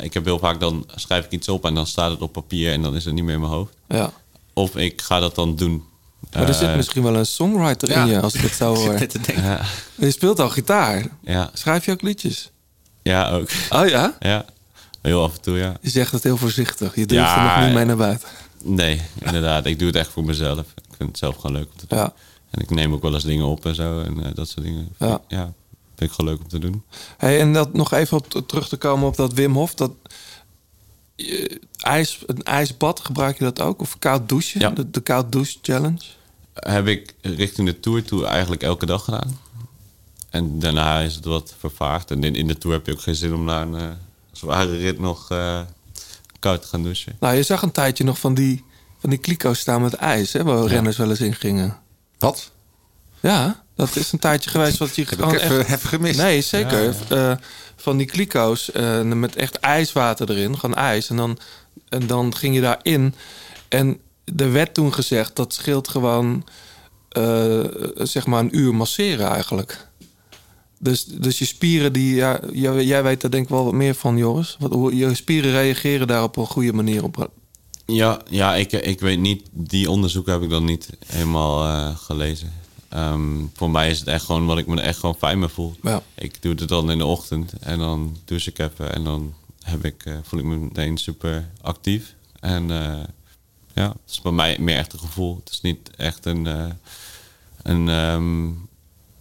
ik 0.00 0.14
heb 0.14 0.24
heel 0.24 0.38
vaak, 0.38 0.60
dan 0.60 0.86
schrijf 0.94 1.24
ik 1.24 1.30
iets 1.30 1.48
op 1.48 1.64
en 1.64 1.74
dan 1.74 1.86
staat 1.86 2.10
het 2.10 2.20
op 2.20 2.32
papier 2.32 2.72
en 2.72 2.82
dan 2.82 2.96
is 2.96 3.04
het 3.04 3.14
niet 3.14 3.24
meer 3.24 3.34
in 3.34 3.40
mijn 3.40 3.52
hoofd. 3.52 3.72
Ja. 3.88 4.12
Of 4.52 4.76
ik 4.76 5.02
ga 5.02 5.20
dat 5.20 5.34
dan 5.34 5.56
doen. 5.56 5.84
Maar 6.32 6.48
er 6.48 6.54
zit 6.54 6.68
Eh, 6.68 6.76
misschien 6.76 7.02
wel 7.02 7.14
een 7.16 7.26
songwriter 7.26 7.88
ja. 7.90 8.02
in 8.02 8.08
je, 8.10 8.20
als 8.20 8.34
ik 8.34 8.40
het 8.40 8.52
zo 8.52 8.74
hoor. 8.78 8.98
Ja, 9.36 9.60
Je 9.94 10.10
speelt 10.10 10.40
al 10.40 10.48
gitaar. 10.48 11.06
ja, 11.22 11.50
Schrijf 11.52 11.84
je 11.84 11.92
ook 11.92 12.02
liedjes? 12.02 12.50
ja, 13.02 13.30
ook. 13.30 13.48
Oh 13.70 13.88
ja? 13.88 14.16
Ja, 14.20 14.44
heel 15.02 15.22
af 15.22 15.34
en 15.34 15.40
toe, 15.40 15.56
ja. 15.58 15.76
Je 15.80 15.90
zegt 15.90 16.12
het 16.12 16.22
heel 16.22 16.36
voorzichtig. 16.36 16.94
Je 16.94 17.06
durft 17.06 17.30
er 17.36 17.42
nog 17.42 17.64
niet 17.64 17.74
mee 17.74 17.84
naar 17.84 17.96
buiten. 17.96 18.28
Nee, 18.64 19.00
inderdaad. 19.18 19.66
Ik 19.66 19.78
doe 19.78 19.86
het 19.86 19.96
echt 19.96 20.10
voor 20.10 20.24
mezelf. 20.24 20.58
Ik 20.58 20.94
vind 20.96 21.08
het 21.08 21.18
zelf 21.18 21.36
gewoon 21.36 21.56
leuk 21.56 21.66
om 21.72 21.76
te 21.78 21.86
doen. 21.88 21.98
Ja. 21.98 22.12
En 22.50 22.62
ik 22.62 22.70
neem 22.70 22.92
ook 22.92 23.02
wel 23.02 23.14
eens 23.14 23.24
dingen 23.24 23.46
op 23.46 23.66
en 23.66 23.74
zo. 23.74 24.00
En 24.00 24.24
eh, 24.24 24.30
dat 24.34 24.48
soort 24.48 24.66
dingen. 24.66 24.88
Ja. 25.28 25.52
Vind 25.98 26.10
ik 26.10 26.16
gewoon 26.16 26.30
leuk 26.30 26.40
om 26.42 26.48
te 26.48 26.58
doen. 26.58 26.82
Hey, 27.16 27.40
en 27.40 27.52
dat 27.52 27.72
nog 27.72 27.92
even 27.92 28.16
op 28.16 28.28
terug 28.46 28.68
te 28.68 28.76
komen 28.76 29.06
op 29.08 29.16
dat 29.16 29.32
Wim 29.32 29.54
Hof. 29.54 29.74
Dat, 29.74 29.90
je- 31.16 31.60
ijs, 31.78 32.18
een 32.26 32.42
ijsbad, 32.42 33.00
gebruik 33.00 33.38
je 33.38 33.44
dat 33.44 33.60
ook? 33.60 33.80
Of 33.80 33.98
koud 33.98 34.28
douchen? 34.28 34.60
Ja. 34.60 34.70
De, 34.70 34.90
de 34.90 35.00
koud 35.00 35.32
douche 35.32 35.58
challenge? 35.62 36.00
Heb 36.54 36.86
ik 36.86 37.14
richting 37.22 37.66
de 37.68 37.80
Tour 37.80 38.04
toe 38.04 38.26
eigenlijk 38.26 38.62
elke 38.62 38.86
dag 38.86 39.04
gedaan. 39.04 39.38
En 40.30 40.58
daarna 40.58 41.00
is 41.00 41.14
het 41.14 41.24
wat 41.24 41.54
vervaagd. 41.58 42.10
En 42.10 42.24
in, 42.24 42.34
in 42.34 42.46
de 42.46 42.58
Tour 42.58 42.76
heb 42.76 42.86
je 42.86 42.92
ook 42.92 43.00
geen 43.00 43.14
zin 43.14 43.34
om 43.34 43.44
na 43.44 43.62
een 43.62 43.74
eh, 43.74 43.88
zware 44.32 44.76
rit 44.76 44.98
nog 44.98 45.30
eh, 45.30 45.60
koud 46.38 46.62
te 46.62 46.68
gaan 46.68 46.82
douchen. 46.82 47.16
Nou, 47.20 47.34
je 47.34 47.42
zag 47.42 47.62
een 47.62 47.72
tijdje 47.72 48.04
nog 48.04 48.18
van 48.18 48.34
die, 48.34 48.64
van 48.98 49.10
die 49.10 49.18
kliko's 49.18 49.58
staan 49.58 49.82
met 49.82 49.94
ijs, 49.94 50.32
hè, 50.32 50.42
waar 50.44 50.64
renners 50.66 50.96
wel 50.96 51.10
eens 51.10 51.20
in 51.20 51.34
gingen. 51.34 51.76
Wat? 52.18 52.50
Ja, 53.20 53.62
dat 53.78 53.96
is 53.96 54.12
een 54.12 54.18
tijdje 54.18 54.50
geweest 54.50 54.78
wat 54.78 54.96
je 54.96 55.02
Heb 55.02 55.12
ik 55.12 55.18
gewoon 55.18 55.34
even, 55.34 55.58
echt... 55.58 55.68
even 55.68 55.88
gemist. 55.88 56.18
Nee, 56.18 56.40
zeker. 56.40 56.94
Eh, 57.08 57.32
van 57.76 57.96
die 57.96 58.06
kliko's 58.06 58.72
eh, 58.72 59.02
met 59.02 59.36
echt 59.36 59.58
ijswater 59.58 60.30
erin, 60.30 60.58
gewoon 60.58 60.76
ijs. 60.76 61.10
En 61.10 61.16
dan, 61.16 61.38
en 61.88 62.06
dan 62.06 62.34
ging 62.34 62.54
je 62.54 62.60
daarin. 62.60 63.14
En 63.68 64.00
er 64.36 64.52
werd 64.52 64.74
toen 64.74 64.94
gezegd 64.94 65.36
dat 65.36 65.54
scheelt 65.54 65.88
gewoon 65.88 66.44
eh, 67.08 67.64
zeg 67.94 68.26
maar 68.26 68.40
een 68.40 68.56
uur 68.56 68.74
masseren 68.74 69.28
eigenlijk. 69.28 69.88
Dus, 70.78 71.04
dus 71.04 71.38
je 71.38 71.44
spieren, 71.44 71.92
die, 71.92 72.14
ja, 72.14 72.40
jij, 72.52 72.84
jij 72.84 73.02
weet 73.02 73.20
daar 73.20 73.30
denk 73.30 73.44
ik 73.44 73.50
wel 73.50 73.64
wat 73.64 73.74
meer 73.74 73.94
van, 73.94 74.16
Joris. 74.16 74.56
Wat, 74.58 74.72
hoe, 74.72 74.96
je 74.96 75.14
spieren 75.14 75.50
reageren 75.50 76.06
daar 76.06 76.22
op 76.22 76.36
een 76.36 76.46
goede 76.46 76.72
manier 76.72 77.04
op. 77.04 77.30
Ja, 77.86 78.20
ja 78.30 78.54
ik, 78.54 78.72
ik 78.72 79.00
weet 79.00 79.18
niet. 79.18 79.48
Die 79.52 79.90
onderzoeken 79.90 80.32
heb 80.32 80.42
ik 80.42 80.50
dan 80.50 80.64
niet 80.64 80.88
helemaal 81.06 81.64
eh, 81.64 81.96
gelezen. 81.96 82.57
Ehm, 82.88 83.44
voor 83.54 83.70
mij 83.70 83.90
is 83.90 83.98
het 83.98 84.08
echt 84.08 84.24
gewoon 84.24 84.46
wat 84.46 84.58
ik 84.58 84.66
me 84.66 84.76
er 84.76 84.82
echt 84.86 84.98
gewoon 84.98 85.14
fijn 85.14 85.38
mee 85.38 85.48
voel. 85.48 85.76
Ja. 85.82 86.02
Ik 86.14 86.42
doe 86.42 86.54
het 86.54 86.68
dan 86.68 86.90
in 86.90 86.98
de 86.98 87.04
ochtend 87.04 87.52
en 87.52 87.78
dan 87.78 88.16
douche 88.24 88.50
ik 88.50 88.58
even 88.58 88.94
en 88.94 89.04
dan 89.04 89.34
heb 89.62 89.84
ik, 89.84 90.04
eh, 90.04 90.16
voel 90.22 90.40
ik 90.40 90.46
me 90.46 90.56
meteen 90.56 90.98
super 90.98 91.50
actief. 91.60 92.14
En 92.40 92.70
eh, 92.70 93.04
ja, 93.74 93.88
het 93.88 94.10
is 94.10 94.20
bij 94.20 94.32
mij 94.32 94.56
meer 94.60 94.76
echt 94.76 94.92
een 94.92 94.98
gevoel. 94.98 95.36
Het 95.44 95.52
is 95.52 95.60
niet 95.60 95.90
echt 95.96 96.26
een, 96.26 96.46
eh, 96.46 96.66
een 97.62 97.88
ehm, 97.88 98.50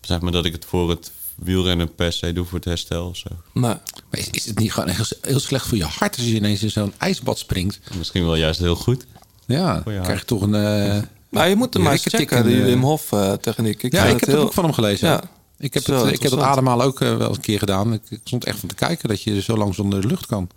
zeg 0.01 0.21
maar 0.21 0.31
dat 0.31 0.45
ik 0.45 0.51
het 0.51 0.65
voor 0.65 0.89
het 0.89 1.11
wielrennen 1.35 1.95
per 1.95 2.13
se 2.13 2.33
doe 2.33 2.45
voor 2.45 2.57
het 2.57 2.65
herstel 2.65 3.07
of 3.07 3.17
zo. 3.17 3.29
Maar 3.53 3.81
Maar 4.09 4.19
is, 4.19 4.29
is 4.29 4.45
het 4.45 4.59
niet 4.59 4.73
gewoon 4.73 4.89
echt 4.89 5.17
heel 5.21 5.39
slecht 5.39 5.67
voor 5.67 5.77
je 5.77 5.83
hart 5.83 6.17
als 6.17 6.25
je 6.25 6.35
ineens 6.35 6.63
in 6.63 6.71
zo'n 6.71 6.93
ijsbad 6.97 7.39
springt? 7.39 7.79
Misschien 7.97 8.25
wel 8.25 8.35
juist 8.35 8.59
heel 8.59 8.75
goed. 8.75 9.05
Ja, 9.45 9.81
je 9.85 9.99
krijg 10.01 10.19
je 10.19 10.25
toch 10.25 10.41
een... 10.41 11.07
Maar 11.29 11.49
je 11.49 11.55
moet 11.55 11.73
hem 11.73 11.83
maar 11.83 11.91
eens 11.91 12.05
checken, 12.05 12.37
en, 12.37 12.47
die 12.47 12.61
Wim 12.63 12.81
Hof 12.83 13.11
eh, 13.11 13.33
techniek. 13.33 13.81
ja, 13.81 13.89
vind 13.89 13.93
ik 13.93 14.01
het 14.01 14.19
heb 14.19 14.21
heel- 14.21 14.35
het 14.35 14.43
boek 14.43 14.53
van 14.53 14.63
hem 14.63 14.73
gelezen. 14.73 15.07
Ja. 15.09 15.23
Ik 15.59 15.73
heb, 15.73 15.83
Zo 15.83 15.91
het, 15.93 16.01
ik 16.01 16.03
heb 16.05 16.13
het 16.13 16.21
interessant. 16.21 16.51
ademhalen 16.51 16.85
ook 16.85 17.01
eh, 17.01 17.17
wel 17.17 17.27
eens 17.27 17.37
een 17.37 17.43
keer 17.43 17.59
gedaan. 17.59 17.93
Ik, 17.93 18.01
ik 18.09 18.19
stond 18.23 18.45
echt 18.45 18.59
van 18.59 18.69
te 18.69 18.75
kijken 18.75 19.09
dat 19.09 19.21
je 19.23 19.41
zo 19.41 19.57
lang 19.57 19.75
zonder 19.75 20.01
de 20.01 20.07
lucht 20.07 20.25
kan. 20.25 20.49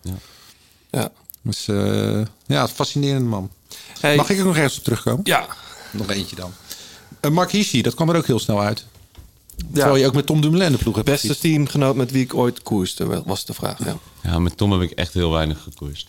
Ja. 0.90 1.10
Dus 1.42 1.68
eh, 1.68 2.20
ja, 2.46 2.68
fascinerend 2.68 3.26
man. 3.26 3.50
Hey, 4.00 4.16
Mag 4.16 4.30
ik 4.30 4.38
er 4.38 4.44
nog 4.44 4.56
ergens 4.56 4.78
op 4.78 4.84
terugkomen? 4.84 5.20
Ja, 5.24 5.46
Nog 5.90 6.10
eentje 6.10 6.36
dan. 6.36 6.52
Uh, 7.20 7.30
Mark 7.30 7.50
Hirschi, 7.50 7.82
dat 7.82 7.94
kwam 7.94 8.08
er 8.10 8.16
ook 8.16 8.26
heel 8.26 8.38
snel 8.38 8.60
uit. 8.60 8.84
ja. 9.56 9.66
Terwijl 9.72 9.96
je 9.96 10.06
ook 10.06 10.14
met 10.14 10.26
Tom 10.26 10.40
Dumoulin 10.40 10.72
de 10.72 10.78
ploeg 10.78 10.94
hebt 10.94 11.06
beste 11.06 11.26
gefietst. 11.26 11.52
teamgenoot 11.52 11.96
met 11.96 12.10
wie 12.10 12.22
ik 12.22 12.34
ooit 12.34 12.62
koerste, 12.62 13.22
was 13.24 13.44
de 13.44 13.54
vraag. 13.54 13.84
Ja. 13.84 13.96
Ja, 14.22 14.38
met 14.38 14.56
Tom 14.56 14.72
heb 14.72 14.80
ik 14.80 14.90
echt 14.90 15.14
heel 15.14 15.30
weinig 15.30 15.62
gekoerst. 15.62 16.06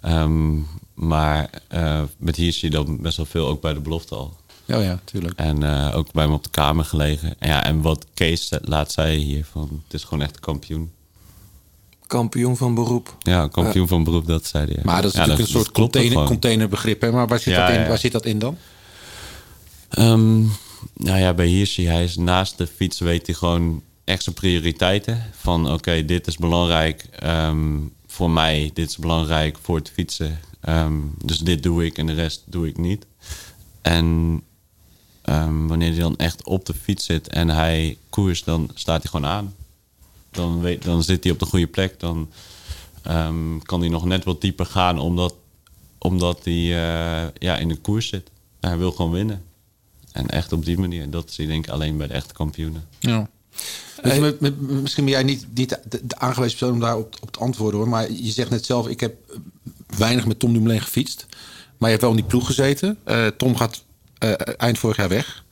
Ehm, 0.00 0.56
maar 1.02 1.50
eh, 1.68 2.02
met 2.16 2.36
hier 2.36 2.52
zie 2.52 2.70
je 2.70 2.76
dan 2.76 3.00
best 3.00 3.16
wel 3.16 3.26
veel, 3.26 3.46
ook 3.46 3.60
bij 3.60 3.72
de 3.72 3.80
belofte 3.80 4.14
al. 4.14 4.36
Oh 4.68 4.82
ja, 4.82 5.00
tuurlijk. 5.04 5.38
En 5.38 5.62
eh, 5.62 5.96
ook 5.96 6.12
bij 6.12 6.28
me 6.28 6.34
op 6.34 6.44
de 6.44 6.50
kamer 6.50 6.84
gelegen. 6.84 7.34
En, 7.38 7.48
ja, 7.48 7.64
en 7.64 7.80
wat 7.80 8.06
Kees 8.14 8.50
laat 8.60 8.92
zei 8.92 9.18
hier, 9.18 9.44
van, 9.44 9.82
het 9.84 9.94
is 9.94 10.04
gewoon 10.04 10.24
echt 10.24 10.40
kampioen. 10.40 10.92
Kampioen 12.06 12.56
van 12.56 12.74
beroep. 12.74 13.16
Ja, 13.18 13.48
kampioen 13.48 13.88
van 13.88 14.04
beroep, 14.04 14.26
dat 14.26 14.46
zei 14.46 14.72
hij. 14.72 14.84
Maar 14.84 15.02
dat 15.02 15.10
is 15.10 15.16
Ja, 15.16 15.26
natuurlijk 15.26 15.48
een 15.48 15.54
soort 15.54 15.72
container, 15.72 16.24
containerbegrip. 16.24 17.00
Hè? 17.00 17.12
Maar 17.12 17.26
waar 17.26 17.38
zit, 17.38 17.54
Ja, 17.54 17.66
dat 17.66 17.74
in, 17.74 17.80
ja. 17.80 17.88
waar 17.88 17.98
zit 17.98 18.12
dat 18.12 18.24
in 18.24 18.38
dan? 18.38 18.56
Ehm, 19.88 20.40
nou 20.94 21.18
ja, 21.18 21.34
bij 21.34 21.46
Hirschi, 21.46 21.86
hij 21.86 22.04
is 22.04 22.16
naast 22.16 22.58
de 22.58 22.66
fiets, 22.66 22.98
weet 23.00 23.26
hij 23.26 23.34
gewoon 23.34 23.82
echt 24.04 24.22
zijn 24.22 24.34
prioriteiten. 24.34 25.22
Van 25.32 25.72
oké, 25.72 26.04
dit 26.04 26.26
is 26.26 26.36
belangrijk 26.36 27.06
ehm, 27.18 27.78
voor 28.06 28.30
mij, 28.30 28.70
dit 28.74 28.88
is 28.88 28.96
belangrijk 28.96 29.58
voor 29.62 29.76
het 29.76 29.90
fietsen. 29.90 30.38
Ehm, 30.62 30.98
dus 31.24 31.38
dit 31.38 31.62
doe 31.62 31.84
ik 31.84 31.98
en 31.98 32.06
de 32.06 32.12
rest 32.12 32.42
doe 32.46 32.66
ik 32.68 32.78
niet. 32.78 33.06
En 33.82 34.40
ehm, 35.22 35.66
wanneer 35.66 35.90
hij 35.90 36.00
dan 36.00 36.16
echt 36.16 36.44
op 36.44 36.64
de 36.66 36.74
fiets 36.74 37.04
zit 37.04 37.28
en 37.28 37.48
hij 37.48 37.98
koers, 38.10 38.44
dan 38.44 38.70
staat 38.74 39.02
hij 39.02 39.10
gewoon 39.10 39.30
aan. 39.30 39.54
Dan, 40.30 40.60
weet, 40.60 40.82
dan 40.84 41.02
zit 41.02 41.24
hij 41.24 41.32
op 41.32 41.38
de 41.38 41.46
goede 41.46 41.66
plek. 41.66 42.00
Dan 42.00 42.30
ehm, 43.02 43.58
kan 43.62 43.80
hij 43.80 43.88
nog 43.88 44.04
net 44.04 44.24
wat 44.24 44.40
dieper 44.40 44.66
gaan, 44.66 44.98
omdat, 44.98 45.34
omdat 45.98 46.40
hij 46.44 46.54
eh, 46.54 47.28
ja, 47.38 47.56
in 47.56 47.68
de 47.68 47.76
koers 47.76 48.08
zit. 48.08 48.30
Hij 48.60 48.78
wil 48.78 48.92
gewoon 48.92 49.10
winnen. 49.10 49.42
En 50.12 50.28
echt 50.28 50.52
op 50.52 50.64
die 50.64 50.78
manier. 50.78 51.10
Dat 51.10 51.30
zie 51.32 51.46
denk 51.46 51.64
ik 51.66 51.70
alleen 51.72 51.96
bij 51.96 52.06
de 52.06 52.12
echte 52.14 52.34
kampioenen. 52.34 52.84
Ja. 52.98 53.30
Met- 54.02 54.40
met- 54.40 54.60
misschien 54.60 55.04
ben 55.04 55.12
jij 55.12 55.22
niet, 55.22 55.46
niet 55.54 55.68
de, 55.88 56.06
de 56.06 56.18
aangewezen 56.18 56.58
persoon 56.58 56.74
om 56.74 56.80
daarop 56.82 57.16
op 57.20 57.30
te 57.32 57.38
antwoorden 57.38 57.80
hoor. 57.80 57.88
Maar 57.88 58.12
je 58.12 58.30
zegt 58.30 58.50
net 58.50 58.64
zelf, 58.66 58.88
ik 58.88 59.00
heb 59.00 59.14
weinig 59.96 60.26
met 60.26 60.38
Tom 60.38 60.52
Dumoulin 60.52 60.80
gefietst. 60.80 61.26
Maar 61.78 61.90
je 61.90 61.96
hebt 61.96 62.00
wel 62.00 62.10
in 62.10 62.16
die 62.16 62.26
ploeg 62.26 62.46
gezeten. 62.46 62.98
Eh, 63.04 63.26
Tom 63.26 63.56
gaat 63.56 63.82
eh, 64.18 64.32
eind 64.56 64.78
vorig 64.78 64.96
jaar 64.96 65.08
weg. 65.08 65.44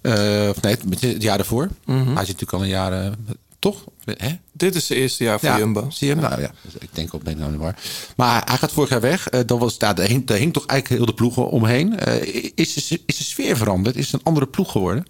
Eh, 0.00 0.12
of 0.48 0.62
nee, 0.62 0.76
het 0.88 1.00
het 1.00 1.22
jaar 1.22 1.36
daarvoor. 1.36 1.68
Hij 1.84 2.04
zit 2.04 2.14
natuurlijk 2.14 2.52
al 2.52 2.62
een 2.62 2.68
jaar... 2.68 3.12
toch? 3.58 3.84
Hè? 4.04 4.38
Dit 4.52 4.74
is 4.74 4.88
het 4.88 4.98
eerste 4.98 5.24
jaar 5.24 5.40
voor 5.40 5.48
ja, 5.48 5.58
Jumbo. 5.58 5.90
Zie 5.90 6.08
je? 6.08 6.14
Nou 6.14 6.40
ja, 6.40 6.50
dus 6.62 6.74
ik 6.78 6.88
denk 6.92 7.12
op 7.12 7.24
nou 7.24 7.50
niet 7.50 7.60
waar. 7.60 7.78
Maar 8.16 8.42
hij 8.44 8.56
gaat 8.56 8.72
vorig 8.72 8.90
jaar 8.90 9.00
weg. 9.00 9.28
Eh 9.28 9.40
dan 9.46 9.58
was, 9.58 9.78
daar, 9.78 10.00
hing, 10.00 10.26
daar 10.26 10.38
hing 10.38 10.52
toch 10.52 10.66
eigenlijk 10.66 11.00
heel 11.00 11.14
de 11.14 11.14
ploeg 11.14 11.36
omheen. 11.36 11.98
Eh, 11.98 12.50
is, 12.54 12.74
de, 12.74 13.00
is 13.06 13.16
de 13.16 13.24
sfeer 13.24 13.56
veranderd? 13.56 13.96
Is 13.96 14.04
het 14.04 14.14
een 14.14 14.26
andere 14.26 14.46
ploeg 14.46 14.72
geworden? 14.72 15.06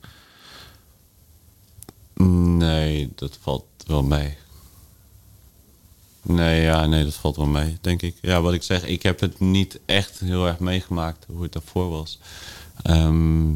Nee, 2.56 3.12
dat 3.14 3.38
valt 3.42 3.64
wel 3.86 4.02
mee. 4.02 4.36
Nee, 6.34 6.62
ja, 6.62 6.86
nee, 6.86 7.04
dat 7.04 7.14
valt 7.14 7.36
wel 7.36 7.46
mee, 7.46 7.78
denk 7.80 8.02
ik. 8.02 8.14
Ja, 8.20 8.40
wat 8.42 8.52
ik 8.52 8.62
zeg, 8.62 8.84
ik 8.84 9.02
heb 9.02 9.20
het 9.20 9.40
niet 9.40 9.78
echt 9.86 10.18
heel 10.18 10.46
erg 10.46 10.58
meegemaakt 10.58 11.24
hoe 11.32 11.42
het 11.42 11.52
daarvoor 11.52 11.90
was. 11.90 12.18
Ehm, 12.82 13.50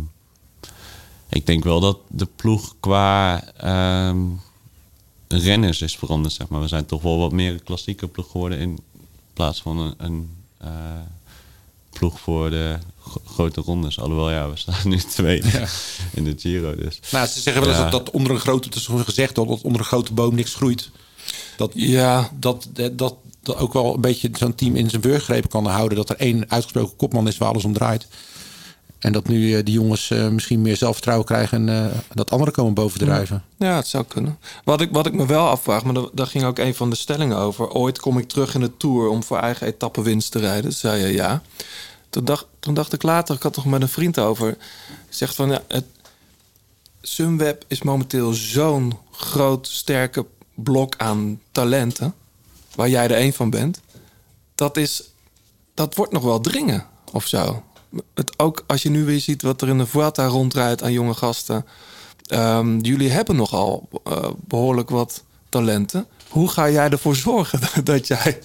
ik 1.29 1.47
denk 1.47 1.65
wel 1.65 1.81
dat 1.81 1.99
de 2.09 2.29
ploeg 2.37 2.75
qua 2.81 3.43
ehm, 3.57 4.21
renners 5.29 5.83
is 5.83 5.97
veranderd, 5.97 6.35
zeg 6.35 6.49
maar. 6.49 6.61
We 6.61 6.69
zijn 6.69 6.87
toch 6.87 7.03
wel 7.03 7.19
wat 7.19 7.33
meer 7.33 7.53
een 7.53 7.63
klassieke 7.63 8.09
ploeg 8.09 8.31
geworden 8.31 8.59
in 8.59 8.79
plaats 9.33 9.63
van 9.63 9.79
een, 9.79 9.95
een 9.99 10.31
eh, 10.59 10.71
ploeg 11.91 12.21
voor 12.21 12.51
de 12.51 12.79
gro- 13.03 13.23
grote 13.27 13.61
rondes. 13.61 13.99
Alhoewel, 14.01 14.31
ja, 14.31 14.51
we 14.51 14.57
staan 14.57 14.89
nu 14.89 14.97
tweede 14.99 15.67
in 16.13 16.25
de 16.25 16.35
Giro, 16.39 16.75
dus... 16.77 17.01
Nou, 17.11 17.27
ze 17.27 17.41
zeggen 17.41 17.63
wel 17.63 17.71
eens 17.73 17.81
Ja. 17.83 17.91
dat, 17.91 18.05
dat 18.07 18.15
onder 18.15 18.33
een 18.33 18.41
grote, 18.41 18.69
het 18.69 18.77
is 18.77 18.87
gewoon 18.87 19.05
gezegd 19.05 19.35
dat 19.35 19.47
onder 19.63 19.81
een 19.81 19.87
grote 19.87 20.13
boom 20.13 20.35
niks 20.35 20.55
groeit. 20.55 20.91
Dat, 21.57 21.71
Ja, 21.75 22.31
dat, 22.39 22.69
dat, 22.73 22.99
dat, 22.99 23.17
ook 23.57 23.73
wel 23.73 23.95
een 23.95 24.01
beetje 24.01 24.31
zo'n 24.33 24.55
team 24.55 24.77
in 24.77 24.91
zijn 24.91 25.03
wurggreep 25.03 25.51
kan 25.51 25.67
houden. 25.67 25.97
Dat 25.97 26.11
er 26.11 26.17
één 26.17 26.51
uitgesproken 26.51 26.97
kopman 26.97 27.29
is 27.29 27.39
waar 27.39 27.49
alles 27.49 27.65
om 27.65 27.73
draait. 27.73 28.07
En 29.05 29.13
dat 29.13 29.29
nu 29.29 29.57
eh, 29.57 29.65
die 29.65 29.75
jongens 29.75 30.11
eh, 30.11 30.29
misschien 30.29 30.63
meer 30.63 30.77
zelfvertrouwen 30.77 31.27
krijgen 31.27 31.69
en 31.69 31.91
eh, 31.91 31.99
dat 32.13 32.31
anderen 32.31 32.55
komen 32.55 32.75
bovendrijven. 32.75 33.45
ja, 33.59 33.77
het 33.77 33.87
zou 33.87 34.05
kunnen. 34.05 34.39
Wat 34.65 34.81
ik, 34.81 34.89
wat 34.93 35.07
ik 35.07 35.13
me 35.13 35.27
wel 35.27 35.49
afvraag, 35.49 35.85
maar 35.85 35.95
daar, 36.13 36.27
ging 36.27 36.45
ook 36.45 36.59
een 36.59 36.75
van 36.75 36.91
de 36.91 36.97
stellingen 36.97 37.37
over. 37.37 37.71
Ooit 37.71 38.01
kom 38.01 38.19
ik 38.19 38.29
terug 38.29 38.55
in 38.55 38.61
de 38.61 38.77
Tour 38.77 39.09
om 39.09 39.23
voor 39.23 39.39
eigen 39.39 39.67
etappenwinst 39.67 40.33
te 40.33 40.39
rijden. 40.39 40.73
Zei 40.73 41.03
je 41.03 41.13
ja. 41.13 41.43
Toen 42.11 42.25
dacht, 42.25 42.47
toen 42.61 42.75
dacht 42.75 42.93
ik 42.93 43.03
later, 43.03 43.35
ik 43.35 43.43
had 43.43 43.53
toch 43.53 43.65
met 43.65 43.83
een 43.83 43.89
vriend 43.89 44.19
over. 44.19 44.57
Zegt 45.09 45.35
van, 45.35 45.49
ja, 45.49 45.63
het, 45.69 45.85
Sunweb 47.03 47.65
is 47.69 47.83
momenteel 47.83 48.33
zo'n 48.33 48.99
groot, 49.11 49.69
sterke 49.69 50.27
blok 50.55 50.95
aan 50.97 51.41
talenten. 51.53 52.15
Waar 52.75 52.89
jij 52.89 53.05
er 53.05 53.17
één 53.17 53.33
van 53.33 53.51
bent. 53.51 53.81
Dat, 54.55 54.77
is, 54.77 55.03
dat 55.75 55.95
wordt 55.95 56.13
nog 56.13 56.23
wel 56.23 56.41
dringen 56.41 56.87
of 57.13 57.27
zo. 57.27 57.63
Het, 58.15 58.39
ook 58.39 58.65
als 58.67 58.83
je 58.83 58.91
nu 58.91 59.05
weer 59.05 59.21
ziet 59.21 59.43
wat 59.43 59.63
er 59.63 59.69
in 59.69 59.79
de 59.79 59.87
Vuelta 59.87 60.27
rondrijdt 60.27 60.83
aan 60.83 60.93
jonge 60.93 61.15
gasten. 61.15 61.67
Ehm, 62.27 62.79
jullie 62.79 63.11
hebben 63.11 63.37
nogal 63.37 63.89
eh, 64.05 64.29
behoorlijk 64.47 64.91
wat 64.91 65.23
talenten. 65.49 66.07
Hoe 66.29 66.49
ga 66.49 66.71
jij 66.71 66.89
ervoor 66.89 67.17
zorgen 67.17 67.61
dat 67.85 68.07
jij 68.07 68.39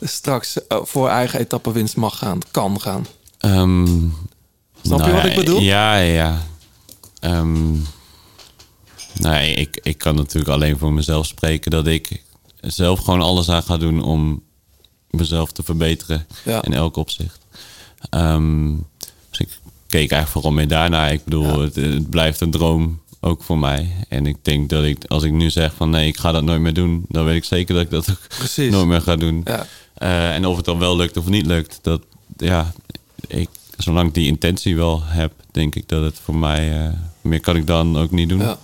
straks 0.00 0.66
eh, 0.66 0.78
voor 0.82 1.08
eigen 1.08 1.40
etappenwinst 1.40 1.96
mag 1.96 2.18
gaan, 2.18 2.38
kan 2.50 2.80
gaan? 2.80 3.06
Ehm, 3.38 3.86
Snap 4.82 4.98
je 4.98 5.04
nou 5.04 5.12
wat 5.12 5.22
ja, 5.22 5.28
ik 5.28 5.36
bedoel? 5.36 5.60
Ja, 5.60 5.96
ja. 5.96 6.38
Ehm, 7.20 7.74
nee, 9.18 9.54
ik, 9.54 9.80
ik 9.82 9.98
kan 9.98 10.14
natuurlijk 10.14 10.50
alleen 10.52 10.78
voor 10.78 10.92
mezelf 10.92 11.26
spreken 11.26 11.70
dat 11.70 11.86
ik 11.86 12.22
zelf 12.60 13.00
gewoon 13.00 13.20
alles 13.22 13.48
aan 13.48 13.62
ga 13.62 13.76
doen 13.76 14.02
om 14.02 14.42
mezelf 15.10 15.52
te 15.52 15.62
verbeteren 15.62 16.26
Ja. 16.44 16.62
in 16.62 16.72
elk 16.72 16.96
opzicht. 16.96 17.38
Ehm, 18.10 18.74
dus 19.30 19.38
ik 19.38 19.48
keek 19.86 19.98
eigenlijk 20.10 20.28
vooral 20.30 20.52
meer 20.52 20.68
daarnaar. 20.68 21.12
Ik 21.12 21.24
bedoel, 21.24 21.60
het, 21.60 21.74
het 21.74 22.10
blijft 22.10 22.40
een 22.40 22.50
droom 22.50 23.00
ook 23.20 23.42
voor 23.42 23.58
mij. 23.58 23.90
En 24.08 24.26
ik 24.26 24.36
denk 24.42 24.68
dat 24.68 24.84
ik, 24.84 25.04
als 25.04 25.22
ik 25.22 25.32
nu 25.32 25.50
zeg 25.50 25.74
van 25.74 25.90
nee, 25.90 26.06
ik 26.06 26.16
ga 26.16 26.32
dat 26.32 26.42
nooit 26.42 26.60
meer 26.60 26.74
doen, 26.74 27.04
dan 27.08 27.24
weet 27.24 27.36
ik 27.36 27.44
zeker 27.44 27.74
dat 27.74 27.82
ik 27.84 27.90
dat 27.90 28.10
ook 28.10 28.26
Precies. 28.38 28.70
nooit 28.72 28.86
meer 28.86 29.00
ga 29.02 29.16
doen. 29.16 29.40
Ja. 29.44 29.66
Eh, 29.94 30.34
en 30.34 30.46
of 30.46 30.56
het 30.56 30.64
dan 30.64 30.78
wel 30.78 30.96
lukt 30.96 31.16
of 31.16 31.26
niet 31.28 31.46
lukt, 31.46 31.78
dat 31.82 32.02
ja, 32.36 32.72
ik, 33.26 33.48
zolang 33.76 34.08
ik 34.08 34.14
die 34.14 34.26
intentie 34.26 34.76
wel 34.76 35.02
heb, 35.04 35.32
denk 35.50 35.74
ik 35.74 35.88
dat 35.88 36.02
het 36.02 36.18
voor 36.24 36.36
mij 36.36 36.86
eh, 36.86 36.92
meer 37.20 37.40
kan 37.40 37.56
ik 37.56 37.66
dan 37.66 37.98
ook 37.98 38.10
niet 38.10 38.28
doen. 38.28 38.38
Ja. 38.40 38.58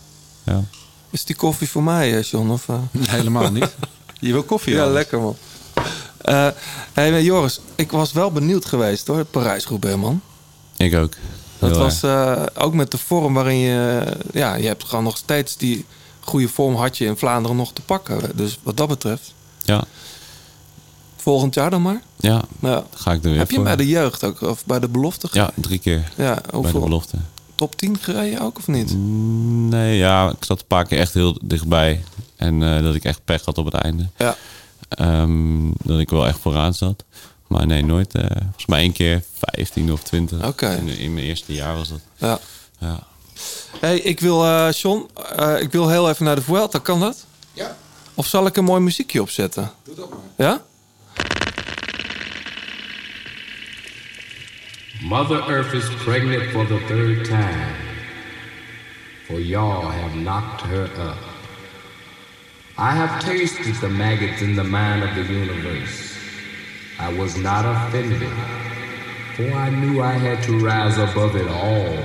Ja. 0.46 0.64
Is 1.10 1.24
die 1.24 1.36
koffie 1.36 1.68
voor 1.68 1.82
mij, 1.82 2.16
eh, 2.16 2.22
John? 2.22 2.50
Of, 2.50 2.68
eh? 2.68 2.78
Helemaal 3.08 3.50
niet. 3.50 3.74
Je 4.20 4.32
wil 4.32 4.42
koffie? 4.42 4.74
Ja, 4.74 4.86
lekker 4.86 5.20
man. 5.20 5.36
Eh 6.20 6.48
hey, 6.92 7.22
Joris, 7.22 7.60
ik 7.74 7.90
was 7.90 8.12
wel 8.12 8.32
benieuwd 8.32 8.64
geweest 8.64 9.06
hoor, 9.06 9.24
Parijs-Roubaix 9.24 9.96
man. 9.96 10.20
Ik 10.76 10.94
ook. 10.94 11.14
Dat 11.58 11.70
Heel 11.70 11.78
was 11.78 12.02
eh, 12.02 12.42
ook 12.54 12.74
met 12.74 12.90
de 12.90 12.98
vorm 12.98 13.34
waarin 13.34 13.56
je... 13.58 14.02
Ja, 14.32 14.54
je 14.54 14.66
hebt 14.66 14.84
gewoon 14.84 15.04
nog 15.04 15.16
steeds 15.16 15.56
die 15.56 15.84
goede 16.20 16.48
vorm 16.48 16.74
had 16.74 16.98
je 16.98 17.04
in 17.04 17.16
Vlaanderen 17.16 17.56
nog 17.56 17.72
te 17.72 17.82
pakken. 17.82 18.36
Dus 18.36 18.58
wat 18.62 18.76
dat 18.76 18.88
betreft, 18.88 19.34
Ja, 19.64 19.84
volgend 21.16 21.54
jaar 21.54 21.70
dan 21.70 21.82
maar. 21.82 22.02
ja, 22.16 22.44
Ja. 22.60 22.84
ga 22.94 23.12
ik 23.12 23.24
er 23.24 23.30
weer 23.30 23.38
Heb 23.38 23.50
je 23.50 23.60
bij 23.60 23.76
de 23.76 23.86
jeugd 23.86 24.24
ook, 24.24 24.40
of 24.40 24.64
bij 24.64 24.78
de 24.80 24.88
belofte? 24.88 25.28
Ja, 25.32 25.50
drie 25.54 25.78
keer 25.78 26.12
Ja, 26.16 26.40
bij 26.60 26.72
de 26.72 26.78
belofte. 26.78 27.16
Top 27.56 27.76
10 27.76 27.98
gereden 28.00 28.40
ook 28.40 28.58
of 28.58 28.66
niet? 28.66 28.94
Nee, 29.70 29.96
ja, 29.96 30.28
ik 30.30 30.44
zat 30.44 30.60
een 30.60 30.66
paar 30.66 30.86
keer 30.86 30.98
echt 30.98 31.14
heel 31.14 31.38
dichtbij. 31.44 32.04
En 32.36 32.62
eh, 32.62 32.82
dat 32.82 32.94
ik 32.94 33.04
echt 33.04 33.24
pech 33.24 33.44
had 33.44 33.58
op 33.58 33.64
het 33.64 33.74
einde. 33.74 34.08
Ja. 34.16 34.36
Ehm, 34.88 35.70
dat 35.82 35.98
ik 36.00 36.10
wel 36.10 36.26
echt 36.26 36.38
vooraan 36.38 36.74
zat. 36.74 37.04
Maar 37.46 37.66
nee, 37.66 37.84
nooit. 37.84 38.14
eh 38.14 38.26
volgens 38.42 38.66
mij 38.66 38.80
één 38.80 38.92
keer 38.92 39.22
15 39.52 39.92
of 39.92 40.02
20. 40.02 40.46
Oké. 40.46 40.70
In, 40.74 40.88
in 40.98 41.14
mijn 41.14 41.26
eerste 41.26 41.52
jaar 41.54 41.74
was 41.76 41.88
dat. 41.88 42.00
Ja. 42.16 42.38
Ja. 42.78 42.98
Hey, 43.80 43.98
ik 43.98 44.20
wil, 44.20 44.44
eh 44.44 44.72
John, 44.72 45.08
eh, 45.36 45.60
ik 45.60 45.72
wil 45.72 45.88
heel 45.88 46.08
even 46.08 46.24
naar 46.24 46.34
de 46.36 46.42
Vuelta. 46.42 46.78
Kan 46.78 47.00
dat? 47.00 47.24
Ja. 47.52 47.76
Of 48.14 48.26
zal 48.26 48.46
ik 48.46 48.56
een 48.56 48.64
mooi 48.64 48.80
muziekje 48.80 49.20
opzetten? 49.22 49.70
Doe 49.84 49.94
dat 49.94 50.08
maar. 50.10 50.18
Ja? 50.48 50.62
Mother 55.02 55.42
Earth 55.48 55.74
is 55.74 55.88
pregnant 56.04 56.50
for 56.52 56.64
the 56.64 56.80
third 56.88 57.26
time, 57.26 57.74
for 59.26 59.38
y'all 59.38 59.90
have 59.90 60.14
knocked 60.14 60.62
her 60.62 60.88
up. 60.96 61.18
I 62.78 62.92
have 62.92 63.22
tasted 63.22 63.74
the 63.80 63.90
maggots 63.90 64.40
in 64.40 64.56
the 64.56 64.64
mind 64.64 65.02
of 65.02 65.14
the 65.14 65.22
universe. 65.32 66.16
I 66.98 67.12
was 67.12 67.36
not 67.36 67.66
offended, 67.66 68.32
for 69.36 69.52
I 69.52 69.68
knew 69.68 70.02
I 70.02 70.12
had 70.12 70.42
to 70.44 70.58
rise 70.58 70.96
above 70.98 71.36
it 71.36 71.48
all, 71.48 71.98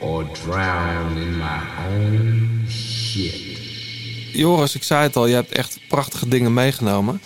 or 0.00 0.24
drown 0.44 1.16
in 1.16 1.38
my 1.38 1.60
own 1.88 2.66
shit. 2.68 3.58
Joris, 4.32 4.74
ik 4.74 4.82
zei 4.82 5.02
het 5.02 5.16
al, 5.16 5.26
je 5.26 5.34
hebt 5.34 5.52
echt 5.52 5.80
prachtige 5.88 6.28
dingen 6.28 6.54
meegenomen. 6.54 7.20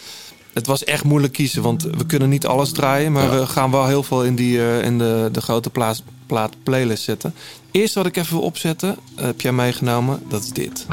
Het 0.55 0.67
was 0.67 0.85
echt 0.85 1.05
moeilijk 1.05 1.33
kiezen, 1.33 1.63
want 1.63 1.83
we 1.83 2.07
kunnen 2.07 2.29
niet 2.29 2.47
alles 2.47 2.73
draaien. 2.73 3.13
Maar 3.13 3.31
we 3.31 3.47
gaan 3.47 3.71
wel 3.71 3.87
heel 3.87 4.03
veel 4.03 4.25
in, 4.25 4.35
die, 4.35 4.59
eh, 4.59 4.85
in 4.85 4.99
de, 4.99 5.29
de 5.33 5.41
grote 5.41 5.71
plaat, 5.71 6.03
plaat 6.27 6.53
playlist 6.63 7.05
zetten. 7.05 7.35
Eerst 7.71 7.95
wat 7.95 8.07
ik 8.07 8.17
even 8.17 8.37
wil 8.37 8.45
opzetten, 8.45 8.97
heb 9.15 9.41
jij 9.41 9.53
meegenomen, 9.53 10.23
dat 10.29 10.43
is 10.43 10.51
dit. 10.53 10.87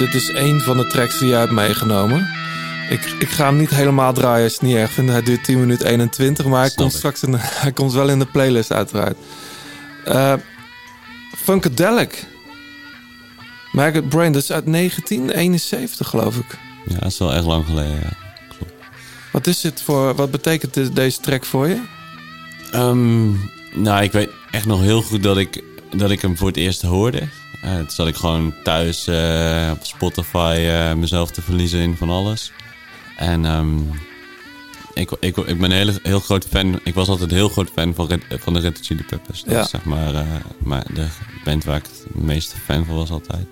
Dit 0.00 0.14
is 0.14 0.30
één 0.30 0.60
van 0.60 0.76
de 0.76 0.86
tracks 0.86 1.18
die 1.18 1.28
jij 1.28 1.38
hebt 1.38 1.52
meegenomen. 1.52 2.28
Ik, 2.90 3.14
ik 3.18 3.28
ga 3.28 3.44
hem 3.46 3.56
niet 3.56 3.70
helemaal 3.70 4.12
draaien 4.12 4.44
als 4.44 4.52
je 4.52 4.58
het 4.58 4.68
niet 4.68 4.76
erg 4.76 4.90
vindt. 4.90 5.10
Hij 5.10 5.22
duurt 5.22 5.44
10 5.44 5.60
minuten 5.60 5.86
21, 5.86 6.44
maar 6.46 6.60
hij 6.60 6.70
komt 6.74 6.92
straks 6.92 7.22
in, 7.22 7.34
hij 7.64 7.72
komt 7.72 7.92
wel 7.92 8.08
in 8.08 8.18
de 8.18 8.26
playlist 8.26 8.72
uiteraard. 8.72 9.16
Eh 10.04 10.32
Funkadelic. 11.36 12.26
Maggot 13.72 14.08
Brain, 14.08 14.32
dat 14.32 14.42
is 14.42 14.52
uit 14.52 14.66
1971 14.72 16.08
geloof 16.08 16.36
ik. 16.36 16.58
ja, 16.86 16.98
dat 16.98 17.10
is 17.10 17.18
wel 17.18 17.32
echt 17.34 17.44
lang 17.44 17.64
geleden. 17.66 17.94
Ja. 18.00 18.16
Wat 19.32 19.46
is 19.46 19.60
dit 19.60 19.82
voor, 19.82 20.14
wat 20.14 20.30
betekent 20.30 20.74
dit- 20.74 20.94
deze 20.96 21.20
track 21.20 21.44
voor 21.44 21.68
je? 21.68 21.80
Ehm, 22.72 23.30
nou, 23.82 24.02
ik 24.02 24.12
weet 24.12 24.30
echt 24.50 24.66
nog 24.66 24.80
heel 24.80 25.02
goed 25.02 25.22
dat 25.22 25.36
ik, 25.38 25.62
dat 25.96 26.10
ik 26.10 26.20
hem 26.22 26.36
voor 26.36 26.48
het 26.48 26.56
eerst 26.56 26.82
hoorde. 26.82 27.22
Eh 27.62 27.76
toen 27.76 27.90
zat 27.90 28.06
ik 28.06 28.16
gewoon 28.16 28.54
thuis 28.62 29.06
eh, 29.06 29.70
op 29.72 29.84
Spotify 29.84 30.56
eh, 30.66 30.94
mezelf 30.94 31.30
te 31.30 31.42
verliezen 31.42 31.80
in 31.80 31.96
van 31.96 32.10
alles. 32.10 32.52
En 33.16 33.44
ehm, 33.44 33.78
ik, 34.94 35.10
ik, 35.20 35.36
ik 35.36 35.58
ben 35.60 35.70
een 35.70 35.76
hele, 35.76 35.98
heel 36.02 36.20
groot 36.20 36.46
fan. 36.50 36.80
Ik 36.84 36.94
was 36.94 37.08
altijd 37.08 37.30
een 37.30 37.36
heel 37.36 37.48
groot 37.48 37.70
fan 37.74 37.94
van, 37.94 38.06
Red, 38.06 38.22
van 38.28 38.52
de 38.54 38.60
Red 38.60 38.76
Hot 38.76 38.86
Chili 38.86 39.04
Peppers. 39.04 39.42
Dat 39.42 39.52
Ja. 39.54 39.60
is 39.60 39.70
zeg 39.70 39.84
maar, 39.84 40.14
eh, 40.14 40.22
maar 40.58 40.84
de 40.94 41.06
band 41.44 41.64
waar 41.64 41.76
ik 41.76 41.84
het 41.84 42.22
meeste 42.24 42.56
fan 42.56 42.84
van 42.84 42.94
was 42.94 43.10
altijd. 43.10 43.46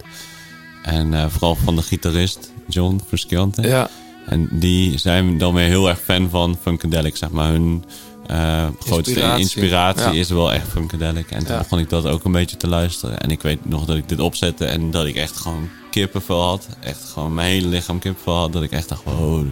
En 0.82 1.14
eh, 1.14 1.26
vooral 1.28 1.54
van 1.54 1.76
de 1.76 1.82
gitarist 1.82 2.52
John 2.68 3.00
Frusciante. 3.06 3.62
Ja, 3.62 3.88
En 4.26 4.48
die 4.52 4.98
zijn 4.98 5.38
dan 5.38 5.54
weer 5.54 5.66
heel 5.66 5.88
erg 5.88 6.00
fan 6.00 6.30
van 6.30 6.59
Funkadelic, 6.62 7.16
zeg 7.16 7.30
maar. 7.30 7.48
Hun 7.50 7.84
eh, 8.29 8.66
grootste 8.81 9.11
Inspiratie. 9.12 9.41
inspiratie 9.43 10.03
Ja. 10.12 10.20
is 10.20 10.29
wel 10.31 10.53
echt 10.53 10.68
Funkadelic. 10.68 11.31
En 11.31 11.45
toen 11.45 11.55
Ja. 11.55 11.59
begon 11.59 11.79
ik 11.79 11.89
dat 11.89 12.07
ook 12.07 12.24
een 12.24 12.33
beetje 12.33 12.57
te 12.57 12.68
luisteren. 12.68 13.20
En 13.20 13.31
ik 13.31 13.43
weet 13.43 13.64
nog 13.68 13.85
dat 13.85 13.97
ik 13.97 14.09
dit 14.09 14.20
opzette 14.20 14.64
en 14.64 14.91
dat 14.91 15.07
ik 15.07 15.16
echt 15.16 15.37
gewoon 15.37 15.68
kippenvel 15.91 16.43
had. 16.43 16.68
Echt 16.81 17.05
gewoon 17.12 17.35
mijn 17.35 17.49
hele 17.51 17.66
lichaam 17.68 17.99
kippenvel 17.99 18.35
had. 18.37 18.53
Dat 18.53 18.62
ik 18.62 18.70
echt 18.70 18.89
dacht, 18.89 19.03
wow, 19.05 19.45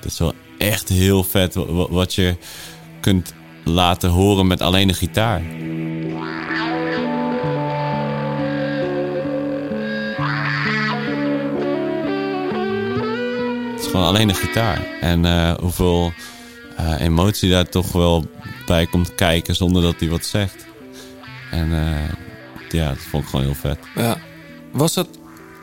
dit 0.00 0.12
is 0.12 0.18
wel 0.18 0.32
echt 0.58 0.88
heel 0.88 1.24
vet 1.24 1.54
wa- 1.54 1.66
wa- 1.72 1.90
wat 1.90 2.14
je 2.14 2.36
kunt 3.00 3.32
laten 3.64 4.10
horen 4.10 4.46
met 4.46 4.60
alleen 4.60 4.88
de 4.88 4.94
gitaar. 4.94 5.42
Het 13.72 13.80
is 13.80 13.86
gewoon 13.90 14.06
alleen 14.06 14.28
de 14.28 14.34
gitaar. 14.34 14.80
En 15.00 15.24
eh, 15.24 15.52
hoeveel 15.60 16.12
eh, 16.86 17.00
emotie 17.00 17.50
daar 17.50 17.68
toch 17.68 17.92
wel 17.92 18.24
bij 18.66 18.86
komt 18.86 19.14
kijken 19.14 19.54
zonder 19.54 19.82
dat 19.82 19.94
hij 19.98 20.08
wat 20.08 20.24
zegt. 20.24 20.66
En 21.50 21.72
eh, 21.72 22.08
ja, 22.70 22.88
dat 22.88 22.98
vond 23.10 23.22
ik 23.24 23.28
gewoon 23.30 23.44
heel 23.44 23.54
vet. 23.54 23.78
ja. 23.94 24.16
Was 24.72 24.94
dat, 24.94 25.08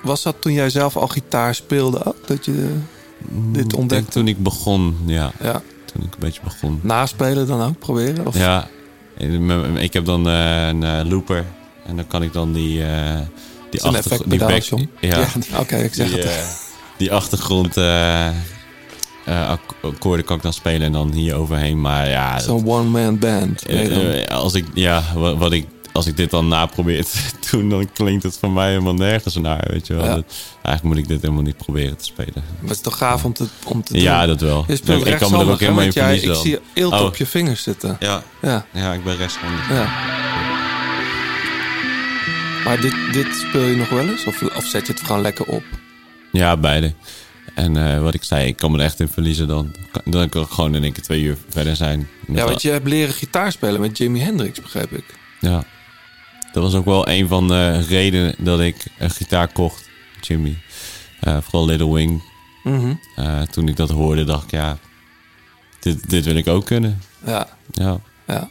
was 0.04 0.24
dat 0.24 0.36
toen 0.42 0.54
jij 0.54 0.70
zelf 0.70 0.96
al 0.98 1.08
gitaar 1.08 1.56
speelde 1.56 2.06
ook? 2.06 2.28
Dat 2.28 2.46
je 2.46 2.52
eh, 2.52 3.28
dit 3.54 3.66
Ik 3.72 3.78
ontdekte? 3.78 4.12
toen 4.12 4.28
ik 4.28 4.44
begon, 4.44 4.98
ja. 5.06 5.32
Ja. 5.42 5.62
Toen 5.86 6.04
ik 6.04 6.14
een 6.14 6.20
beetje 6.20 6.42
begon. 6.44 6.80
Naspelen 6.84 7.48
dan 7.48 7.62
ook 7.62 7.80
proberen? 7.80 8.28
Of? 8.28 8.38
Ja, 8.38 8.68
ik 9.76 9.94
heb 9.94 10.06
dan 10.06 10.28
eh, 10.30 10.68
een 10.68 11.08
looper. 11.10 11.46
En 11.86 11.96
dan 11.96 12.08
kan 12.08 12.24
ik 12.24 12.34
dan 12.34 12.54
die... 12.54 12.84
die 13.70 13.82
achtergr- 13.84 14.12
effectpedaal, 14.12 14.48
back-. 14.48 14.88
Ja, 15.00 15.28
Oké, 15.60 15.76
ik 15.76 15.94
zeg 15.94 16.08
die, 16.10 16.18
het. 16.20 16.62
die 16.98 17.12
achtergrond 17.14 17.76
ak- 19.30 19.76
akkoorden 19.82 20.26
kan 20.26 20.36
ik 20.38 20.44
dan 20.44 20.54
spelen 20.54 20.82
en 20.82 20.92
dan 20.92 21.12
hier 21.12 21.36
overheen. 21.36 21.82
Maar 21.82 22.10
ja, 22.10 22.40
Zo'n 22.40 22.68
one-man 22.68 23.18
band. 23.20 23.66
eh, 23.66 24.22
eh, 24.22 24.28
als 24.28 24.54
ik, 24.54 24.66
ja, 24.74 25.04
wat, 25.16 25.38
wat 25.38 25.52
ik, 25.52 25.68
als 25.92 26.06
ik 26.08 26.18
dit 26.18 26.30
dan 26.30 26.48
naprobeer 26.48 27.06
te 27.06 27.20
doen, 27.52 27.70
dan 27.70 27.90
klinkt 27.94 28.24
het 28.24 28.38
voor 28.40 28.52
mij 28.52 28.70
helemaal 28.70 28.94
nergens 28.94 29.36
naar, 29.36 29.64
weet 29.70 29.88
je 29.88 29.94
wel. 29.94 30.06
Ja. 30.06 30.16
Dat- 30.16 30.34
eigenlijk 30.62 30.84
moet 30.96 30.98
ik 31.06 31.08
dit 31.12 31.22
helemaal 31.22 31.44
niet 31.44 31.58
proberen 31.58 31.98
te 31.98 32.04
spelen. 32.06 32.34
Maar 32.36 32.62
het 32.62 32.72
is 32.72 32.82
toch 32.82 32.98
gaaf 32.98 33.26
om 33.26 33.34
te, 33.34 33.46
om 33.66 33.84
te 33.84 33.94
doen? 33.94 34.02
Ja, 34.02 34.26
dat 34.26 34.42
wel. 34.42 34.64
Je 34.68 34.76
speelt 34.76 35.06
ik 35.08 35.18
kan 35.18 35.32
me 35.32 35.38
er 35.40 35.50
ook 35.52 35.60
helemaal 35.60 35.84
in 35.84 35.90
jij- 35.92 36.04
verliezen 36.20 36.30
Ik 36.32 36.36
zie 36.42 36.60
eelt 36.84 36.94
Oh. 36.94 37.02
op 37.06 37.16
je 37.16 37.26
vingers 37.26 37.64
zitten. 37.64 37.98
Ja, 38.00 38.24
Ja, 38.42 38.66
ja 38.74 38.94
ik 38.94 39.04
ben 39.04 39.16
rechtshandig. 39.18 39.70
ja. 39.70 39.88
Maar 42.66 42.82
dit, 42.82 42.96
dit 43.12 43.28
speel 43.48 43.62
je 43.66 43.76
nog 43.76 43.90
wel 43.90 44.08
eens? 44.08 44.26
Of, 44.26 44.42
of 44.56 44.66
zet 44.66 44.88
je 44.88 44.94
het 44.94 45.02
gewoon 45.02 45.22
lekker 45.22 45.46
op? 45.46 45.64
Ja, 46.32 46.58
beide. 46.58 46.94
En 47.60 47.78
eh, 47.94 48.02
wat 48.02 48.14
ik 48.14 48.24
zei, 48.24 48.48
ik 48.48 48.56
kan 48.56 48.72
me 48.72 48.78
er 48.78 48.84
echt 48.84 49.00
in 49.00 49.08
verliezen 49.08 49.48
dan. 49.48 49.76
Kan- 49.92 50.12
Dan 50.12 50.30
kan 50.30 50.42
ik 50.44 50.50
gewoon 50.50 50.76
in 50.76 50.84
één 50.84 50.92
keer 50.94 51.04
twee 51.04 51.22
uur 51.22 51.38
verder 51.50 51.76
zijn. 51.76 52.08
Ja, 52.28 52.46
want 52.46 52.62
je 52.62 52.70
hebt 52.70 52.88
leren 52.88 53.14
gitaar 53.14 53.52
spelen 53.52 53.82
met 53.82 53.98
Jimi 53.98 54.20
Hendrix, 54.20 54.62
begrijp 54.62 54.92
ik. 54.92 55.04
Ja. 55.40 55.64
Dat 56.54 56.64
was 56.64 56.74
ook 56.76 56.86
wel 56.86 57.08
een 57.10 57.28
van 57.28 57.48
de 57.48 57.80
redenen 57.80 58.36
dat 58.38 58.60
ik 58.60 58.86
een 59.00 59.10
gitaar 59.10 59.48
kocht, 59.48 59.90
Jimmy. 60.22 60.58
Eh, 61.20 61.38
vooral 61.42 61.66
Little 61.66 61.94
Wing. 61.94 62.24
Mhm. 62.64 62.94
Eh, 63.16 63.42
toen 63.42 63.68
ik 63.68 63.76
dat 63.76 63.90
hoorde, 63.90 64.24
dacht 64.24 64.44
ik, 64.44 64.52
ja, 64.52 64.78
dit, 65.80 66.10
dit 66.10 66.26
wil 66.26 66.36
ik 66.36 66.48
ook 66.48 66.66
kunnen. 66.66 67.02
Ja. 67.26 67.48
Ja. 67.72 68.00
Ja. 68.28 68.50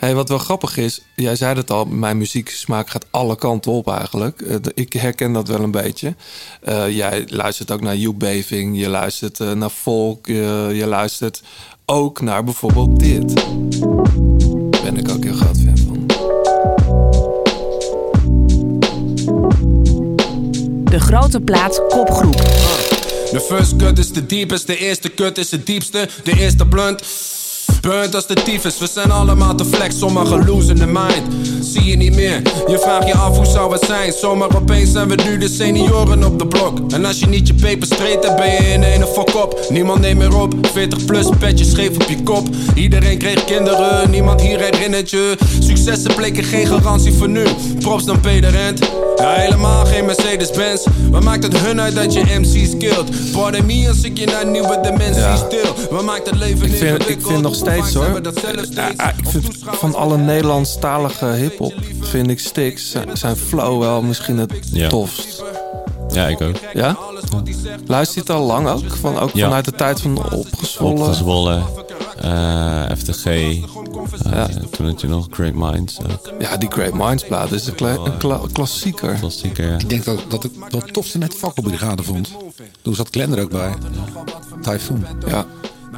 Hey, 0.00 0.14
wat 0.14 0.28
wel 0.28 0.38
grappig 0.38 0.76
is, 0.76 1.00
jij 1.16 1.36
zei 1.36 1.54
het 1.54 1.70
al, 1.70 1.84
mijn 1.84 2.18
muzieksmaak 2.18 2.90
gaat 2.90 3.06
alle 3.10 3.36
kanten 3.36 3.72
op 3.72 3.88
eigenlijk. 3.88 4.40
Eh, 4.40 4.56
Ik 4.74 4.92
herken 4.92 5.32
dat 5.32 5.48
wel 5.48 5.60
een 5.60 5.70
beetje. 5.70 6.14
Eh, 6.62 6.96
jij 6.96 7.24
luistert 7.26 7.70
ook 7.70 7.80
naar 7.80 7.94
Hugh 7.94 8.16
Beving, 8.16 8.78
je 8.78 8.88
luistert 8.88 9.40
eh, 9.40 9.52
naar 9.52 9.70
folk, 9.70 10.26
je, 10.26 10.70
je 10.74 10.86
luistert 10.86 11.42
ook 11.86 12.20
naar 12.20 12.44
bijvoorbeeld 12.44 13.00
dit. 13.00 13.34
Ben 14.82 14.96
ik 14.96 15.08
ook 15.10 15.24
heel 15.24 15.34
groot 15.34 15.58
fan 15.58 15.78
van. 15.78 16.06
De 20.84 21.00
grote 21.00 21.40
plaat 21.40 21.82
kopgroep. 21.88 22.36
De 23.30 23.40
first 23.48 23.76
cut 23.76 23.98
is 23.98 24.12
de 24.12 24.26
diepste, 24.26 24.66
de 24.66 24.78
eerste 24.78 25.14
cut 25.14 25.38
is 25.38 25.48
de 25.48 25.62
diepste, 25.62 26.08
de 26.24 26.38
eerste 26.38 26.66
blunt. 26.66 27.02
Burnt 27.80 28.14
als 28.14 28.26
de 28.26 28.34
tyfus, 28.34 28.78
we 28.78 28.88
zijn 28.92 29.10
allemaal 29.10 29.54
te 29.54 29.64
flex, 29.64 29.98
sommigen 29.98 30.46
losing 30.46 30.78
the 30.78 30.86
mind. 30.86 31.22
Zie 31.60 31.84
je 31.84 31.96
niet 31.96 32.14
meer, 32.14 32.42
je 32.66 32.78
vraagt 32.78 33.06
je 33.06 33.14
af 33.14 33.36
hoe 33.36 33.46
zou 33.46 33.72
het 33.72 33.84
zijn. 33.84 34.12
Zomaar 34.12 34.56
opeens 34.56 34.92
zijn 34.92 35.08
we 35.08 35.14
nu 35.24 35.38
de 35.38 35.48
senioren 35.48 36.24
op 36.24 36.38
de 36.38 36.46
blok. 36.46 36.78
En 36.92 37.04
als 37.04 37.18
je 37.18 37.26
niet 37.26 37.46
je 37.46 37.54
peper 37.54 37.86
streed, 37.86 38.22
dan 38.22 38.36
ben 38.36 38.50
je 38.52 38.58
in 38.72 38.82
een 38.82 39.06
fok 39.06 39.34
op. 39.42 39.60
Niemand 39.68 40.00
neemt 40.00 40.18
meer 40.18 40.36
op, 40.40 40.54
40 40.72 41.04
plus, 41.04 41.26
petje 41.38 41.64
scheef 41.64 41.94
op 41.94 42.02
je 42.08 42.22
kop. 42.22 42.48
Iedereen 42.74 43.18
kreeg 43.18 43.44
kinderen, 43.44 44.10
niemand 44.10 44.40
hier 44.40 44.58
herinnert 44.60 45.10
je. 45.10 45.36
Successen 45.60 46.14
bleken 46.14 46.44
geen 46.44 46.66
garantie 46.66 47.12
voor 47.12 47.28
nu. 47.28 47.42
Props 47.80 48.04
dan 48.04 48.20
Peter 48.20 48.50
Rent. 48.50 48.78
Ja, 49.16 49.32
helemaal 49.34 49.84
geen 49.86 50.04
Mercedes-Benz. 50.04 50.84
Wat 51.10 51.22
maakt 51.22 51.42
het 51.42 51.58
hun 51.58 51.80
uit 51.80 51.94
dat 51.94 52.12
je 52.12 52.22
MC's 52.38 52.76
killt? 52.78 53.10
Pardon 53.32 53.66
me 53.66 53.88
als 53.88 54.02
ik 54.02 54.18
je 54.18 54.26
naar 54.26 54.46
nieuwe 54.46 54.78
dimensies 54.82 55.16
Ja. 55.22 55.36
stil. 55.36 55.74
Wat 55.90 56.04
maakt 56.04 56.30
het 56.30 56.38
leven 56.38 56.66
Ik 56.66 56.76
vind, 56.76 56.82
ik 56.82 56.98
ingewikkeld? 56.98 57.28
vind 57.32 57.42
nog 57.42 57.54
steeds 57.60 57.94
hoor. 57.94 58.22
dat? 58.22 58.40
Ja, 58.70 59.12
ik 59.16 59.28
vind 59.28 59.46
van 59.60 59.94
alle 59.94 60.16
Nederlandstalige 60.16 61.26
hip-hop 61.26 61.74
vind 62.00 62.28
ik 62.30 62.38
Stix 62.40 62.96
zijn- 63.12 63.36
flow 63.36 63.80
wel 63.80 64.02
misschien 64.02 64.38
het 64.38 64.52
Ja. 64.72 64.88
tofst. 64.88 65.42
Ja, 66.12 66.26
ik 66.26 66.40
ook. 66.40 66.56
Ja? 66.72 66.96
Luister 67.86 68.14
je 68.14 68.20
het 68.20 68.30
al 68.40 68.46
lang 68.46 68.68
ook? 68.68 68.96
Van, 69.00 69.18
ook 69.18 69.30
Ja. 69.32 69.44
vanuit 69.44 69.64
de 69.64 69.72
tijd 69.72 70.00
van 70.00 70.30
opgezwollen? 70.32 70.98
Opgezwollen, 70.98 71.64
eh, 72.20 72.82
FTG. 72.96 73.24
eh, 73.26 74.44
Toen 74.70 74.86
had 74.86 75.00
je 75.00 75.08
nog 75.08 75.26
Great 75.30 75.54
Minds 75.54 75.98
ook. 76.10 76.32
Ja, 76.38 76.56
die 76.56 76.70
Great 76.70 76.94
Minds 76.94 77.24
plaat 77.24 77.52
is 77.52 77.66
een, 77.66 77.74
kla- 77.74 77.98
een 78.04 78.16
kla- 78.18 78.40
klassieker. 78.52 79.14
Klassieker, 79.14 79.68
ja. 79.70 79.78
Ik 79.78 79.88
denk 79.88 80.04
dat, 80.04 80.18
dat 80.28 80.44
ik 80.44 80.50
het 80.70 80.92
tofste 80.92 81.18
net 81.18 81.34
Fakkelbrigade 81.34 82.02
vond. 82.02 82.28
Toen 82.82 82.94
zat 82.94 83.08
Glenn 83.10 83.32
er 83.36 83.42
ook 83.42 83.50
bij. 83.50 83.72
Typhoon. 84.62 85.04
Ja. 85.26 85.46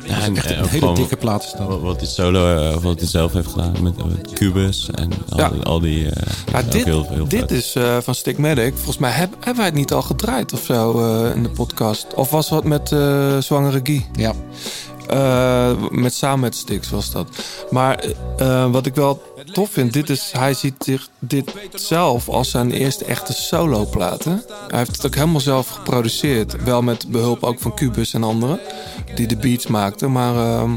Is 0.04 0.10
echt 0.10 0.22
en 0.50 0.58
een 0.58 0.68
hele 0.68 0.94
dikke 0.94 1.16
plaat. 1.16 1.42
is 1.42 1.54
dat. 1.58 1.80
Wat, 1.80 1.96
hij 2.00 2.08
solo, 2.08 2.56
eh, 2.56 2.76
of 2.76 2.82
wat 2.82 2.98
hij 2.98 3.08
zelf 3.08 3.32
heeft 3.32 3.48
gedaan 3.48 3.72
met, 3.82 3.96
met 3.96 4.32
Cubus 4.32 4.90
en 4.94 5.10
al, 5.28 5.38
Ja. 5.38 5.50
al 5.62 5.80
die... 5.80 6.10
eh, 6.10 6.32
Ja, 6.52 6.62
dit, 6.62 6.84
heel, 6.84 7.06
heel 7.08 7.28
dit 7.28 7.50
is 7.50 7.74
eh, 7.74 7.96
van 8.00 8.14
Stigmatic. 8.14 8.74
Volgens 8.74 8.98
mij 8.98 9.10
heb- 9.10 9.34
hebben 9.34 9.56
wij 9.56 9.64
het 9.64 9.74
niet 9.74 9.92
al 9.92 10.02
gedraaid 10.02 10.52
of 10.52 10.62
zo 10.64 11.00
eh, 11.24 11.34
in 11.36 11.42
de 11.42 11.48
podcast. 11.48 12.06
Of 12.14 12.30
was 12.30 12.48
wat 12.48 12.64
met 12.64 12.92
eh 12.92 13.38
Zwangere 13.38 13.80
Guy? 13.82 14.06
Ja. 14.12 14.32
Eh, 15.08 15.70
met, 15.90 16.14
samen 16.14 16.40
met 16.40 16.54
Stix 16.54 16.90
was 16.90 17.10
dat. 17.10 17.28
Maar 17.70 18.04
eh, 18.36 18.70
wat 18.70 18.86
ik 18.86 18.94
wel 18.94 19.22
tof 19.52 19.70
vind, 19.70 19.92
dit 19.92 20.10
is, 20.10 20.30
hij 20.32 20.54
ziet 20.54 20.74
zich 20.78 21.08
dit 21.18 21.52
zelf 21.74 22.28
als 22.28 22.50
zijn 22.50 22.70
eerste 22.72 23.04
echte 23.04 23.32
soloplaten. 23.32 24.42
Hij 24.68 24.78
heeft 24.78 24.96
het 24.96 25.06
ook 25.06 25.14
helemaal 25.14 25.40
zelf 25.40 25.68
geproduceerd. 25.68 26.62
Wel 26.64 26.82
met 26.82 27.08
behulp 27.08 27.42
ook 27.44 27.60
van 27.60 27.74
Cubus 27.74 28.14
en 28.14 28.24
anderen. 28.24 28.60
Die 29.14 29.26
de 29.26 29.36
beats 29.36 29.66
maakten. 29.66 30.12
Maar 30.12 30.34
ehm, 30.36 30.72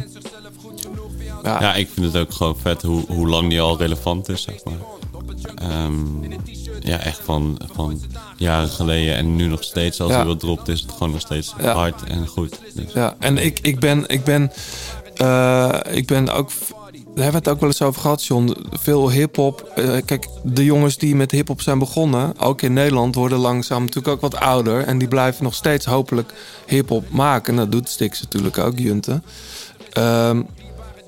ja, 1.43 1.61
Ja, 1.61 1.73
ik 1.76 1.89
vind 1.93 2.05
het 2.13 2.17
ook 2.17 2.32
gewoon 2.34 2.57
vet 2.61 2.82
hoe, 2.82 3.03
hoe 3.07 3.28
lang 3.28 3.49
die 3.49 3.61
al 3.61 3.78
relevant 3.78 4.30
is, 4.30 4.41
zeg 4.41 4.63
maar. 4.63 4.73
Ehm, 5.55 6.23
ja, 6.82 6.97
echt 6.99 7.19
van, 7.23 7.59
van 7.73 8.01
jaren 8.38 8.69
geleden 8.69 9.15
en 9.15 9.36
nu 9.36 9.45
nog 9.47 9.63
steeds. 9.63 10.01
Als 10.01 10.11
Ja. 10.11 10.17
hij 10.17 10.26
wat 10.26 10.39
dropt, 10.39 10.67
is 10.67 10.82
het 10.82 10.91
gewoon 10.91 11.11
nog 11.11 11.21
steeds 11.21 11.53
Ja. 11.61 11.73
hard 11.73 12.03
en 12.03 12.28
goed. 12.28 12.59
Dus, 12.76 12.93
Ja, 12.93 13.15
en 13.19 13.38
ik, 13.38 13.59
ik 13.59 13.80
ben, 13.80 14.03
ik 14.07 14.23
ben, 14.23 14.51
eh, 15.15 15.80
ik 15.91 16.07
ben 16.07 16.30
ook. 16.30 16.49
Daar 17.16 17.24
hebben 17.24 17.41
het 17.43 17.51
ook 17.51 17.59
wel 17.59 17.70
eens 17.70 17.82
over 17.82 18.01
gehad, 18.01 18.26
John. 18.26 18.55
Veel 18.72 19.11
hip-hop. 19.11 19.72
eh, 19.76 19.97
kijk, 20.05 20.28
de 20.43 20.63
jongens 20.63 20.97
die 20.97 21.16
met 21.16 21.32
hip-hop 21.32 21.61
zijn 21.61 21.80
begonnen, 21.80 22.39
ook 22.39 22.61
in 22.61 22.74
Nederland, 22.74 23.16
worden 23.16 23.38
langzaam 23.38 23.82
natuurlijk 23.82 24.16
ook 24.16 24.22
wat 24.22 24.36
ouder. 24.36 24.84
En 24.84 24.97
die 24.97 25.07
blijven 25.07 25.43
nog 25.43 25.53
steeds 25.55 25.86
hopelijk 25.86 26.34
hip-hop 26.66 27.09
maken. 27.09 27.55
Dat 27.55 27.72
doet 27.72 27.89
Stix 27.89 28.22
natuurlijk 28.22 28.57
ook, 28.57 28.80
Junte. 28.80 29.22
Ehm, 29.91 30.41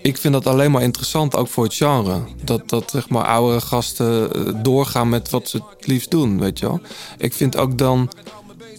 ik 0.02 0.18
vind 0.18 0.34
dat 0.34 0.48
alleen 0.48 0.72
maar 0.72 0.82
interessant, 0.82 1.36
ook 1.36 1.48
voor 1.48 1.64
het 1.64 1.74
genre. 1.74 2.20
Dat, 2.44 2.70
dat 2.70 2.90
zeg 2.92 3.10
maar 3.10 3.26
oudere 3.26 3.62
gasten 3.62 4.34
eh, 4.34 4.54
doorgaan 4.64 5.10
met 5.10 5.30
wat 5.30 5.50
ze 5.50 5.58
het 5.58 5.88
liefst 5.88 6.12
doen, 6.12 6.40
weet 6.40 6.60
je 6.60 6.68
wel. 6.68 6.82
Ik 7.18 7.34
vind 7.34 7.58
ook 7.58 7.78
dan, 7.78 8.10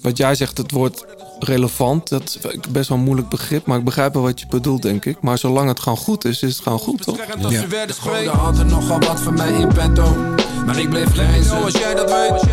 wat 0.02 0.16
jij 0.16 0.34
zegt, 0.34 0.58
het 0.58 0.70
woord 0.70 1.04
relevant. 1.38 2.08
Dat 2.08 2.22
is 2.22 2.38
best 2.70 2.88
wel 2.88 2.98
een 2.98 3.04
moeilijk 3.04 3.28
begrip, 3.28 3.66
maar 3.66 3.78
ik 3.78 3.84
begrijp 3.84 4.14
wel 4.14 4.22
wat 4.22 4.40
je 4.40 4.46
bedoelt, 4.46 4.82
denk 4.82 5.04
ik. 5.04 5.20
Maar 5.20 5.38
zolang 5.38 5.68
het 5.68 5.80
gewoon 5.80 5.98
goed 5.98 6.24
is, 6.24 6.42
is 6.42 6.52
het 6.52 6.62
gewoon 6.62 6.78
goed, 6.78 7.02
toch? 7.02 7.18
Als 7.42 7.52
je 7.52 7.66
werd 7.66 7.94
spreken. 7.94 8.30
had 8.30 8.58
er 8.58 8.66
nogal 8.66 8.98
wat 9.00 9.20
van 9.20 9.34
mij 9.34 9.52
in 9.52 9.68
petto. 9.68 10.16
Maar 10.66 10.78
ik 10.78 10.88
bleef 10.88 11.12
grijzen. 11.12 11.62
als 11.62 11.72
jij 11.72 11.94
dat 11.94 12.10
weet. 12.10 12.46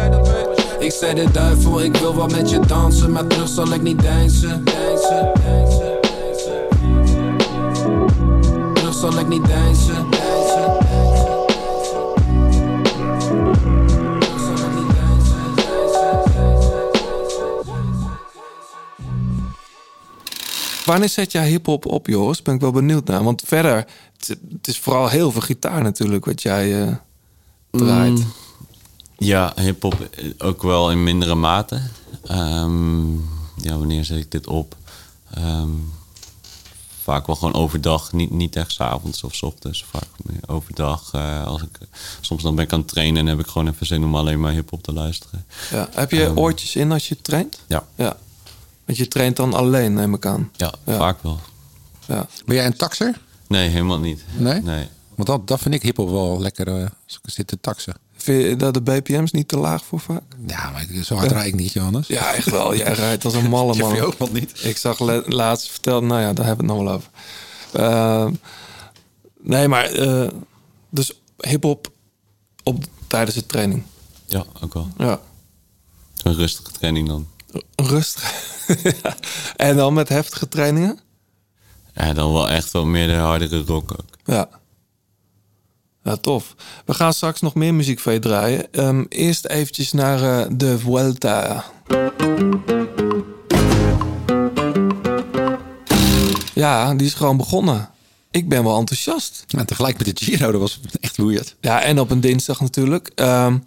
Ik 0.80 0.92
zei 0.92 1.14
de 1.14 1.32
duivel, 1.32 1.82
ik 1.82 1.96
wil 1.96 2.16
wel 2.16 2.28
met 2.28 2.50
je 2.50 2.60
dansen. 2.60 3.12
Maar 3.12 3.28
terug 3.28 3.50
zal 3.50 3.74
ik 3.74 3.82
niet 3.82 4.02
deinzen. 4.02 4.64
Deinzen, 4.64 5.32
deinzen, 5.44 6.00
deinzen. 6.02 6.84
Terug 8.74 8.94
zal 8.94 9.20
ik 9.20 9.28
niet. 9.28 9.46
Deinzen, 9.46 10.10
Wanneer 20.86 21.10
zet 21.10 21.32
jij 21.32 21.48
hip-hop 21.50 21.86
op, 21.86 22.08
Joris? 22.08 22.42
Ben 22.42 22.56
ik 22.56 22.62
wel 22.62 22.72
benieuwd 22.72 23.06
naar. 23.08 23.24
Want 23.24 23.42
verder, 23.46 23.86
het, 24.18 24.38
is 24.68 24.80
vooral 24.80 25.08
heel 25.08 25.32
veel 25.32 25.42
gitaar 25.42 25.82
natuurlijk 25.82 26.26
wat 26.26 26.42
jij 26.42 26.82
eh, 26.88 26.96
draait. 27.72 28.20
Mm, 28.20 28.34
Ja, 29.18 29.54
hip-hop 29.56 29.94
eh, 30.12 30.30
ook 30.38 30.62
wel 30.64 30.92
in 30.92 31.04
mindere 31.04 31.36
mate. 31.36 31.82
Ehm, 32.26 33.14
ja, 33.62 33.78
wanneer 33.78 34.06
zet 34.06 34.18
ik 34.18 34.32
dit 34.32 34.48
op? 34.48 34.76
Ehm, 35.34 35.70
vaak 37.04 37.28
wel 37.28 37.36
gewoon 37.36 37.54
overdag, 37.54 38.14
niet, 38.14 38.32
niet 38.32 38.56
echt 38.56 38.72
's 38.72 38.80
avonds 38.80 39.24
of 39.24 39.36
's 39.36 39.42
ochtends. 39.44 39.86
Vaak 39.92 40.08
meer 40.24 40.42
overdag. 40.48 41.10
eh, 41.14 41.46
als 41.46 41.62
ik, 41.62 41.78
soms 42.22 42.44
dan 42.44 42.56
ben 42.56 42.66
ik 42.66 42.74
aan 42.74 42.80
het 42.80 42.88
trainen 42.88 43.18
en 43.22 43.28
heb 43.28 43.40
ik 43.40 43.48
gewoon 43.48 43.68
even 43.68 43.86
zin 43.86 44.04
om 44.04 44.16
alleen 44.16 44.40
maar 44.40 44.52
hip-hop 44.52 44.84
te 44.84 44.94
luisteren. 44.94 45.46
Ja. 45.72 45.90
Heb 45.92 46.12
je 46.12 46.26
Ehm, 46.26 46.38
oortjes 46.38 46.76
in 46.76 46.92
als 46.92 47.08
je 47.08 47.22
traint? 47.22 47.60
Ja. 47.68 47.84
ja. 47.96 48.18
Want 48.86 48.98
je 48.98 49.08
traint 49.08 49.36
dan 49.36 49.54
alleen, 49.54 49.94
neem 49.94 50.14
ik 50.14 50.26
aan. 50.26 50.52
Ja, 50.56 50.74
vaak 50.86 51.24
wel. 51.24 51.40
Ja. 52.08 52.28
Ben 52.46 52.56
jij 52.56 52.66
een 52.66 52.78
taxer? 52.78 53.22
Nee, 53.48 53.70
helemaal 53.70 54.00
niet. 54.00 54.24
Nee? 54.38 54.62
Nee. 54.62 54.88
Want 55.16 55.28
dat, 55.28 55.48
dat 55.48 55.60
vind 55.60 55.74
ik 55.74 55.82
hiphop 55.82 56.10
wel 56.10 56.42
lekker 56.42 56.68
eh, 56.68 56.74
als 57.06 57.20
ik 57.24 57.30
zit 57.30 57.48
te 57.48 57.58
taxen. 57.62 57.96
Vind 58.16 58.44
je 58.44 58.56
dat 58.56 58.74
de 58.74 58.82
BPM's 58.82 59.32
niet 59.32 59.48
te 59.48 59.58
laag 59.58 59.86
voor 59.86 60.00
vaak? 60.00 60.22
Ja, 60.48 60.70
maar 60.72 60.86
zo 61.04 61.16
hard 61.16 61.32
rijd 61.32 61.48
ik 61.48 61.56
niet, 61.56 61.72
Johannes. 61.72 62.08
Ja, 62.08 62.34
echt 62.34 62.50
wel. 62.50 62.76
Jij 62.76 62.94
rijdt 62.94 63.26
als 63.26 63.34
een 63.34 63.50
malle 63.50 63.76
man. 63.78 63.90
vind 63.90 64.02
je 64.02 64.06
ook 64.06 64.20
wel 64.20 64.30
niet. 64.32 64.64
Ik 64.64 64.78
zag 64.78 65.00
laatst 65.26 65.70
verteld, 65.70 66.04
nou 66.04 66.22
ja, 66.22 66.34
daar 66.34 66.46
hebben 66.46 66.68
we 66.68 66.74
het 66.74 66.82
nog 66.82 66.90
wel 66.92 66.96
over. 66.96 67.10
Ehm, 67.72 68.34
nee, 69.42 69.68
maar 69.68 69.86
eh, 69.86 70.30
dus 70.90 71.12
hip-hop 71.38 71.92
op 72.64 72.84
tijdens 73.08 73.36
de 73.36 73.46
training. 73.46 73.84
Ja, 74.26 74.46
ook 74.62 74.74
wel. 74.74 74.88
Ja. 74.98 75.20
Een 76.24 76.36
rustige 76.36 76.72
training 76.72 77.08
dan. 77.08 77.28
Rustig. 77.76 78.54
Ja. 78.84 79.16
En 79.56 79.76
dan 79.76 79.94
met 79.94 80.10
heftige 80.10 80.48
trainingen? 80.48 81.00
Ja, 81.94 82.14
dan 82.14 82.34
wel 82.34 82.50
echt 82.50 82.72
wel 82.72 82.86
meer 82.86 83.08
de 83.08 83.14
hardere 83.14 83.64
rock 83.66 83.92
ook. 83.92 84.10
Ja. 84.26 84.50
Ja, 86.04 86.16
tof. 86.16 86.56
We 86.86 86.94
gaan 86.94 87.14
straks 87.14 87.42
nog 87.42 87.54
meer 87.54 87.74
muziek 87.74 88.00
van 88.00 88.14
je 88.14 88.20
draaien. 88.20 88.74
Ehm, 88.74 89.04
eerst 89.10 89.46
eventjes 89.46 89.92
naar 89.92 90.40
eh, 90.40 90.52
de 90.52 90.80
Vuelta. 90.80 91.66
Ja, 96.54 96.94
die 96.94 97.08
is 97.08 97.14
gewoon 97.14 97.38
begonnen. 97.38 97.90
Ik 98.32 98.50
ben 98.50 98.64
wel 98.64 98.78
enthousiast. 98.78 99.46
En 99.48 99.66
tegelijk 99.66 99.98
met 99.98 100.18
de 100.18 100.26
Giro, 100.26 100.52
dat 100.52 100.62
was 100.62 100.80
echt 101.00 101.18
weird. 101.18 101.56
Ja, 101.62 101.82
en 101.82 102.00
op 102.00 102.12
een 102.12 102.22
dinsdag 102.22 102.62
natuurlijk. 102.62 103.12
Ehm, 103.16 103.58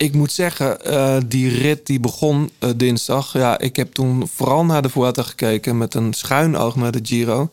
ik 0.00 0.14
moet 0.14 0.32
zeggen, 0.32 0.84
eh, 0.84 1.16
die 1.26 1.48
rit 1.48 1.86
die 1.86 2.00
begon 2.00 2.50
eh, 2.58 2.70
dinsdag. 2.76 3.32
Ja, 3.32 3.58
ik 3.58 3.76
heb 3.76 3.92
toen 3.92 4.28
vooral 4.28 4.64
naar 4.64 4.82
de 4.82 4.88
Vuelta 4.88 5.22
gekeken 5.22 5.78
met 5.78 5.94
een 5.94 6.12
schuin 6.12 6.56
oog 6.56 6.76
naar 6.76 6.92
de 6.92 7.00
Giro. 7.02 7.50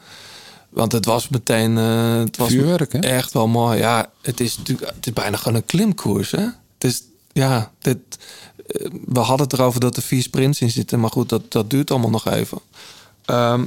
Want 0.70 0.92
het 0.92 1.06
was 1.06 1.30
meteen... 1.30 1.78
eh, 1.78 2.18
het 2.18 2.38
was 2.38 2.50
Vuurwerk, 2.50 2.94
hè? 2.94 3.00
Echt 3.00 3.34
wel 3.34 3.48
mooi. 3.48 3.78
Ja, 3.78 4.10
het 4.22 4.40
is 4.40 4.58
natuurlijk 4.58 4.92
het 4.96 5.06
is 5.06 5.14
bijna 5.14 5.38
gewoon 5.38 5.58
een 5.58 5.66
klimkoers, 5.66 6.32
hè? 6.32 6.44
Het 6.74 6.84
is, 6.84 7.04
ja, 7.32 7.72
dit, 7.80 7.98
we 9.06 9.20
hadden 9.20 9.48
het 9.48 9.54
erover 9.54 9.80
dat 9.80 9.98
er 9.98 10.04
vier 10.04 10.22
sprints 10.22 10.62
in 10.62 10.72
zitten. 10.72 11.00
Maar 11.00 11.12
goed, 11.12 11.30
dat, 11.30 11.52
dat 11.52 11.70
duurt 11.70 11.92
allemaal 11.92 12.10
nog 12.10 12.28
even. 12.28 12.60
Ehm, 13.26 13.66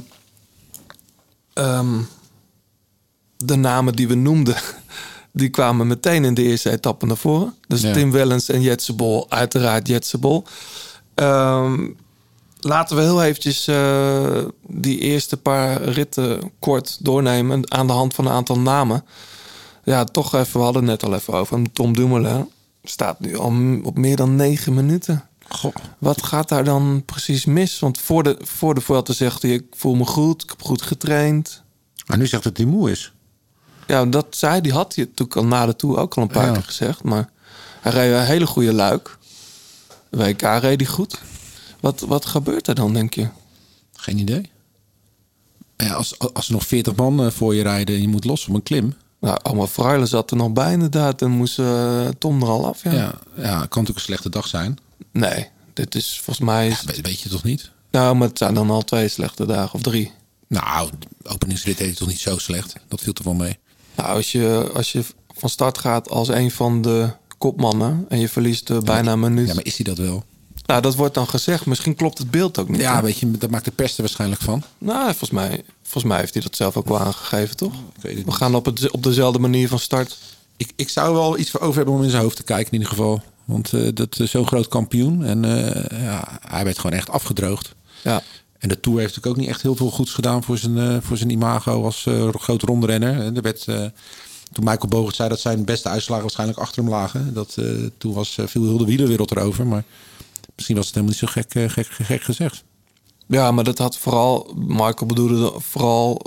ehm, 1.53 1.99
de 3.37 3.55
namen 3.55 3.95
die 3.95 4.07
we 4.07 4.15
noemden, 4.15 4.55
die 5.31 5.49
kwamen 5.49 5.87
meteen 5.87 6.25
in 6.25 6.33
de 6.33 6.43
eerste 6.43 6.71
etappe 6.71 7.05
naar 7.05 7.17
voren. 7.17 7.55
Dus 7.67 7.81
Ja. 7.81 7.93
Tim 7.93 8.11
Wellens 8.11 8.49
en 8.49 8.61
Jetsebol, 8.61 9.25
uiteraard 9.29 9.87
Jetsebol. 9.87 10.43
Ehm 11.15 11.87
laten 12.59 12.95
we 12.95 13.01
heel 13.01 13.23
eventjes 13.23 13.67
eh, 13.67 14.43
die 14.67 14.99
eerste 14.99 15.37
paar 15.37 15.81
ritten 15.81 16.51
kort 16.59 16.97
doornemen 17.05 17.71
aan 17.71 17.87
de 17.87 17.93
hand 17.93 18.13
van 18.13 18.25
een 18.25 18.31
aantal 18.31 18.59
namen. 18.59 19.05
Ja, 19.83 20.03
toch 20.03 20.33
even, 20.35 20.59
we 20.59 20.63
hadden 20.63 20.87
het 20.87 21.01
net 21.01 21.11
al 21.11 21.17
even 21.17 21.33
over. 21.33 21.71
Tom 21.73 21.95
Dumoulin 21.95 22.49
staat 22.83 23.19
nu 23.19 23.37
al 23.37 23.79
op 23.83 23.97
meer 23.97 24.15
dan 24.15 24.35
negen 24.35 24.73
minuten. 24.73 25.23
Wat 25.97 26.23
gaat 26.23 26.49
daar 26.49 26.63
dan 26.63 27.03
precies 27.05 27.45
mis? 27.45 27.79
Want 27.79 27.97
voor 27.99 28.23
de, 28.23 28.37
voor 28.41 28.73
de 28.73 28.81
Vuelta 28.81 29.13
zegt 29.13 29.41
hij, 29.41 29.51
ik 29.51 29.65
voel 29.71 29.95
me 29.95 30.05
goed, 30.05 30.43
ik 30.43 30.49
heb 30.49 30.61
goed 30.61 30.81
getraind. 30.81 31.63
Maar 32.05 32.17
nu 32.17 32.27
zegt 32.27 32.43
dat 32.43 32.57
hij 32.57 32.65
moe 32.65 32.91
is. 32.91 33.13
Ja, 33.91 34.05
dat 34.05 34.25
zei 34.29 34.61
die 34.61 34.71
had 34.71 34.95
hij 34.95 35.03
natuurlijk 35.03 35.35
al 35.37 35.45
na 35.45 35.65
de 35.65 35.75
Tour 35.75 35.97
ook 35.99 36.13
al 36.15 36.21
een 36.21 36.27
paar 36.27 36.45
Ja. 36.45 36.51
keer 36.53 36.63
gezegd. 36.63 37.03
Maar 37.03 37.29
hij 37.81 37.91
reed 37.91 38.13
een 38.13 38.25
hele 38.25 38.45
goede 38.47 38.73
luik. 38.73 39.17
WK 40.09 40.41
reed 40.41 40.79
hij 40.79 40.85
goed. 40.85 41.21
Wat, 41.79 41.99
wat 41.99 42.25
gebeurt 42.25 42.67
er 42.67 42.75
dan, 42.75 42.93
denk 42.93 43.13
je? 43.13 43.27
Geen 43.95 44.17
idee. 44.17 44.49
Ja, 45.77 45.93
als, 45.93 46.19
als 46.33 46.47
er 46.47 46.53
nog 46.53 46.65
40 46.65 46.95
man 46.95 47.25
eh, 47.25 47.31
voor 47.31 47.55
je 47.55 47.61
rijden 47.61 47.95
en 47.95 48.01
je 48.01 48.07
moet 48.07 48.25
los 48.25 48.47
op 48.47 48.53
een 48.55 48.63
klim. 48.63 48.93
Nou, 49.19 49.39
allemaal 49.41 49.67
Freule 49.67 50.05
zat 50.05 50.31
er 50.31 50.37
nog 50.37 50.51
bij 50.51 50.71
inderdaad. 50.73 51.21
En 51.21 51.29
moest 51.31 51.59
eh, 51.59 52.07
Tom 52.17 52.41
er 52.41 52.47
al 52.47 52.65
af, 52.65 52.83
ja. 52.83 52.91
Ja. 52.91 53.13
Ja, 53.35 53.51
kan 53.51 53.59
natuurlijk 53.59 53.89
een 53.89 54.01
slechte 54.01 54.29
dag 54.29 54.47
zijn. 54.47 54.77
Nee, 55.11 55.49
dit 55.73 55.95
is 55.95 56.19
volgens 56.23 56.45
mij... 56.45 56.67
Is... 56.67 56.81
weet, 56.83 57.01
weet 57.01 57.19
je 57.19 57.29
toch 57.29 57.43
niet? 57.43 57.71
Nou, 57.91 58.15
maar 58.15 58.27
het 58.27 58.37
zijn 58.37 58.53
dan 58.53 58.69
al 58.69 58.81
twee 58.83 59.07
slechte 59.07 59.45
dagen 59.45 59.73
of 59.73 59.81
drie. 59.81 60.11
Nou, 60.47 60.89
de 61.17 61.29
openingsrit 61.29 61.77
deed 61.77 61.87
hij 61.87 61.95
toch 61.95 62.07
niet 62.07 62.19
zo 62.19 62.37
slecht. 62.37 62.75
Dat 62.87 63.01
viel 63.01 63.13
er 63.13 63.23
wel 63.23 63.33
mee. 63.33 63.57
Nou, 64.01 64.15
als 64.15 64.31
je, 64.31 64.71
als 64.73 64.91
je 64.91 65.03
van 65.35 65.49
start 65.49 65.77
gaat 65.77 66.09
als 66.09 66.27
een 66.27 66.51
van 66.51 66.81
de 66.81 67.09
kopmannen... 67.37 68.05
en 68.09 68.19
je 68.19 68.29
verliest 68.29 68.69
eh, 68.69 68.79
bijna 68.79 69.11
een 69.11 69.19
minuut... 69.19 69.47
Ja, 69.47 69.53
maar 69.53 69.65
is 69.65 69.75
hij 69.75 69.85
dat 69.85 69.97
wel? 69.97 70.23
Nou, 70.65 70.81
dat 70.81 70.95
wordt 70.95 71.13
dan 71.13 71.27
gezegd. 71.27 71.65
Misschien 71.65 71.95
klopt 71.95 72.17
het 72.17 72.31
beeld 72.31 72.59
ook 72.59 72.69
niet. 72.69 72.81
Ja, 72.81 72.95
hè? 72.95 73.01
weet 73.01 73.17
je, 73.17 73.31
dat 73.31 73.49
maakt 73.49 73.65
de 73.65 73.71
pers 73.71 73.95
er 73.95 74.01
waarschijnlijk 74.01 74.41
van. 74.41 74.63
Nou, 74.77 75.05
volgens 75.05 75.29
mij, 75.29 75.63
volgens 75.81 76.03
mij 76.03 76.19
heeft 76.19 76.33
hij 76.33 76.41
dat 76.41 76.55
zelf 76.55 76.77
ook 76.77 76.87
wel 76.87 76.99
aangegeven, 76.99 77.57
toch? 77.57 77.73
We 78.01 78.31
gaan 78.31 78.55
op, 78.55 78.65
het, 78.65 78.91
op 78.91 79.03
dezelfde 79.03 79.39
manier 79.39 79.67
van 79.67 79.79
start. 79.79 80.17
Ik, 80.57 80.71
ik 80.75 80.89
zou 80.89 81.13
wel 81.13 81.37
iets 81.37 81.51
voor 81.51 81.59
over 81.59 81.75
hebben 81.75 81.93
om 81.93 82.03
in 82.03 82.09
zijn 82.09 82.21
hoofd 82.21 82.35
te 82.35 82.43
kijken 82.43 82.71
in 82.71 82.73
ieder 82.73 82.89
geval. 82.89 83.21
Want 83.45 83.73
eh, 83.73 83.87
dat 83.93 84.19
is 84.19 84.31
zo'n 84.31 84.47
groot 84.47 84.67
kampioen. 84.67 85.23
En 85.23 85.45
eh, 85.45 86.03
ja, 86.03 86.39
hij 86.47 86.63
werd 86.63 86.79
gewoon 86.79 86.97
echt 86.97 87.09
afgedroogd. 87.09 87.75
Ja. 88.03 88.23
En 88.61 88.69
de 88.69 88.79
Tour 88.79 88.99
heeft 88.99 89.15
natuurlijk 89.15 89.35
ook 89.35 89.41
niet 89.45 89.53
echt 89.53 89.61
heel 89.61 89.75
veel 89.75 89.89
goeds 89.91 90.13
gedaan 90.13 90.43
voor 90.43 90.57
zijn, 90.57 90.77
eh, 90.77 90.97
voor 91.01 91.17
zijn 91.17 91.29
imago 91.29 91.83
als 91.83 92.05
eh 92.05 92.29
grote 92.33 92.65
rondrenner. 92.65 93.19
En 93.21 93.35
er 93.35 93.41
werd, 93.41 93.67
eh, 93.67 93.85
toen 94.51 94.63
Michael 94.63 94.87
Bogert 94.87 95.15
zei 95.15 95.29
dat 95.29 95.39
zijn 95.39 95.65
beste 95.65 95.89
uitslagen 95.89 96.23
waarschijnlijk 96.23 96.59
achter 96.59 96.81
hem 96.81 96.91
lagen. 96.91 97.33
Dat, 97.33 97.55
eh, 97.57 97.65
toen 97.97 98.13
was 98.13 98.37
eh, 98.37 98.47
veel 98.47 98.63
heel 98.63 98.77
de 98.77 98.85
wielerwereld 98.85 99.31
erover. 99.31 99.67
Maar 99.67 99.83
misschien 100.55 100.75
was 100.75 100.85
het 100.85 100.95
helemaal 100.95 101.15
niet 101.19 101.29
zo 101.29 101.41
gek, 101.41 101.71
gek, 101.71 101.87
gek 102.05 102.21
gezegd. 102.21 102.63
Ja, 103.27 103.51
maar 103.51 103.63
dat 103.63 103.77
had 103.77 103.97
vooral... 103.97 104.53
Michael 104.67 105.05
bedoelde 105.05 105.53
vooral 105.57 106.21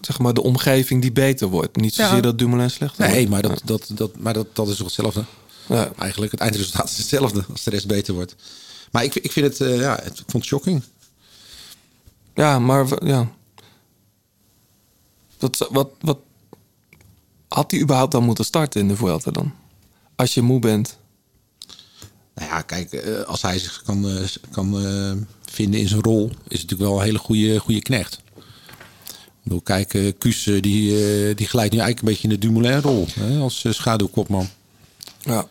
zeg 0.00 0.18
maar, 0.18 0.34
de 0.34 0.42
omgeving 0.42 1.02
die 1.02 1.12
beter 1.12 1.48
wordt. 1.48 1.76
Niet 1.76 1.94
zozeer 1.94 2.14
Ja. 2.14 2.20
dat 2.20 2.38
Dumoulin 2.38 2.70
slecht 2.70 2.96
wordt. 2.96 3.12
Nee, 3.12 3.28
maar, 3.28 3.42
dat, 3.42 3.62
dat, 3.64 3.90
dat, 3.94 4.18
maar 4.18 4.34
dat, 4.34 4.46
dat 4.52 4.68
is 4.68 4.76
toch 4.76 4.86
hetzelfde? 4.86 5.24
Ja. 5.66 5.92
Eigenlijk, 5.98 6.32
het 6.32 6.40
eindresultaat 6.40 6.90
is 6.90 6.96
hetzelfde 6.96 7.44
als 7.52 7.62
de 7.62 7.70
rest 7.70 7.86
beter 7.86 8.14
wordt. 8.14 8.36
Maar 8.90 9.04
ik, 9.04 9.14
ik 9.14 9.32
vind 9.32 9.46
het, 9.46 9.60
eh, 9.60 9.80
ja, 9.80 9.98
het, 10.02 10.18
ik 10.18 10.24
vond 10.26 10.32
het 10.32 10.44
shocking. 10.44 10.82
Ja, 12.36 12.58
maar 12.58 13.06
ja. 13.06 13.28
Wat, 15.38 15.68
wat, 15.70 15.90
wat 16.00 16.18
had 17.48 17.70
hij 17.70 17.80
überhaupt 17.80 18.12
dan 18.12 18.24
moeten 18.24 18.44
starten 18.44 18.80
in 18.80 18.88
de 18.88 18.96
Vuelta 18.96 19.30
dan? 19.30 19.52
Als 20.16 20.34
je 20.34 20.42
moe 20.42 20.58
bent. 20.58 20.98
Nou 22.34 22.48
ja, 22.48 22.62
kijk, 22.62 22.92
eh, 22.92 23.20
als 23.20 23.42
hij 23.42 23.58
zich 23.58 23.82
kan, 23.82 24.08
eh, 24.08 24.24
kan 24.50 24.86
eh, 24.86 25.12
vinden 25.44 25.80
in 25.80 25.88
zijn 25.88 26.02
rol, 26.02 26.26
is 26.28 26.32
het 26.60 26.70
natuurlijk 26.70 26.80
wel 26.90 26.98
een 26.98 27.04
hele 27.04 27.18
goede, 27.18 27.58
goede 27.58 27.82
knecht. 27.82 28.20
Ik 29.16 29.52
bedoel, 29.52 29.60
kijk, 29.60 30.14
Kuus 30.18 30.42
die, 30.42 31.34
die 31.34 31.46
glijdt 31.46 31.72
nu 31.72 31.78
eigenlijk 31.80 31.98
een 31.98 32.04
beetje 32.04 32.22
in 32.22 32.28
de 32.28 32.38
Dumoulin-rol 32.38 33.06
als 33.40 33.64
schaduwkopman. 33.68 34.48
Ja. 35.20 35.46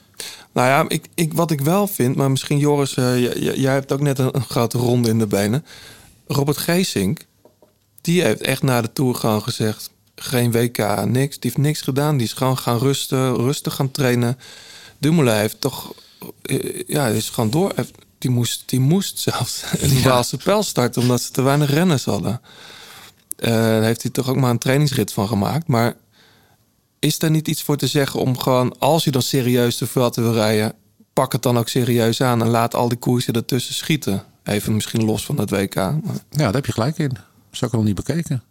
Nou 0.51 0.67
ja, 0.67 0.85
ik, 0.87 1.07
ik, 1.13 1.33
wat 1.33 1.51
ik 1.51 1.61
wel 1.61 1.87
vind, 1.87 2.15
maar 2.15 2.31
misschien 2.31 2.57
Joris, 2.57 2.93
jij 2.93 3.73
hebt 3.73 3.91
ook 3.91 3.99
net 4.01 4.19
een, 4.19 4.35
een 4.35 4.45
grote 4.45 4.77
ronde 4.77 5.09
in 5.09 5.19
de 5.19 5.27
benen. 5.27 5.65
Robert 6.27 6.57
Geesink, 6.57 7.25
die 8.01 8.21
heeft 8.21 8.41
echt 8.41 8.63
na 8.63 8.81
de 8.81 8.93
Tour 8.93 9.15
gewoon 9.15 9.43
gezegd, 9.43 9.89
geen 10.15 10.51
WK, 10.51 11.05
niks. 11.05 11.39
Die 11.39 11.51
heeft 11.51 11.57
niks 11.57 11.81
gedaan, 11.81 12.17
die 12.17 12.25
is 12.25 12.33
gewoon 12.33 12.57
gaan 12.57 12.77
rusten, 12.77 13.35
rustig 13.35 13.75
gaan 13.75 13.91
trainen. 13.91 14.37
Dumoulin 14.97 15.35
heeft 15.35 15.61
toch, 15.61 15.93
eh, 16.41 16.83
ja, 16.87 17.07
is 17.07 17.29
gewoon 17.29 17.49
door. 17.49 17.73
Die 18.17 18.29
moest, 18.29 18.63
die 18.65 18.79
moest 18.79 19.19
zelfs 19.19 19.63
de 19.79 20.01
Waalse 20.01 20.37
pijl 20.37 20.63
starten, 20.63 21.01
omdat 21.01 21.21
ze 21.21 21.31
te 21.31 21.41
weinig 21.41 21.69
renners 21.69 22.05
hadden. 22.05 22.41
Eh, 23.35 23.51
daar 23.51 23.83
heeft 23.83 24.01
hij 24.01 24.11
toch 24.11 24.29
ook 24.29 24.35
maar 24.35 24.49
een 24.49 24.57
trainingsrit 24.57 25.13
van 25.13 25.27
gemaakt. 25.27 25.67
Maar 25.67 25.95
is 26.99 27.19
daar 27.19 27.31
niet 27.31 27.47
iets 27.47 27.63
voor 27.63 27.77
te 27.77 27.87
zeggen 27.87 28.19
om 28.19 28.37
gewoon, 28.37 28.79
als 28.79 29.03
je 29.03 29.11
dan 29.11 29.21
serieus 29.21 29.77
de 29.77 29.87
Vuelta 29.87 30.21
wil 30.21 30.33
rijden, 30.33 30.73
pak 31.13 31.31
het 31.31 31.41
dan 31.41 31.57
ook 31.57 31.69
serieus 31.69 32.21
aan 32.21 32.41
en 32.41 32.47
laat 32.47 32.75
al 32.75 32.89
die 32.89 32.97
koersen 32.97 33.33
ertussen 33.33 33.73
schieten? 33.73 34.23
Even 34.45 34.73
misschien 34.73 35.05
los 35.05 35.25
van 35.25 35.39
het 35.39 35.49
WK. 35.49 35.75
Maar, 35.75 35.93
Ja, 36.29 36.37
daar 36.37 36.53
heb 36.53 36.65
je 36.65 36.71
gelijk 36.71 36.97
in. 36.97 37.09
Dat 37.09 37.23
is 37.51 37.63
ook 37.63 37.73
al 37.73 37.83
niet 37.83 37.95
bekeken. 37.95 38.43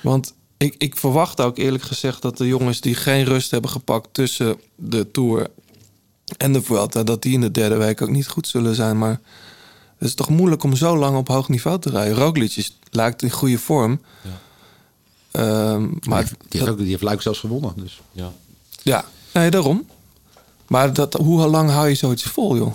want 0.00 0.34
ik, 0.56 0.74
ik 0.78 0.96
verwacht 0.96 1.40
ook 1.40 1.58
eerlijk 1.58 1.82
gezegd 1.82 2.22
dat 2.22 2.36
de 2.36 2.46
jongens 2.46 2.80
die 2.80 2.94
geen 2.94 3.24
rust 3.24 3.50
hebben 3.50 3.70
gepakt 3.70 4.08
tussen 4.12 4.60
de 4.74 5.10
Tour 5.10 5.50
en 6.36 6.52
de 6.52 6.62
Vuelta, 6.62 7.02
dat 7.02 7.22
die 7.22 7.32
in 7.32 7.40
de 7.40 7.50
derde 7.50 7.76
week 7.76 8.02
ook 8.02 8.10
niet 8.10 8.28
goed 8.28 8.46
zullen 8.48 8.74
zijn. 8.74 8.98
Maar 8.98 9.20
het 9.98 10.08
is 10.08 10.14
toch 10.14 10.28
moeilijk 10.28 10.62
om 10.62 10.76
zo 10.76 10.96
lang 10.96 11.16
op 11.16 11.28
hoog 11.28 11.48
niveau 11.48 11.80
te 11.80 11.90
rijden. 11.90 12.16
Roglic 12.16 12.56
is, 12.56 12.78
lijkt 12.90 13.22
in 13.22 13.30
goede 13.30 13.58
vorm. 13.58 14.00
Ehm, 15.30 15.88
maar 16.08 16.24
die, 16.48 16.60
heeft 16.60 16.68
ook, 16.68 16.78
die 16.78 16.86
heeft 16.86 17.02
Luik 17.02 17.22
zelfs 17.22 17.38
gewonnen. 17.38 17.72
Dus. 17.76 18.00
Ja. 18.12 18.32
Ja, 18.82 19.04
nee, 19.32 19.50
daarom. 19.50 19.86
Maar 20.66 20.92
dat, 20.92 21.14
hoe 21.14 21.46
lang 21.46 21.70
hou 21.70 21.88
je 21.88 21.94
zoiets 21.94 22.22
vol, 22.22 22.56
joh? 22.56 22.72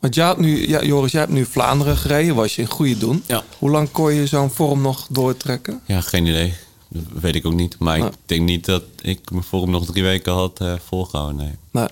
Want 0.00 0.14
jij 0.14 0.24
had 0.24 0.38
nu, 0.38 0.68
ja, 0.68 0.84
Joris, 0.84 1.12
jij 1.12 1.20
hebt 1.20 1.32
nu 1.32 1.44
Vlaanderen 1.44 1.96
gereden, 1.96 2.34
was 2.34 2.54
je 2.54 2.62
in 2.62 2.68
goede 2.68 2.98
doen. 2.98 3.22
Ja. 3.26 3.44
Hoe 3.58 3.70
lang 3.70 3.90
kon 3.90 4.14
je 4.14 4.26
zo'n 4.26 4.50
vorm 4.50 4.80
nog 4.80 5.06
doortrekken? 5.10 5.80
Ja, 5.86 6.00
geen 6.00 6.26
idee. 6.26 6.54
Dat 6.88 7.02
weet 7.20 7.34
ik 7.34 7.46
ook 7.46 7.52
niet. 7.54 7.78
Maar 7.78 7.98
ik 7.98 8.12
denk 8.26 8.42
niet 8.42 8.64
dat 8.64 8.82
ik 9.00 9.30
me 9.30 9.42
vorm 9.42 9.70
nog 9.70 9.84
drie 9.86 10.02
weken 10.02 10.32
had 10.32 10.60
eh, 10.60 10.74
volgehouden. 10.86 11.36
Nee. 11.36 11.54
Nee. 11.70 11.88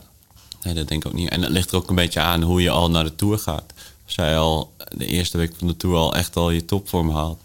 nee, 0.63 0.75
dat 0.75 0.89
denk 0.89 1.05
ik 1.05 1.11
ook 1.11 1.19
niet. 1.19 1.29
En 1.31 1.41
dat 1.41 1.51
ligt 1.51 1.71
er 1.71 1.77
ook 1.77 1.89
een 1.89 1.95
beetje 1.95 2.21
aan 2.21 2.43
hoe 2.43 2.63
je 2.63 2.71
al 2.71 2.91
naar 2.91 3.05
de 3.05 3.15
Tour 3.15 3.39
gaat. 3.39 3.73
Als 4.05 4.15
jij 4.15 4.39
al 4.39 4.73
de 4.97 5.07
eerste 5.07 5.37
week 5.39 5.53
van 5.59 5.67
de 5.67 5.77
Tour 5.77 5.97
al 5.97 6.15
echt 6.15 6.37
al 6.37 6.51
je 6.51 6.65
topvorm 6.65 7.11
haalt... 7.11 7.41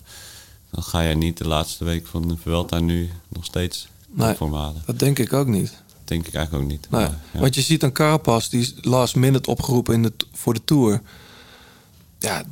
dan 0.72 0.84
ga 0.84 1.02
je 1.02 1.16
niet 1.16 1.38
de 1.38 1.48
laatste 1.48 1.84
week 1.84 2.08
van 2.08 2.28
de 2.28 2.36
Vuelta 2.42 2.80
nu 2.80 3.10
nog 3.30 3.46
steeds 3.46 3.88
Nee. 4.16 4.28
topvorm 4.28 4.54
halen. 4.54 4.84
Dat 4.86 5.00
denk 5.00 5.20
ik 5.20 5.34
ook 5.34 5.48
niet. 5.48 5.74
Denk 6.06 6.28
ik 6.28 6.34
eigenlijk 6.34 6.64
ook 6.64 6.72
niet. 6.72 6.88
Nee. 6.90 7.02
Maar, 7.02 7.20
ja. 7.32 7.40
Want 7.40 7.56
je 7.56 7.62
ziet 7.62 7.84
een 7.84 7.92
Carapaz, 7.92 8.48
die 8.50 8.62
is 8.62 8.74
last 8.82 9.16
minute 9.16 9.50
opgeroepen 9.50 9.94
in 9.94 10.02
de, 10.02 10.14
voor 10.34 10.54
de 10.54 10.62
Tour. 10.66 11.02
Ja, 12.20 12.44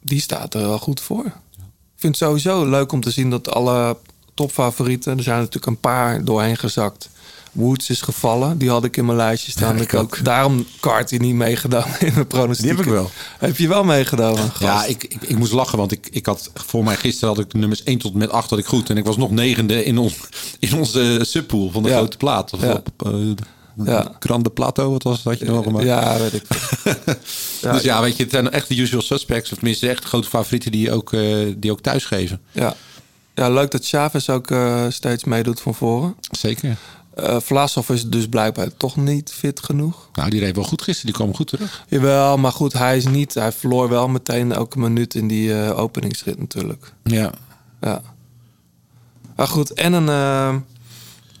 die 0.00 0.20
staat 0.20 0.54
er 0.54 0.60
wel 0.60 0.78
goed 0.78 1.00
voor. 1.00 1.24
Ik 1.24 2.02
vind 2.02 2.18
het 2.18 2.28
sowieso 2.28 2.66
leuk 2.66 2.92
om 2.92 3.00
te 3.00 3.10
zien 3.10 3.30
dat 3.30 3.50
alle 3.50 3.96
topfavorieten... 4.34 5.16
er 5.16 5.22
zijn 5.22 5.38
natuurlijk 5.38 5.66
een 5.66 5.80
paar 5.80 6.24
doorheen 6.24 6.56
gezakt. 6.56 7.08
Woods 7.56 7.90
is 7.90 8.00
gevallen, 8.00 8.58
die 8.58 8.70
had 8.70 8.84
ik 8.84 8.96
in 8.96 9.04
mijn 9.04 9.16
lijstje 9.16 9.50
staan. 9.50 9.76
Ja, 9.76 9.82
ik 9.82 9.94
ook. 9.94 10.24
Daarom 10.24 10.66
hij 11.10 11.18
niet 11.18 11.34
meegedaan 11.34 11.88
in 12.00 12.12
mijn 12.14 12.26
pronostiek. 12.26 12.66
Die 12.66 12.76
heb 12.76 12.84
ik 12.86 12.92
wel. 12.92 13.10
Heb 13.38 13.56
je 13.56 13.68
wel 13.68 13.84
meegedaan? 13.84 14.36
gast? 14.36 14.60
Ja, 14.60 14.84
ik, 14.84 15.04
ik, 15.04 15.22
ik 15.22 15.38
moest 15.38 15.52
lachen, 15.52 15.78
want 15.78 15.92
ik, 15.92 16.08
ik 16.10 16.26
had 16.26 16.50
voor 16.54 16.84
mij 16.84 16.96
gisteren 16.96 17.34
had 17.34 17.44
ik 17.44 17.50
de 17.50 17.58
nummers 17.58 17.82
1 17.82 17.98
tot 17.98 18.14
met 18.14 18.30
8 18.30 18.50
had 18.50 18.58
ik 18.58 18.66
goed. 18.66 18.90
En 18.90 18.96
ik 18.96 19.04
was 19.04 19.16
nog 19.16 19.30
negende 19.30 19.84
in, 19.84 19.98
ons, 19.98 20.14
in 20.58 20.74
onze 20.74 21.18
subpool 21.22 21.70
van 21.70 21.82
de 21.82 21.88
Ja. 21.88 21.96
grote 21.96 22.16
plaat. 22.16 22.52
Of 22.52 22.60
Ja. 22.62 22.72
op 22.72 23.06
uh, 23.06 23.32
Ja. 23.84 24.16
Grande 24.18 24.50
Plateau, 24.50 24.90
wat 24.90 25.02
was? 25.02 25.22
Had 25.22 25.38
je 25.38 25.44
nog 25.44 25.64
gemaakt? 25.64 25.84
Ja, 25.84 26.18
weet 26.18 26.32
ik. 26.32 26.42
Ja, 27.60 27.72
dus 27.72 27.82
ja, 27.82 28.00
weet 28.00 28.16
je, 28.16 28.22
het 28.22 28.32
zijn 28.32 28.50
echt 28.50 28.68
de 28.68 28.76
usual 28.80 29.02
suspects. 29.02 29.50
Of 29.52 29.56
tenminste 29.58 29.88
echt 29.88 30.04
grote 30.04 30.28
favorieten 30.28 30.70
die 30.72 30.92
ook, 30.92 31.12
eh, 31.12 31.36
die 31.56 31.70
ook 31.70 31.80
thuis 31.80 32.04
geven. 32.04 32.40
Ja. 32.52 32.74
ja, 33.34 33.48
leuk 33.50 33.70
dat 33.70 33.86
Chavez 33.86 34.28
ook 34.28 34.50
eh, 34.50 34.84
steeds 34.88 35.24
meedoet 35.24 35.60
van 35.60 35.74
voren. 35.74 36.14
Zeker. 36.30 36.76
Eh 37.16 37.36
Vlasov 37.40 37.90
is 37.90 38.08
dus 38.08 38.28
blijkbaar 38.28 38.76
toch 38.76 38.96
niet 38.96 39.32
fit 39.32 39.60
genoeg. 39.60 40.08
Nou, 40.12 40.30
die 40.30 40.40
reed 40.40 40.54
wel 40.54 40.64
goed 40.64 40.82
gisteren. 40.82 41.12
Die 41.12 41.22
kwam 41.22 41.34
goed 41.34 41.46
terug. 41.46 41.84
Jawel, 41.88 42.36
maar 42.36 42.52
goed, 42.52 42.72
hij 42.72 42.96
is 42.96 43.06
niet. 43.06 43.34
Hij 43.34 43.52
verloor 43.52 43.88
wel 43.88 44.08
meteen 44.08 44.52
elke 44.52 44.78
minuut 44.78 45.14
in 45.14 45.28
die 45.28 45.62
eh, 45.62 45.78
openingsrit 45.78 46.38
natuurlijk. 46.38 46.92
Ja. 47.02 47.32
Ja. 47.80 48.02
Maar 49.36 49.48
goed, 49.48 49.72
en 49.72 49.92
een 49.92 50.08
eh, 50.08 50.56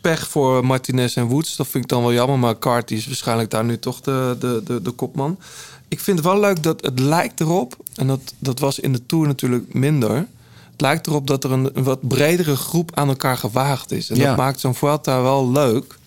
pech 0.00 0.28
voor 0.28 0.66
Martinez 0.66 1.16
en 1.16 1.26
Woods. 1.26 1.56
Dat 1.56 1.66
vind 1.66 1.84
ik 1.84 1.90
dan 1.90 2.02
wel 2.02 2.12
jammer. 2.12 2.38
Maar 2.38 2.58
Carty 2.58 2.94
is 2.94 3.06
waarschijnlijk 3.06 3.50
daar 3.50 3.64
nu 3.64 3.78
toch 3.78 4.00
de, 4.00 4.36
de, 4.38 4.62
de, 4.64 4.82
de 4.82 4.90
kopman. 4.90 5.38
Ik 5.88 6.00
vind 6.00 6.18
het 6.18 6.26
wel 6.26 6.40
leuk 6.40 6.62
dat 6.62 6.84
het 6.84 6.98
lijkt 6.98 7.40
erop. 7.40 7.76
En 7.94 8.06
dat, 8.06 8.34
dat 8.38 8.58
was 8.58 8.78
in 8.78 8.92
de 8.92 9.06
Tour 9.06 9.26
natuurlijk 9.26 9.74
minder. 9.74 10.26
Het 10.76 10.84
lijkt 10.84 11.06
erop 11.06 11.26
dat 11.26 11.44
er 11.44 11.52
een, 11.52 11.70
een 11.74 11.84
wat 11.84 12.08
bredere 12.08 12.56
groep 12.56 12.90
aan 12.96 13.08
elkaar 13.08 13.36
gewaagd 13.36 13.92
is. 13.92 14.10
En 14.10 14.16
Ja. 14.16 14.26
dat 14.28 14.36
maakt 14.36 14.60
zo'n 14.60 14.74
Vuelta 14.74 15.22
wel 15.22 15.50
leuk. 15.50 15.98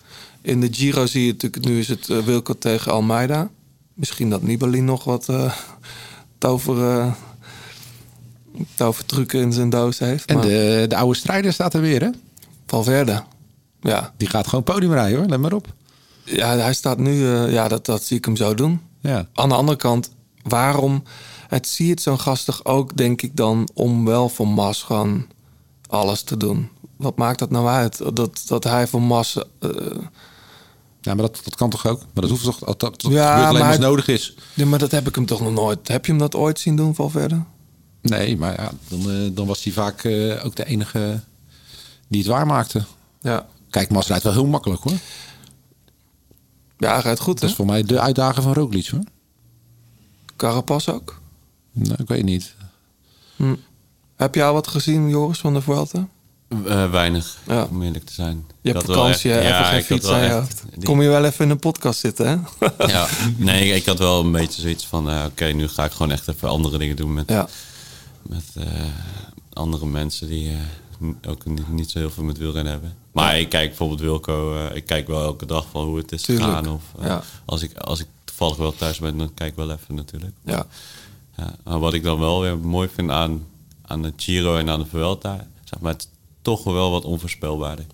In 0.42 0.60
de 0.60 0.68
Giro 0.70 1.06
zie 1.06 1.26
je 1.26 1.32
natuurlijk, 1.32 1.64
nu 1.64 1.78
is 1.78 1.88
het 1.88 2.08
eh, 2.08 2.18
Wilco 2.18 2.54
tegen 2.58 2.92
Almeida. 2.92 3.50
Misschien 3.94 4.30
dat 4.30 4.42
Nibali 4.42 4.80
nog 4.80 5.04
wat 5.04 5.28
eh 5.28 5.52
tover, 6.38 7.14
tovertrucken 8.74 9.40
in 9.40 9.52
zijn 9.52 9.70
doos 9.70 9.98
heeft. 9.98 10.24
En 10.24 10.34
maar 10.36 10.44
de, 10.44 10.84
de 10.88 10.96
oude 10.96 11.18
strijder 11.18 11.52
staat 11.52 11.74
er 11.74 11.80
weer, 11.80 12.00
hè? 12.02 12.10
Valverde, 12.66 13.22
ja. 13.80 14.12
Die 14.16 14.28
gaat 14.28 14.46
gewoon 14.46 14.64
podium 14.64 14.92
rijden, 14.92 15.18
hoor. 15.18 15.28
Let 15.28 15.40
maar 15.40 15.52
op. 15.52 15.66
Ja, 16.24 16.56
hij 16.56 16.74
staat 16.74 16.98
nu, 16.98 17.26
ja, 17.28 17.68
dat, 17.68 17.86
dat 17.86 18.02
zie 18.02 18.16
ik 18.16 18.24
hem 18.24 18.36
zo 18.36 18.54
doen. 18.54 18.80
Ja. 19.00 19.26
Aan 19.34 19.48
de 19.48 19.54
andere 19.54 19.78
kant, 19.78 20.10
waarom... 20.42 21.02
Het 21.50 21.68
zie 21.68 21.90
het 21.90 22.02
zo'n 22.02 22.20
gastig 22.20 22.64
ook, 22.64 22.96
denk 22.96 23.22
ik 23.22 23.36
dan... 23.36 23.68
om 23.74 24.04
wel 24.04 24.28
voor 24.28 24.48
Mas 24.48 24.82
gewoon 24.82 25.26
alles 25.88 26.22
te 26.22 26.36
doen. 26.36 26.68
Wat 26.96 27.16
maakt 27.16 27.38
dat 27.38 27.50
nou 27.50 27.66
uit? 27.68 28.16
Dat, 28.16 28.42
dat 28.46 28.64
hij 28.64 28.86
voor 28.86 29.02
Mas... 29.02 29.36
eh, 29.58 29.70
Ja, 31.00 31.14
maar 31.14 31.16
dat, 31.16 31.40
dat 31.44 31.54
kan 31.56 31.70
toch 31.70 31.86
ook? 31.86 31.98
Maar 31.98 32.22
dat 32.22 32.30
hoeft 32.30 32.44
toch... 32.44 32.58
Dat, 32.58 32.80
dat, 32.80 33.02
Ja, 33.02 33.28
gebeurt 33.30 33.48
alleen 33.48 33.60
maar 33.60 33.68
als 33.70 33.78
nodig 33.78 34.08
is. 34.08 34.34
ja, 34.54 34.66
maar 34.66 34.78
dat 34.78 34.90
heb 34.90 35.08
ik 35.08 35.14
hem 35.14 35.26
toch 35.26 35.40
nog 35.40 35.52
nooit... 35.52 35.88
Heb 35.88 36.04
je 36.06 36.10
hem 36.12 36.20
dat 36.20 36.34
ooit 36.34 36.58
zien 36.58 36.76
doen, 36.76 36.94
Valverde? 36.94 37.42
Nee, 38.02 38.36
maar 38.36 38.60
ja, 38.60 38.70
dan, 38.88 39.10
eh, 39.10 39.16
dan 39.32 39.46
was 39.46 39.64
hij 39.64 39.72
vaak 39.72 40.04
eh, 40.04 40.44
ook 40.44 40.56
de 40.56 40.64
enige 40.64 41.20
die 42.08 42.20
het 42.20 42.28
waarmaakte. 42.30 42.84
Ja. 43.20 43.46
Kijk, 43.70 43.90
Mas 43.90 44.06
rijdt 44.06 44.22
wel 44.24 44.32
heel 44.32 44.46
makkelijk, 44.46 44.82
hoor. 44.82 44.92
Ja, 46.78 46.92
hij 46.92 47.00
rijdt 47.02 47.20
goed, 47.20 47.32
Dat 47.34 47.42
hè? 47.42 47.48
is 47.48 47.54
voor 47.54 47.66
mij 47.66 47.82
de 47.82 48.00
uitdaging 48.00 48.44
van 48.44 48.54
Roglic, 48.54 48.86
hoor. 48.86 49.02
Carapaz 50.36 50.88
ook. 50.88 51.19
Nou, 51.72 51.94
ik 51.98 52.08
weet 52.08 52.22
niet. 52.24 52.54
Hm. 53.36 53.54
Heb 54.16 54.34
jij 54.34 54.44
al 54.46 54.52
wat 54.52 54.66
gezien, 54.68 55.08
Joris, 55.08 55.38
van 55.38 55.54
de 55.54 55.60
Vuelta? 55.60 56.08
Eh, 56.66 56.90
weinig, 56.90 57.36
Ja. 57.46 57.66
om 57.70 57.82
eerlijk 57.82 58.04
te 58.06 58.12
zijn. 58.12 58.44
Je 58.60 58.72
hebt 58.72 58.84
vakantie, 58.84 59.32
echt- 59.32 59.40
even 59.42 59.48
ja, 59.56 59.64
geen 59.64 59.82
fiets 59.82 60.06
wel 60.06 60.14
aan 60.14 60.20
je 60.20 60.26
echt 60.26 60.34
hoofd. 60.38 60.62
die- 60.74 60.84
Kom 60.84 61.02
je 61.02 61.08
wel 61.08 61.24
even 61.24 61.44
in 61.44 61.50
een 61.50 61.58
podcast 61.58 62.00
zitten, 62.00 62.26
hè? 62.58 62.66
Ja, 62.92 63.08
nee, 63.36 63.70
ik 63.74 63.86
had 63.86 63.98
wel 63.98 64.20
een 64.24 64.32
beetje 64.32 64.60
zoiets 64.60 64.86
van... 64.86 65.10
eh, 65.10 65.24
oké, 65.26 65.44
nu 65.44 65.68
ga 65.68 65.84
ik 65.84 65.92
gewoon 65.92 66.12
echt 66.12 66.28
even 66.28 66.48
andere 66.48 66.78
dingen 66.78 66.96
doen 66.96 67.14
met, 67.14 67.28
Ja. 67.28 67.48
met 68.22 68.44
eh, 68.54 68.64
andere 69.52 69.86
mensen... 69.86 70.28
die 70.28 70.50
eh, 70.50 71.08
ook 71.30 71.44
niet, 71.46 71.68
niet 71.68 71.90
zo 71.90 71.98
heel 71.98 72.10
veel 72.10 72.24
met 72.24 72.38
wielrennen 72.38 72.72
hebben. 72.72 72.94
Maar 73.12 73.38
ik 73.38 73.48
kijk 73.48 73.68
bijvoorbeeld 73.68 74.00
Wilco... 74.00 74.54
eh, 74.66 74.76
ik 74.76 74.86
kijk 74.86 75.06
wel 75.06 75.22
elke 75.22 75.46
dag 75.46 75.66
van 75.70 75.84
hoe 75.84 75.96
het 75.98 76.12
is 76.12 76.22
Tuurlijk, 76.22 76.48
gegaan. 76.48 76.68
Of, 76.68 76.82
eh, 77.00 77.06
ja. 77.06 77.22
als, 77.44 77.62
ik, 77.62 77.78
als 77.78 78.00
ik 78.00 78.06
toevallig 78.24 78.56
wel 78.56 78.74
thuis 78.76 78.98
ben, 78.98 79.18
dan 79.18 79.34
kijk 79.34 79.50
ik 79.50 79.56
wel 79.56 79.70
even 79.70 79.94
natuurlijk. 79.94 80.32
Ja. 80.44 80.66
Ja, 81.64 81.78
wat 81.78 81.94
ik 81.94 82.02
dan 82.02 82.18
wel 82.18 82.40
weer 82.40 82.58
mooi 82.58 82.88
vind 82.94 83.10
aan, 83.10 83.46
aan 83.86 84.02
de 84.02 84.12
Giro 84.16 84.56
en 84.56 84.70
aan 84.70 84.80
de 84.80 84.86
Vuelta, 84.86 85.46
zeg 85.64 85.80
maar, 85.80 85.92
het 85.92 86.02
is 86.02 86.08
toch 86.42 86.64
wel 86.64 86.90
wat 86.90 87.04
onvoorspelbaarder. 87.04 87.86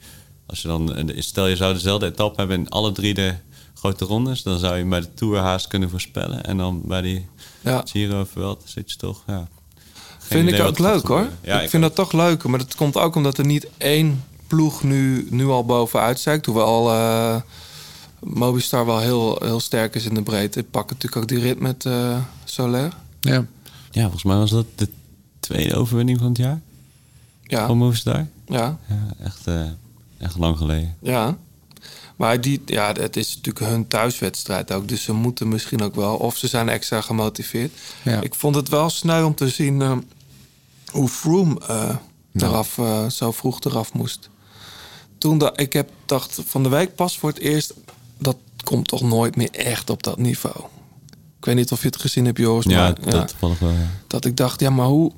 Als 0.46 0.62
je 0.62 0.68
dan, 0.68 0.94
eh, 0.94 1.20
stel 1.20 1.46
je 1.46 1.56
zou 1.56 1.72
dezelfde 1.72 2.06
etappe 2.06 2.38
hebben 2.38 2.58
in 2.58 2.68
alle 2.68 2.92
drie 2.92 3.14
de 3.14 3.34
grote 3.74 4.04
rondes, 4.04 4.42
dan 4.42 4.58
zou 4.58 4.76
je 4.76 4.84
bij 4.84 5.00
de 5.00 5.14
Tour 5.14 5.38
haast 5.38 5.66
kunnen 5.66 5.90
voorspellen. 5.90 6.44
En 6.44 6.56
dan 6.56 6.82
bij 6.84 7.00
die 7.00 7.26
Ja. 7.60 7.82
Giro 7.84 8.18
en 8.18 8.26
Vuelta 8.26 8.62
zit 8.64 8.90
je 8.90 8.96
toch, 8.96 9.22
ja. 9.26 9.48
geen 10.18 10.44
Vind 10.44 10.52
ik 10.52 10.66
ook 10.66 10.78
leuk 10.78 11.06
hoor. 11.06 11.28
Ja, 11.42 11.60
ik, 11.60 11.70
vind 11.70 11.82
dat 11.82 11.94
toch 11.94 12.12
leuk. 12.12 12.44
Maar 12.44 12.58
dat 12.58 12.74
komt 12.74 12.96
ook 12.96 13.14
omdat 13.14 13.38
er 13.38 13.46
niet 13.46 13.68
één 13.78 14.24
ploeg 14.46 14.82
nu, 14.82 15.26
nu 15.30 15.46
al 15.46 15.64
bovenuit 15.64 16.20
zeikt. 16.20 16.46
Hoewel 16.46 16.90
eh 16.90 17.40
Mobistar 18.20 18.86
wel 18.86 18.98
heel, 18.98 19.38
heel 19.44 19.60
sterk 19.60 19.94
is 19.94 20.04
in 20.04 20.14
de 20.14 20.22
breedte. 20.22 20.58
Ik 20.58 20.70
pak 20.70 20.90
natuurlijk 20.90 21.16
ook 21.22 21.28
die 21.28 21.40
rit 21.40 21.60
met 21.60 21.86
eh 21.86 22.18
Soler. 22.44 22.92
Ja. 23.26 23.46
Ja, 23.90 24.02
volgens 24.02 24.22
mij 24.22 24.36
was 24.36 24.50
dat 24.50 24.66
de 24.74 24.88
tweede 25.40 25.76
overwinning 25.76 26.18
van 26.18 26.28
het 26.28 26.36
jaar. 26.36 26.60
Ja. 27.42 27.66
Van 27.66 27.78
Movistar. 27.78 28.26
Ja. 28.46 28.78
Ja, 28.88 29.24
echt, 29.24 29.46
eh, 29.46 29.62
echt 30.18 30.38
lang 30.38 30.56
geleden. 30.56 30.96
Ja. 31.00 31.36
Maar 32.16 32.40
die, 32.40 32.62
ja, 32.66 32.92
het 32.92 33.16
is 33.16 33.36
natuurlijk 33.36 33.66
hun 33.66 33.88
thuiswedstrijd 33.88 34.72
ook. 34.72 34.88
Dus 34.88 35.02
ze 35.02 35.12
moeten 35.12 35.48
misschien 35.48 35.82
ook 35.82 35.94
wel. 35.94 36.16
Of 36.16 36.36
ze 36.36 36.48
zijn 36.48 36.68
extra 36.68 37.00
gemotiveerd. 37.00 37.72
Ja. 38.02 38.20
Ik 38.20 38.34
vond 38.34 38.54
het 38.54 38.68
wel 38.68 38.90
sneu 38.90 39.24
om 39.24 39.34
te 39.34 39.48
zien 39.48 39.82
eh, 39.82 39.96
hoe 40.86 41.08
Froome 41.08 41.60
eh, 41.66 41.96
eraf, 42.32 42.80
zo 43.08 43.32
vroeg 43.32 43.60
eraf 43.60 43.92
moest. 43.92 44.28
Toen 45.18 45.50
ik 45.54 45.72
heb 45.72 45.90
dacht 46.04 46.40
van 46.46 46.62
de 46.62 46.68
week 46.68 46.94
pas 46.94 47.18
voor 47.18 47.28
het 47.28 47.38
eerst... 47.38 47.74
dat 48.18 48.36
komt 48.64 48.88
toch 48.88 49.02
nooit 49.02 49.36
meer 49.36 49.50
echt 49.50 49.90
op 49.90 50.02
dat 50.02 50.18
niveau. 50.18 50.64
Ik 51.46 51.52
weet 51.52 51.60
niet 51.60 51.72
of 51.72 51.80
je 51.80 51.86
het 51.86 52.00
gezien 52.00 52.24
hebt, 52.24 52.38
Joris. 52.38 52.64
Ja, 52.64 52.78
maar, 52.78 53.10
dat 53.10 53.34
wel. 53.40 53.56
ja. 53.60 53.90
dat 54.06 54.24
ik 54.24 54.36
dacht, 54.36 54.60
ja, 54.60 54.70
maar 54.70 54.86
hoe, 54.86 55.12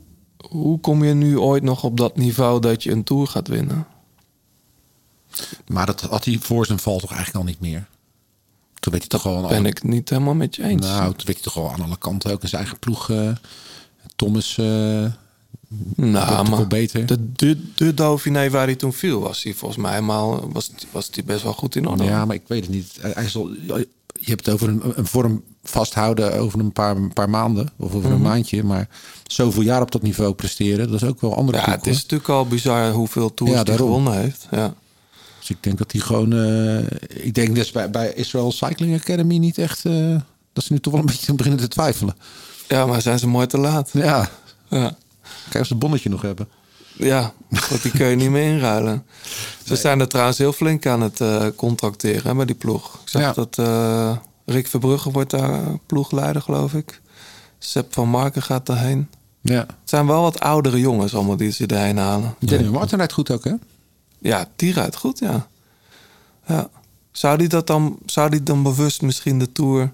hoe 0.48 0.80
kom 0.80 1.04
je 1.04 1.14
nu 1.14 1.38
ooit 1.38 1.62
nog 1.62 1.84
op 1.84 1.96
dat 1.96 2.16
niveau... 2.16 2.60
dat 2.60 2.82
je 2.82 2.90
een 2.90 3.04
Tour 3.04 3.26
gaat 3.26 3.48
winnen? 3.48 3.86
Maar 5.66 5.86
dat 5.86 6.00
had 6.00 6.24
hij 6.24 6.38
voor 6.40 6.66
zijn 6.66 6.78
val 6.78 6.98
toch 6.98 7.10
eigenlijk 7.12 7.38
al 7.38 7.50
niet 7.50 7.60
meer. 7.60 7.88
Toen 8.74 8.92
werd 8.92 9.02
hij 9.02 9.06
toch 9.08 9.20
gewoon... 9.20 9.48
Ben 9.48 9.66
ik 9.66 9.82
niet 9.82 10.08
helemaal 10.08 10.34
met 10.34 10.56
je 10.56 10.62
eens. 10.62 10.86
Nou, 10.86 11.02
toen 11.02 11.26
werd 11.26 11.26
hij 11.26 11.42
toch 11.42 11.54
wel 11.54 11.70
aan 11.72 11.82
alle 11.82 11.98
kanten 11.98 12.32
ook 12.32 12.42
in 12.42 12.48
zijn 12.48 12.60
eigen 12.62 12.78
ploeg. 12.78 13.10
eh, 13.10 13.30
Thomas... 14.16 14.58
eh 14.58 15.04
Nou, 15.96 16.48
maar 16.48 16.66
beter. 16.66 17.06
de, 17.06 17.32
de, 17.32 17.72
de 17.74 17.94
Dauphiné 17.94 18.50
waar 18.50 18.66
hij 18.66 18.76
toen 18.76 18.92
viel, 18.92 19.20
was 19.20 19.42
hij 19.42 19.54
volgens 19.54 19.80
mij 19.82 19.92
helemaal 19.92 20.52
was, 20.52 20.70
was 20.90 21.08
hij 21.12 21.24
best 21.24 21.42
wel 21.42 21.52
goed 21.52 21.76
in 21.76 21.86
orde. 21.86 22.04
Ja, 22.04 22.24
maar 22.24 22.36
ik 22.36 22.42
weet 22.46 22.62
het 22.62 22.74
niet. 22.74 22.96
Hij 23.00 23.10
hij 23.14 23.24
is 23.24 23.36
al, 23.36 23.48
je 24.20 24.30
hebt 24.30 24.46
het 24.46 24.54
over 24.54 24.68
een, 24.68 24.98
een 24.98 25.06
vorm 25.06 25.42
vasthouden 25.68 26.38
over 26.38 26.60
een 26.60 26.72
paar, 26.72 26.96
een 26.96 27.12
paar 27.12 27.30
maanden 27.30 27.68
of 27.76 27.94
over 27.94 28.10
een 28.10 28.16
Mhm. 28.20 28.28
maandje. 28.28 28.64
Maar 28.64 28.88
zoveel 29.26 29.62
jaar 29.62 29.80
op 29.82 29.90
dat 29.90 30.02
niveau 30.02 30.32
presteren, 30.32 30.90
dat 30.90 31.02
is 31.02 31.08
ook 31.08 31.20
wel 31.20 31.30
een 31.30 31.36
andere 31.36 31.58
Ja, 31.58 31.64
koek, 31.64 31.72
het 31.74 31.86
is 31.86 31.92
hoor. 31.92 32.02
natuurlijk 32.02 32.30
al 32.30 32.46
bizar 32.46 32.90
hoeveel 32.90 33.34
tours 33.34 33.52
Ja, 33.54 33.62
hij 33.62 33.76
gewonnen 33.76 34.12
heeft. 34.20 34.46
Ja. 34.50 34.74
Dus 35.38 35.50
ik 35.50 35.62
denk 35.62 35.78
dat 35.78 35.92
hij 35.92 36.00
gewoon... 36.00 36.32
eh, 36.32 36.78
ik 37.26 37.34
denk 37.34 37.54
dus 37.54 37.70
bij, 37.70 37.90
bij 37.90 38.12
Israel 38.14 38.52
Cycling 38.52 38.94
Academy 39.00 39.36
niet 39.36 39.58
echt... 39.58 39.84
eh, 39.84 40.16
dat 40.52 40.64
ze 40.64 40.72
nu 40.72 40.80
toch 40.80 40.92
wel 40.92 41.00
een 41.02 41.06
beetje 41.08 41.34
beginnen 41.42 41.60
te 41.60 41.68
twijfelen. 41.68 42.16
ja, 42.68 42.86
maar 42.86 43.02
zijn 43.02 43.18
ze 43.18 43.26
mooi 43.28 43.46
te 43.46 43.58
laat. 43.58 43.90
Ja, 43.92 44.30
Ja, 44.68 44.96
kijk 45.48 45.60
of 45.60 45.66
ze 45.66 45.72
het 45.72 45.78
bonnetje 45.78 46.08
nog 46.10 46.22
hebben. 46.22 46.48
ja 46.96 47.32
want 47.68 47.82
die 47.82 47.92
kun 47.92 48.06
je 48.06 48.16
niet 48.16 48.30
meer 48.30 48.52
inruilen. 48.52 49.04
Ze 49.64 49.76
zijn 49.76 50.00
er 50.00 50.08
trouwens 50.08 50.38
heel 50.38 50.52
flink 50.52 50.86
aan 50.86 51.00
het 51.00 51.20
eh, 51.20 51.46
contracteren 51.56 52.26
hè, 52.26 52.34
bij 52.34 52.44
die 52.44 52.54
ploeg. 52.54 52.94
Ik 53.02 53.08
zag 53.08 53.22
Ja. 53.22 53.32
dat 53.32 53.58
Rick 54.48 54.66
Verbrugge 54.66 55.10
wordt 55.10 55.30
daar 55.30 55.78
ploegleider, 55.86 56.42
geloof 56.42 56.74
ik. 56.74 57.00
Sepp 57.58 57.92
van 57.94 58.08
Marken 58.08 58.42
gaat 58.42 58.66
daarheen. 58.66 59.08
Ja. 59.40 59.58
Het 59.58 59.74
zijn 59.84 60.06
wel 60.06 60.22
wat 60.22 60.40
oudere 60.40 60.80
jongens 60.80 61.14
allemaal 61.14 61.36
die 61.36 61.50
ze 61.50 61.66
erheen 61.66 61.96
halen. 61.96 62.34
Danny 62.38 62.68
Martin 62.68 62.98
rijdt 62.98 63.12
goed 63.12 63.30
ook, 63.30 63.44
hè? 63.44 63.54
Ja, 64.18 64.48
die 64.56 64.72
rijdt 64.72 64.96
goed, 64.96 65.18
ja. 65.18 65.48
ja. 66.46 66.68
Zou 67.10 67.38
die 67.38 67.48
dat 67.48 67.66
dan, 67.66 67.98
zou 68.06 68.30
die 68.30 68.42
dan 68.42 68.62
bewust 68.62 69.02
misschien 69.02 69.38
de 69.38 69.52
Tour 69.52 69.92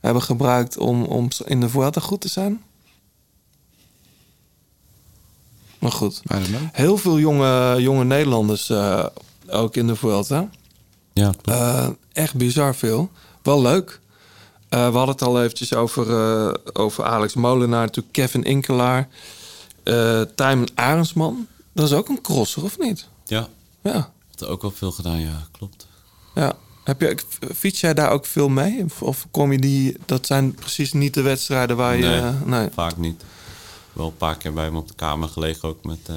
hebben 0.00 0.22
gebruikt 0.22 0.78
om, 0.78 1.02
om 1.02 1.28
in 1.44 1.60
de 1.60 1.68
Vuelta 1.68 2.00
goed 2.00 2.20
te 2.20 2.28
zijn? 2.28 2.62
Maar 5.78 5.92
goed. 5.92 6.22
Heel 6.72 6.96
veel 6.96 7.18
jonge, 7.18 7.76
jonge 7.78 8.04
Nederlanders 8.04 8.70
eh, 8.70 9.06
ook 9.46 9.76
in 9.76 9.86
de 9.86 9.96
Vuelta. 9.96 10.48
Ja, 11.12 11.32
Eh, 11.44 11.88
echt 12.12 12.34
bizar 12.34 12.74
veel. 12.74 13.10
Wel 13.42 13.62
leuk. 13.62 14.00
Eh, 14.68 14.78
we 14.90 14.96
hadden 14.96 15.14
het 15.14 15.22
al 15.22 15.42
eventjes 15.42 15.74
over, 15.74 16.10
eh, 16.10 16.54
over 16.72 17.04
Alex 17.04 17.34
Molenaar, 17.34 17.80
natuurlijk 17.80 18.14
Kevin 18.14 18.42
Inkelaar, 18.44 19.08
eh 19.82 20.20
Tijmen 20.34 20.68
Arendsman. 20.74 21.46
Dat 21.72 21.86
is 21.86 21.92
ook 21.92 22.08
een 22.08 22.20
crosser, 22.20 22.62
of 22.64 22.78
niet? 22.78 23.08
Ja, 23.24 23.48
Ja. 23.82 24.12
er 24.38 24.48
ook 24.48 24.62
wel 24.62 24.70
veel 24.70 24.90
gedaan, 24.92 25.20
ja, 25.20 25.46
klopt. 25.50 25.86
ja. 26.34 26.52
Heb 26.84 27.00
je, 27.00 27.18
fiets 27.54 27.80
jij 27.80 27.94
daar 27.94 28.10
ook 28.10 28.26
veel 28.26 28.48
mee? 28.48 28.84
Of, 29.00 29.26
kom 29.30 29.52
je 29.52 29.58
die... 29.58 29.96
Dat 30.06 30.26
zijn 30.26 30.54
precies 30.54 30.92
niet 30.92 31.14
de 31.14 31.22
wedstrijden 31.22 31.76
waar 31.76 31.96
je... 31.96 32.06
Nee, 32.44 32.58
nee. 32.60 32.68
vaak 32.74 32.96
niet. 32.96 33.22
Wel 33.92 34.06
een 34.06 34.16
paar 34.16 34.36
keer 34.36 34.52
bij 34.52 34.64
hem 34.64 34.76
op 34.76 34.88
de 34.88 34.94
kamer 34.94 35.28
gelegen, 35.28 35.68
ook 35.68 35.84
met 35.84 36.10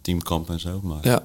teamkamp 0.00 0.50
en 0.50 0.60
zo. 0.60 0.80
Maar 0.82 0.98
Ja. 1.02 1.22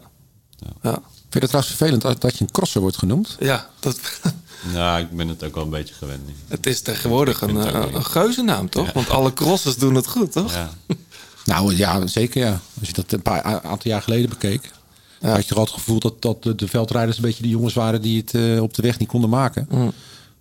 ja. 0.82 1.02
Vind 1.30 1.34
je 1.34 1.40
het 1.40 1.50
trouwens 1.50 1.76
vervelend 1.76 2.02
dat- 2.02 2.22
dat 2.22 2.38
je 2.38 2.44
een 2.44 2.52
crosser 2.52 2.82
wordt 2.82 2.98
genoemd? 2.98 3.36
Ja, 3.40 3.70
dat, 3.80 4.00
ja, 4.74 4.98
ik 4.98 5.12
ben 5.12 5.28
het 5.28 5.44
ook 5.44 5.56
wel 5.56 5.64
een 5.64 5.70
beetje 5.70 5.94
gewend 5.94 6.28
nu. 6.28 6.34
het 6.48 6.66
is 6.66 6.82
tegenwoordig 6.82 7.42
een, 7.42 7.58
eh, 7.58 7.74
leuk. 7.74 7.94
een 7.94 8.06
geuzennaam, 8.06 8.70
toch? 8.70 8.86
Ja. 8.86 8.92
Want 8.94 9.10
alle 9.10 9.34
crossers 9.34 9.78
doen 9.78 9.96
het 9.96 10.08
goed, 10.08 10.32
toch? 10.32 10.54
Ja. 10.54 10.70
Nou 11.46 11.76
ja, 11.76 12.08
zeker 12.08 12.42
ja. 12.46 12.60
Als 12.80 12.88
je 12.88 12.94
dat 12.94 13.12
een 13.12 13.22
paar 13.22 13.46
a- 13.46 13.62
aantal 13.62 13.92
jaar 13.92 14.02
geleden 14.02 14.30
bekeek... 14.30 14.72
Ja. 15.20 15.30
had 15.30 15.42
je 15.42 15.48
toch 15.48 15.58
altijd 15.58 15.76
het 15.76 15.86
gevoel 15.86 16.00
dat, 16.00 16.22
dat 16.22 16.44
de, 16.44 16.56
de 16.56 16.68
veldrijders 16.68 17.18
een 17.18 17.24
beetje 17.24 17.44
de 17.44 17.50
jongens 17.50 17.74
waren... 17.74 18.02
die 18.02 18.18
het 18.22 18.34
eh, 18.34 18.62
op 18.62 18.74
de 18.74 18.82
weg 18.82 19.00
niet 19.00 19.08
konden 19.08 19.30
maken. 19.30 19.68
Mm. 19.70 19.86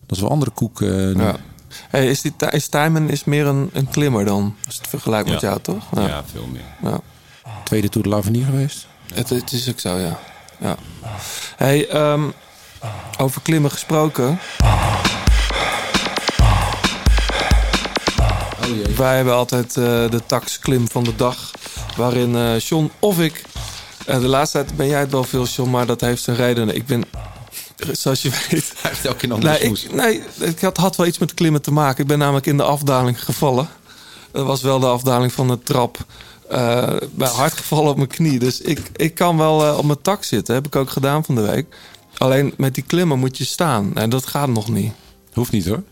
Dat 0.06 0.16
is 0.16 0.20
wel 0.20 0.31
andere 0.31 0.51
koek 0.51 0.82
eh, 0.82 0.89
nu. 0.90 1.23
Ja. 1.23 1.36
Hey, 1.89 2.09
is, 2.10 2.20
die, 2.20 2.32
is 2.51 2.69
Tijmen 2.69 3.10
is 3.10 3.24
meer 3.24 3.47
een, 3.47 3.70
een 3.73 3.89
klimmer 3.89 4.24
dan? 4.24 4.55
Als 4.66 4.77
het 4.77 4.86
vergelijkt 4.86 5.28
met 5.28 5.40
jou, 5.40 5.60
toch? 5.60 5.85
Ja. 5.94 6.24
veel 6.32 6.47
meer. 6.47 6.65
Ja. 6.82 7.01
Tweede 7.65 7.89
Tour 7.89 8.09
de 8.09 8.15
l'Avenir 8.15 8.44
geweest. 8.44 8.86
Het, 9.15 9.28
het 9.28 9.52
is 9.52 9.69
ook 9.69 9.81
zo, 9.81 9.97
ja. 9.98 10.20
Ja. 10.59 10.76
Hey, 11.56 11.89
ehm, 11.89 12.22
over 13.18 13.40
klimmen 13.43 13.70
gesproken. 13.70 14.39
Wij 18.97 19.16
hebben 19.16 19.35
altijd 19.35 19.76
eh, 19.76 19.85
de 20.10 20.20
taxklim 20.26 20.89
van 20.90 21.05
de 21.05 21.16
dag. 21.16 21.51
Waarin 21.97 22.36
eh 22.36 22.59
John 22.59 22.90
of 22.98 23.20
ik... 23.20 23.43
eh, 24.06 24.20
de 24.20 24.28
laatste 24.28 24.59
tijd 24.59 24.76
ben 24.76 24.86
jij 24.86 25.01
het 25.01 25.10
wel 25.10 25.24
veel, 25.24 25.44
John, 25.44 25.70
maar 25.70 25.86
dat 25.86 26.01
heeft 26.01 26.22
zijn 26.22 26.36
reden. 26.36 26.74
Ik 26.74 26.86
ben, 26.86 27.05
zoals 27.93 28.22
je 28.22 28.30
weet... 28.30 28.72
Hij 28.80 28.90
heeft 28.90 29.05
elke 29.05 29.24
een 29.24 29.32
andere 29.32 29.59
Nee, 29.59 29.70
ik, 29.72 29.93
nee, 29.93 30.22
ik 30.39 30.60
had, 30.60 30.76
had 30.76 30.97
wel 30.97 31.06
iets 31.06 31.18
met 31.18 31.35
klimmen 31.35 31.62
te 31.62 31.72
maken. 31.72 32.02
Ik 32.02 32.06
ben 32.09 32.18
namelijk 32.18 32.47
in 32.47 32.56
de 32.56 32.62
afdaling 32.62 33.24
gevallen. 33.24 33.68
Dat 34.32 34.47
was 34.47 34.62
wel 34.62 34.78
de 34.78 34.86
afdaling 34.86 35.32
van 35.32 35.48
de 35.48 35.59
trap. 35.59 35.98
Eh 36.48 36.96
ben 37.12 37.28
hard 37.28 37.52
gevallen 37.52 37.90
op 37.90 37.96
mijn 37.96 38.08
knie. 38.08 38.38
Dus 38.38 38.60
ik, 38.60 38.80
ik 38.96 39.14
kan 39.14 39.36
wel 39.36 39.66
eh, 39.66 39.78
op 39.78 39.84
mijn 39.84 40.02
tak 40.02 40.24
zitten. 40.24 40.54
Heb 40.54 40.66
ik 40.66 40.76
ook 40.76 40.90
gedaan 40.90 41.24
van 41.24 41.34
de 41.34 41.40
week. 41.40 41.76
Alleen 42.18 42.54
met 42.56 42.74
die 42.74 42.84
klimmen 42.84 43.18
moet 43.18 43.38
je 43.38 43.44
staan. 43.44 43.90
En 43.94 44.10
dat 44.10 44.26
gaat 44.26 44.48
nog 44.48 44.68
niet. 44.68 44.92
Hoeft 45.32 45.52
niet 45.52 45.66
hoor. 45.66 45.82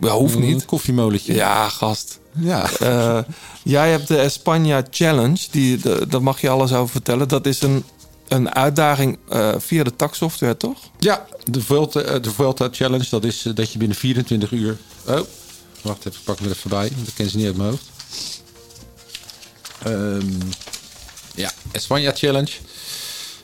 Ja, 0.00 0.10
hoeft 0.10 0.38
niet. 0.38 0.60
Een 0.60 0.66
koffiemolentje. 0.66 1.34
Ja, 1.34 1.68
gast. 1.68 2.18
Ja. 2.32 2.70
Eh, 2.80 3.18
jij 3.62 3.90
hebt 3.90 4.08
de 4.08 4.18
Espanja 4.18 4.82
Challenge. 4.90 5.46
Die, 5.50 5.78
de, 5.78 6.06
daar 6.08 6.22
mag 6.22 6.40
je 6.40 6.48
alles 6.48 6.72
over 6.72 6.92
vertellen. 6.92 7.28
Dat 7.28 7.46
is 7.46 7.62
een, 7.62 7.84
een 8.28 8.54
uitdaging 8.54 9.18
via 9.58 9.84
de 9.84 9.96
taksoftware, 9.96 10.56
toch? 10.56 10.78
Ja, 10.98 11.26
de 11.44 11.60
Vuelta, 11.60 12.18
de 12.18 12.30
Vuelta 12.30 12.68
Challenge, 12.70 13.06
dat 13.10 13.24
is 13.24 13.42
dat 13.54 13.72
je 13.72 13.78
binnen 13.78 13.96
24 13.96 14.50
uur... 14.50 14.78
Oh, 15.06 15.20
wacht 15.82 15.98
even, 15.98 16.12
ik 16.12 16.24
pak 16.24 16.40
me 16.40 16.46
er 16.46 16.52
even 16.52 16.70
bij. 16.70 16.90
want 16.94 17.04
Dat 17.04 17.14
ken 17.14 17.30
ze 17.30 17.36
niet 17.36 17.46
uit 17.46 17.56
mijn 17.56 17.70
hoofd. 17.70 17.92
Ehm, 19.84 20.26
ja, 21.34 21.50
Espanja 21.72 22.12
Challenge. 22.14 22.50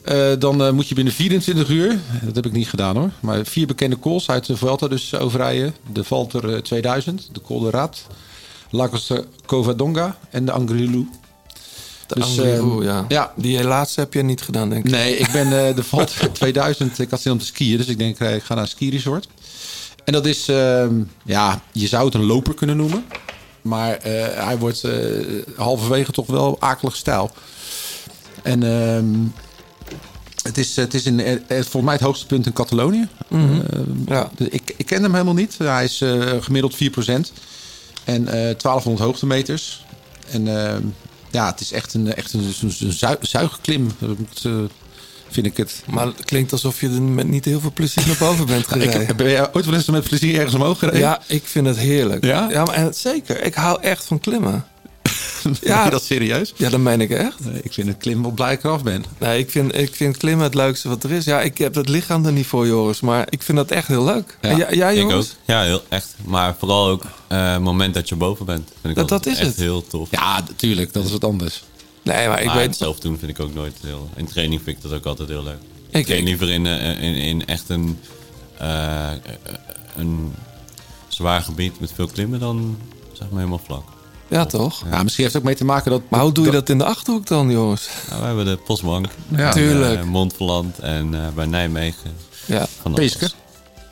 Eh, 0.05 0.33
dan 0.39 0.63
eh, 0.63 0.71
moet 0.71 0.89
je 0.89 0.95
binnen 0.95 1.13
24 1.13 1.69
uur, 1.69 1.99
dat 2.23 2.35
heb 2.35 2.47
ik 2.47 2.53
niet 2.53 2.69
gedaan 2.69 2.97
hoor, 2.97 3.11
maar 3.21 3.45
vier 3.45 3.67
bekende 3.67 3.99
calls 3.99 4.29
uit 4.29 4.47
de 4.47 4.57
Vuelta 4.57 4.89
dus 4.89 5.15
overrijden. 5.15 5.75
De 5.93 6.05
Valter 6.05 6.55
eh, 6.55 6.61
2000, 6.61 7.29
de 7.33 7.41
Col 7.41 7.61
de 7.61 7.71
Raad, 7.71 8.07
de 8.71 9.25
Covadonga 9.47 10.19
en 10.31 10.45
de 10.45 10.53
Angliru. 10.53 11.09
De 12.07 12.21
Dus, 12.21 12.39
ehm, 12.39 12.83
ja. 12.83 13.05
ja. 13.09 13.33
Die 13.37 13.65
laatste 13.65 14.01
heb 14.01 14.15
je 14.15 14.23
niet 14.23 14.43
gedaan, 14.43 14.71
denk 14.71 14.85
ik. 14.85 14.91
Nee, 14.91 15.17
ik 15.17 15.31
ben 15.33 15.67
eh, 15.67 15.75
de 15.75 15.85
Valt 15.91 16.15
2000. 16.33 16.99
Ik 16.99 17.11
had 17.11 17.21
zin 17.21 17.33
om 17.33 17.39
te 17.39 17.45
skiën, 17.45 17.77
dus 17.77 17.87
ik 17.87 17.99
denk 17.99 18.19
eh, 18.19 18.35
ik 18.35 18.43
ga 18.43 18.55
naar 18.55 18.63
een 18.63 18.69
skiresort. 18.69 19.29
En 20.05 20.13
dat 20.13 20.27
is, 20.27 20.49
ehm, 20.49 20.95
ja, 21.25 21.63
je 21.73 21.87
zou 21.87 22.05
het 22.05 22.15
een 22.15 22.25
loper 22.25 22.55
kunnen 22.55 22.77
noemen. 22.77 23.05
Maar 23.63 23.97
eh, 23.97 24.45
hij 24.45 24.59
wordt 24.59 24.85
eh, 24.85 24.93
halverwege 25.57 26.13
toch 26.13 26.27
wel 26.27 26.57
akelig 26.61 26.97
stijl. 26.97 27.31
En 28.43 28.63
ehm, 28.63 29.15
het 30.43 30.59
is, 30.59 30.77
het 30.77 30.95
is 30.95 31.05
in, 31.05 31.21
eh, 31.21 31.37
volgens 31.49 31.83
mij 31.85 31.93
het 31.95 32.03
hoogste 32.03 32.27
punt 32.27 32.47
in 32.47 32.53
Catalonië. 32.53 33.09
Mhm. 33.29 33.61
Ja. 34.07 34.31
ik, 34.39 34.75
ik 34.77 34.87
ken 34.87 35.03
hem 35.03 35.13
helemaal 35.13 35.35
niet. 35.35 35.59
Hij 35.59 35.85
is 35.85 36.05
gemiddeld 36.41 36.75
4%. 36.75 37.33
En 38.05 38.27
eh 38.29 38.33
1200 38.57 38.99
hoogtemeters. 39.05 39.85
En 40.31 40.49
ehm, 40.67 40.83
ja, 41.31 41.47
het 41.51 41.61
is 41.61 41.73
echt 41.73 41.95
een, 41.95 42.15
echt 42.15 42.33
een, 42.33 42.41
een, 42.61 42.75
een 42.81 42.93
zui- 42.93 43.17
zuigklim. 43.21 43.91
Dat 43.99 44.19
moet, 44.19 44.69
vind 45.31 45.47
ik 45.47 45.57
het. 45.57 45.83
Maar 45.91 46.07
het 46.07 46.25
klinkt 46.25 46.53
alsof 46.53 46.81
je 46.81 46.89
er 46.89 47.03
met 47.03 47.29
niet 47.29 47.45
heel 47.45 47.61
veel 47.61 47.73
plezier 47.73 48.07
naar 48.07 48.17
boven 48.19 48.47
bent 48.47 48.61
Ik, 48.75 48.91
gereden. 48.91 49.17
ben 49.17 49.31
jij 49.31 49.55
ooit 49.55 49.65
wel 49.65 49.75
eens 49.75 49.87
met 49.87 50.05
plezier 50.09 50.35
ergens 50.37 50.55
omhoog 50.55 50.79
gereden? 50.79 51.01
Ja, 51.01 51.23
ik 51.27 51.43
vind 51.47 51.67
het 51.67 51.77
heerlijk. 51.79 52.25
Ja? 52.25 52.49
Ja, 52.51 52.65
maar 52.65 52.75
en 52.75 52.95
zeker. 52.95 53.43
Ik 53.45 53.55
hou 53.55 53.83
echt 53.83 54.05
van 54.05 54.21
klimmen. 54.21 54.65
Ja, 55.61 55.85
je 55.85 55.91
dat 55.91 56.05
serieus? 56.05 56.53
Ja, 56.57 56.69
dat 56.71 56.81
meen 56.81 57.01
ik 57.01 57.11
echt. 57.11 57.45
Nee, 57.45 57.61
ik 57.63 57.73
vind 57.73 57.89
het 57.89 57.97
klimmen 57.97 58.23
wel 58.25 58.33
blij 58.33 58.53
ik 58.53 58.65
eraf 58.65 58.83
ben. 58.83 59.05
Nee, 59.19 59.39
ik 59.39 59.51
vind, 59.51 59.75
ik 59.79 59.95
vind 59.95 60.17
klimmen 60.17 60.45
het 60.45 60.55
leukste 60.55 60.89
wat 60.89 61.05
er 61.05 61.11
is. 61.11 61.25
Ja, 61.25 61.41
ik 61.41 61.59
heb 61.59 61.75
het 61.75 61.89
lichaam 61.89 62.27
er 62.27 62.33
niet 62.33 62.47
voor, 62.47 62.67
Joris. 62.67 63.01
Maar 63.01 63.27
ik 63.31 63.43
vind 63.43 63.59
dat 63.59 63.71
echt 63.71 63.87
heel 63.89 64.05
leuk. 64.05 64.39
Ja. 64.41 64.69
Ik 64.69 64.83
ook. 65.05 65.11
Joris? 65.11 65.37
Ja, 65.45 65.63
heel, 65.63 65.83
echt. 65.89 66.15
Maar 66.25 66.55
vooral 66.59 66.89
ook 66.89 67.05
eh, 67.29 67.53
het 67.53 67.61
moment 67.61 67.95
dat 67.95 68.09
je 68.09 68.15
boven 68.17 68.47
bent. 68.47 68.69
Vind 68.81 68.87
ik 68.93 68.95
Dat- 68.95 69.09
dat 69.09 69.27
is 69.27 69.39
echt 69.39 69.47
het. 69.47 69.57
heel 69.57 69.87
tof. 69.87 70.09
Ja, 70.11 70.41
natuurlijk. 70.49 70.93
Dat 70.93 71.05
is 71.05 71.11
wat 71.11 71.25
anders. 71.25 71.63
Nee, 72.03 72.29
maar 72.29 72.41
ik 72.41 72.47
maar 72.47 72.57
weet... 72.57 72.67
het 72.67 72.77
zelf 72.77 73.01
doen 73.01 73.19
vind 73.19 73.31
ik 73.31 73.41
ook 73.41 73.55
nooit 73.55 73.77
heel... 73.83 74.09
In 74.17 74.27
training 74.27 74.61
vind 74.65 74.77
ik 74.77 74.83
dat 74.83 74.93
ook 74.93 75.05
altijd 75.07 75.29
heel 75.29 75.43
leuk. 75.43 75.59
Ik- 75.91 76.07
train 76.07 76.25
liever 76.25 76.51
in, 76.51 76.67
eh, 76.67 77.03
in, 77.03 77.15
in 77.15 77.47
echt 77.47 77.69
een, 77.69 77.99
eh, 78.59 79.11
een 79.97 80.35
zwaar 81.09 81.43
gebied 81.43 81.81
met 81.81 81.93
veel 81.93 82.07
klimmen 82.07 82.41
dan 82.41 82.79
zeg 83.13 83.29
maar 83.29 83.39
helemaal 83.39 83.61
vlak. 83.65 83.85
Ja, 84.29 84.47
toch? 84.47 84.85
Ja, 84.91 85.03
misschien 85.03 85.23
heeft 85.25 85.35
het 85.35 85.37
ook 85.43 85.49
mee 85.49 85.57
te 85.59 85.65
maken 85.65 85.91
dat... 85.91 86.03
Maar 86.09 86.21
hoe 86.21 86.33
doe 86.33 86.45
je 86.45 86.51
dat 86.51 86.69
in 86.69 86.79
de 86.79 86.85
Achterhoek 86.85 87.27
dan, 87.27 87.51
Joris? 87.51 87.89
Nou, 88.09 88.21
we 88.21 88.27
hebben 88.27 88.45
de 88.45 88.57
Postbank. 88.57 89.07
Ja. 89.29 89.53
Tuurlijk. 89.53 90.01
eh, 90.01 90.07
Montferland 90.07 90.79
en 90.79 91.15
eh, 91.15 91.29
bij 91.35 91.47
Nijmegen. 91.47 92.13
Ja. 92.47 92.67
Van 92.83 92.95
alles. 92.95 93.17
Peeske? 93.17 93.35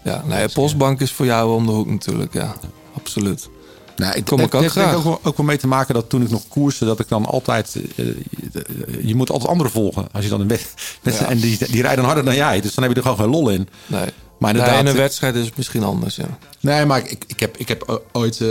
Ja, 0.05 0.23
nee, 0.27 0.47
de 0.47 0.53
postbank 0.53 1.01
is 1.01 1.13
voor 1.13 1.27
jou 1.27 1.55
om 1.55 1.67
de 1.67 1.73
hoek 1.73 1.87
natuurlijk, 1.87 2.33
ja. 2.33 2.55
Absoluut. 2.97 3.49
Nou, 3.99 4.15
ik 4.17 4.25
Kom 4.25 4.41
ik 4.41 4.55
ook 4.55 4.69
graag. 4.71 4.95
ook 4.95 5.03
wel, 5.05 5.21
ook 5.23 5.37
wel 5.37 5.47
mee 5.47 5.57
te 5.59 5.67
maken 5.67 5.95
dat 5.95 6.09
toen 6.09 6.23
ik 6.23 6.31
nog 6.31 6.49
koerste, 6.49 6.85
dat 6.85 7.01
ik 7.01 7.09
dan 7.09 7.27
altijd. 7.27 7.77
eh, 7.97 8.07
je 9.03 9.15
moet 9.15 9.31
altijd 9.31 9.51
anderen 9.51 9.73
volgen. 9.73 10.09
Als 10.13 10.25
je 10.25 10.31
dan 10.31 10.41
een 10.41 10.49
wed- 10.49 10.75
wedstrijd. 11.03 11.33
En 11.33 11.39
die, 11.41 11.59
die 11.71 11.83
rijden 11.83 12.05
harder 12.05 12.25
dan 12.25 12.35
jij. 12.35 12.61
Dus 12.61 12.75
dan 12.75 12.85
heb 12.85 12.93
je 12.93 12.99
er 12.99 13.07
gewoon 13.09 13.19
geen 13.25 13.31
lol 13.31 13.49
in. 13.51 13.69
Nee. 13.87 14.05
Maar 14.39 14.53
Nee, 14.53 14.61
inderdaad. 14.63 14.85
in 14.85 14.91
een 14.91 14.97
wedstrijd 14.97 15.35
is 15.35 15.45
het 15.47 15.57
misschien 15.57 15.83
anders, 15.83 16.17
ja. 16.17 16.39
Nee, 16.61 16.85
maar 16.85 16.99
ik, 16.99 17.25
ik, 17.27 17.41
heb, 17.41 17.57
ik 17.57 17.69
heb 17.69 18.01
ooit, 18.13 18.41
eh, 18.41 18.49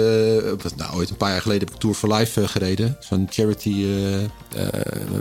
wat- 0.63 0.75
nou, 0.75 0.95
ooit 0.95 1.09
een 1.09 1.17
paar 1.17 1.31
jaar 1.31 1.41
geleden 1.41 1.63
heb 1.67 1.73
ik 1.75 1.79
Tour 1.81 1.95
for 1.95 2.13
Life 2.13 2.41
eh, 2.41 2.47
gereden. 2.47 2.97
Zo'n 2.99 3.27
charity 3.29 3.69
eh, 3.85 4.23
eh, 4.23 4.29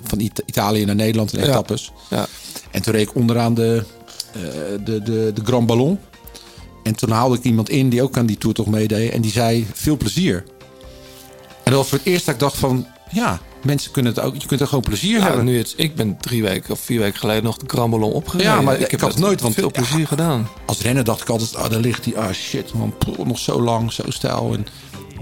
van 0.03 0.21
Ita- 0.21 0.43
Italië 0.47 0.85
naar 0.85 0.95
Nederland 0.95 1.33
in 1.33 1.41
etappes. 1.43 1.93
Ja. 2.11 2.27
En 2.71 2.83
toen 2.83 2.93
reed 2.93 3.09
ik 3.09 3.15
onderaan 3.15 3.55
de, 3.55 3.85
eh, 4.33 4.41
de, 4.85 5.03
de, 5.03 5.31
de 5.35 5.41
Grand 5.45 5.67
Ballon. 5.67 5.99
En 6.87 6.95
toen 6.95 7.11
haalde 7.11 7.37
ik 7.37 7.43
iemand 7.43 7.69
in 7.71 7.89
die 7.89 8.03
ook 8.03 8.17
aan 8.17 8.27
die 8.27 8.39
Tour 8.39 8.55
toch 8.55 8.67
meedeed. 8.67 9.11
En 9.13 9.21
die 9.21 9.31
zei, 9.31 9.67
veel 9.73 9.97
plezier. 9.97 10.45
En 11.63 11.73
dat 11.73 11.75
was 11.75 11.89
voor 11.89 11.99
het 11.99 12.07
eerst 12.07 12.25
dat 12.27 12.35
ik 12.35 12.41
dacht 12.41 12.57
van... 12.57 12.87
Ja, 13.11 13.41
mensen 13.63 13.91
kunnen 13.91 14.15
het 14.15 14.25
ook... 14.25 14.35
Je 14.37 14.47
kunt 14.47 14.61
er 14.61 14.67
gewoon 14.67 14.85
plezier 14.85 15.19
Ja, 15.19 15.25
hebben. 15.25 15.45
nu 15.45 15.59
het, 15.59 15.75
ik 15.77 15.95
ben 15.95 16.17
drie 16.21 16.43
weken 16.43 16.71
of 16.73 16.81
vier 16.81 17.01
weken 17.01 17.19
geleden 17.19 17.45
nog 17.45 17.57
de 17.57 17.65
Grambelon 17.67 18.13
opgereden. 18.13 18.53
Ja, 18.53 18.61
maar 18.61 18.75
ik 18.75 18.81
ik 18.81 18.91
heb 18.91 19.01
het 19.01 19.19
nooit, 19.19 19.41
want- 19.41 19.55
veel 19.55 19.71
plezier 19.71 20.07
gedaan. 20.07 20.49
Als 20.67 20.81
renner 20.81 21.05
dacht 21.05 21.21
ik 21.21 21.29
altijd... 21.29 21.55
Ah, 21.57 21.71
daar 21.71 21.81
ligt 21.81 22.05
die... 22.05 22.19
Ah, 22.19 22.33
shit, 22.33 22.73
man. 22.73 22.95
nog 23.25 23.39
zo 23.39 23.63
lang, 23.63 23.93
zo 23.93 24.03
stijl. 24.09 24.53
En 24.55 24.67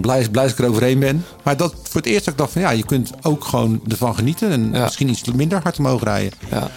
blij, 0.01 0.29
blij 0.29 0.45
dat 0.45 0.53
ik 0.53 0.59
er 0.65 0.69
overheen 0.71 0.99
ben. 0.99 1.25
Maar 1.43 1.57
dat 1.57 1.75
voor 1.83 2.01
het 2.01 2.11
eerst 2.11 2.25
dat 2.25 2.35
ik 2.35 2.39
dacht 2.41 2.53
van... 2.53 2.63
Ja, 2.63 2.71
je 2.71 2.85
kunt 2.85 3.11
ook 3.23 3.45
gewoon 3.45 3.81
ervan 3.89 4.15
genieten. 4.15 4.51
En 4.51 4.71
Ja. 4.73 4.83
misschien 4.83 5.09
iets 5.09 5.25
minder 5.25 5.61
hard 5.63 5.79
omhoog 5.79 6.03
rijden. 6.03 6.33
Ja. 6.51 6.71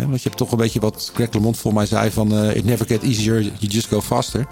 Want 0.00 0.22
je 0.22 0.28
hebt 0.28 0.36
toch 0.36 0.50
een 0.52 0.58
beetje 0.58 0.80
wat 0.80 1.10
Greg 1.14 1.32
LeMond 1.32 1.56
voor 1.56 1.74
mij 1.74 1.86
zei 1.86 2.10
van... 2.10 2.32
eh, 2.36 2.56
it 2.56 2.64
never 2.64 2.86
get 2.86 3.02
easier, 3.02 3.40
you 3.42 3.52
just 3.58 3.86
go 3.88 4.00
faster. 4.00 4.46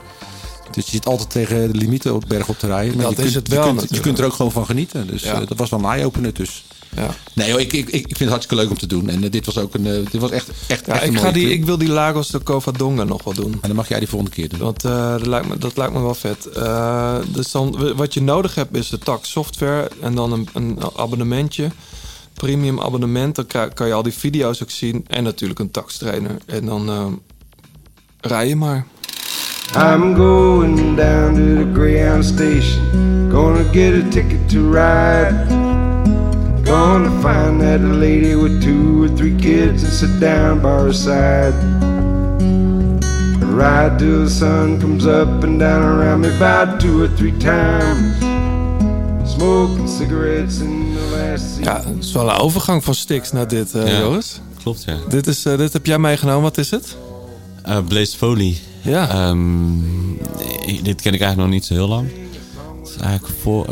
Dus 0.71 0.85
je 0.85 0.91
zit 0.91 1.07
altijd 1.07 1.31
tegen 1.31 1.73
de 1.73 1.79
limieten 1.79 2.15
op 2.15 2.25
berg 2.29 2.49
op 2.49 2.59
te 2.59 2.67
rijden. 2.67 2.97
Maar 2.97 3.05
Dat 3.05 3.17
je 3.17 3.23
is 3.25 3.33
kunt, 3.33 3.47
het 3.47 3.57
wel 3.57 3.67
je, 3.69 3.75
kunt, 3.75 3.95
je 3.95 4.01
kunt 4.01 4.19
er 4.19 4.25
ook 4.25 4.33
gewoon 4.33 4.53
van 4.53 4.67
genieten. 4.67 5.07
Dus 5.07 5.23
Ja. 5.23 5.41
eh, 5.41 5.47
dat 5.49 5.59
was 5.59 5.71
wel 5.71 5.79
een 5.79 5.85
eye-opener 5.85 6.35
dus. 6.35 6.65
Ja. 6.97 7.11
Nee, 7.33 7.61
ik, 7.61 7.73
ik, 7.73 7.89
ik 7.89 8.03
vind 8.07 8.19
het 8.19 8.29
hartstikke 8.29 8.63
leuk 8.63 8.71
om 8.71 8.79
te 8.79 8.87
doen. 8.87 9.09
En 9.09 9.25
eh, 9.25 9.31
dit 9.31 9.47
was 9.47 9.59
ook 9.59 9.75
een... 9.75 9.83
dit 10.11 10.21
was 10.21 10.31
echt, 10.31 10.49
echt, 10.69 10.87
Ja, 10.87 10.93
echt 11.01 11.13
ik, 11.13 11.19
ga 11.19 11.31
die, 11.31 11.51
ik 11.51 11.65
wil 11.65 11.79
die 11.79 11.89
Lagos 11.89 12.29
de 12.29 12.43
Covadonga 12.43 13.05
nog 13.05 13.25
wel 13.25 13.35
doen. 13.35 13.53
En 13.53 13.59
dan 13.63 13.75
mag 13.77 13.89
jij 13.89 13.99
die 13.99 14.09
volgende 14.09 14.35
keer 14.35 14.49
doen. 14.49 14.59
Want 14.59 14.85
eh, 14.85 15.11
dat, 15.13 15.27
lijkt 15.27 15.49
me, 15.49 15.59
dat 15.59 15.77
lijkt 15.77 15.93
me 15.93 16.01
wel 16.01 16.15
vet. 16.15 16.49
Dus 17.35 17.51
dan, 17.51 17.95
wat 17.97 18.15
je 18.15 18.23
nodig 18.23 18.55
hebt 18.55 18.77
is 18.77 18.89
de 18.89 18.99
tak 18.99 19.25
software 19.25 19.91
en 20.01 20.15
dan 20.15 20.33
een, 20.33 20.49
een 20.55 20.79
abonnementje. 20.97 21.71
Premium 22.41 22.81
abonnement. 22.81 23.35
Dan 23.35 23.71
kan 23.75 23.87
je 23.87 23.93
al 23.93 24.03
die 24.03 24.13
video's 24.13 24.63
ook 24.63 24.71
zien. 24.71 25.05
En 25.07 25.23
natuurlijk 25.23 25.61
een 25.61 25.71
takstrainer. 25.71 26.37
En 26.47 26.65
dan 26.65 26.89
eh, 26.89 27.07
rij 28.21 28.49
je 28.49 28.57
maar. 28.57 28.87
I'm 29.77 30.15
going 30.15 30.97
down 30.97 31.35
to 31.35 31.65
the 31.65 31.71
Greyhound 31.75 32.25
station. 32.25 33.31
Gonna 33.31 33.63
get 33.73 34.05
a 34.05 34.09
ticket 34.09 34.49
to 34.49 34.71
ride. 34.73 35.47
Gonna 36.65 37.11
find 37.21 37.61
that 37.61 37.81
lady 37.81 38.35
with 38.35 38.63
two 38.63 39.03
or 39.03 39.17
three 39.17 39.37
kids 39.37 39.85
and 39.85 39.93
sit 39.93 40.21
down 40.21 40.61
by 40.61 40.69
her 40.69 40.93
side. 40.93 41.55
Ride 43.41 43.99
till 43.99 44.25
the 44.25 44.31
sun 44.31 44.81
comes 44.81 45.07
up 45.07 45.45
and 45.45 45.59
down 45.59 45.83
around 45.83 46.21
me 46.21 46.29
about 46.37 46.81
two 46.81 47.03
or 47.03 47.09
three 47.17 47.39
times. 47.39 48.19
Smoking 49.25 49.89
cigarettes 49.89 50.59
seat. 50.59 50.90
Ja, 51.63 51.83
het 51.87 52.05
is 52.05 52.13
wel 52.13 52.31
een 52.31 52.37
overgang 52.37 52.85
van 52.85 52.95
Stix 52.95 53.33
naar 53.33 53.49
dit, 53.49 53.75
eh 53.75 53.87
Ja. 53.89 53.99
Joris. 53.99 54.41
Klopt, 54.63 54.85
ja. 54.85 54.97
Dit, 55.09 55.27
is, 55.27 55.45
eh, 55.45 55.57
dit 55.57 55.73
heb 55.73 55.87
jij 55.87 55.99
meegenomen. 55.99 56.43
Wat 56.43 56.59
is 56.59 56.71
het? 56.71 56.97
Eh 57.63 57.79
Blaze 57.89 58.17
Foley. 58.17 58.57
Ja. 58.83 59.09
Ehm, 59.09 59.39
dit 60.83 61.01
ken 61.01 61.13
ik 61.15 61.21
eigenlijk 61.21 61.37
nog 61.37 61.49
niet 61.49 61.65
zo 61.65 61.75
heel 61.75 61.89
lang. 61.89 62.09
Het 62.81 62.89
is 62.89 62.97
eigenlijk 62.97 63.39
voor, 63.43 63.67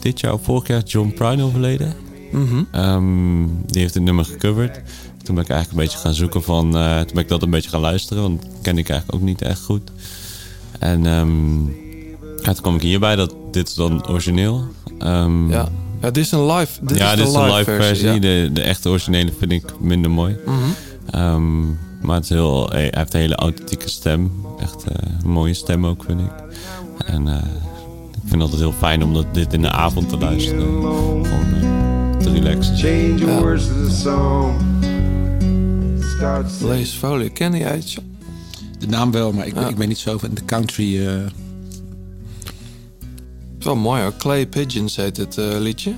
dit 0.00 0.20
jaar 0.20 0.32
of 0.32 0.42
vorig 0.44 0.66
jaar 0.66 0.82
John 0.82 1.12
Prine 1.14 1.42
overleden. 1.42 1.94
Mhm. 2.32 2.62
Ehm, 2.72 3.46
die 3.66 3.80
heeft 3.80 3.94
het 3.94 4.02
nummer 4.02 4.24
gecoverd. 4.24 4.80
Toen 5.22 5.34
ben 5.34 5.44
ik 5.44 5.50
eigenlijk 5.50 5.70
een 5.70 5.86
beetje 5.86 5.98
gaan 5.98 6.14
zoeken 6.14 6.42
van... 6.42 6.76
eh, 6.76 6.96
toen 6.98 7.14
ben 7.14 7.22
ik 7.22 7.28
dat 7.28 7.42
een 7.42 7.50
beetje 7.50 7.70
gaan 7.70 7.80
luisteren. 7.80 8.22
Want 8.22 8.42
dat 8.42 8.50
kende 8.62 8.80
ik 8.80 8.88
eigenlijk 8.88 9.20
ook 9.20 9.26
niet 9.28 9.42
echt 9.42 9.60
goed. 9.60 9.90
En 10.78 11.06
ehm, 11.06 11.64
ja, 12.42 12.52
toen 12.52 12.60
kwam 12.62 12.74
ik 12.74 12.82
hierbij 12.82 13.16
dat 13.16 13.34
dit 13.50 13.68
is 13.68 13.74
dan 13.74 14.08
origineel. 14.08 14.64
Ehm, 14.98 15.50
Ja. 15.50 15.68
Ja, 16.00 16.10
dit 16.10 16.24
is 16.24 16.32
een 16.32 16.46
live, 16.46 16.72
dit 16.82 16.98
ja, 16.98 17.10
is 17.12 17.16
dit 17.16 17.32
de 17.32 17.38
is 17.40 17.46
de 17.46 17.54
live 17.54 17.64
versie. 17.82 18.06
ja. 18.06 18.18
De, 18.18 18.50
de 18.52 18.62
echte 18.62 18.88
originele 18.88 19.32
vind 19.38 19.52
ik 19.52 19.80
minder 19.80 20.10
mooi. 20.10 20.36
Mhm. 20.46 20.56
Ehm, 21.10 21.66
maar 22.00 22.14
het 22.14 22.24
is 22.24 22.30
heel, 22.30 22.68
hij 22.70 22.92
heeft 22.96 23.14
een 23.14 23.20
hele 23.20 23.34
authentieke 23.34 23.88
stem. 23.88 24.32
Echt 24.60 24.84
eh, 24.84 24.94
een 25.22 25.30
mooie 25.30 25.54
stem 25.54 25.86
ook, 25.86 26.04
vind 26.04 26.20
ik. 26.20 26.32
En 27.06 27.28
eh, 27.28 27.34
ik 28.12 28.20
vind 28.24 28.32
het 28.32 28.40
altijd 28.40 28.60
heel 28.60 28.74
fijn 28.78 29.02
om 29.04 29.14
dat, 29.14 29.26
dit 29.32 29.52
in 29.52 29.62
de 29.62 29.70
avond 29.70 30.08
te 30.08 30.18
luisteren. 30.18 30.62
Gewoon 30.62 31.26
eh, 31.26 32.16
te 32.16 32.30
relaxen. 32.30 32.76
Change 32.76 33.14
the 33.14 33.38
words 33.40 33.66
to 33.66 33.86
the 33.86 33.94
song. 33.94 34.66
Blaze 36.60 36.96
Foley, 36.96 37.30
ken 37.30 37.56
jij 37.56 37.70
het? 37.70 37.96
De 38.78 38.86
naam 38.86 39.10
wel, 39.10 39.32
maar 39.32 39.46
ik, 39.46 39.56
ik 39.56 39.76
ben 39.76 39.88
niet 39.88 39.98
zo 39.98 40.18
van 40.18 40.30
de 40.34 40.44
country. 40.44 41.06
Het 43.58 43.66
is 43.66 43.72
wel 43.72 43.82
mooi 43.82 44.02
hoor. 44.02 44.16
Clay 44.18 44.46
Pigeons 44.46 44.96
heet 44.96 45.16
het 45.16 45.38
eh, 45.38 45.44
liedje. 45.58 45.92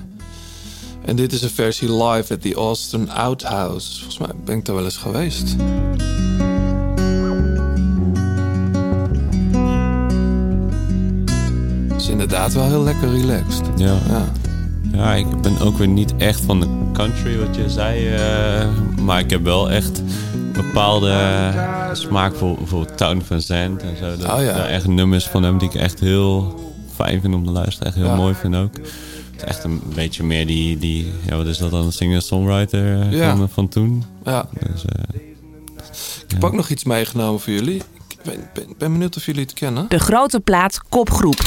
En 1.05 1.17
dit 1.17 1.33
is 1.33 1.43
een 1.43 1.51
versie 1.51 1.93
live 2.05 2.35
at 2.35 2.43
the 2.43 2.55
Austin 2.55 3.11
Outhouse. 3.11 3.95
Volgens 3.99 4.19
mij 4.19 4.31
ben 4.45 4.57
ik 4.57 4.65
daar 4.65 4.75
wel 4.75 4.85
eens 4.85 4.97
geweest. 4.97 5.57
Het 11.89 12.01
is 12.01 12.09
inderdaad 12.09 12.53
wel 12.53 12.65
heel 12.65 12.83
lekker 12.83 13.11
relaxed. 13.11 13.67
Ja. 13.77 13.99
Ja. 14.09 14.25
Ja, 14.93 15.15
ik 15.15 15.41
ben 15.41 15.59
ook 15.61 15.77
weer 15.79 15.89
niet 15.89 16.17
echt 16.17 16.41
van 16.41 16.61
de 16.61 16.67
country, 16.93 17.39
wat 17.39 17.57
je 17.57 17.71
zei. 17.71 18.09
eh, 18.09 18.69
maar 19.03 19.21
ik 19.21 19.31
heb 19.31 19.43
wel 19.45 19.71
echt 19.71 20.03
bepaalde 20.53 21.53
smaak 21.93 22.35
voor 22.35 22.55
bijvoorbeeld 22.57 22.97
Town 22.97 23.23
Van 23.27 23.41
Zandt 23.41 23.83
en 23.83 23.97
zo. 23.97 24.17
Dat, 24.17 24.33
Oh 24.39 24.43
ja. 24.43 24.67
echt 24.67 24.87
nummers 24.87 25.27
van 25.29 25.43
hem 25.43 25.59
die 25.59 25.69
ik 25.69 25.75
echt 25.75 26.01
heel 26.01 26.55
fijn 27.05 27.21
vind 27.21 27.35
om 27.35 27.45
te 27.45 27.51
luisteren. 27.51 27.87
Echt 27.87 27.97
heel 27.97 28.05
Ja. 28.07 28.15
mooi 28.17 28.35
vind 28.35 28.57
ook. 28.57 28.75
Het 28.77 28.85
is 29.37 29.43
echt 29.43 29.65
een 29.65 29.83
beetje 29.95 30.23
meer 30.25 30.47
die, 30.47 30.79
die 30.79 31.13
ja, 31.27 31.37
wat 31.37 31.47
is 31.47 31.59
dat 31.59 31.71
dan, 31.71 31.93
singer-songwriter 31.93 33.01
eh, 33.01 33.13
Ja. 33.13 33.37
van, 33.37 33.49
van 33.49 33.69
toen. 33.69 34.05
Ja. 34.25 34.49
Dus, 34.73 34.85
eh, 34.85 35.21
Ik 36.27 36.31
heb 36.37 36.45
ook 36.45 36.53
nog 36.53 36.69
iets 36.69 36.85
meegenomen 36.85 37.41
voor 37.41 37.53
jullie. 37.53 37.77
Ik 37.77 38.19
ben, 38.23 38.49
ben, 38.55 38.65
ben 38.79 38.93
benieuwd 38.93 39.17
of 39.17 39.25
jullie 39.27 39.43
het 39.43 39.53
kennen. 39.53 39.87
De 39.89 39.99
grote 39.99 40.41
plaat 40.41 40.81
kopgroep. 40.89 41.39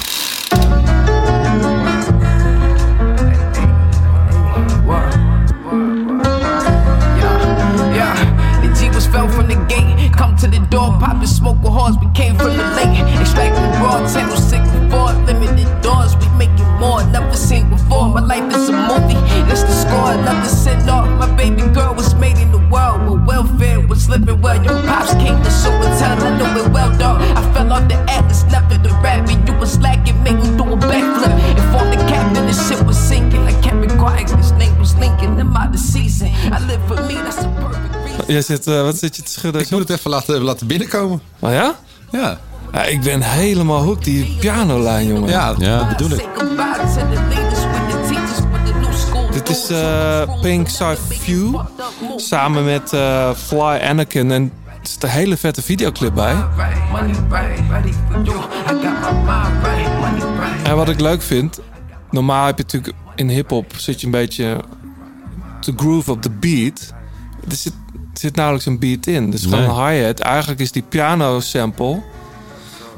To 10.44 10.50
the 10.50 10.60
door, 10.68 10.92
pop 11.00 11.22
the 11.22 11.28
smoke 11.28 11.56
with 11.64 11.72
horns. 11.72 11.98
We 12.04 12.08
came 12.12 12.36
from 12.36 12.58
the 12.58 12.68
lake. 12.76 13.00
Extracting 13.22 13.64
raw, 13.80 14.04
table 14.12 14.36
sick 14.36 14.60
before. 14.76 15.16
Limited 15.24 15.72
doors, 15.82 16.18
we 16.20 16.28
making 16.36 16.68
more. 16.84 17.00
Never 17.16 17.36
seen 17.38 17.70
before. 17.70 18.10
My 18.10 18.20
life 18.20 18.52
is 18.52 18.68
a 18.68 18.74
movie. 18.74 19.16
That's 19.48 19.64
the 19.64 19.72
score. 19.72 20.12
Another 20.12 20.50
send 20.50 20.90
off. 20.90 21.08
My 21.18 21.34
baby 21.38 21.64
girl 21.72 21.94
was 21.96 22.14
made 22.16 22.38
in 22.38 22.52
the 22.52 22.60
world. 22.68 23.08
With 23.08 23.26
welfare 23.26 23.80
was 23.88 24.10
living 24.10 24.42
well. 24.42 24.62
Your 24.62 24.82
pops 24.84 25.14
came 25.14 25.40
to 25.40 25.52
tell. 26.00 26.20
I 26.20 26.38
know 26.38 26.66
it 26.66 26.70
well, 26.74 26.92
dog. 26.98 27.22
I 27.22 27.42
fell 27.54 27.72
off 27.72 27.88
the 27.88 27.96
atlas, 28.12 28.44
never 28.52 28.78
the 28.78 28.90
rabbit. 29.00 29.48
You 29.48 29.58
was 29.58 29.72
slacking, 29.74 30.22
make 30.24 30.36
me 30.36 30.50
do 30.60 30.64
a 30.64 30.76
backflip. 30.76 31.34
Informed 31.56 31.94
the 31.94 32.04
captain, 32.12 32.46
the 32.48 32.54
ship 32.54 32.86
was 32.86 32.98
sinking. 32.98 33.44
I 33.48 33.54
kept 33.62 33.80
it 33.86 33.98
quiet, 33.98 34.30
his 34.32 34.52
name 34.54 34.78
was 34.78 34.94
Lincoln. 34.98 35.40
I'm 35.40 35.56
out 35.56 35.72
the 35.72 35.78
season. 35.78 36.32
I 36.52 36.60
live 36.68 36.86
for 36.88 37.02
me, 37.08 37.16
that's 37.16 37.38
a 37.38 37.50
perfect. 37.62 38.03
Jij 38.28 38.42
zit, 38.42 38.68
eh, 38.68 38.82
wat 38.82 38.98
zit 38.98 39.16
je 39.16 39.22
te 39.22 39.32
schudden? 39.32 39.62
ik 39.62 39.70
moet 39.70 39.80
het 39.80 39.90
even 39.90 40.10
laten, 40.10 40.42
laten 40.42 40.68
binnenkomen. 40.68 41.22
Oh 41.40 41.52
ja? 41.52 41.76
Ja. 42.12 42.40
Ja, 42.74 42.84
ik 42.84 43.02
ben 43.02 43.22
helemaal 43.22 43.84
hooked, 43.84 44.04
die 44.04 44.38
pianolijn, 44.40 45.08
jongen. 45.08 45.30
Ja, 45.30 45.54
dat 45.54 45.90
bedoel 45.90 46.12
ik. 46.12 46.28
Dit 49.32 49.50
is 49.50 49.70
eh, 49.70 50.42
Pink 50.42 50.68
Side 50.68 50.98
View 51.10 51.60
samen 52.16 52.66
met 52.66 52.94
eh, 52.94 53.32
Fly 53.34 53.80
Anakin. 53.82 54.32
En 54.32 54.52
er 54.66 54.90
zit 54.90 55.04
een 55.04 55.10
hele 55.10 55.38
vette 55.38 55.62
videoclip 55.62 56.14
bij. 56.14 56.36
En 60.64 60.76
wat 60.76 60.90
ik 60.90 61.00
leuk 61.00 61.22
vind, 61.22 61.60
normaal 62.12 62.46
heb 62.46 62.58
je 62.58 62.64
natuurlijk 62.64 62.94
in 63.16 63.30
hip-hop 63.30 63.74
zit 63.78 64.00
je 64.00 64.06
een 64.06 64.12
beetje 64.12 64.58
te 65.60 65.74
groove 65.76 66.12
op 66.12 66.24
de 66.24 66.30
beat. 66.30 66.94
Er 67.50 67.56
zit, 67.56 67.74
zit 68.20 68.36
nauwelijks 68.36 68.68
een 68.68 68.80
beat 68.80 69.06
in. 69.08 69.30
Dus 69.32 69.44
gewoon 69.44 69.60
Nee. 69.60 69.68
een 69.94 69.98
hi-hat. 70.00 70.20
Eigenlijk 70.20 70.60
is 70.60 70.72
die 70.72 70.84
piano 70.90 71.40
sample. 71.40 72.02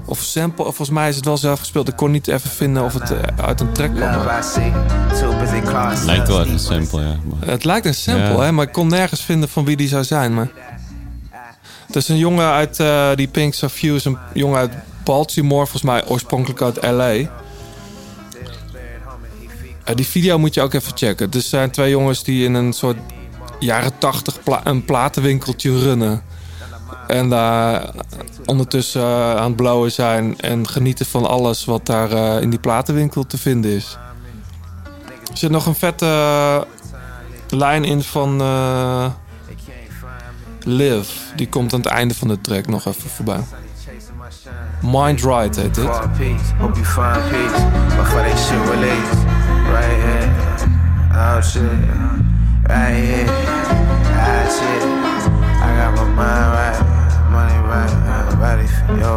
Of 0.08 0.20
sample, 0.20 0.66
of 0.66 0.76
volgens 0.76 0.98
mij 0.98 1.10
is 1.10 1.16
het 1.16 1.26
wel 1.26 1.38
zelf 1.38 1.60
gespeeld. 1.60 1.88
Ik 1.88 1.96
kon 1.96 2.12
niet 2.12 2.28
even 2.28 2.50
vinden 2.50 2.84
of 2.84 2.94
het 2.94 3.12
eh, 3.12 3.46
uit 3.46 3.60
een 3.62 3.72
track 3.72 3.96
kwam. 3.96 4.10
het 5.90 6.04
lijkt 6.06 6.28
wel 6.28 6.40
een 6.48 6.60
sample, 6.60 7.02
ja. 7.02 7.16
Maar- 7.40 7.50
Het 7.50 7.64
lijkt 7.64 7.86
een 7.86 7.94
sample, 7.94 8.34
Ja. 8.34 8.40
hè, 8.42 8.52
maar 8.52 8.66
ik 8.66 8.72
kon 8.72 8.88
nergens 8.88 9.22
vinden 9.22 9.50
van 9.50 9.66
wie 9.66 9.76
die 9.76 9.88
zou 9.88 10.04
zijn. 10.04 10.34
Maar... 10.34 10.48
Het 11.86 11.96
is 11.96 12.10
een 12.10 12.18
jongen 12.18 12.46
uit 12.52 12.80
eh, 12.80 13.10
die 13.16 13.28
Pink 13.28 13.54
View, 13.56 13.96
is 13.96 14.06
een 14.06 14.18
jongen 14.34 14.58
uit 14.58 14.72
Baltimore, 15.04 15.62
volgens 15.62 15.82
mij 15.82 16.08
oorspronkelijk 16.08 16.62
uit 16.62 16.78
LA. 16.84 17.10
Eh, 19.84 19.96
die 19.96 20.06
video 20.06 20.38
moet 20.40 20.54
je 20.54 20.62
ook 20.62 20.74
even 20.74 20.92
checken. 20.98 21.32
Er 21.32 21.42
zijn 21.42 21.72
twee 21.72 21.90
jongens 21.90 22.24
die 22.24 22.44
in 22.46 22.54
een 22.54 22.74
soort 22.74 22.98
jaren 23.60 23.98
tachtig 23.98 24.44
pla 24.44 24.62
een 24.64 24.86
platenwinkeltje 24.86 25.80
runnen. 25.80 26.24
En 27.08 27.30
daar 27.30 27.90
ondertussen 28.46 29.02
eh, 29.02 29.36
aan 29.36 29.48
het 29.48 29.56
blowen 29.56 29.92
zijn 29.92 30.40
en 30.40 30.68
genieten 30.68 31.06
van 31.06 31.26
alles 31.26 31.66
wat 31.66 31.86
daar 31.86 32.12
eh, 32.12 32.42
in 32.42 32.50
die 32.50 32.60
platenwinkel 32.60 33.26
te 33.26 33.38
vinden 33.38 33.72
is. 33.72 33.98
Er 35.32 35.38
zit 35.38 35.52
nog 35.52 35.66
een 35.66 35.76
vette 35.76 36.06
eh, 36.06 36.62
lijn 37.50 37.84
in 37.84 38.02
van 38.02 38.38
Live. 40.64 41.36
Die 41.36 41.50
komt 41.50 41.74
aan 41.74 41.80
het 41.80 41.90
einde 41.90 42.14
van 42.14 42.28
de 42.28 42.42
track 42.42 42.68
nog 42.68 42.86
even 42.86 43.10
voorbij. 43.10 43.44
Mind 44.82 45.22
Right 45.22 45.56
heet 45.56 45.76
dit. 45.76 46.00
You 52.70 52.76
find 52.76 52.96
peace. 52.96 52.96
Before 52.96 52.96
they 52.96 53.06
shit 53.06 53.06
release. 53.06 53.06
Right 53.06 53.06
here. 53.06 53.28
Shit. 53.28 53.78
Right 54.16 54.34
here. 54.34 54.50
Shit. 54.50 54.84
I 55.62 55.78
got 55.78 55.96
my 55.96 56.04
mind 56.04 56.50
right. 56.54 56.80
Money 57.30 57.60
right. 57.68 57.92
I'm 57.92 58.40
ready 58.40 58.68
for 58.68 58.96
you. 58.98 59.16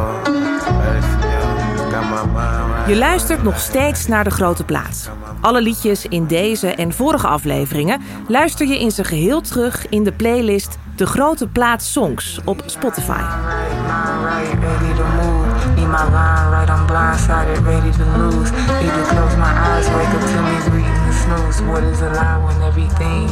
Ready 0.82 1.00
for 1.00 1.20
you. 1.28 1.90
Got 1.90 2.04
my 2.04 2.24
mind 2.24 2.70
right. 2.72 2.88
Je 2.88 2.96
luistert 2.96 3.42
nog 3.42 3.58
steeds 3.58 4.06
naar 4.06 4.24
de 4.24 4.30
grote 4.30 4.64
plaat. 4.64 5.10
Alle 5.40 5.62
liedjes 5.62 6.06
in 6.06 6.26
deze 6.26 6.74
en 6.74 6.92
vorige 6.92 7.26
afleveringen 7.26 8.00
luister 8.28 8.66
je 8.66 8.78
in 8.80 8.90
zijn 8.90 9.06
geheel 9.06 9.40
terug 9.40 9.88
in 9.88 10.04
de 10.04 10.12
playlist 10.12 10.78
De 10.96 11.06
Grote 11.06 11.48
Plaat 11.48 11.82
Songs 11.82 12.40
op 12.44 12.62
Spotify. 12.66 13.12
Mind 13.12 14.24
right, 14.24 14.52
ready 14.60 14.94
to 14.96 15.04
move. 15.04 15.46
Need 15.76 15.86
my 15.86 16.04
line 16.04 16.50
right, 16.50 16.68
I'm 16.68 16.86
blindsided, 16.86 17.64
ready 17.64 17.90
to 17.90 18.04
lose. 18.16 18.50
Need 18.50 18.92
to 18.92 19.02
close 19.08 19.36
my 19.36 19.52
eyes, 19.52 19.88
wake 19.88 20.14
up 20.14 20.20
to 20.20 20.42
me 20.42 20.70
breathing 20.70 20.97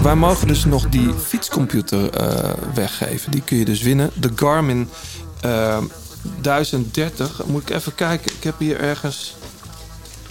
Wij 0.02 0.14
mogen 0.14 0.46
dus 0.46 0.64
nog 0.64 0.88
die 0.88 1.14
fietscomputer 1.14 2.10
eh, 2.10 2.50
weggeven. 2.74 3.30
Die 3.30 3.42
kun 3.42 3.56
je 3.56 3.64
dus 3.64 3.82
winnen. 3.82 4.10
De 4.14 4.30
Garmin 4.36 4.88
eh, 5.40 5.78
1030. 6.40 7.44
Moet 7.46 7.62
ik 7.62 7.70
even 7.70 7.94
kijken. 7.94 8.32
Ik 8.36 8.44
heb 8.44 8.58
hier 8.58 8.80
ergens 8.80 9.36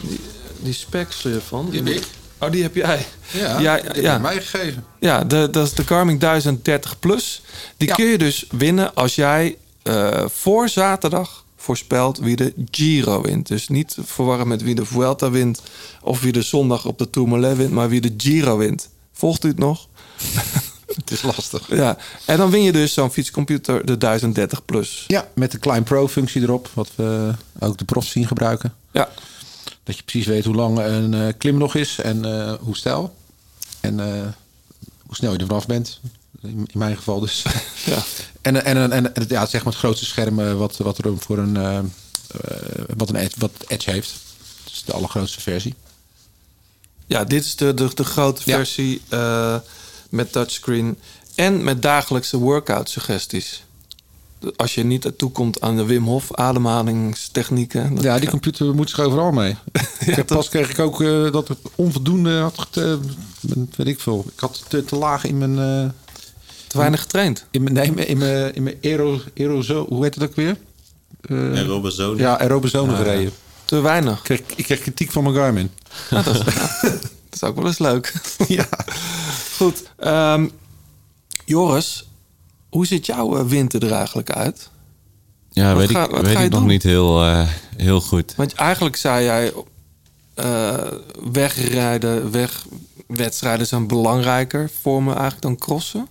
die, 0.01 0.19
die 0.59 0.73
specs 0.73 1.25
ervan. 1.25 1.69
Die 1.69 1.83
heb 1.83 1.93
ik. 1.93 2.07
Oh, 2.39 2.51
die 2.51 2.63
heb 2.63 2.75
jij. 2.75 3.05
Ja, 3.31 3.59
ja, 3.59 3.75
die 3.75 3.85
heb 3.85 4.13
je 4.13 4.19
mij 4.21 4.41
gegeven. 4.41 4.85
Ja, 4.99 5.23
de, 5.23 5.47
dat 5.51 5.65
is 5.65 5.73
de 5.73 5.85
Garmin 5.85 6.19
1030 6.19 6.99
Plus. 6.99 7.41
Die 7.77 7.93
kun 7.93 8.05
je 8.05 8.17
dus 8.17 8.45
winnen 8.51 8.95
als 8.95 9.15
jij 9.15 9.57
eh, 9.83 10.25
voor 10.27 10.69
zaterdag 10.69 11.44
voorspelt 11.65 12.17
wie 12.17 12.35
de 12.35 12.53
Giro 12.71 13.21
wint. 13.21 13.47
Dus 13.47 13.67
niet 13.67 13.97
verwarren 14.01 14.47
met 14.47 14.61
wie 14.61 14.75
de 14.75 14.85
Vuelta 14.85 15.29
wint... 15.29 15.61
of 16.01 16.21
wie 16.21 16.31
de 16.31 16.41
zondag 16.41 16.85
op 16.85 16.97
de 16.97 17.09
Tourmalet 17.09 17.57
wint... 17.57 17.71
maar 17.71 17.89
wie 17.89 18.01
de 18.01 18.13
Giro 18.17 18.57
wint. 18.57 18.89
Volgt 19.13 19.43
u 19.43 19.47
het 19.47 19.57
nog? 19.57 19.87
Het 20.95 21.11
is 21.11 21.21
lastig. 21.21 21.75
Ja, 21.75 21.97
en 22.25 22.37
dan 22.37 22.49
win 22.49 22.63
je 22.63 22.71
dus 22.71 22.93
zo'n 22.93 23.11
fietscomputer, 23.11 23.85
de 23.85 23.97
1030 23.97 24.65
Plus. 24.65 25.03
Ja, 25.07 25.27
met 25.33 25.51
de 25.51 25.57
Klein 25.57 25.83
Pro 25.83 26.07
functie 26.07 26.41
erop, 26.41 26.69
wat 26.73 26.91
we 26.95 27.33
ook 27.59 27.77
de 27.77 27.85
profs 27.85 28.09
zien 28.09 28.27
gebruiken. 28.27 28.73
Ja. 28.91 29.09
Dat 29.83 29.97
je 29.97 30.03
precies 30.03 30.25
weet 30.25 30.45
hoe 30.45 30.55
lang 30.55 30.79
een 30.79 31.13
eh, 31.13 31.33
klim 31.37 31.57
nog 31.57 31.75
is 31.75 31.99
en 31.99 32.25
eh, 32.25 32.53
hoe 32.59 32.75
stijl. 32.75 33.15
En 33.79 33.99
eh, 33.99 34.21
hoe 35.05 35.15
snel 35.15 35.31
je 35.31 35.37
er 35.37 35.45
vanaf 35.45 35.65
bent. 35.65 35.99
In, 36.41 36.49
in 36.49 36.79
mijn 36.79 36.95
geval 36.95 37.19
dus. 37.19 37.45
Ja. 37.85 38.03
En, 38.45 38.63
en, 38.65 38.77
en, 38.77 38.91
en 38.91 39.11
het- 39.13 39.29
ja, 39.29 39.45
zeg 39.45 39.63
maar 39.63 39.73
het 39.73 39.81
grootste 39.81 40.05
scherm 40.05 40.39
eh, 40.39 40.53
wat, 40.53 40.77
wat 40.77 40.97
er 40.97 41.17
voor 41.17 41.37
een, 41.37 41.57
eh, 41.57 41.77
eh, 41.77 41.83
wat 42.97 43.09
een 43.09 43.15
edge, 43.15 43.35
wat 43.37 43.51
Edge 43.67 43.91
heeft. 43.91 44.13
Dus 44.63 44.83
de 44.85 44.93
allergrootste 44.93 45.41
versie. 45.41 45.75
Ja, 47.05 47.23
dit 47.23 47.43
is 47.45 47.55
de, 47.55 47.73
de, 47.73 47.89
de 47.93 48.03
grote 48.03 48.41
versie 48.41 49.01
met 50.09 50.31
touchscreen 50.31 50.97
en 51.35 51.63
met 51.63 51.81
dagelijkse 51.81 52.37
workout 52.37 52.89
suggesties. 52.89 53.63
Als 54.55 54.75
je 54.75 54.83
niet 54.83 55.03
naartoe 55.03 55.31
komt 55.31 55.61
aan 55.61 55.75
de 55.75 55.85
Wim 55.85 56.03
Hof 56.05 56.33
ademhalingstechnieken. 56.33 58.01
Ja, 58.01 58.19
die 58.19 58.29
computer 58.29 58.75
moet 58.75 58.89
zich 58.89 58.99
overal 58.99 59.31
mee. 59.31 59.55
pas 60.25 60.49
kreeg 60.49 60.69
ik 60.69 60.79
ook 60.79 60.99
dat 61.31 61.49
ik 61.49 61.57
onvoldoende 61.75 62.39
had, 62.39 62.69
weet 63.75 63.87
ik 63.87 63.99
veel. 63.99 64.25
Ik 64.33 64.39
had 64.39 64.63
te, 64.67 64.85
te 64.85 64.95
laag 64.95 65.23
in 65.23 65.37
mijn... 65.37 65.93
te 66.75 66.81
weinig 66.81 67.01
getraind? 67.01 67.45
In 67.51 67.63
mijn, 67.63 67.75
nee, 67.75 68.05
in 68.05 68.17
mijn- 68.17 68.53
in 68.55 68.63
mijn, 68.63 68.75
aero, 68.83 69.19
aerozo, 69.37 69.85
hoe 69.89 70.03
heet 70.03 70.15
het 70.15 70.23
ook 70.23 70.35
weer? 70.35 70.57
Eh, 71.21 71.83
zone. 71.83 72.17
Ja, 72.21 72.39
aerobe 72.39 72.67
zone 72.67 72.91
Ja, 72.91 72.97
ja. 72.97 73.03
gereden. 73.03 73.31
Te 73.65 73.79
weinig. 73.79 74.17
Ik 74.17 74.23
krijg, 74.23 74.41
ik 74.55 74.63
krijg 74.63 74.79
kritiek 74.81 75.11
van 75.11 75.23
mijn 75.23 75.35
Garmin. 75.35 75.71
Ja, 76.09 76.21
dat, 76.21 76.35
is, 76.35 76.43
dat 76.81 77.33
is 77.33 77.43
ook 77.43 77.55
wel 77.55 77.65
eens 77.65 77.77
leuk. 77.79 78.13
ja. 78.47 78.67
Goed. 79.57 79.83
ehm, 79.97 80.47
Joris, 81.45 82.09
hoe 82.69 82.85
ziet 82.85 83.05
jouw 83.05 83.37
eh, 83.37 83.45
winter 83.45 83.83
er 83.85 83.91
eigenlijk 83.91 84.31
uit? 84.31 84.69
Ja, 85.51 85.69
Wat 85.69 85.77
weet 85.77 85.89
ga- 85.91 86.03
ik, 86.09 86.11
weet 86.25 86.39
ik 86.39 86.49
nog 86.49 86.59
doen? 86.59 86.67
niet 86.67 86.83
heel, 86.83 87.23
eh, 87.23 87.47
heel 87.77 88.01
goed. 88.01 88.33
Want 88.35 88.53
eigenlijk 88.53 88.95
zei 88.95 89.23
jij... 89.23 89.53
eh, 90.33 90.77
wegrijden, 91.31 92.31
wegwedstrijden 92.31 93.67
zijn 93.67 93.87
belangrijker 93.87 94.69
voor 94.81 95.03
me 95.03 95.09
eigenlijk 95.11 95.41
dan 95.41 95.57
crossen. 95.57 96.07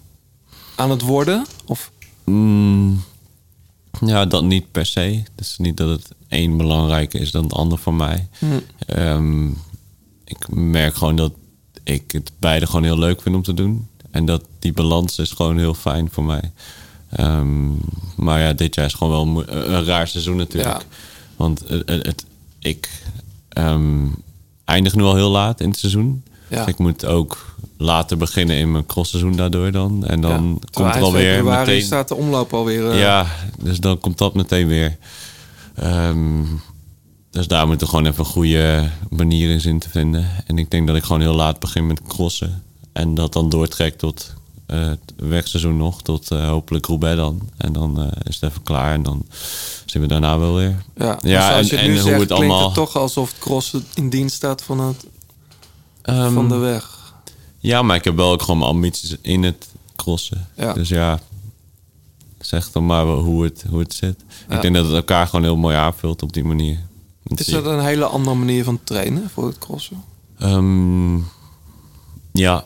Aan 0.74 0.90
het 0.90 1.01
worden? 1.01 1.46
Of 1.66 1.92
Mm, 2.24 3.02
ja, 4.01 4.26
dat 4.26 4.44
niet 4.44 4.70
per 4.70 4.86
se. 4.86 5.01
Het 5.01 5.40
is 5.40 5.56
niet 5.59 5.76
dat 5.76 5.88
het 5.88 6.09
een 6.28 6.56
belangrijker 6.56 7.20
is 7.20 7.30
dan 7.30 7.42
het 7.42 7.52
ander 7.52 7.78
voor 7.78 7.94
mij. 7.94 8.28
Hm. 8.38 8.46
Ehm, 8.86 9.48
ik 10.24 10.48
merk 10.48 10.94
gewoon 10.94 11.16
dat 11.16 11.32
ik 11.82 12.12
het 12.12 12.32
beide 12.38 12.66
gewoon 12.66 12.84
heel 12.84 12.98
leuk 12.98 13.22
vind 13.22 13.34
om 13.34 13.42
te 13.42 13.55
doen. 13.55 13.88
En 14.10 14.24
dat 14.24 14.44
die 14.59 14.72
balans 14.72 15.18
is 15.18 15.30
gewoon 15.30 15.59
heel 15.59 15.74
fijn 15.74 16.09
voor 16.10 16.24
mij. 16.24 16.52
Ehm, 17.10 17.70
maar 18.16 18.40
ja, 18.40 18.52
dit 18.52 18.74
jaar 18.74 18.86
is 18.86 18.94
gewoon 18.94 19.34
wel 19.34 19.48
een, 19.48 19.84
raar 19.84 20.09
seizoen 20.09 20.36
natuurlijk. 20.36 20.76
Ja. 20.78 20.86
Want 21.36 21.64
het, 21.86 22.24
ik 22.59 23.02
ehm, 23.48 24.06
eindig 24.64 24.94
nu 24.94 25.02
al 25.02 25.14
heel 25.14 25.30
laat 25.30 25.60
in 25.60 25.68
het 25.68 25.78
seizoen. 25.78 26.24
Ja. 26.48 26.59
Dus 26.59 26.66
ik 26.74 26.78
moet 26.78 27.05
ook 27.05 27.53
later 27.76 28.16
beginnen 28.16 28.56
in 28.56 28.72
mijn 28.72 28.86
crossseizoen 28.86 29.36
daardoor 29.36 29.70
dan. 29.72 30.05
En 30.06 30.20
dan 30.20 30.59
Ja, 30.60 30.68
komt 30.70 30.94
er 30.94 31.02
alweer 31.02 31.34
februari 31.34 31.66
meteen... 31.66 31.82
staat 31.86 32.09
de 32.09 32.14
omloop 32.14 32.55
alweer... 32.55 32.90
eh, 32.90 33.01
Ja, 33.01 33.26
dus 33.59 33.80
dan 33.80 33.98
komt 33.98 34.18
dat 34.18 34.34
meteen 34.34 34.66
weer. 34.66 34.96
Ehm, 35.74 36.42
dus 37.30 37.46
daar 37.46 37.66
moet 37.66 37.80
er 37.80 37.86
gewoon 37.88 38.06
even 38.06 38.18
een 38.24 38.30
goede 38.30 38.90
manier 39.10 39.51
in 39.51 39.60
zien 39.60 39.78
te 39.78 39.90
vinden. 39.90 40.26
En 40.46 40.59
ik 40.59 40.70
denk 40.70 40.86
dat 40.86 40.96
ik 40.96 41.02
gewoon 41.05 41.20
heel 41.20 41.34
laat 41.34 41.59
begin 41.59 41.86
met 41.86 42.01
crossen. 42.09 42.62
En 42.92 43.14
dat 43.14 43.32
dan 43.32 43.48
doortrekt 43.48 43.98
tot 43.98 44.32
eh, 44.66 44.78
het 44.86 45.01
wegseizoen 45.16 45.76
nog. 45.76 46.02
Tot 46.02 46.30
eh, 46.30 46.48
hopelijk 46.48 46.86
Roubaix 46.86 47.16
dan. 47.16 47.40
En 47.56 47.72
dan 47.72 48.10
is 48.22 48.40
het 48.40 48.51
even 48.51 48.62
klaar. 48.62 48.92
En 48.94 49.02
dan 49.02 49.26
zien 49.84 50.02
we 50.02 50.09
daarna 50.09 50.38
wel 50.38 50.55
weer. 50.55 50.76
Ja, 50.96 51.18
ja 51.22 51.59
je 51.59 51.76
en, 51.76 51.78
en 51.78 51.92
zegt, 51.94 52.02
hoe 52.02 52.10
het 52.12 52.16
klinkt 52.16 52.30
allemaal... 52.32 52.64
het 52.64 52.74
toch 52.74 52.96
alsof 52.96 53.28
het 53.30 53.38
crossen 53.38 53.84
in 53.94 54.09
dienst 54.10 54.34
staat 54.36 54.62
van, 54.62 54.80
het, 54.80 55.06
Ehm, 56.02 56.32
van 56.32 56.48
de 56.48 56.56
weg. 56.56 56.93
Ja, 57.64 57.82
maar 57.82 57.96
ik 57.96 58.04
heb 58.04 58.16
wel 58.16 58.32
ook 58.32 58.42
gewoon 58.42 58.58
mijn 58.58 58.70
ambities 58.70 59.16
in 59.20 59.42
het 59.42 59.68
crossen. 59.96 60.48
Ja. 60.56 60.72
Dus 60.72 60.88
ja, 60.88 61.20
zeg 62.40 62.70
dan 62.70 62.86
maar 62.86 63.06
hoe 63.06 63.44
het, 63.44 63.64
hoe 63.68 63.78
het 63.78 63.94
zit. 63.94 64.24
Ja. 64.48 64.54
Ik 64.54 64.62
denk 64.62 64.74
dat 64.74 64.84
het 64.84 64.94
elkaar 64.94 65.26
gewoon 65.26 65.44
heel 65.44 65.56
mooi 65.56 65.76
aanvult 65.76 66.22
op 66.22 66.32
die 66.32 66.44
manier. 66.44 66.78
Is 67.24 67.46
dat 67.46 67.66
een 67.66 67.84
hele 67.84 68.04
andere 68.04 68.36
manier 68.36 68.64
van 68.64 68.80
trainen 68.84 69.30
voor 69.30 69.46
het 69.46 69.58
crossen? 69.58 70.04
Ehm, 70.38 71.16
ja, 72.32 72.64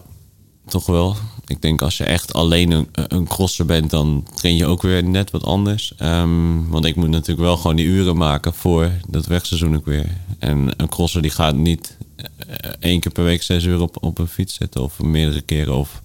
toch 0.67 0.87
wel. 0.87 1.17
Ik 1.47 1.63
denk 1.63 1.83
als 1.83 1.97
je 1.97 2.05
echt 2.05 2.33
alleen 2.33 2.71
een, 2.71 2.89
een 2.93 3.27
crosser 3.27 3.67
bent, 3.67 3.91
dan 3.91 4.27
train 4.35 4.57
je 4.57 4.67
ook 4.67 4.83
weer 4.83 5.05
net 5.05 5.31
wat 5.31 5.45
anders. 5.45 5.93
Ehm, 5.97 6.69
want 6.69 6.85
ik 6.85 6.97
moet 6.97 7.09
natuurlijk 7.09 7.47
wel 7.47 7.57
gewoon 7.57 7.77
die 7.77 7.87
uren 7.87 8.17
maken 8.17 8.55
voor 8.55 8.91
dat 9.09 9.27
wegseizoen 9.27 9.77
ook 9.77 9.87
weer. 9.87 10.17
En 10.39 10.71
een 10.77 10.89
crosser 10.89 11.23
die 11.23 11.31
gaat 11.31 11.55
niet 11.55 11.97
eh, 12.17 12.71
één 12.81 13.01
keer 13.01 13.13
per 13.13 13.25
week 13.25 13.43
zes 13.43 13.65
uur 13.65 13.81
op, 13.81 13.97
op 14.05 14.19
een 14.19 14.29
fiets 14.29 14.55
zitten. 14.55 14.83
Of 14.83 14.99
meerdere 15.01 15.41
keren 15.41 15.75
of 15.77 16.03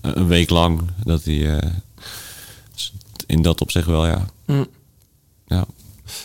een 0.00 0.18
een 0.18 0.26
week 0.26 0.50
lang. 0.50 0.80
Dat 1.04 1.24
hij 1.24 1.56
eh, 1.58 1.70
in 3.26 3.42
dat 3.42 3.60
opzicht 3.60 3.86
wel, 3.86 4.06
ja. 4.06 4.24
Hm. 4.46 4.64
Ja. 5.46 5.64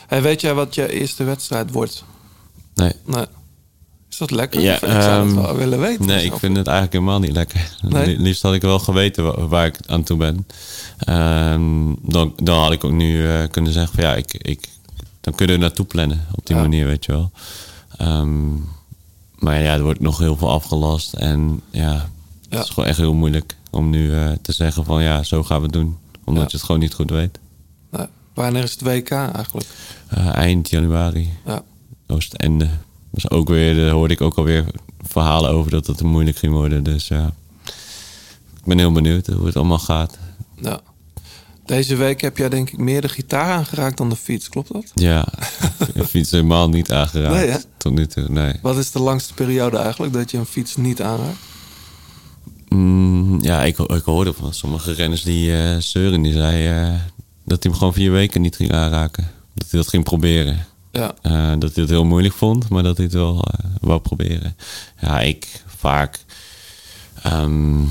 Hey, 0.07 0.21
weet 0.21 0.41
jij 0.41 0.53
wat 0.53 0.75
je 0.75 0.91
eerste 0.91 1.23
wedstrijd 1.23 1.71
wordt? 1.71 2.03
Nee. 2.75 2.93
Nee. 3.05 3.25
Is 4.09 4.17
dat 4.17 4.31
lekker? 4.31 4.61
Ja, 4.61 4.73
ik 4.73 4.79
zou 4.79 4.95
ehm, 5.01 5.25
het 5.27 5.35
wel 5.35 5.55
willen 5.55 5.79
weten. 5.79 6.05
Nee, 6.05 6.25
ik 6.25 6.33
vind 6.35 6.57
het 6.57 6.67
eigenlijk 6.67 6.93
helemaal 6.97 7.19
niet 7.19 7.31
lekker. 7.31 7.75
Nee? 7.81 8.05
Li- 8.17 8.21
Liefst 8.23 8.41
had 8.41 8.53
ik 8.53 8.61
wel 8.61 8.79
geweten 8.79 9.23
wa- 9.23 9.47
waar 9.47 9.65
ik 9.65 9.77
aan 9.87 10.03
toe 10.03 10.17
ben. 10.17 10.47
Ehm, 10.99 11.93
dan, 12.01 12.33
dan 12.43 12.59
had 12.59 12.71
ik 12.71 12.83
ook 12.83 12.91
nu 12.91 13.27
eh, 13.27 13.43
kunnen 13.51 13.73
zeggen 13.73 13.95
van 13.95 14.03
ja, 14.03 14.15
ik, 14.15 14.33
ik, 14.33 14.67
dan 15.21 15.35
kunnen 15.35 15.55
we 15.55 15.61
naartoe 15.61 15.85
plannen 15.85 16.25
op 16.35 16.45
die 16.45 16.55
Ja. 16.55 16.61
manier, 16.61 16.85
weet 16.85 17.05
je 17.05 17.11
wel. 17.11 17.31
Ehm, 17.97 18.53
maar 19.35 19.61
ja, 19.61 19.73
er 19.73 19.83
wordt 19.83 19.99
nog 19.99 20.17
heel 20.17 20.37
veel 20.37 20.49
afgelast. 20.51 21.13
En 21.13 21.61
ja, 21.71 22.09
het 22.49 22.63
is 22.63 22.69
gewoon 22.69 22.89
echt 22.89 22.97
heel 22.97 23.13
moeilijk 23.13 23.55
om 23.69 23.89
nu 23.89 24.13
eh, 24.15 24.31
te 24.41 24.51
zeggen 24.51 24.85
van 24.85 25.03
ja, 25.03 25.23
zo 25.23 25.43
gaan 25.43 25.57
we 25.57 25.63
het 25.63 25.73
doen. 25.73 25.97
Omdat 26.23 26.51
je 26.51 26.57
het 26.57 26.65
gewoon 26.65 26.81
niet 26.81 26.93
goed 26.93 27.09
weet. 27.09 27.39
Nee. 27.91 28.05
Wanneer 28.33 28.63
is 28.63 28.71
het 28.71 28.81
WK 28.81 29.11
eigenlijk? 29.11 29.67
Eh, 30.07 30.35
eind 30.35 30.69
januari. 30.69 31.29
Ja. 31.45 31.63
Oostende. 32.07 32.69
Dus 33.11 33.29
ook 33.29 33.47
weer, 33.47 33.75
daar 33.75 33.89
hoorde 33.89 34.13
ik 34.13 34.21
ook 34.21 34.35
alweer 34.37 34.65
verhalen 35.01 35.49
over 35.49 35.71
dat 35.71 35.87
het 35.87 36.03
moeilijk 36.03 36.37
ging 36.37 36.53
worden. 36.53 36.83
Dus 36.83 37.07
ja, 37.07 37.33
ik 38.57 38.65
ben 38.65 38.77
heel 38.77 38.91
benieuwd 38.91 39.27
hoe 39.27 39.45
het 39.45 39.55
allemaal 39.55 39.79
gaat. 39.79 40.17
Ja. 40.61 40.79
Deze 41.69 41.95
week 41.95 42.21
heb 42.21 42.37
jij 42.37 42.49
denk 42.49 42.69
ik 42.69 42.77
meer 42.77 43.01
de 43.01 43.09
gitaar 43.09 43.51
aangeraakt 43.51 43.97
dan 43.97 44.09
de 44.09 44.15
fiets, 44.15 44.49
klopt 44.49 44.73
dat? 44.73 44.91
Ja, 44.93 45.27
ik 45.93 46.03
fiets 46.03 46.31
helemaal 46.31 46.69
niet 46.69 46.91
aangeraakt. 46.91 47.47
Nee? 47.47 47.57
Tot 47.77 47.93
nu 47.93 48.07
toe, 48.07 48.25
nee. 48.29 48.53
Wat 48.61 48.77
is 48.77 48.91
de 48.91 48.99
langste 48.99 49.33
periode 49.33 49.77
eigenlijk 49.77 50.13
dat 50.13 50.31
je 50.31 50.37
een 50.37 50.45
fiets 50.45 50.75
niet 50.75 51.01
aanraakt? 51.01 51.37
Mm, 52.69 53.41
ja, 53.41 53.63
ik, 53.63 53.77
ik 53.77 54.03
hoorde 54.03 54.33
van 54.33 54.53
sommige 54.53 54.91
renners 54.91 55.23
die 55.23 55.57
eh 55.57 55.77
zeuren, 55.77 56.21
die 56.21 56.33
zei 56.33 56.67
eh, 56.67 56.99
dat 57.45 57.63
hij 57.63 57.71
hem 57.71 57.73
gewoon 57.73 57.93
vier 57.93 58.11
weken 58.11 58.41
niet 58.41 58.55
ging 58.55 58.71
aanraken. 58.71 59.31
Dat 59.53 59.67
hij 59.69 59.79
dat 59.79 59.89
ging 59.89 60.03
proberen. 60.03 60.65
Ja. 60.91 61.13
Eh, 61.21 61.53
dat 61.59 61.73
hij 61.73 61.83
het 61.83 61.89
heel 61.89 62.05
moeilijk 62.05 62.33
vond, 62.33 62.69
maar 62.69 62.83
dat 62.83 62.97
hij 62.97 63.05
het 63.05 63.15
wel 63.15 63.45
wou 63.81 63.99
proberen. 63.99 64.55
Ja, 65.01 65.19
ik 65.19 65.63
vaak 65.77 66.19
ehm, 67.23 67.81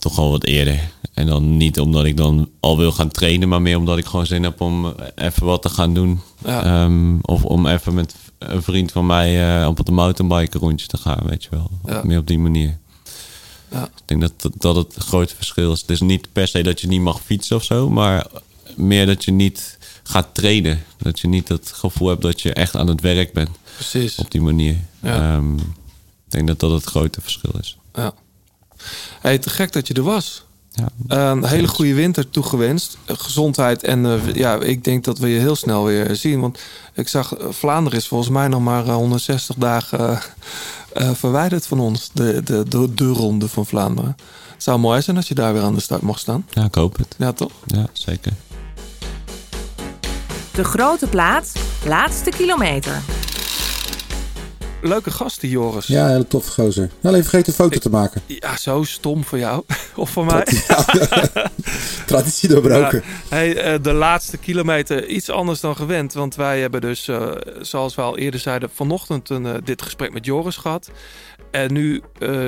toch 0.00 0.18
al 0.18 0.30
wat 0.30 0.44
eerder. 0.44 0.90
En 1.14 1.26
dan 1.26 1.56
niet 1.56 1.80
omdat 1.80 2.04
ik 2.04 2.16
dan 2.16 2.48
al 2.60 2.78
wil 2.78 2.92
gaan 2.92 3.10
trainen, 3.10 3.48
maar 3.48 3.62
meer 3.62 3.76
omdat 3.76 3.98
ik 3.98 4.06
gewoon 4.06 4.26
zin 4.26 4.42
heb 4.42 4.60
om 4.60 4.86
eh, 4.86 5.26
even 5.26 5.46
wat 5.46 5.62
te 5.62 5.68
gaan 5.68 5.94
doen. 5.94 6.20
Ja. 6.44 6.64
Ehm, 6.64 7.18
of 7.20 7.44
om 7.44 7.66
even 7.66 7.94
met 7.94 8.14
een 8.38 8.62
vriend 8.62 8.92
van 8.92 9.06
mij 9.06 9.60
eh, 9.60 9.66
op 9.66 9.86
de 9.86 9.92
mountainbike 9.92 10.58
rondje 10.58 10.86
te 10.86 10.96
gaan, 10.96 11.26
weet 11.26 11.42
je 11.42 11.50
wel. 11.50 11.70
Ja. 11.84 12.02
Meer 12.04 12.18
op 12.18 12.26
die 12.26 12.38
manier. 12.38 12.78
Ja. 13.70 13.84
Ik 13.84 14.02
denk 14.04 14.20
dat, 14.20 14.32
dat, 14.36 14.52
dat 14.56 14.76
het 14.76 14.94
grote 14.98 15.34
verschil 15.36 15.72
is. 15.72 15.80
Het 15.80 15.90
is 15.90 16.00
niet 16.00 16.32
per 16.32 16.48
se 16.48 16.62
dat 16.62 16.80
je 16.80 16.86
niet 16.86 17.00
mag 17.00 17.20
fietsen 17.20 17.56
of 17.56 17.64
zo, 17.64 17.90
maar 17.90 18.26
meer 18.76 19.06
dat 19.06 19.24
je 19.24 19.32
niet 19.32 19.78
gaat 20.02 20.34
trainen. 20.34 20.82
Dat 20.98 21.20
je 21.20 21.28
niet 21.28 21.48
het 21.48 21.72
gevoel 21.74 22.08
hebt 22.08 22.22
dat 22.22 22.40
je 22.40 22.52
echt 22.52 22.76
aan 22.76 22.88
het 22.88 23.00
werk 23.00 23.32
bent. 23.32 23.50
Precies. 23.74 24.16
Op 24.16 24.30
die 24.30 24.40
manier. 24.40 24.76
Ja. 25.02 25.34
Ehm, 25.34 25.54
ik 25.54 26.28
denk 26.28 26.46
dat 26.46 26.60
dat 26.60 26.70
het 26.70 26.84
grote 26.84 27.20
verschil 27.20 27.52
is. 27.60 27.78
Ja. 27.94 28.14
Hey, 29.20 29.38
te 29.38 29.50
gek 29.50 29.72
dat 29.72 29.86
je 29.88 29.94
er 29.94 30.02
was. 30.02 30.44
Ja. 30.72 30.88
een 31.32 31.44
hele 31.44 31.68
goede 31.68 31.94
winter 31.94 32.30
toegewenst. 32.30 32.98
Eh, 33.04 33.16
Gezondheid 33.18 33.82
en 33.82 34.06
eh, 34.06 34.34
ja, 34.34 34.60
ik 34.60 34.84
denk 34.84 35.04
dat 35.04 35.18
we 35.18 35.28
je 35.28 35.38
heel 35.38 35.56
snel 35.56 35.84
weer 35.84 36.16
zien. 36.16 36.40
Want 36.40 36.58
ik 36.94 37.08
zag, 37.08 37.36
eh, 37.36 37.46
Vlaanderen 37.50 37.98
is 37.98 38.08
volgens 38.08 38.30
mij 38.30 38.48
nog 38.48 38.60
maar 38.60 38.86
eh, 38.86 38.94
160 38.94 39.56
dagen 39.56 39.98
eh, 39.98 41.08
eh, 41.08 41.14
verwijderd 41.14 41.66
van 41.66 41.80
ons. 41.80 42.10
De, 42.12 42.42
de, 42.44 42.68
de, 42.68 42.94
de 42.94 43.06
ronde 43.08 43.48
van 43.48 43.66
Vlaanderen. 43.66 44.16
Het 44.54 44.62
zou 44.62 44.78
mooi 44.78 45.02
zijn 45.02 45.16
als 45.16 45.28
je 45.28 45.34
daar 45.34 45.52
weer 45.52 45.62
aan 45.62 45.74
de 45.74 45.80
start 45.80 46.02
mocht 46.02 46.20
staan. 46.20 46.46
Ja, 46.50 46.64
ik 46.64 46.74
hoop 46.74 46.96
het. 46.96 47.14
Ja, 47.18 47.32
toch? 47.32 47.52
Ja, 47.66 47.86
zeker. 47.92 48.32
De 50.52 50.64
grote 50.64 51.06
plaats, 51.06 51.52
laatste 51.86 52.30
kilometer. 52.30 53.02
Leuke 54.82 55.10
gast 55.10 55.40
die 55.40 55.50
Joris. 55.50 55.86
Ja, 55.86 56.08
hele 56.08 56.26
toffe 56.26 56.50
gozer. 56.50 56.90
Even 57.02 57.22
vergeten 57.22 57.46
een 57.46 57.52
foto 57.52 57.78
te 57.78 57.90
maken. 57.90 58.22
Ja, 58.26 58.56
zo 58.56 58.82
stom 58.82 59.24
voor 59.24 59.38
jou. 59.38 59.64
of 59.96 60.10
voor 60.10 60.24
mij. 60.24 60.46
Traditie 62.06 62.48
doorbroken. 62.48 63.02
Ja, 63.06 63.36
hey, 63.36 63.56
eh, 63.56 63.82
de 63.82 63.92
laatste 63.92 64.36
kilometer 64.36 65.06
iets 65.06 65.30
anders 65.30 65.60
dan 65.60 65.76
gewend. 65.76 66.12
Want 66.12 66.34
wij 66.34 66.60
hebben 66.60 66.80
dus, 66.80 67.08
eh, 67.08 67.30
zoals 67.60 67.94
we 67.94 68.02
al 68.02 68.18
eerder 68.18 68.40
zeiden, 68.40 68.70
vanochtend 68.74 69.28
een, 69.28 69.46
eh, 69.46 69.54
dit 69.64 69.82
gesprek 69.82 70.12
met 70.12 70.24
Joris 70.24 70.56
gehad. 70.56 70.90
En 71.50 71.72
nu 71.72 72.02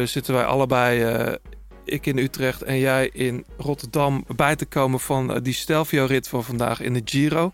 zitten 0.05 0.35
wij 0.35 0.45
allebei, 0.45 1.39
ik 1.85 2.07
in 2.07 2.19
Utrecht 2.19 2.63
en 2.63 2.79
jij 2.79 3.11
in 3.13 3.45
Rotterdam, 3.57 4.25
bij 4.37 4.57
te 4.57 4.65
komen 4.65 5.01
van 5.01 5.39
die 5.43 5.55
Stelvio-rit 5.55 6.29
van 6.29 6.45
vandaag 6.45 6.81
in 6.81 6.93
de 6.93 7.03
Giro. 7.05 7.53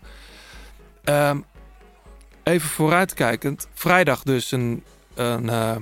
Ehm, 1.03 1.37
even 2.49 2.69
vooruitkijkend. 2.69 3.67
Vrijdag 3.73 4.23
dus 4.23 4.51
een, 4.51 4.83
een, 5.15 5.49
eh, 5.49 5.75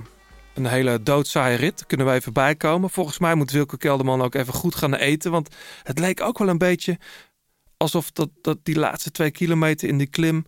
een 0.53 0.65
hele 0.65 1.03
doodzaaie 1.03 1.57
rit. 1.57 1.85
Kunnen 1.85 2.05
wij 2.05 2.15
even 2.15 2.33
bijkomen. 2.33 2.89
Volgens 2.89 3.19
mij 3.19 3.35
moet 3.35 3.51
Wilke 3.51 3.77
Kelderman 3.77 4.21
ook 4.21 4.35
even 4.35 4.53
goed 4.53 4.75
gaan 4.75 4.93
eten. 4.93 5.31
Want 5.31 5.55
het 5.83 5.99
leek 5.99 6.21
ook 6.21 6.37
wel 6.37 6.49
een 6.49 6.57
beetje 6.57 6.97
alsof 7.77 8.11
dat, 8.11 8.29
dat 8.41 8.57
die 8.63 8.79
laatste 8.79 9.11
twee 9.11 9.31
kilometer 9.31 9.87
in 9.87 9.97
die 9.97 10.07
klim... 10.07 10.45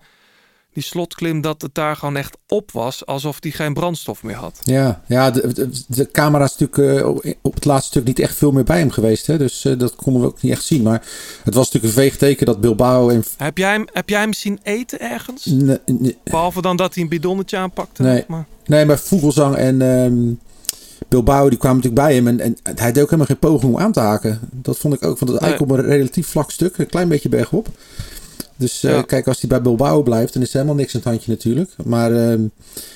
die 0.79 0.87
slotklim, 0.87 1.41
dat 1.41 1.61
het 1.61 1.75
daar 1.75 1.95
gewoon 1.95 2.15
echt 2.15 2.37
op 2.47 2.71
was. 2.71 3.05
Alsof 3.05 3.37
hij 3.39 3.51
geen 3.51 3.73
brandstof 3.73 4.23
meer 4.23 4.35
had. 4.35 4.59
Ja, 4.63 5.01
ja 5.07 5.31
de, 5.31 5.53
de, 5.53 5.69
de 5.87 6.11
camera 6.11 6.43
is 6.43 6.57
natuurlijk 6.57 6.99
eh, 7.25 7.33
op 7.41 7.53
het 7.53 7.65
laatste 7.65 7.89
stuk 7.89 8.03
niet 8.03 8.19
echt 8.19 8.35
veel 8.35 8.51
meer 8.51 8.63
bij 8.63 8.79
hem 8.79 8.91
geweest. 8.91 9.27
Hè? 9.27 9.37
Dus 9.37 9.65
eh, 9.65 9.77
dat 9.77 9.95
konden 9.95 10.21
we 10.21 10.27
ook 10.27 10.41
niet 10.41 10.51
echt 10.51 10.63
zien. 10.63 10.81
Maar 10.81 11.01
het 11.43 11.53
was 11.53 11.71
natuurlijk 11.71 11.95
een 11.95 12.01
veeg 12.03 12.17
teken 12.17 12.45
dat 12.45 12.61
Bilbao... 12.61 13.09
En... 13.09 13.23
Heb, 13.37 13.57
jij 13.57 13.71
hem, 13.71 13.87
heb 13.93 14.09
jij 14.09 14.19
hem 14.19 14.33
zien 14.33 14.59
eten 14.63 14.99
ergens? 14.99 15.45
Nee, 15.45 15.77
nee, 15.85 16.17
Behalve 16.23 16.61
dan 16.61 16.77
dat 16.77 16.93
hij 16.93 17.03
een 17.03 17.09
bidonnetje 17.09 17.57
aanpakte. 17.57 18.03
nee, 18.03 18.23
Maar. 18.27 18.45
nee, 18.65 18.85
maar 18.85 18.99
Vogelsang 18.99 19.55
en 19.55 19.81
ehm, 19.81 20.33
Bilbao 21.07 21.49
die 21.49 21.57
kwamen 21.57 21.77
natuurlijk 21.77 22.07
bij 22.07 22.15
hem. 22.15 22.27
En, 22.27 22.39
en 22.39 22.57
hij 22.63 22.91
deed 22.91 23.03
ook 23.03 23.09
helemaal 23.09 23.25
geen 23.25 23.39
poging 23.39 23.73
om 23.73 23.79
aan 23.79 23.91
te 23.91 23.99
haken. 23.99 24.39
Dat 24.51 24.77
vond 24.77 24.93
ik 24.93 25.03
ook. 25.03 25.19
Want 25.19 25.31
het 25.31 25.41
eigenlijk 25.41 25.71
op 25.71 25.77
een 25.77 25.85
relatief 25.85 26.27
vlak 26.27 26.51
stuk. 26.51 26.77
Een 26.77 26.87
klein 26.87 27.07
beetje 27.07 27.29
bergop. 27.29 27.67
Dus 28.59 28.83
eh, 28.83 29.03
kijk, 29.05 29.27
als 29.27 29.39
hij 29.39 29.49
bij 29.49 29.61
Bilbao 29.61 30.03
blijft, 30.03 30.33
dan 30.33 30.41
is 30.41 30.47
er 30.49 30.53
helemaal 30.53 30.75
niks 30.75 30.95
aan 30.95 31.01
het 31.01 31.09
handje 31.09 31.31
natuurlijk. 31.31 31.71
Maar 31.85 32.11
ehm, 32.11 32.41
ja, 32.41 32.49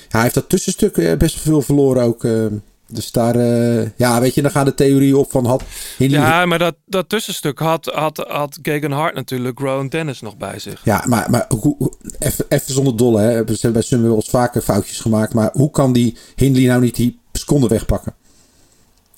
hij 0.08 0.22
heeft 0.22 0.34
dat 0.34 0.48
tussenstuk 0.48 0.96
eh, 0.96 1.16
best 1.16 1.34
wel 1.34 1.44
veel 1.44 1.62
verloren 1.62 2.02
ook. 2.02 2.24
ehm. 2.24 2.54
dus 2.86 3.12
daar, 3.12 3.36
eh, 3.36 3.88
ja, 3.96 4.20
weet 4.20 4.34
je, 4.34 4.42
dan 4.42 4.50
gaan 4.50 4.64
de 4.64 4.74
theorieën 4.74 5.14
op 5.14 5.30
van 5.30 5.46
had. 5.46 5.62
Ja, 5.98 6.46
maar 6.46 6.58
dat, 6.58 6.74
dat 6.86 7.08
tussenstuk 7.08 7.58
had, 7.58 7.86
had, 7.86 8.24
had 8.28 8.58
Gegan 8.62 8.92
Hart 8.92 9.14
natuurlijk 9.14 9.58
Rowan 9.58 9.88
Dennis 9.88 10.20
nog 10.20 10.36
bij 10.36 10.58
zich. 10.58 10.80
Ja, 10.84 11.04
maar, 11.06 11.30
maar 11.30 11.46
hoe, 11.60 11.92
even, 12.18 12.44
even 12.48 12.74
zonder 12.74 12.96
dolle. 12.96 13.20
Hè. 13.20 13.30
Ze 13.54 13.58
hebben 13.60 13.84
bij 14.02 14.10
eens 14.10 14.30
vaker 14.30 14.62
foutjes 14.62 15.00
gemaakt. 15.00 15.34
Maar 15.34 15.50
hoe 15.52 15.70
kan 15.70 15.92
die 15.92 16.16
Hindley 16.34 16.66
nou 16.66 16.80
niet 16.80 16.96
die 16.96 17.20
seconde 17.32 17.68
wegpakken? 17.68 18.14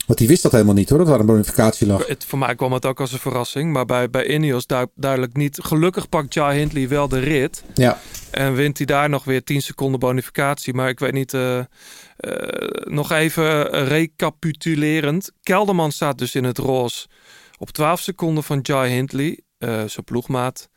Want 0.07 0.19
die 0.19 0.29
wist 0.29 0.43
dat 0.43 0.53
helemaal 0.53 0.75
niet 0.75 0.89
hoor, 0.89 0.99
dat 0.99 1.07
daar 1.07 1.21
een 1.21 1.27
bonificatie 1.27 1.87
lag. 1.87 2.07
Het, 2.07 2.25
voor 2.25 2.39
mij 2.39 2.55
kwam 2.55 2.73
het 2.73 2.87
ook 2.87 3.01
als 3.01 3.13
een 3.13 3.19
verrassing. 3.19 3.73
Maar 3.73 3.85
bij, 3.85 4.11
bij 4.11 4.27
Ineos 4.29 4.67
du- 4.67 4.87
duidelijk 4.95 5.37
niet. 5.37 5.59
Gelukkig 5.63 6.09
pakt 6.09 6.35
Jai 6.35 6.59
Hindley 6.59 6.89
wel 6.89 7.09
de 7.09 7.19
rit. 7.19 7.65
Ja. 7.75 8.01
En 8.31 8.55
wint 8.55 8.77
hij 8.77 8.87
daar 8.87 9.09
nog 9.09 9.25
weer 9.25 9.45
10 9.45 9.63
seconden 9.63 10.01
bonificatie. 10.01 10.75
Maar 10.75 10.89
ik 10.89 10.99
weet 10.99 11.13
niet. 11.13 11.35
eh, 11.35 11.59
eh, 11.59 11.65
nog 12.85 13.11
even 13.13 13.73
eh, 13.73 13.87
recapitulerend. 13.89 15.33
Kelderman 15.43 15.93
staat 15.93 16.19
dus 16.19 16.35
in 16.35 16.45
het 16.45 16.59
roze. 16.59 17.07
Op 17.59 17.71
12 17.71 18.01
seconden 18.01 18.45
van 18.45 18.59
Jai 18.63 18.93
Hindley. 18.93 19.41
eh, 19.59 19.69
zijn 19.87 20.05
ploegmaat. 20.05 20.69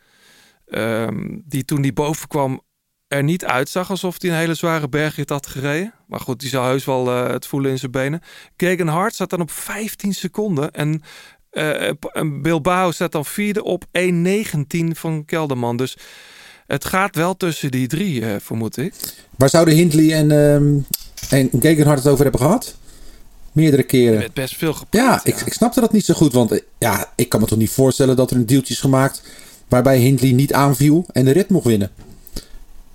Ehm, 0.65 1.37
die 1.45 1.65
toen 1.65 1.81
die 1.81 1.93
boven 1.93 2.27
kwam 2.27 2.61
er 3.09 3.23
niet 3.23 3.45
uitzag 3.45 3.89
alsof 3.89 4.21
hij 4.21 4.29
een 4.29 4.35
hele 4.35 4.53
zware 4.53 4.89
bergrit 4.89 5.29
had 5.29 5.47
gereden. 5.47 5.93
Maar 6.07 6.19
goed, 6.19 6.39
die 6.39 6.49
zou 6.49 6.65
heus 6.65 6.85
wel 6.85 7.07
eh, 7.07 7.31
het 7.31 7.45
voelen 7.45 7.71
in 7.71 7.79
zijn 7.79 7.91
benen. 7.91 8.21
Gegan 8.57 8.87
Hart 8.87 9.13
staat 9.13 9.29
dan 9.29 9.41
op 9.41 9.51
15 9.51 10.13
seconden. 10.13 10.71
En, 10.71 11.01
eh, 11.49 11.89
en 12.13 12.41
Bilbao 12.41 12.91
staat 12.91 13.11
dan 13.11 13.25
vierde 13.25 13.63
op 13.63 13.85
1.19 13.91 14.95
van 14.95 15.25
Kelderman. 15.25 15.77
Dus 15.77 15.97
het 16.67 16.85
gaat 16.85 17.15
wel 17.15 17.37
tussen 17.37 17.71
die 17.71 17.87
drie, 17.87 18.25
eh, 18.25 18.35
vermoed 18.39 18.77
ik. 18.77 18.93
Waar 19.35 19.49
zouden 19.49 19.73
Hindley 19.73 20.13
en, 20.13 20.31
ehm 20.31 20.77
en 21.29 21.49
Gegenhard 21.59 21.97
het 21.97 22.07
over 22.07 22.23
hebben 22.23 22.41
gehad? 22.41 22.75
Meerdere 23.51 23.83
keren. 23.83 24.19
Met 24.19 24.33
best 24.33 24.55
veel 24.55 24.73
gepraat. 24.73 25.23
Ja, 25.23 25.31
Ik, 25.33 25.41
ik 25.41 25.53
snapte 25.53 25.79
dat 25.79 25.91
niet 25.91 26.05
zo 26.05 26.13
goed. 26.13 26.33
Want 26.33 26.51
eh, 26.51 26.59
ja, 26.77 27.11
ik 27.15 27.29
kan 27.29 27.39
me 27.39 27.45
toch 27.45 27.57
niet 27.57 27.69
voorstellen 27.69 28.15
dat 28.15 28.31
er 28.31 28.37
een 28.37 28.45
deeltje 28.45 28.73
is 28.73 28.79
gemaakt... 28.79 29.21
waarbij 29.67 29.97
Hindley 29.97 30.31
niet 30.31 30.53
aanviel 30.53 31.05
en 31.11 31.25
de 31.25 31.31
rit 31.31 31.49
mocht 31.49 31.65
winnen. 31.65 31.91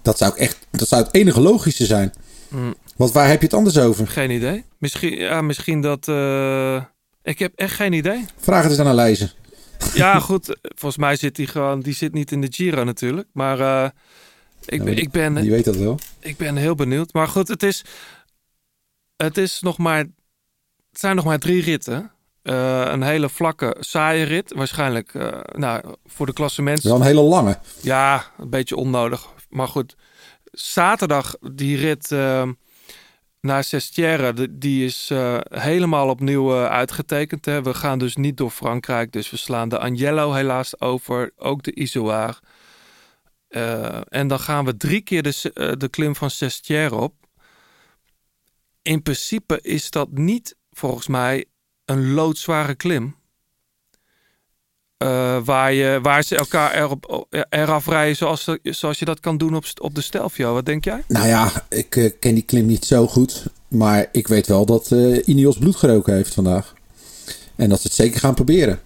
Dat 0.04 0.18
zou, 0.18 0.32
ik 0.32 0.38
echt, 0.38 0.66
dat 0.70 0.88
zou 0.88 1.02
het 1.02 1.14
enige 1.14 1.40
logische 1.40 1.84
zijn. 1.86 2.12
Mm, 2.48 2.74
Want 2.96 3.12
waar 3.12 3.28
heb 3.28 3.38
je 3.38 3.44
het 3.46 3.54
anders 3.54 3.78
over? 3.78 4.06
geen 4.06 4.30
idee. 4.30 4.64
Misschien, 4.78 5.16
ja, 5.16 5.40
misschien 5.42 5.80
dat... 5.80 6.08
eh, 6.08 6.82
ik 7.22 7.38
heb 7.38 7.52
echt 7.56 7.74
geen 7.74 7.92
idee. 7.92 8.24
Vraag 8.38 8.62
het 8.62 8.70
eens 8.70 8.80
aan 8.80 8.86
Aleise. 8.86 9.30
Ja, 9.94 10.20
goed. 10.20 10.56
Volgens 10.62 10.96
mij 11.00 11.16
zit 11.16 11.36
hij 11.36 11.46
gewoon... 11.46 11.80
Die 11.80 11.94
zit 11.94 12.12
niet 12.12 12.32
in 12.32 12.40
de 12.40 12.46
Giro 12.50 12.84
natuurlijk. 12.84 13.28
Maar 13.32 13.60
eh, 13.60 13.90
ik, 14.64 14.84
die- 14.84 14.94
ik 14.94 15.10
ben... 15.10 15.34
Die 15.34 15.50
weet 15.50 15.64
dat 15.64 15.76
wel. 15.76 15.98
Ik 16.20 16.36
ben 16.36 16.56
heel 16.56 16.74
benieuwd. 16.74 17.12
Maar 17.12 17.28
goed, 17.28 17.48
het 17.48 17.62
is, 17.62 17.84
het 19.16 19.38
is 19.38 19.60
nog 19.60 19.78
maar. 19.78 19.98
Het 19.98 21.00
zijn 21.02 21.16
nog 21.16 21.24
maar 21.24 21.38
drie 21.38 21.62
ritten. 21.62 22.10
Eh, 22.42 22.84
een 22.86 23.02
hele 23.02 23.28
vlakke, 23.28 23.76
saaie 23.80 24.24
rit. 24.24 24.52
Waarschijnlijk 24.54 25.12
nou, 25.56 25.94
voor 26.06 26.26
de 26.26 26.32
klassementen. 26.32 26.88
Wel 26.88 26.96
een 26.96 27.06
hele 27.06 27.20
lange. 27.22 27.58
Ja, 27.80 28.24
een 28.38 28.50
beetje 28.50 28.76
onnodig. 28.76 29.32
Maar 29.54 29.68
goed, 29.68 29.96
zaterdag 30.52 31.36
die 31.40 31.76
rit 31.76 32.12
eh, 32.12 32.48
naar 33.44 33.64
Sestière, 33.64 34.58
die 34.58 34.84
is 34.84 35.10
eh, 35.10 35.38
helemaal 35.50 36.08
opnieuw 36.08 36.52
eh, 36.52 36.66
uitgetekend. 36.66 37.44
Hè. 37.44 37.62
We 37.62 37.74
gaan 37.74 37.98
dus 37.98 38.16
niet 38.16 38.36
door 38.36 38.50
Frankrijk, 38.50 39.12
dus 39.12 39.30
we 39.30 39.36
slaan 39.36 39.68
de 39.68 39.78
Agnello 39.78 40.32
helaas 40.32 40.80
over, 40.80 41.32
ook 41.36 41.62
de 41.62 41.74
Izoar. 41.74 42.38
Eh, 43.48 44.00
en 44.08 44.28
dan 44.28 44.40
gaan 44.40 44.64
we 44.64 44.76
drie 44.76 45.00
keer 45.00 45.22
de, 45.22 45.74
de 45.78 45.88
klim 45.88 46.16
van 46.16 46.30
Sestière 46.30 46.94
op. 46.94 47.14
In 48.82 49.02
principe 49.02 49.60
is 49.60 49.90
dat 49.90 50.10
niet, 50.10 50.56
volgens 50.70 51.06
mij, 51.06 51.44
een 51.84 52.12
loodzware 52.12 52.74
klim. 52.74 53.16
Eh, 54.96 55.38
waar, 55.44 55.72
je, 55.72 55.98
waar 56.02 56.22
ze 56.22 56.36
elkaar 56.36 56.74
erop, 56.74 57.26
eraf 57.48 57.86
rijden 57.86 58.16
zoals, 58.16 58.48
zoals 58.62 58.98
je 58.98 59.04
dat 59.04 59.20
kan 59.20 59.36
doen 59.36 59.54
op, 59.54 59.64
op 59.80 59.94
de 59.94 60.00
Stelvio. 60.00 60.52
Wat 60.52 60.66
denk 60.66 60.84
jij? 60.84 61.02
Nou 61.08 61.26
ja, 61.26 61.50
ik 61.68 61.96
eh, 61.96 62.10
ken 62.20 62.34
die 62.34 62.42
klim 62.42 62.66
niet 62.66 62.84
zo 62.84 63.06
goed. 63.06 63.44
Maar 63.68 64.06
ik 64.12 64.28
weet 64.28 64.46
wel 64.46 64.66
dat 64.66 64.92
eh 64.92 65.28
Ineos 65.28 65.58
bloed 65.58 65.76
geroken 65.76 66.14
heeft 66.14 66.34
vandaag. 66.34 66.74
En 67.56 67.68
dat 67.68 67.80
ze 67.80 67.86
het 67.86 67.96
zeker 67.96 68.20
gaan 68.20 68.34
proberen. 68.34 68.80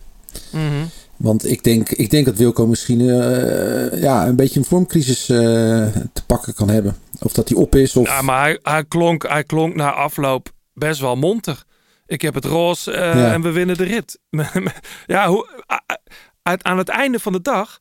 Mhm. 0.51 0.85
Want 1.17 1.51
ik 1.51 1.65
denk, 1.65 1.91
ik 1.91 2.11
denk 2.11 2.27
dat 2.27 2.37
Wilco 2.37 2.67
misschien 2.67 3.05
ja, 4.01 4.27
een 4.27 4.37
beetje 4.37 4.59
een 4.59 4.65
vormcrisis 4.65 5.25
te 5.25 6.23
pakken 6.27 6.55
kan 6.55 6.69
hebben. 6.69 6.97
Of 7.21 7.33
dat 7.33 7.49
hij 7.49 7.59
op 7.59 7.75
is. 7.75 7.97
Of... 7.97 8.07
Ja, 8.07 8.23
maar 8.23 8.41
hij, 8.41 8.59
hij, 8.63 8.85
klonk, 8.85 9.29
hij 9.29 9.45
klonk 9.45 9.75
na 9.75 9.93
afloop 9.93 10.51
best 10.75 11.01
wel 11.01 11.17
monter. 11.17 11.65
Ik 12.09 12.21
heb 12.23 12.35
het 12.35 12.45
roze 12.45 12.93
eh, 12.93 13.15
Ja. 13.15 13.33
en 13.33 13.43
we 13.43 13.51
winnen 13.51 13.77
de 13.77 13.85
rit. 13.85 14.19
ja, 15.07 15.29
hoe, 15.29 15.49
aan 16.63 16.79
het 16.79 16.89
einde 16.89 17.19
van 17.21 17.33
de 17.33 17.43
dag 17.43 17.81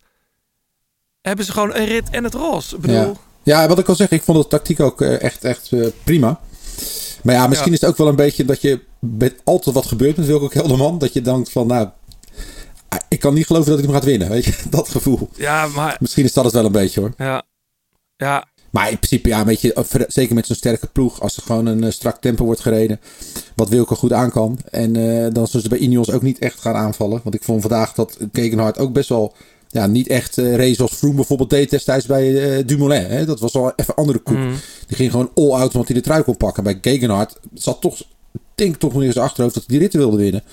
hebben 1.21 1.45
ze 1.45 1.51
gewoon 1.51 1.75
een 1.75 1.85
rit 1.85 2.09
en 2.09 2.23
het 2.23 2.33
roze. 2.33 2.75
Ik 2.75 2.81
bedoel, 2.81 3.17
ja. 3.43 3.61
ja, 3.61 3.67
wat 3.67 3.79
ik 3.79 3.87
al 3.87 3.95
zeg, 3.95 4.09
ik 4.09 4.21
vond 4.23 4.37
de 4.43 4.47
tactiek 4.47 4.79
ook 4.79 5.01
eh, 5.01 5.21
echt, 5.21 5.43
echt 5.43 5.71
eh, 5.71 5.87
prima. 6.03 6.39
Maar 7.23 7.35
ja, 7.35 7.47
misschien 7.47 7.69
Ja. 7.71 7.75
is 7.75 7.81
het 7.81 7.89
ook 7.89 7.97
wel 7.97 8.07
een 8.07 8.15
beetje 8.15 8.45
dat 8.45 8.61
je 8.61 8.79
met 8.99 9.35
altijd 9.43 9.75
wat 9.75 9.85
gebeurt 9.85 10.17
met 10.17 10.25
Wilco 10.25 10.47
Kelderman. 10.47 10.97
Dat 10.97 11.13
je 11.13 11.21
denkt 11.21 11.51
van, 11.51 11.67
nou, 11.67 11.89
ah, 12.89 12.99
ik 13.07 13.19
kan 13.19 13.33
niet 13.33 13.45
geloven 13.45 13.69
dat 13.69 13.79
ik 13.79 13.85
hem 13.85 13.93
gaat 13.93 14.03
winnen. 14.03 14.29
Weet 14.29 14.45
je, 14.45 14.55
dat 14.69 14.89
gevoel. 14.89 15.29
ja, 15.35 15.67
maar 15.67 15.97
Misschien 15.99 16.23
is 16.25 16.33
dat 16.33 16.43
het 16.43 16.53
wel 16.53 16.65
een 16.65 16.71
beetje 16.71 16.99
hoor. 16.99 17.13
ja, 17.17 17.43
ja, 18.15 18.45
Maar 18.69 18.89
in 18.91 18.97
principe, 18.97 19.29
ja, 19.29 19.45
weet 19.45 19.61
je, 19.61 19.71
ver- 19.75 20.05
zeker 20.07 20.35
met 20.35 20.45
zo'n 20.45 20.55
sterke 20.55 20.87
ploeg, 20.87 21.21
als 21.21 21.37
er 21.37 21.43
gewoon 21.43 21.65
een 21.65 21.83
eh, 21.83 21.91
strak 21.91 22.21
tempo 22.21 22.45
wordt 22.45 22.61
gereden, 22.61 22.99
wat 23.55 23.69
Wilco 23.69 23.95
goed 23.95 24.13
aan 24.13 24.31
kan. 24.31 24.59
En 24.71 24.95
eh, 24.95 25.33
dan 25.33 25.47
zullen 25.47 25.61
ze 25.61 25.69
bij 25.69 25.77
Ineos 25.77 26.11
ook 26.11 26.21
niet 26.21 26.39
echt 26.39 26.59
gaan 26.61 26.75
aanvallen. 26.75 27.19
Want 27.23 27.35
ik 27.35 27.43
vond 27.43 27.61
vandaag 27.61 27.93
dat 27.93 28.17
Gegenhard 28.33 28.77
ook 28.77 28.93
best 28.93 29.09
wel, 29.09 29.33
ja, 29.69 29.87
niet 29.87 30.07
echt 30.07 30.37
eh 30.37 30.55
race 30.55 30.73
zoals 30.73 30.93
Froome 30.93 31.15
bijvoorbeeld 31.15 31.49
deed 31.49 31.69
destijds 31.69 32.05
bij 32.05 32.57
eh, 32.57 32.63
Dumoulin. 32.67 33.05
Hè? 33.05 33.25
Dat 33.25 33.39
was 33.39 33.53
al 33.55 33.73
even 33.75 33.95
andere 33.95 34.19
koek. 34.19 34.37
Mm. 34.37 34.55
Die 34.87 34.95
ging 34.97 35.11
gewoon 35.11 35.31
all-out, 35.35 35.73
want 35.73 35.87
hij 35.87 35.95
de 35.95 36.01
trui 36.03 36.23
kon 36.23 36.37
pakken. 36.37 36.63
Bij 36.63 36.77
Gegenhard 36.81 37.35
zat 37.53 37.81
toch, 37.81 38.01
denk 38.55 38.75
toch 38.75 38.93
nog 38.93 39.03
in 39.03 39.11
zijn 39.11 39.25
achterhoofd 39.25 39.53
dat 39.55 39.63
hij 39.67 39.73
die 39.73 39.81
ritten 39.83 39.99
wilde 39.99 40.17
winnen. 40.17 40.43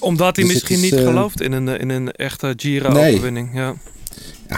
omdat 0.00 0.36
hij 0.36 0.44
Dus 0.44 0.54
misschien 0.54 0.76
is, 0.76 0.82
niet 0.82 0.92
eh, 0.94 1.04
gelooft 1.06 1.40
in 1.40 1.52
een, 1.52 1.68
in 1.68 1.88
een 1.88 2.12
echte 2.12 2.52
Giro-overwinning. 2.56 3.50
Ja. 3.54 3.74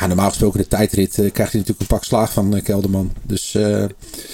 Ja, 0.01 0.07
normaal 0.07 0.29
gesproken 0.29 0.61
de 0.61 0.69
tijdrit 0.69 1.19
eh, 1.19 1.33
krijgt 1.33 1.53
hij 1.53 1.61
natuurlijk 1.61 1.81
een 1.81 1.87
pak 1.97 2.05
slaag 2.05 2.33
van 2.33 2.57
eh, 2.57 2.63
Kelderman. 2.63 3.13
Dus 3.23 3.55
eh, 3.55 3.85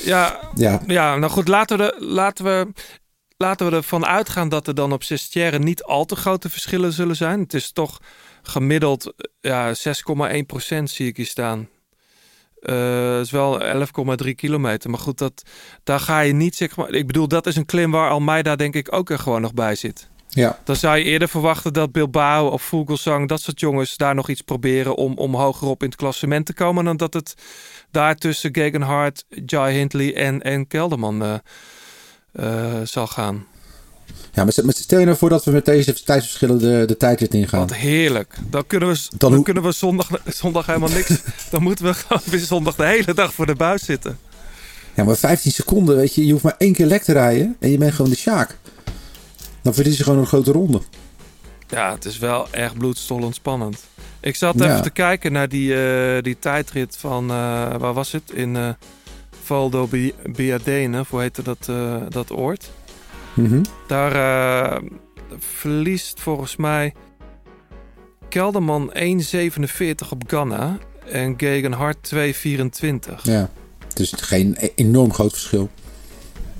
Ja, 0.04 0.40
ja, 0.54 0.80
ja, 0.86 1.16
nou 1.16 1.32
goed, 1.32 1.48
laten 1.48 1.78
we, 1.78 1.84
de- 1.98 2.04
laten, 2.06 2.44
we, 2.44 2.72
laten 3.36 3.70
we 3.70 3.76
ervan 3.76 4.06
uitgaan 4.06 4.48
dat 4.48 4.66
er 4.66 4.74
dan 4.74 4.92
op 4.92 5.02
Sestière 5.02 5.58
niet 5.58 5.82
al 5.82 6.04
te 6.04 6.16
grote 6.16 6.50
verschillen 6.50 6.92
zullen 6.92 7.16
zijn. 7.16 7.40
Het 7.40 7.54
is 7.54 7.72
toch 7.72 7.98
gemiddeld 8.42 9.12
ja, 9.40 9.74
6,1% 9.74 10.82
zie 10.84 11.06
ik 11.06 11.16
hier 11.16 11.26
staan. 11.26 11.68
Is 13.20 13.30
wel 13.30 13.62
11,3 14.24 14.34
kilometer. 14.34 14.90
Maar 14.90 14.98
goed, 14.98 15.18
dat, 15.18 15.42
daar 15.84 16.00
ga 16.00 16.20
je 16.20 16.32
niet 16.32 16.56
zeg 16.56 16.76
maar. 16.76 16.90
Ik 16.90 17.06
bedoel, 17.06 17.28
dat 17.28 17.46
is 17.46 17.56
een 17.56 17.66
klim 17.66 17.90
waar 17.90 18.10
Almeida 18.10 18.56
denk 18.56 18.74
ik 18.74 18.92
ook 18.94 19.10
er 19.10 19.18
gewoon 19.18 19.40
nog 19.40 19.54
bij 19.54 19.74
zit. 19.74 20.08
Ja. 20.28 20.58
Dan 20.64 20.76
zou 20.76 20.96
je 20.96 21.04
eerder 21.04 21.28
verwachten 21.28 21.72
dat 21.72 21.92
Bilbao 21.92 22.48
of 22.48 22.62
Vogelsang, 22.62 23.28
dat 23.28 23.40
soort 23.40 23.60
jongens, 23.60 23.96
daar 23.96 24.14
nog 24.14 24.28
iets 24.28 24.40
proberen 24.42 24.94
om, 24.96 25.14
om 25.16 25.34
hogerop 25.34 25.82
in 25.82 25.88
het 25.88 25.96
klassement 25.98 26.46
te 26.46 26.52
komen. 26.54 26.84
Dan 26.84 26.96
dat 26.96 27.14
het 27.14 27.34
daar 27.90 28.14
tussen 28.16 28.54
Gegenhard, 28.54 29.24
Jai 29.46 29.76
Hindley 29.76 30.14
en, 30.14 30.42
en 30.42 30.66
Kelderman 30.66 31.22
eh, 31.22 31.34
eh, 32.32 32.80
zal 32.84 33.06
gaan. 33.06 33.46
Ja, 34.32 34.44
maar 34.44 34.52
maar 34.64 34.74
stel 34.74 34.98
je 34.98 35.04
nou 35.04 35.16
voor 35.16 35.28
dat 35.28 35.44
we 35.44 35.50
met 35.50 35.64
deze 35.64 36.02
tijdsverschillen 36.02 36.58
de, 36.58 36.82
de 36.86 36.96
tijdrit 36.96 37.34
ingaan. 37.34 37.60
Wat 37.60 37.74
heerlijk. 37.74 38.34
Dan 38.50 38.66
kunnen 38.66 38.88
we, 38.88 38.94
Dan 39.08 39.18
dan 39.18 39.34
hoe- 39.34 39.44
kunnen 39.44 39.62
we 39.62 39.72
zondag, 39.72 40.08
zondag 40.26 40.66
helemaal 40.66 40.88
niks. 40.88 41.10
dan 41.50 41.62
moeten 41.62 41.84
we 41.84 41.94
gewoon 41.94 42.22
weer 42.24 42.40
zondag 42.40 42.74
de 42.74 42.84
hele 42.84 43.14
dag 43.14 43.34
voor 43.34 43.46
de 43.46 43.54
buis 43.54 43.84
zitten. 43.84 44.18
Ja, 44.94 45.04
maar 45.04 45.16
15 45.16 45.52
seconden, 45.52 45.96
weet 45.96 46.14
je, 46.14 46.26
je 46.26 46.32
hoeft 46.32 46.44
maar 46.44 46.54
één 46.58 46.72
keer 46.72 46.86
lek 46.86 47.02
te 47.02 47.12
rijden 47.12 47.56
en 47.60 47.70
je 47.70 47.78
bent 47.78 47.92
gewoon 47.94 48.10
de 48.10 48.16
Sjaak. 48.16 48.56
Dan 49.62 49.74
verlies 49.74 49.96
je 49.96 50.02
gewoon 50.02 50.18
een 50.18 50.26
grote 50.26 50.52
ronde. 50.52 50.80
Ja, 51.68 51.92
het 51.92 52.04
is 52.04 52.18
wel 52.18 52.46
erg 52.50 52.76
bloedstollend 52.76 53.34
spannend. 53.34 53.84
Ik 54.20 54.34
zat 54.36 54.54
Ja. 54.58 54.64
even 54.70 54.82
te 54.82 54.90
kijken 54.90 55.32
naar 55.32 55.48
die, 55.48 55.82
eh, 55.84 56.22
die 56.22 56.38
tijdrit 56.38 56.96
van, 56.96 57.30
eh, 57.30 57.36
waar 57.76 57.92
was 57.94 58.12
het? 58.12 58.30
In 58.32 58.56
eh 58.56 58.68
Valdo 59.42 59.86
Bi- 59.86 60.14
Biadene, 60.24 61.04
hoe 61.08 61.20
heette 61.20 61.42
dat, 61.42 61.70
dat 62.12 62.32
oord? 62.32 62.70
Mhm. 63.34 63.62
Daar 63.86 64.80
verliest 65.38 66.20
volgens 66.20 66.56
mij 66.56 66.94
Kelderman 68.28 68.90
1,47 68.94 70.10
op 70.10 70.22
Ghana 70.26 70.78
en 71.10 71.34
Gegenhard 71.36 71.96
2,24. 72.02 73.24
Ja. 73.24 73.50
Het 73.88 73.98
is 74.00 74.12
geen 74.16 74.56
e- 74.58 74.68
enorm 74.74 75.12
groot 75.14 75.32
verschil. 75.32 75.68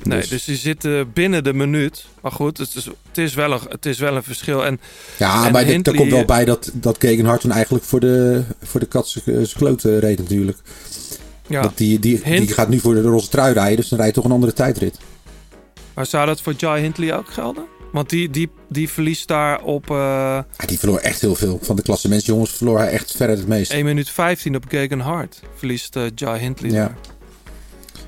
Nee, 0.09 0.21
Dus- 0.21 0.29
dus 0.29 0.45
die 0.45 0.57
zitten 0.57 1.13
binnen 1.13 1.45
de 1.45 1.53
minuut. 1.53 2.07
Maar 2.23 2.33
goed, 2.33 2.59
het 2.59 2.75
is, 2.75 2.85
het 2.85 3.19
is, 3.19 3.35
wel, 3.35 3.53
een, 3.53 3.61
het 3.69 3.87
is 3.87 3.99
wel 3.99 4.17
een 4.17 4.23
verschil. 4.23 4.65
En, 4.67 4.81
Ja, 5.17 5.47
en 5.47 5.53
maar 5.53 5.65
Hindley- 5.65 5.95
er 5.95 6.01
komt 6.01 6.13
wel 6.13 6.25
bij 6.25 6.45
dat, 6.45 6.71
dat 6.75 6.97
Gegenhard 6.99 7.41
toen 7.41 7.51
eigenlijk 7.51 7.85
voor 7.85 8.01
de, 8.01 8.43
voor 8.63 8.81
de 8.81 8.87
kat 8.87 9.09
zijn 9.09 9.47
kloten 9.57 9.99
reed 10.01 10.19
natuurlijk. 10.19 10.59
Ja. 11.47 11.63
Dat 11.63 11.77
die, 11.79 11.99
die, 11.99 12.23
die 12.23 12.53
gaat 12.53 12.69
nu 12.69 12.79
voor 12.79 12.95
de 12.95 13.03
roze 13.03 13.29
trui 13.29 13.53
rijden, 13.53 13.77
dus 13.77 13.89
dan 13.89 13.99
rijdt 13.99 14.15
toch 14.15 14.25
een 14.25 14.33
andere 14.33 14.53
tijdrit. 14.53 14.99
Maar 15.95 16.07
zou 16.07 16.27
dat 16.27 16.41
voor 16.41 16.55
Jai 16.57 16.83
Hindley 16.83 17.17
ook 17.17 17.29
gelden? 17.33 17.65
Want 17.93 18.11
die, 18.11 18.31
die, 18.31 18.51
die 18.69 18.89
verliest 18.89 19.29
daar 19.29 19.63
op 19.63 19.91
eh 19.91 19.97
Ja, 19.97 20.67
die 20.67 20.79
verloor 20.79 20.99
echt 20.99 21.21
heel 21.21 21.35
veel. 21.35 21.59
Van 21.63 21.77
de 21.77 21.83
klassementsjongens 21.83 22.51
verloor 22.53 22.79
hij 22.79 22.89
echt 22.91 23.17
verder 23.17 23.37
het 23.37 23.47
meest. 23.49 23.73
1 23.73 23.85
minuut 23.85 24.11
15 24.11 24.57
op 24.57 24.65
Gegenhard. 24.69 25.41
Verliest 25.57 25.97
eh 25.97 26.03
Jai 26.15 26.41
Hindley 26.41 26.71
Ja. 26.71 26.77
daar. 26.77 26.97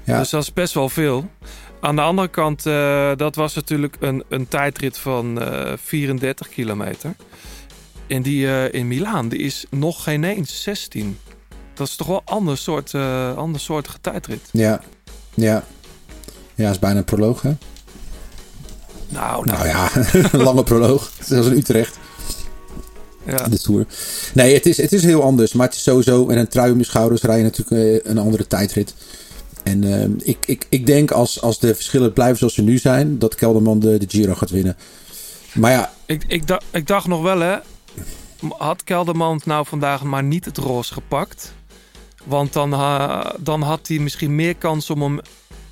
Ja. 0.05 0.19
Dus 0.19 0.31
dat 0.31 0.43
is 0.43 0.53
best 0.53 0.75
wel 0.75 0.89
veel. 0.89 1.31
Aan 1.81 1.97
de 1.97 2.03
andere 2.03 2.29
kant, 2.29 2.67
eh, 2.67 3.11
dat 3.17 3.35
was 3.35 3.55
natuurlijk 3.55 3.97
een, 4.01 4.25
een 4.29 4.49
tijdrit 4.49 4.99
van 4.99 5.41
eh 5.41 5.73
34 5.77 6.49
kilometer. 6.49 7.15
En 8.07 8.23
die 8.23 8.47
eh, 8.47 8.81
in 8.81 8.89
Milaan, 8.89 9.29
die 9.29 9.39
is 9.39 9.67
nog 9.71 10.03
geen 10.03 10.25
eens 10.25 10.63
16. 10.63 11.19
Dat 11.75 11.87
is 11.87 11.97
toch 11.97 12.07
wel 12.07 12.17
een 12.17 12.35
ander 12.35 12.59
soort, 12.59 12.95
eh 12.95 13.37
ander 13.37 13.61
soortige 13.61 14.01
tijdrit. 14.01 14.41
Ja, 14.53 14.81
ja. 15.35 15.65
Ja, 16.55 16.71
is 16.71 16.79
bijna 16.79 16.99
een 16.99 17.05
proloog, 17.05 17.43
hè? 17.43 17.53
Nou, 19.09 19.45
Nou 19.45 19.67
ja, 19.67 19.91
een 20.33 20.43
lange 20.49 20.63
proloog. 20.63 21.13
Zelfs 21.21 21.49
in 21.49 21.57
Utrecht. 21.57 21.99
Ja. 23.27 23.49
De 23.49 23.59
Tour. 23.59 23.87
Nee, 24.35 24.55
het 24.55 24.67
is, 24.67 24.77
het 24.77 24.93
is 24.93 25.03
heel 25.03 25.23
anders. 25.23 25.53
Maar 25.53 25.67
het 25.67 25.77
is 25.77 25.83
sowieso... 25.83 26.29
En 26.29 26.39
een 26.39 26.49
trui 26.49 26.73
om 26.73 26.79
je 26.79 26.85
schouders 26.85 27.23
rijden 27.23 27.45
natuurlijk 27.45 28.05
eh, 28.05 28.11
een 28.11 28.19
andere 28.19 28.47
tijdrit. 28.47 28.95
En 29.65 29.85
eh, 29.85 30.29
ik, 30.29 30.39
ik, 30.47 30.67
ik 30.69 30.87
denk 30.87 31.11
als, 31.11 31.41
als 31.41 31.59
de 31.59 31.75
verschillen 31.75 32.13
blijven 32.13 32.39
zoals 32.39 32.55
ze 32.55 32.63
nu 32.63 32.79
zijn... 32.79 33.19
dat 33.19 33.35
Kelderman 33.35 33.79
de, 33.79 33.99
de 33.99 34.07
Giro 34.09 34.35
gaat 34.35 34.51
winnen. 34.51 34.77
Maar 35.55 35.71
ja, 35.71 35.93
Ik, 36.07 36.25
ik, 36.27 36.47
dacht, 36.47 36.65
ik 36.71 36.87
dacht 36.87 37.07
nog 37.07 37.23
wel, 37.23 37.39
hè. 37.41 37.57
Had 38.59 38.85
Kelderman 38.85 39.41
nou 39.45 39.67
vandaag 39.67 40.03
maar 40.03 40.23
niet 40.23 40.45
het 40.45 40.57
roze 40.59 40.93
gepakt? 40.93 41.55
Want 42.25 42.53
dan, 42.53 42.71
dan 43.41 43.63
had 43.63 43.89
hij 43.89 43.99
misschien 43.99 44.35
meer 44.35 44.55
kans 44.57 44.91
om 44.91 45.03
hem 45.03 45.21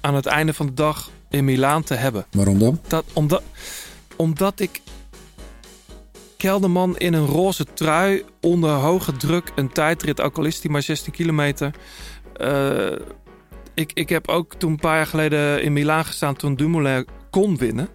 aan 0.01 0.15
het 0.15 0.27
einde 0.27 0.55
van 0.55 0.66
de 0.66 0.74
dag 0.74 1.10
in 1.31 1.44
Milaan 1.44 1.82
te 1.82 1.94
hebben. 1.94 2.27
waarom 2.31 2.59
dan? 2.59 2.81
Dat, 2.86 3.05
omdat, 3.12 3.43
omdat 4.16 4.60
ik 4.60 4.81
Kelderman 6.36 6.97
in 6.98 7.12
een 7.12 7.27
roze 7.27 7.66
trui 7.74 8.24
onder 8.40 8.70
hoge 8.70 9.12
druk 9.16 9.52
een 9.55 9.73
tijdrit, 9.73 10.20
ook 10.20 10.39
al 10.39 10.44
is 10.44 10.60
die 10.60 10.70
maar 10.70 10.82
16 10.82 11.12
kilometer. 11.12 11.74
eh, 12.36 12.93
ik, 13.79 13.93
ik 13.93 14.09
heb 14.09 14.29
ook 14.29 14.55
toen 14.55 14.71
een 14.71 14.79
paar 14.79 14.97
jaar 14.97 15.07
geleden 15.07 15.63
in 15.63 15.73
Milaan 15.73 16.05
gestaan 16.05 16.37
toen 16.37 16.55
Dumoulin 16.55 17.07
kon 17.31 17.57
winnen. 17.57 17.89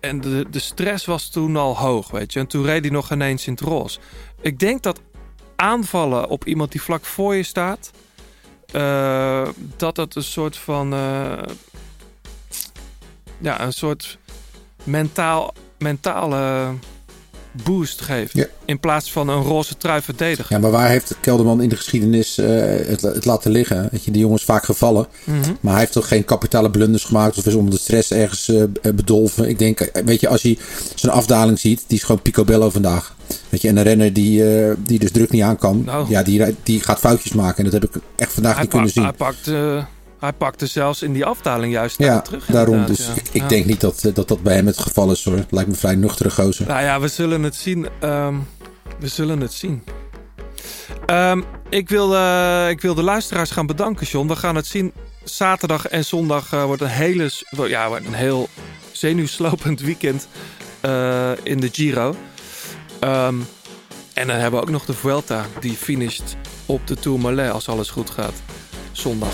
En 0.00 0.20
de, 0.20 0.46
de 0.50 0.58
stress 0.58 1.04
was 1.04 1.30
toen 1.30 1.56
al 1.56 1.76
hoog, 1.76 2.10
weet 2.10 2.32
je. 2.32 2.38
En 2.38 2.46
toen 2.46 2.64
reed 2.64 2.84
hij 2.84 2.92
nog 2.92 3.12
ineens 3.12 3.46
in 3.46 3.52
het 3.52 3.62
roze. 3.62 3.98
Ik 4.40 4.58
denk 4.58 4.82
dat 4.82 5.00
aanvallen 5.56 6.28
op 6.28 6.46
iemand 6.46 6.72
die 6.72 6.82
vlak 6.82 7.04
voor 7.04 7.34
je 7.34 7.42
staat... 7.42 7.90
eh, 8.72 9.48
dat 9.76 9.94
dat 9.94 10.14
een 10.14 10.22
soort 10.22 10.56
van... 10.56 10.92
eh, 10.92 11.42
ja, 13.38 13.60
een 13.60 13.72
soort 13.72 14.18
mentaal, 14.82 15.54
mentale 15.78 16.72
boost 17.62 18.00
geeft. 18.00 18.32
Ja. 18.32 18.46
In 18.64 18.80
plaats 18.80 19.12
van 19.12 19.28
een 19.28 19.42
roze 19.42 19.76
trui 19.76 20.02
verdedigen. 20.02 20.46
Ja, 20.56 20.58
maar 20.58 20.70
waar 20.70 20.88
heeft 20.88 21.16
Kelderman 21.20 21.62
in 21.62 21.68
de 21.68 21.76
geschiedenis 21.76 22.38
eh, 22.38 22.46
het, 22.86 23.00
het 23.00 23.24
laten 23.24 23.50
liggen? 23.50 23.88
Weet 23.90 24.04
je, 24.04 24.10
die 24.10 24.20
jongen 24.20 24.36
is 24.38 24.44
vaak 24.44 24.64
gevallen. 24.64 25.06
Mhm. 25.24 25.52
Maar 25.60 25.72
hij 25.72 25.80
heeft 25.80 25.92
toch 25.92 26.08
geen 26.08 26.24
kapitale 26.24 26.70
blunders 26.70 27.04
gemaakt 27.04 27.38
of 27.38 27.46
is 27.46 27.54
onder 27.54 27.74
de 27.74 27.80
stress 27.80 28.10
ergens 28.10 28.48
eh, 28.48 28.62
bedolven. 28.94 29.48
Ik 29.48 29.58
denk, 29.58 29.80
eh, 29.80 30.04
weet 30.04 30.20
je, 30.20 30.28
als 30.28 30.42
hij 30.42 30.58
zijn 30.94 31.12
afdaling 31.12 31.58
ziet, 31.58 31.84
die 31.86 31.96
is 31.98 32.04
gewoon 32.04 32.22
picobello 32.22 32.70
vandaag. 32.70 33.14
Weet 33.48 33.62
je, 33.62 33.68
en 33.68 33.76
een 33.76 33.82
renner 33.82 34.12
die, 34.12 34.58
eh, 34.58 34.74
die 34.78 34.98
dus 34.98 35.10
druk 35.10 35.30
niet 35.30 35.42
aan 35.42 35.56
kan, 35.56 35.82
Nou. 35.84 36.06
ja, 36.08 36.22
die, 36.22 36.56
die 36.62 36.80
gaat 36.80 36.98
foutjes 36.98 37.32
maken. 37.32 37.64
En 37.64 37.70
dat 37.70 37.72
heb 37.72 37.94
ik 37.94 38.02
echt 38.16 38.32
vandaag 38.32 38.52
Hij, 38.52 38.62
niet 38.62 38.70
kunnen 38.70 38.90
zien. 38.90 39.02
hij, 39.02 39.12
pakte, 39.12 39.84
hij 40.24 40.32
pakte 40.32 40.66
zelfs 40.66 41.02
in 41.02 41.12
die 41.12 41.24
afdaling 41.24 41.72
juist 41.72 41.98
ja, 41.98 42.20
terug. 42.20 42.46
daarom. 42.46 42.86
Dus 42.86 43.06
ja. 43.06 43.12
ik, 43.14 43.28
ik 43.32 43.42
Ja. 43.42 43.48
denk 43.48 43.64
niet 43.64 43.80
dat, 43.80 44.04
eh, 44.04 44.14
dat 44.14 44.28
dat 44.28 44.42
bij 44.42 44.54
hem 44.54 44.66
het 44.66 44.78
geval 44.78 45.10
is 45.10 45.24
hoor. 45.24 45.36
Het 45.36 45.52
lijkt 45.52 45.68
me 45.70 45.76
vrij 45.76 45.94
nuchtere 45.94 46.30
gozer. 46.30 46.66
Nou 46.66 46.82
ja, 46.82 47.00
we 47.00 47.08
zullen 47.08 47.42
het 47.42 47.54
zien. 47.56 47.88
Ehm, 48.00 48.34
we 48.98 49.08
zullen 49.08 49.40
het 49.40 49.52
zien. 49.52 49.82
Ehm, 51.06 51.40
ik, 51.68 51.88
wil, 51.88 52.14
eh, 52.16 52.68
ik 52.68 52.80
wil 52.80 52.94
de 52.94 53.02
luisteraars 53.02 53.50
gaan 53.50 53.66
bedanken, 53.66 54.06
John. 54.06 54.28
We 54.28 54.36
gaan 54.36 54.54
het 54.56 54.66
zien. 54.66 54.92
Zaterdag 55.24 55.86
en 55.88 56.04
zondag 56.04 56.52
eh, 56.52 56.64
wordt 56.64 56.82
een, 56.82 56.88
hele, 56.88 57.30
ja, 57.68 57.86
een 57.86 58.14
heel 58.14 58.48
zenuwslopend 58.92 59.80
weekend 59.80 60.28
in 61.42 61.60
de 61.60 61.68
Giro. 61.72 62.16
Ehm, 63.00 63.34
en 64.14 64.26
dan 64.26 64.36
hebben 64.36 64.60
we 64.60 64.66
ook 64.66 64.72
nog 64.72 64.84
de 64.84 64.92
Vuelta. 64.94 65.44
Die 65.60 65.72
finisht 65.72 66.36
op 66.66 66.86
de 66.86 66.94
Tourmalet 66.94 67.50
als 67.52 67.68
alles 67.68 67.90
goed 67.90 68.10
gaat. 68.10 68.34
Zondag. 68.92 69.32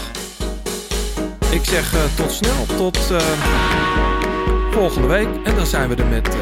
Ik 1.50 1.64
zeg 1.64 1.94
eh, 1.94 2.00
tot 2.14 2.32
snel. 2.32 2.76
Tot 2.76 2.98
eh, 3.10 3.16
volgende 4.70 5.08
week. 5.08 5.28
En 5.44 5.54
dan 5.56 5.66
zijn 5.66 5.88
we 5.88 5.94
er 5.94 6.06
met... 6.06 6.28
eh, 6.28 6.34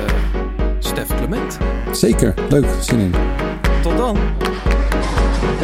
Stef 0.79 1.07
Clement. 1.17 1.59
Zeker, 1.91 2.35
leuk, 2.49 2.67
zin 2.81 2.99
in. 2.99 3.15
Tot 3.83 3.97
dan. 3.97 4.17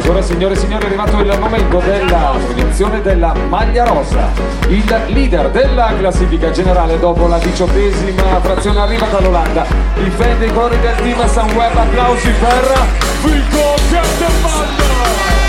Ora 0.09 0.21
signore 0.21 0.53
e 0.53 0.57
signori 0.57 0.83
è 0.83 0.85
arrivato 0.85 1.19
il 1.19 1.39
momento 1.39 1.79
della 1.79 2.33
premiazione 2.45 3.01
della 3.01 3.33
maglia 3.49 3.85
rosa. 3.85 4.29
Il 4.67 5.01
leader 5.07 5.49
della 5.51 5.93
classifica 5.97 6.51
generale 6.51 6.99
dopo 6.99 7.27
la 7.27 7.37
diciottesima 7.37 8.39
frazione 8.41 8.79
arriva 8.79 9.07
dall'Olanda. 9.07 9.65
Difende 10.03 10.45
i 10.45 10.53
cori 10.53 10.79
del 10.79 10.95
team 10.95 11.27
Sunweb, 11.27 11.75
applausi 11.75 12.29
per 12.39 12.87
Vico 13.23 13.73
Kelderman! 13.89 15.44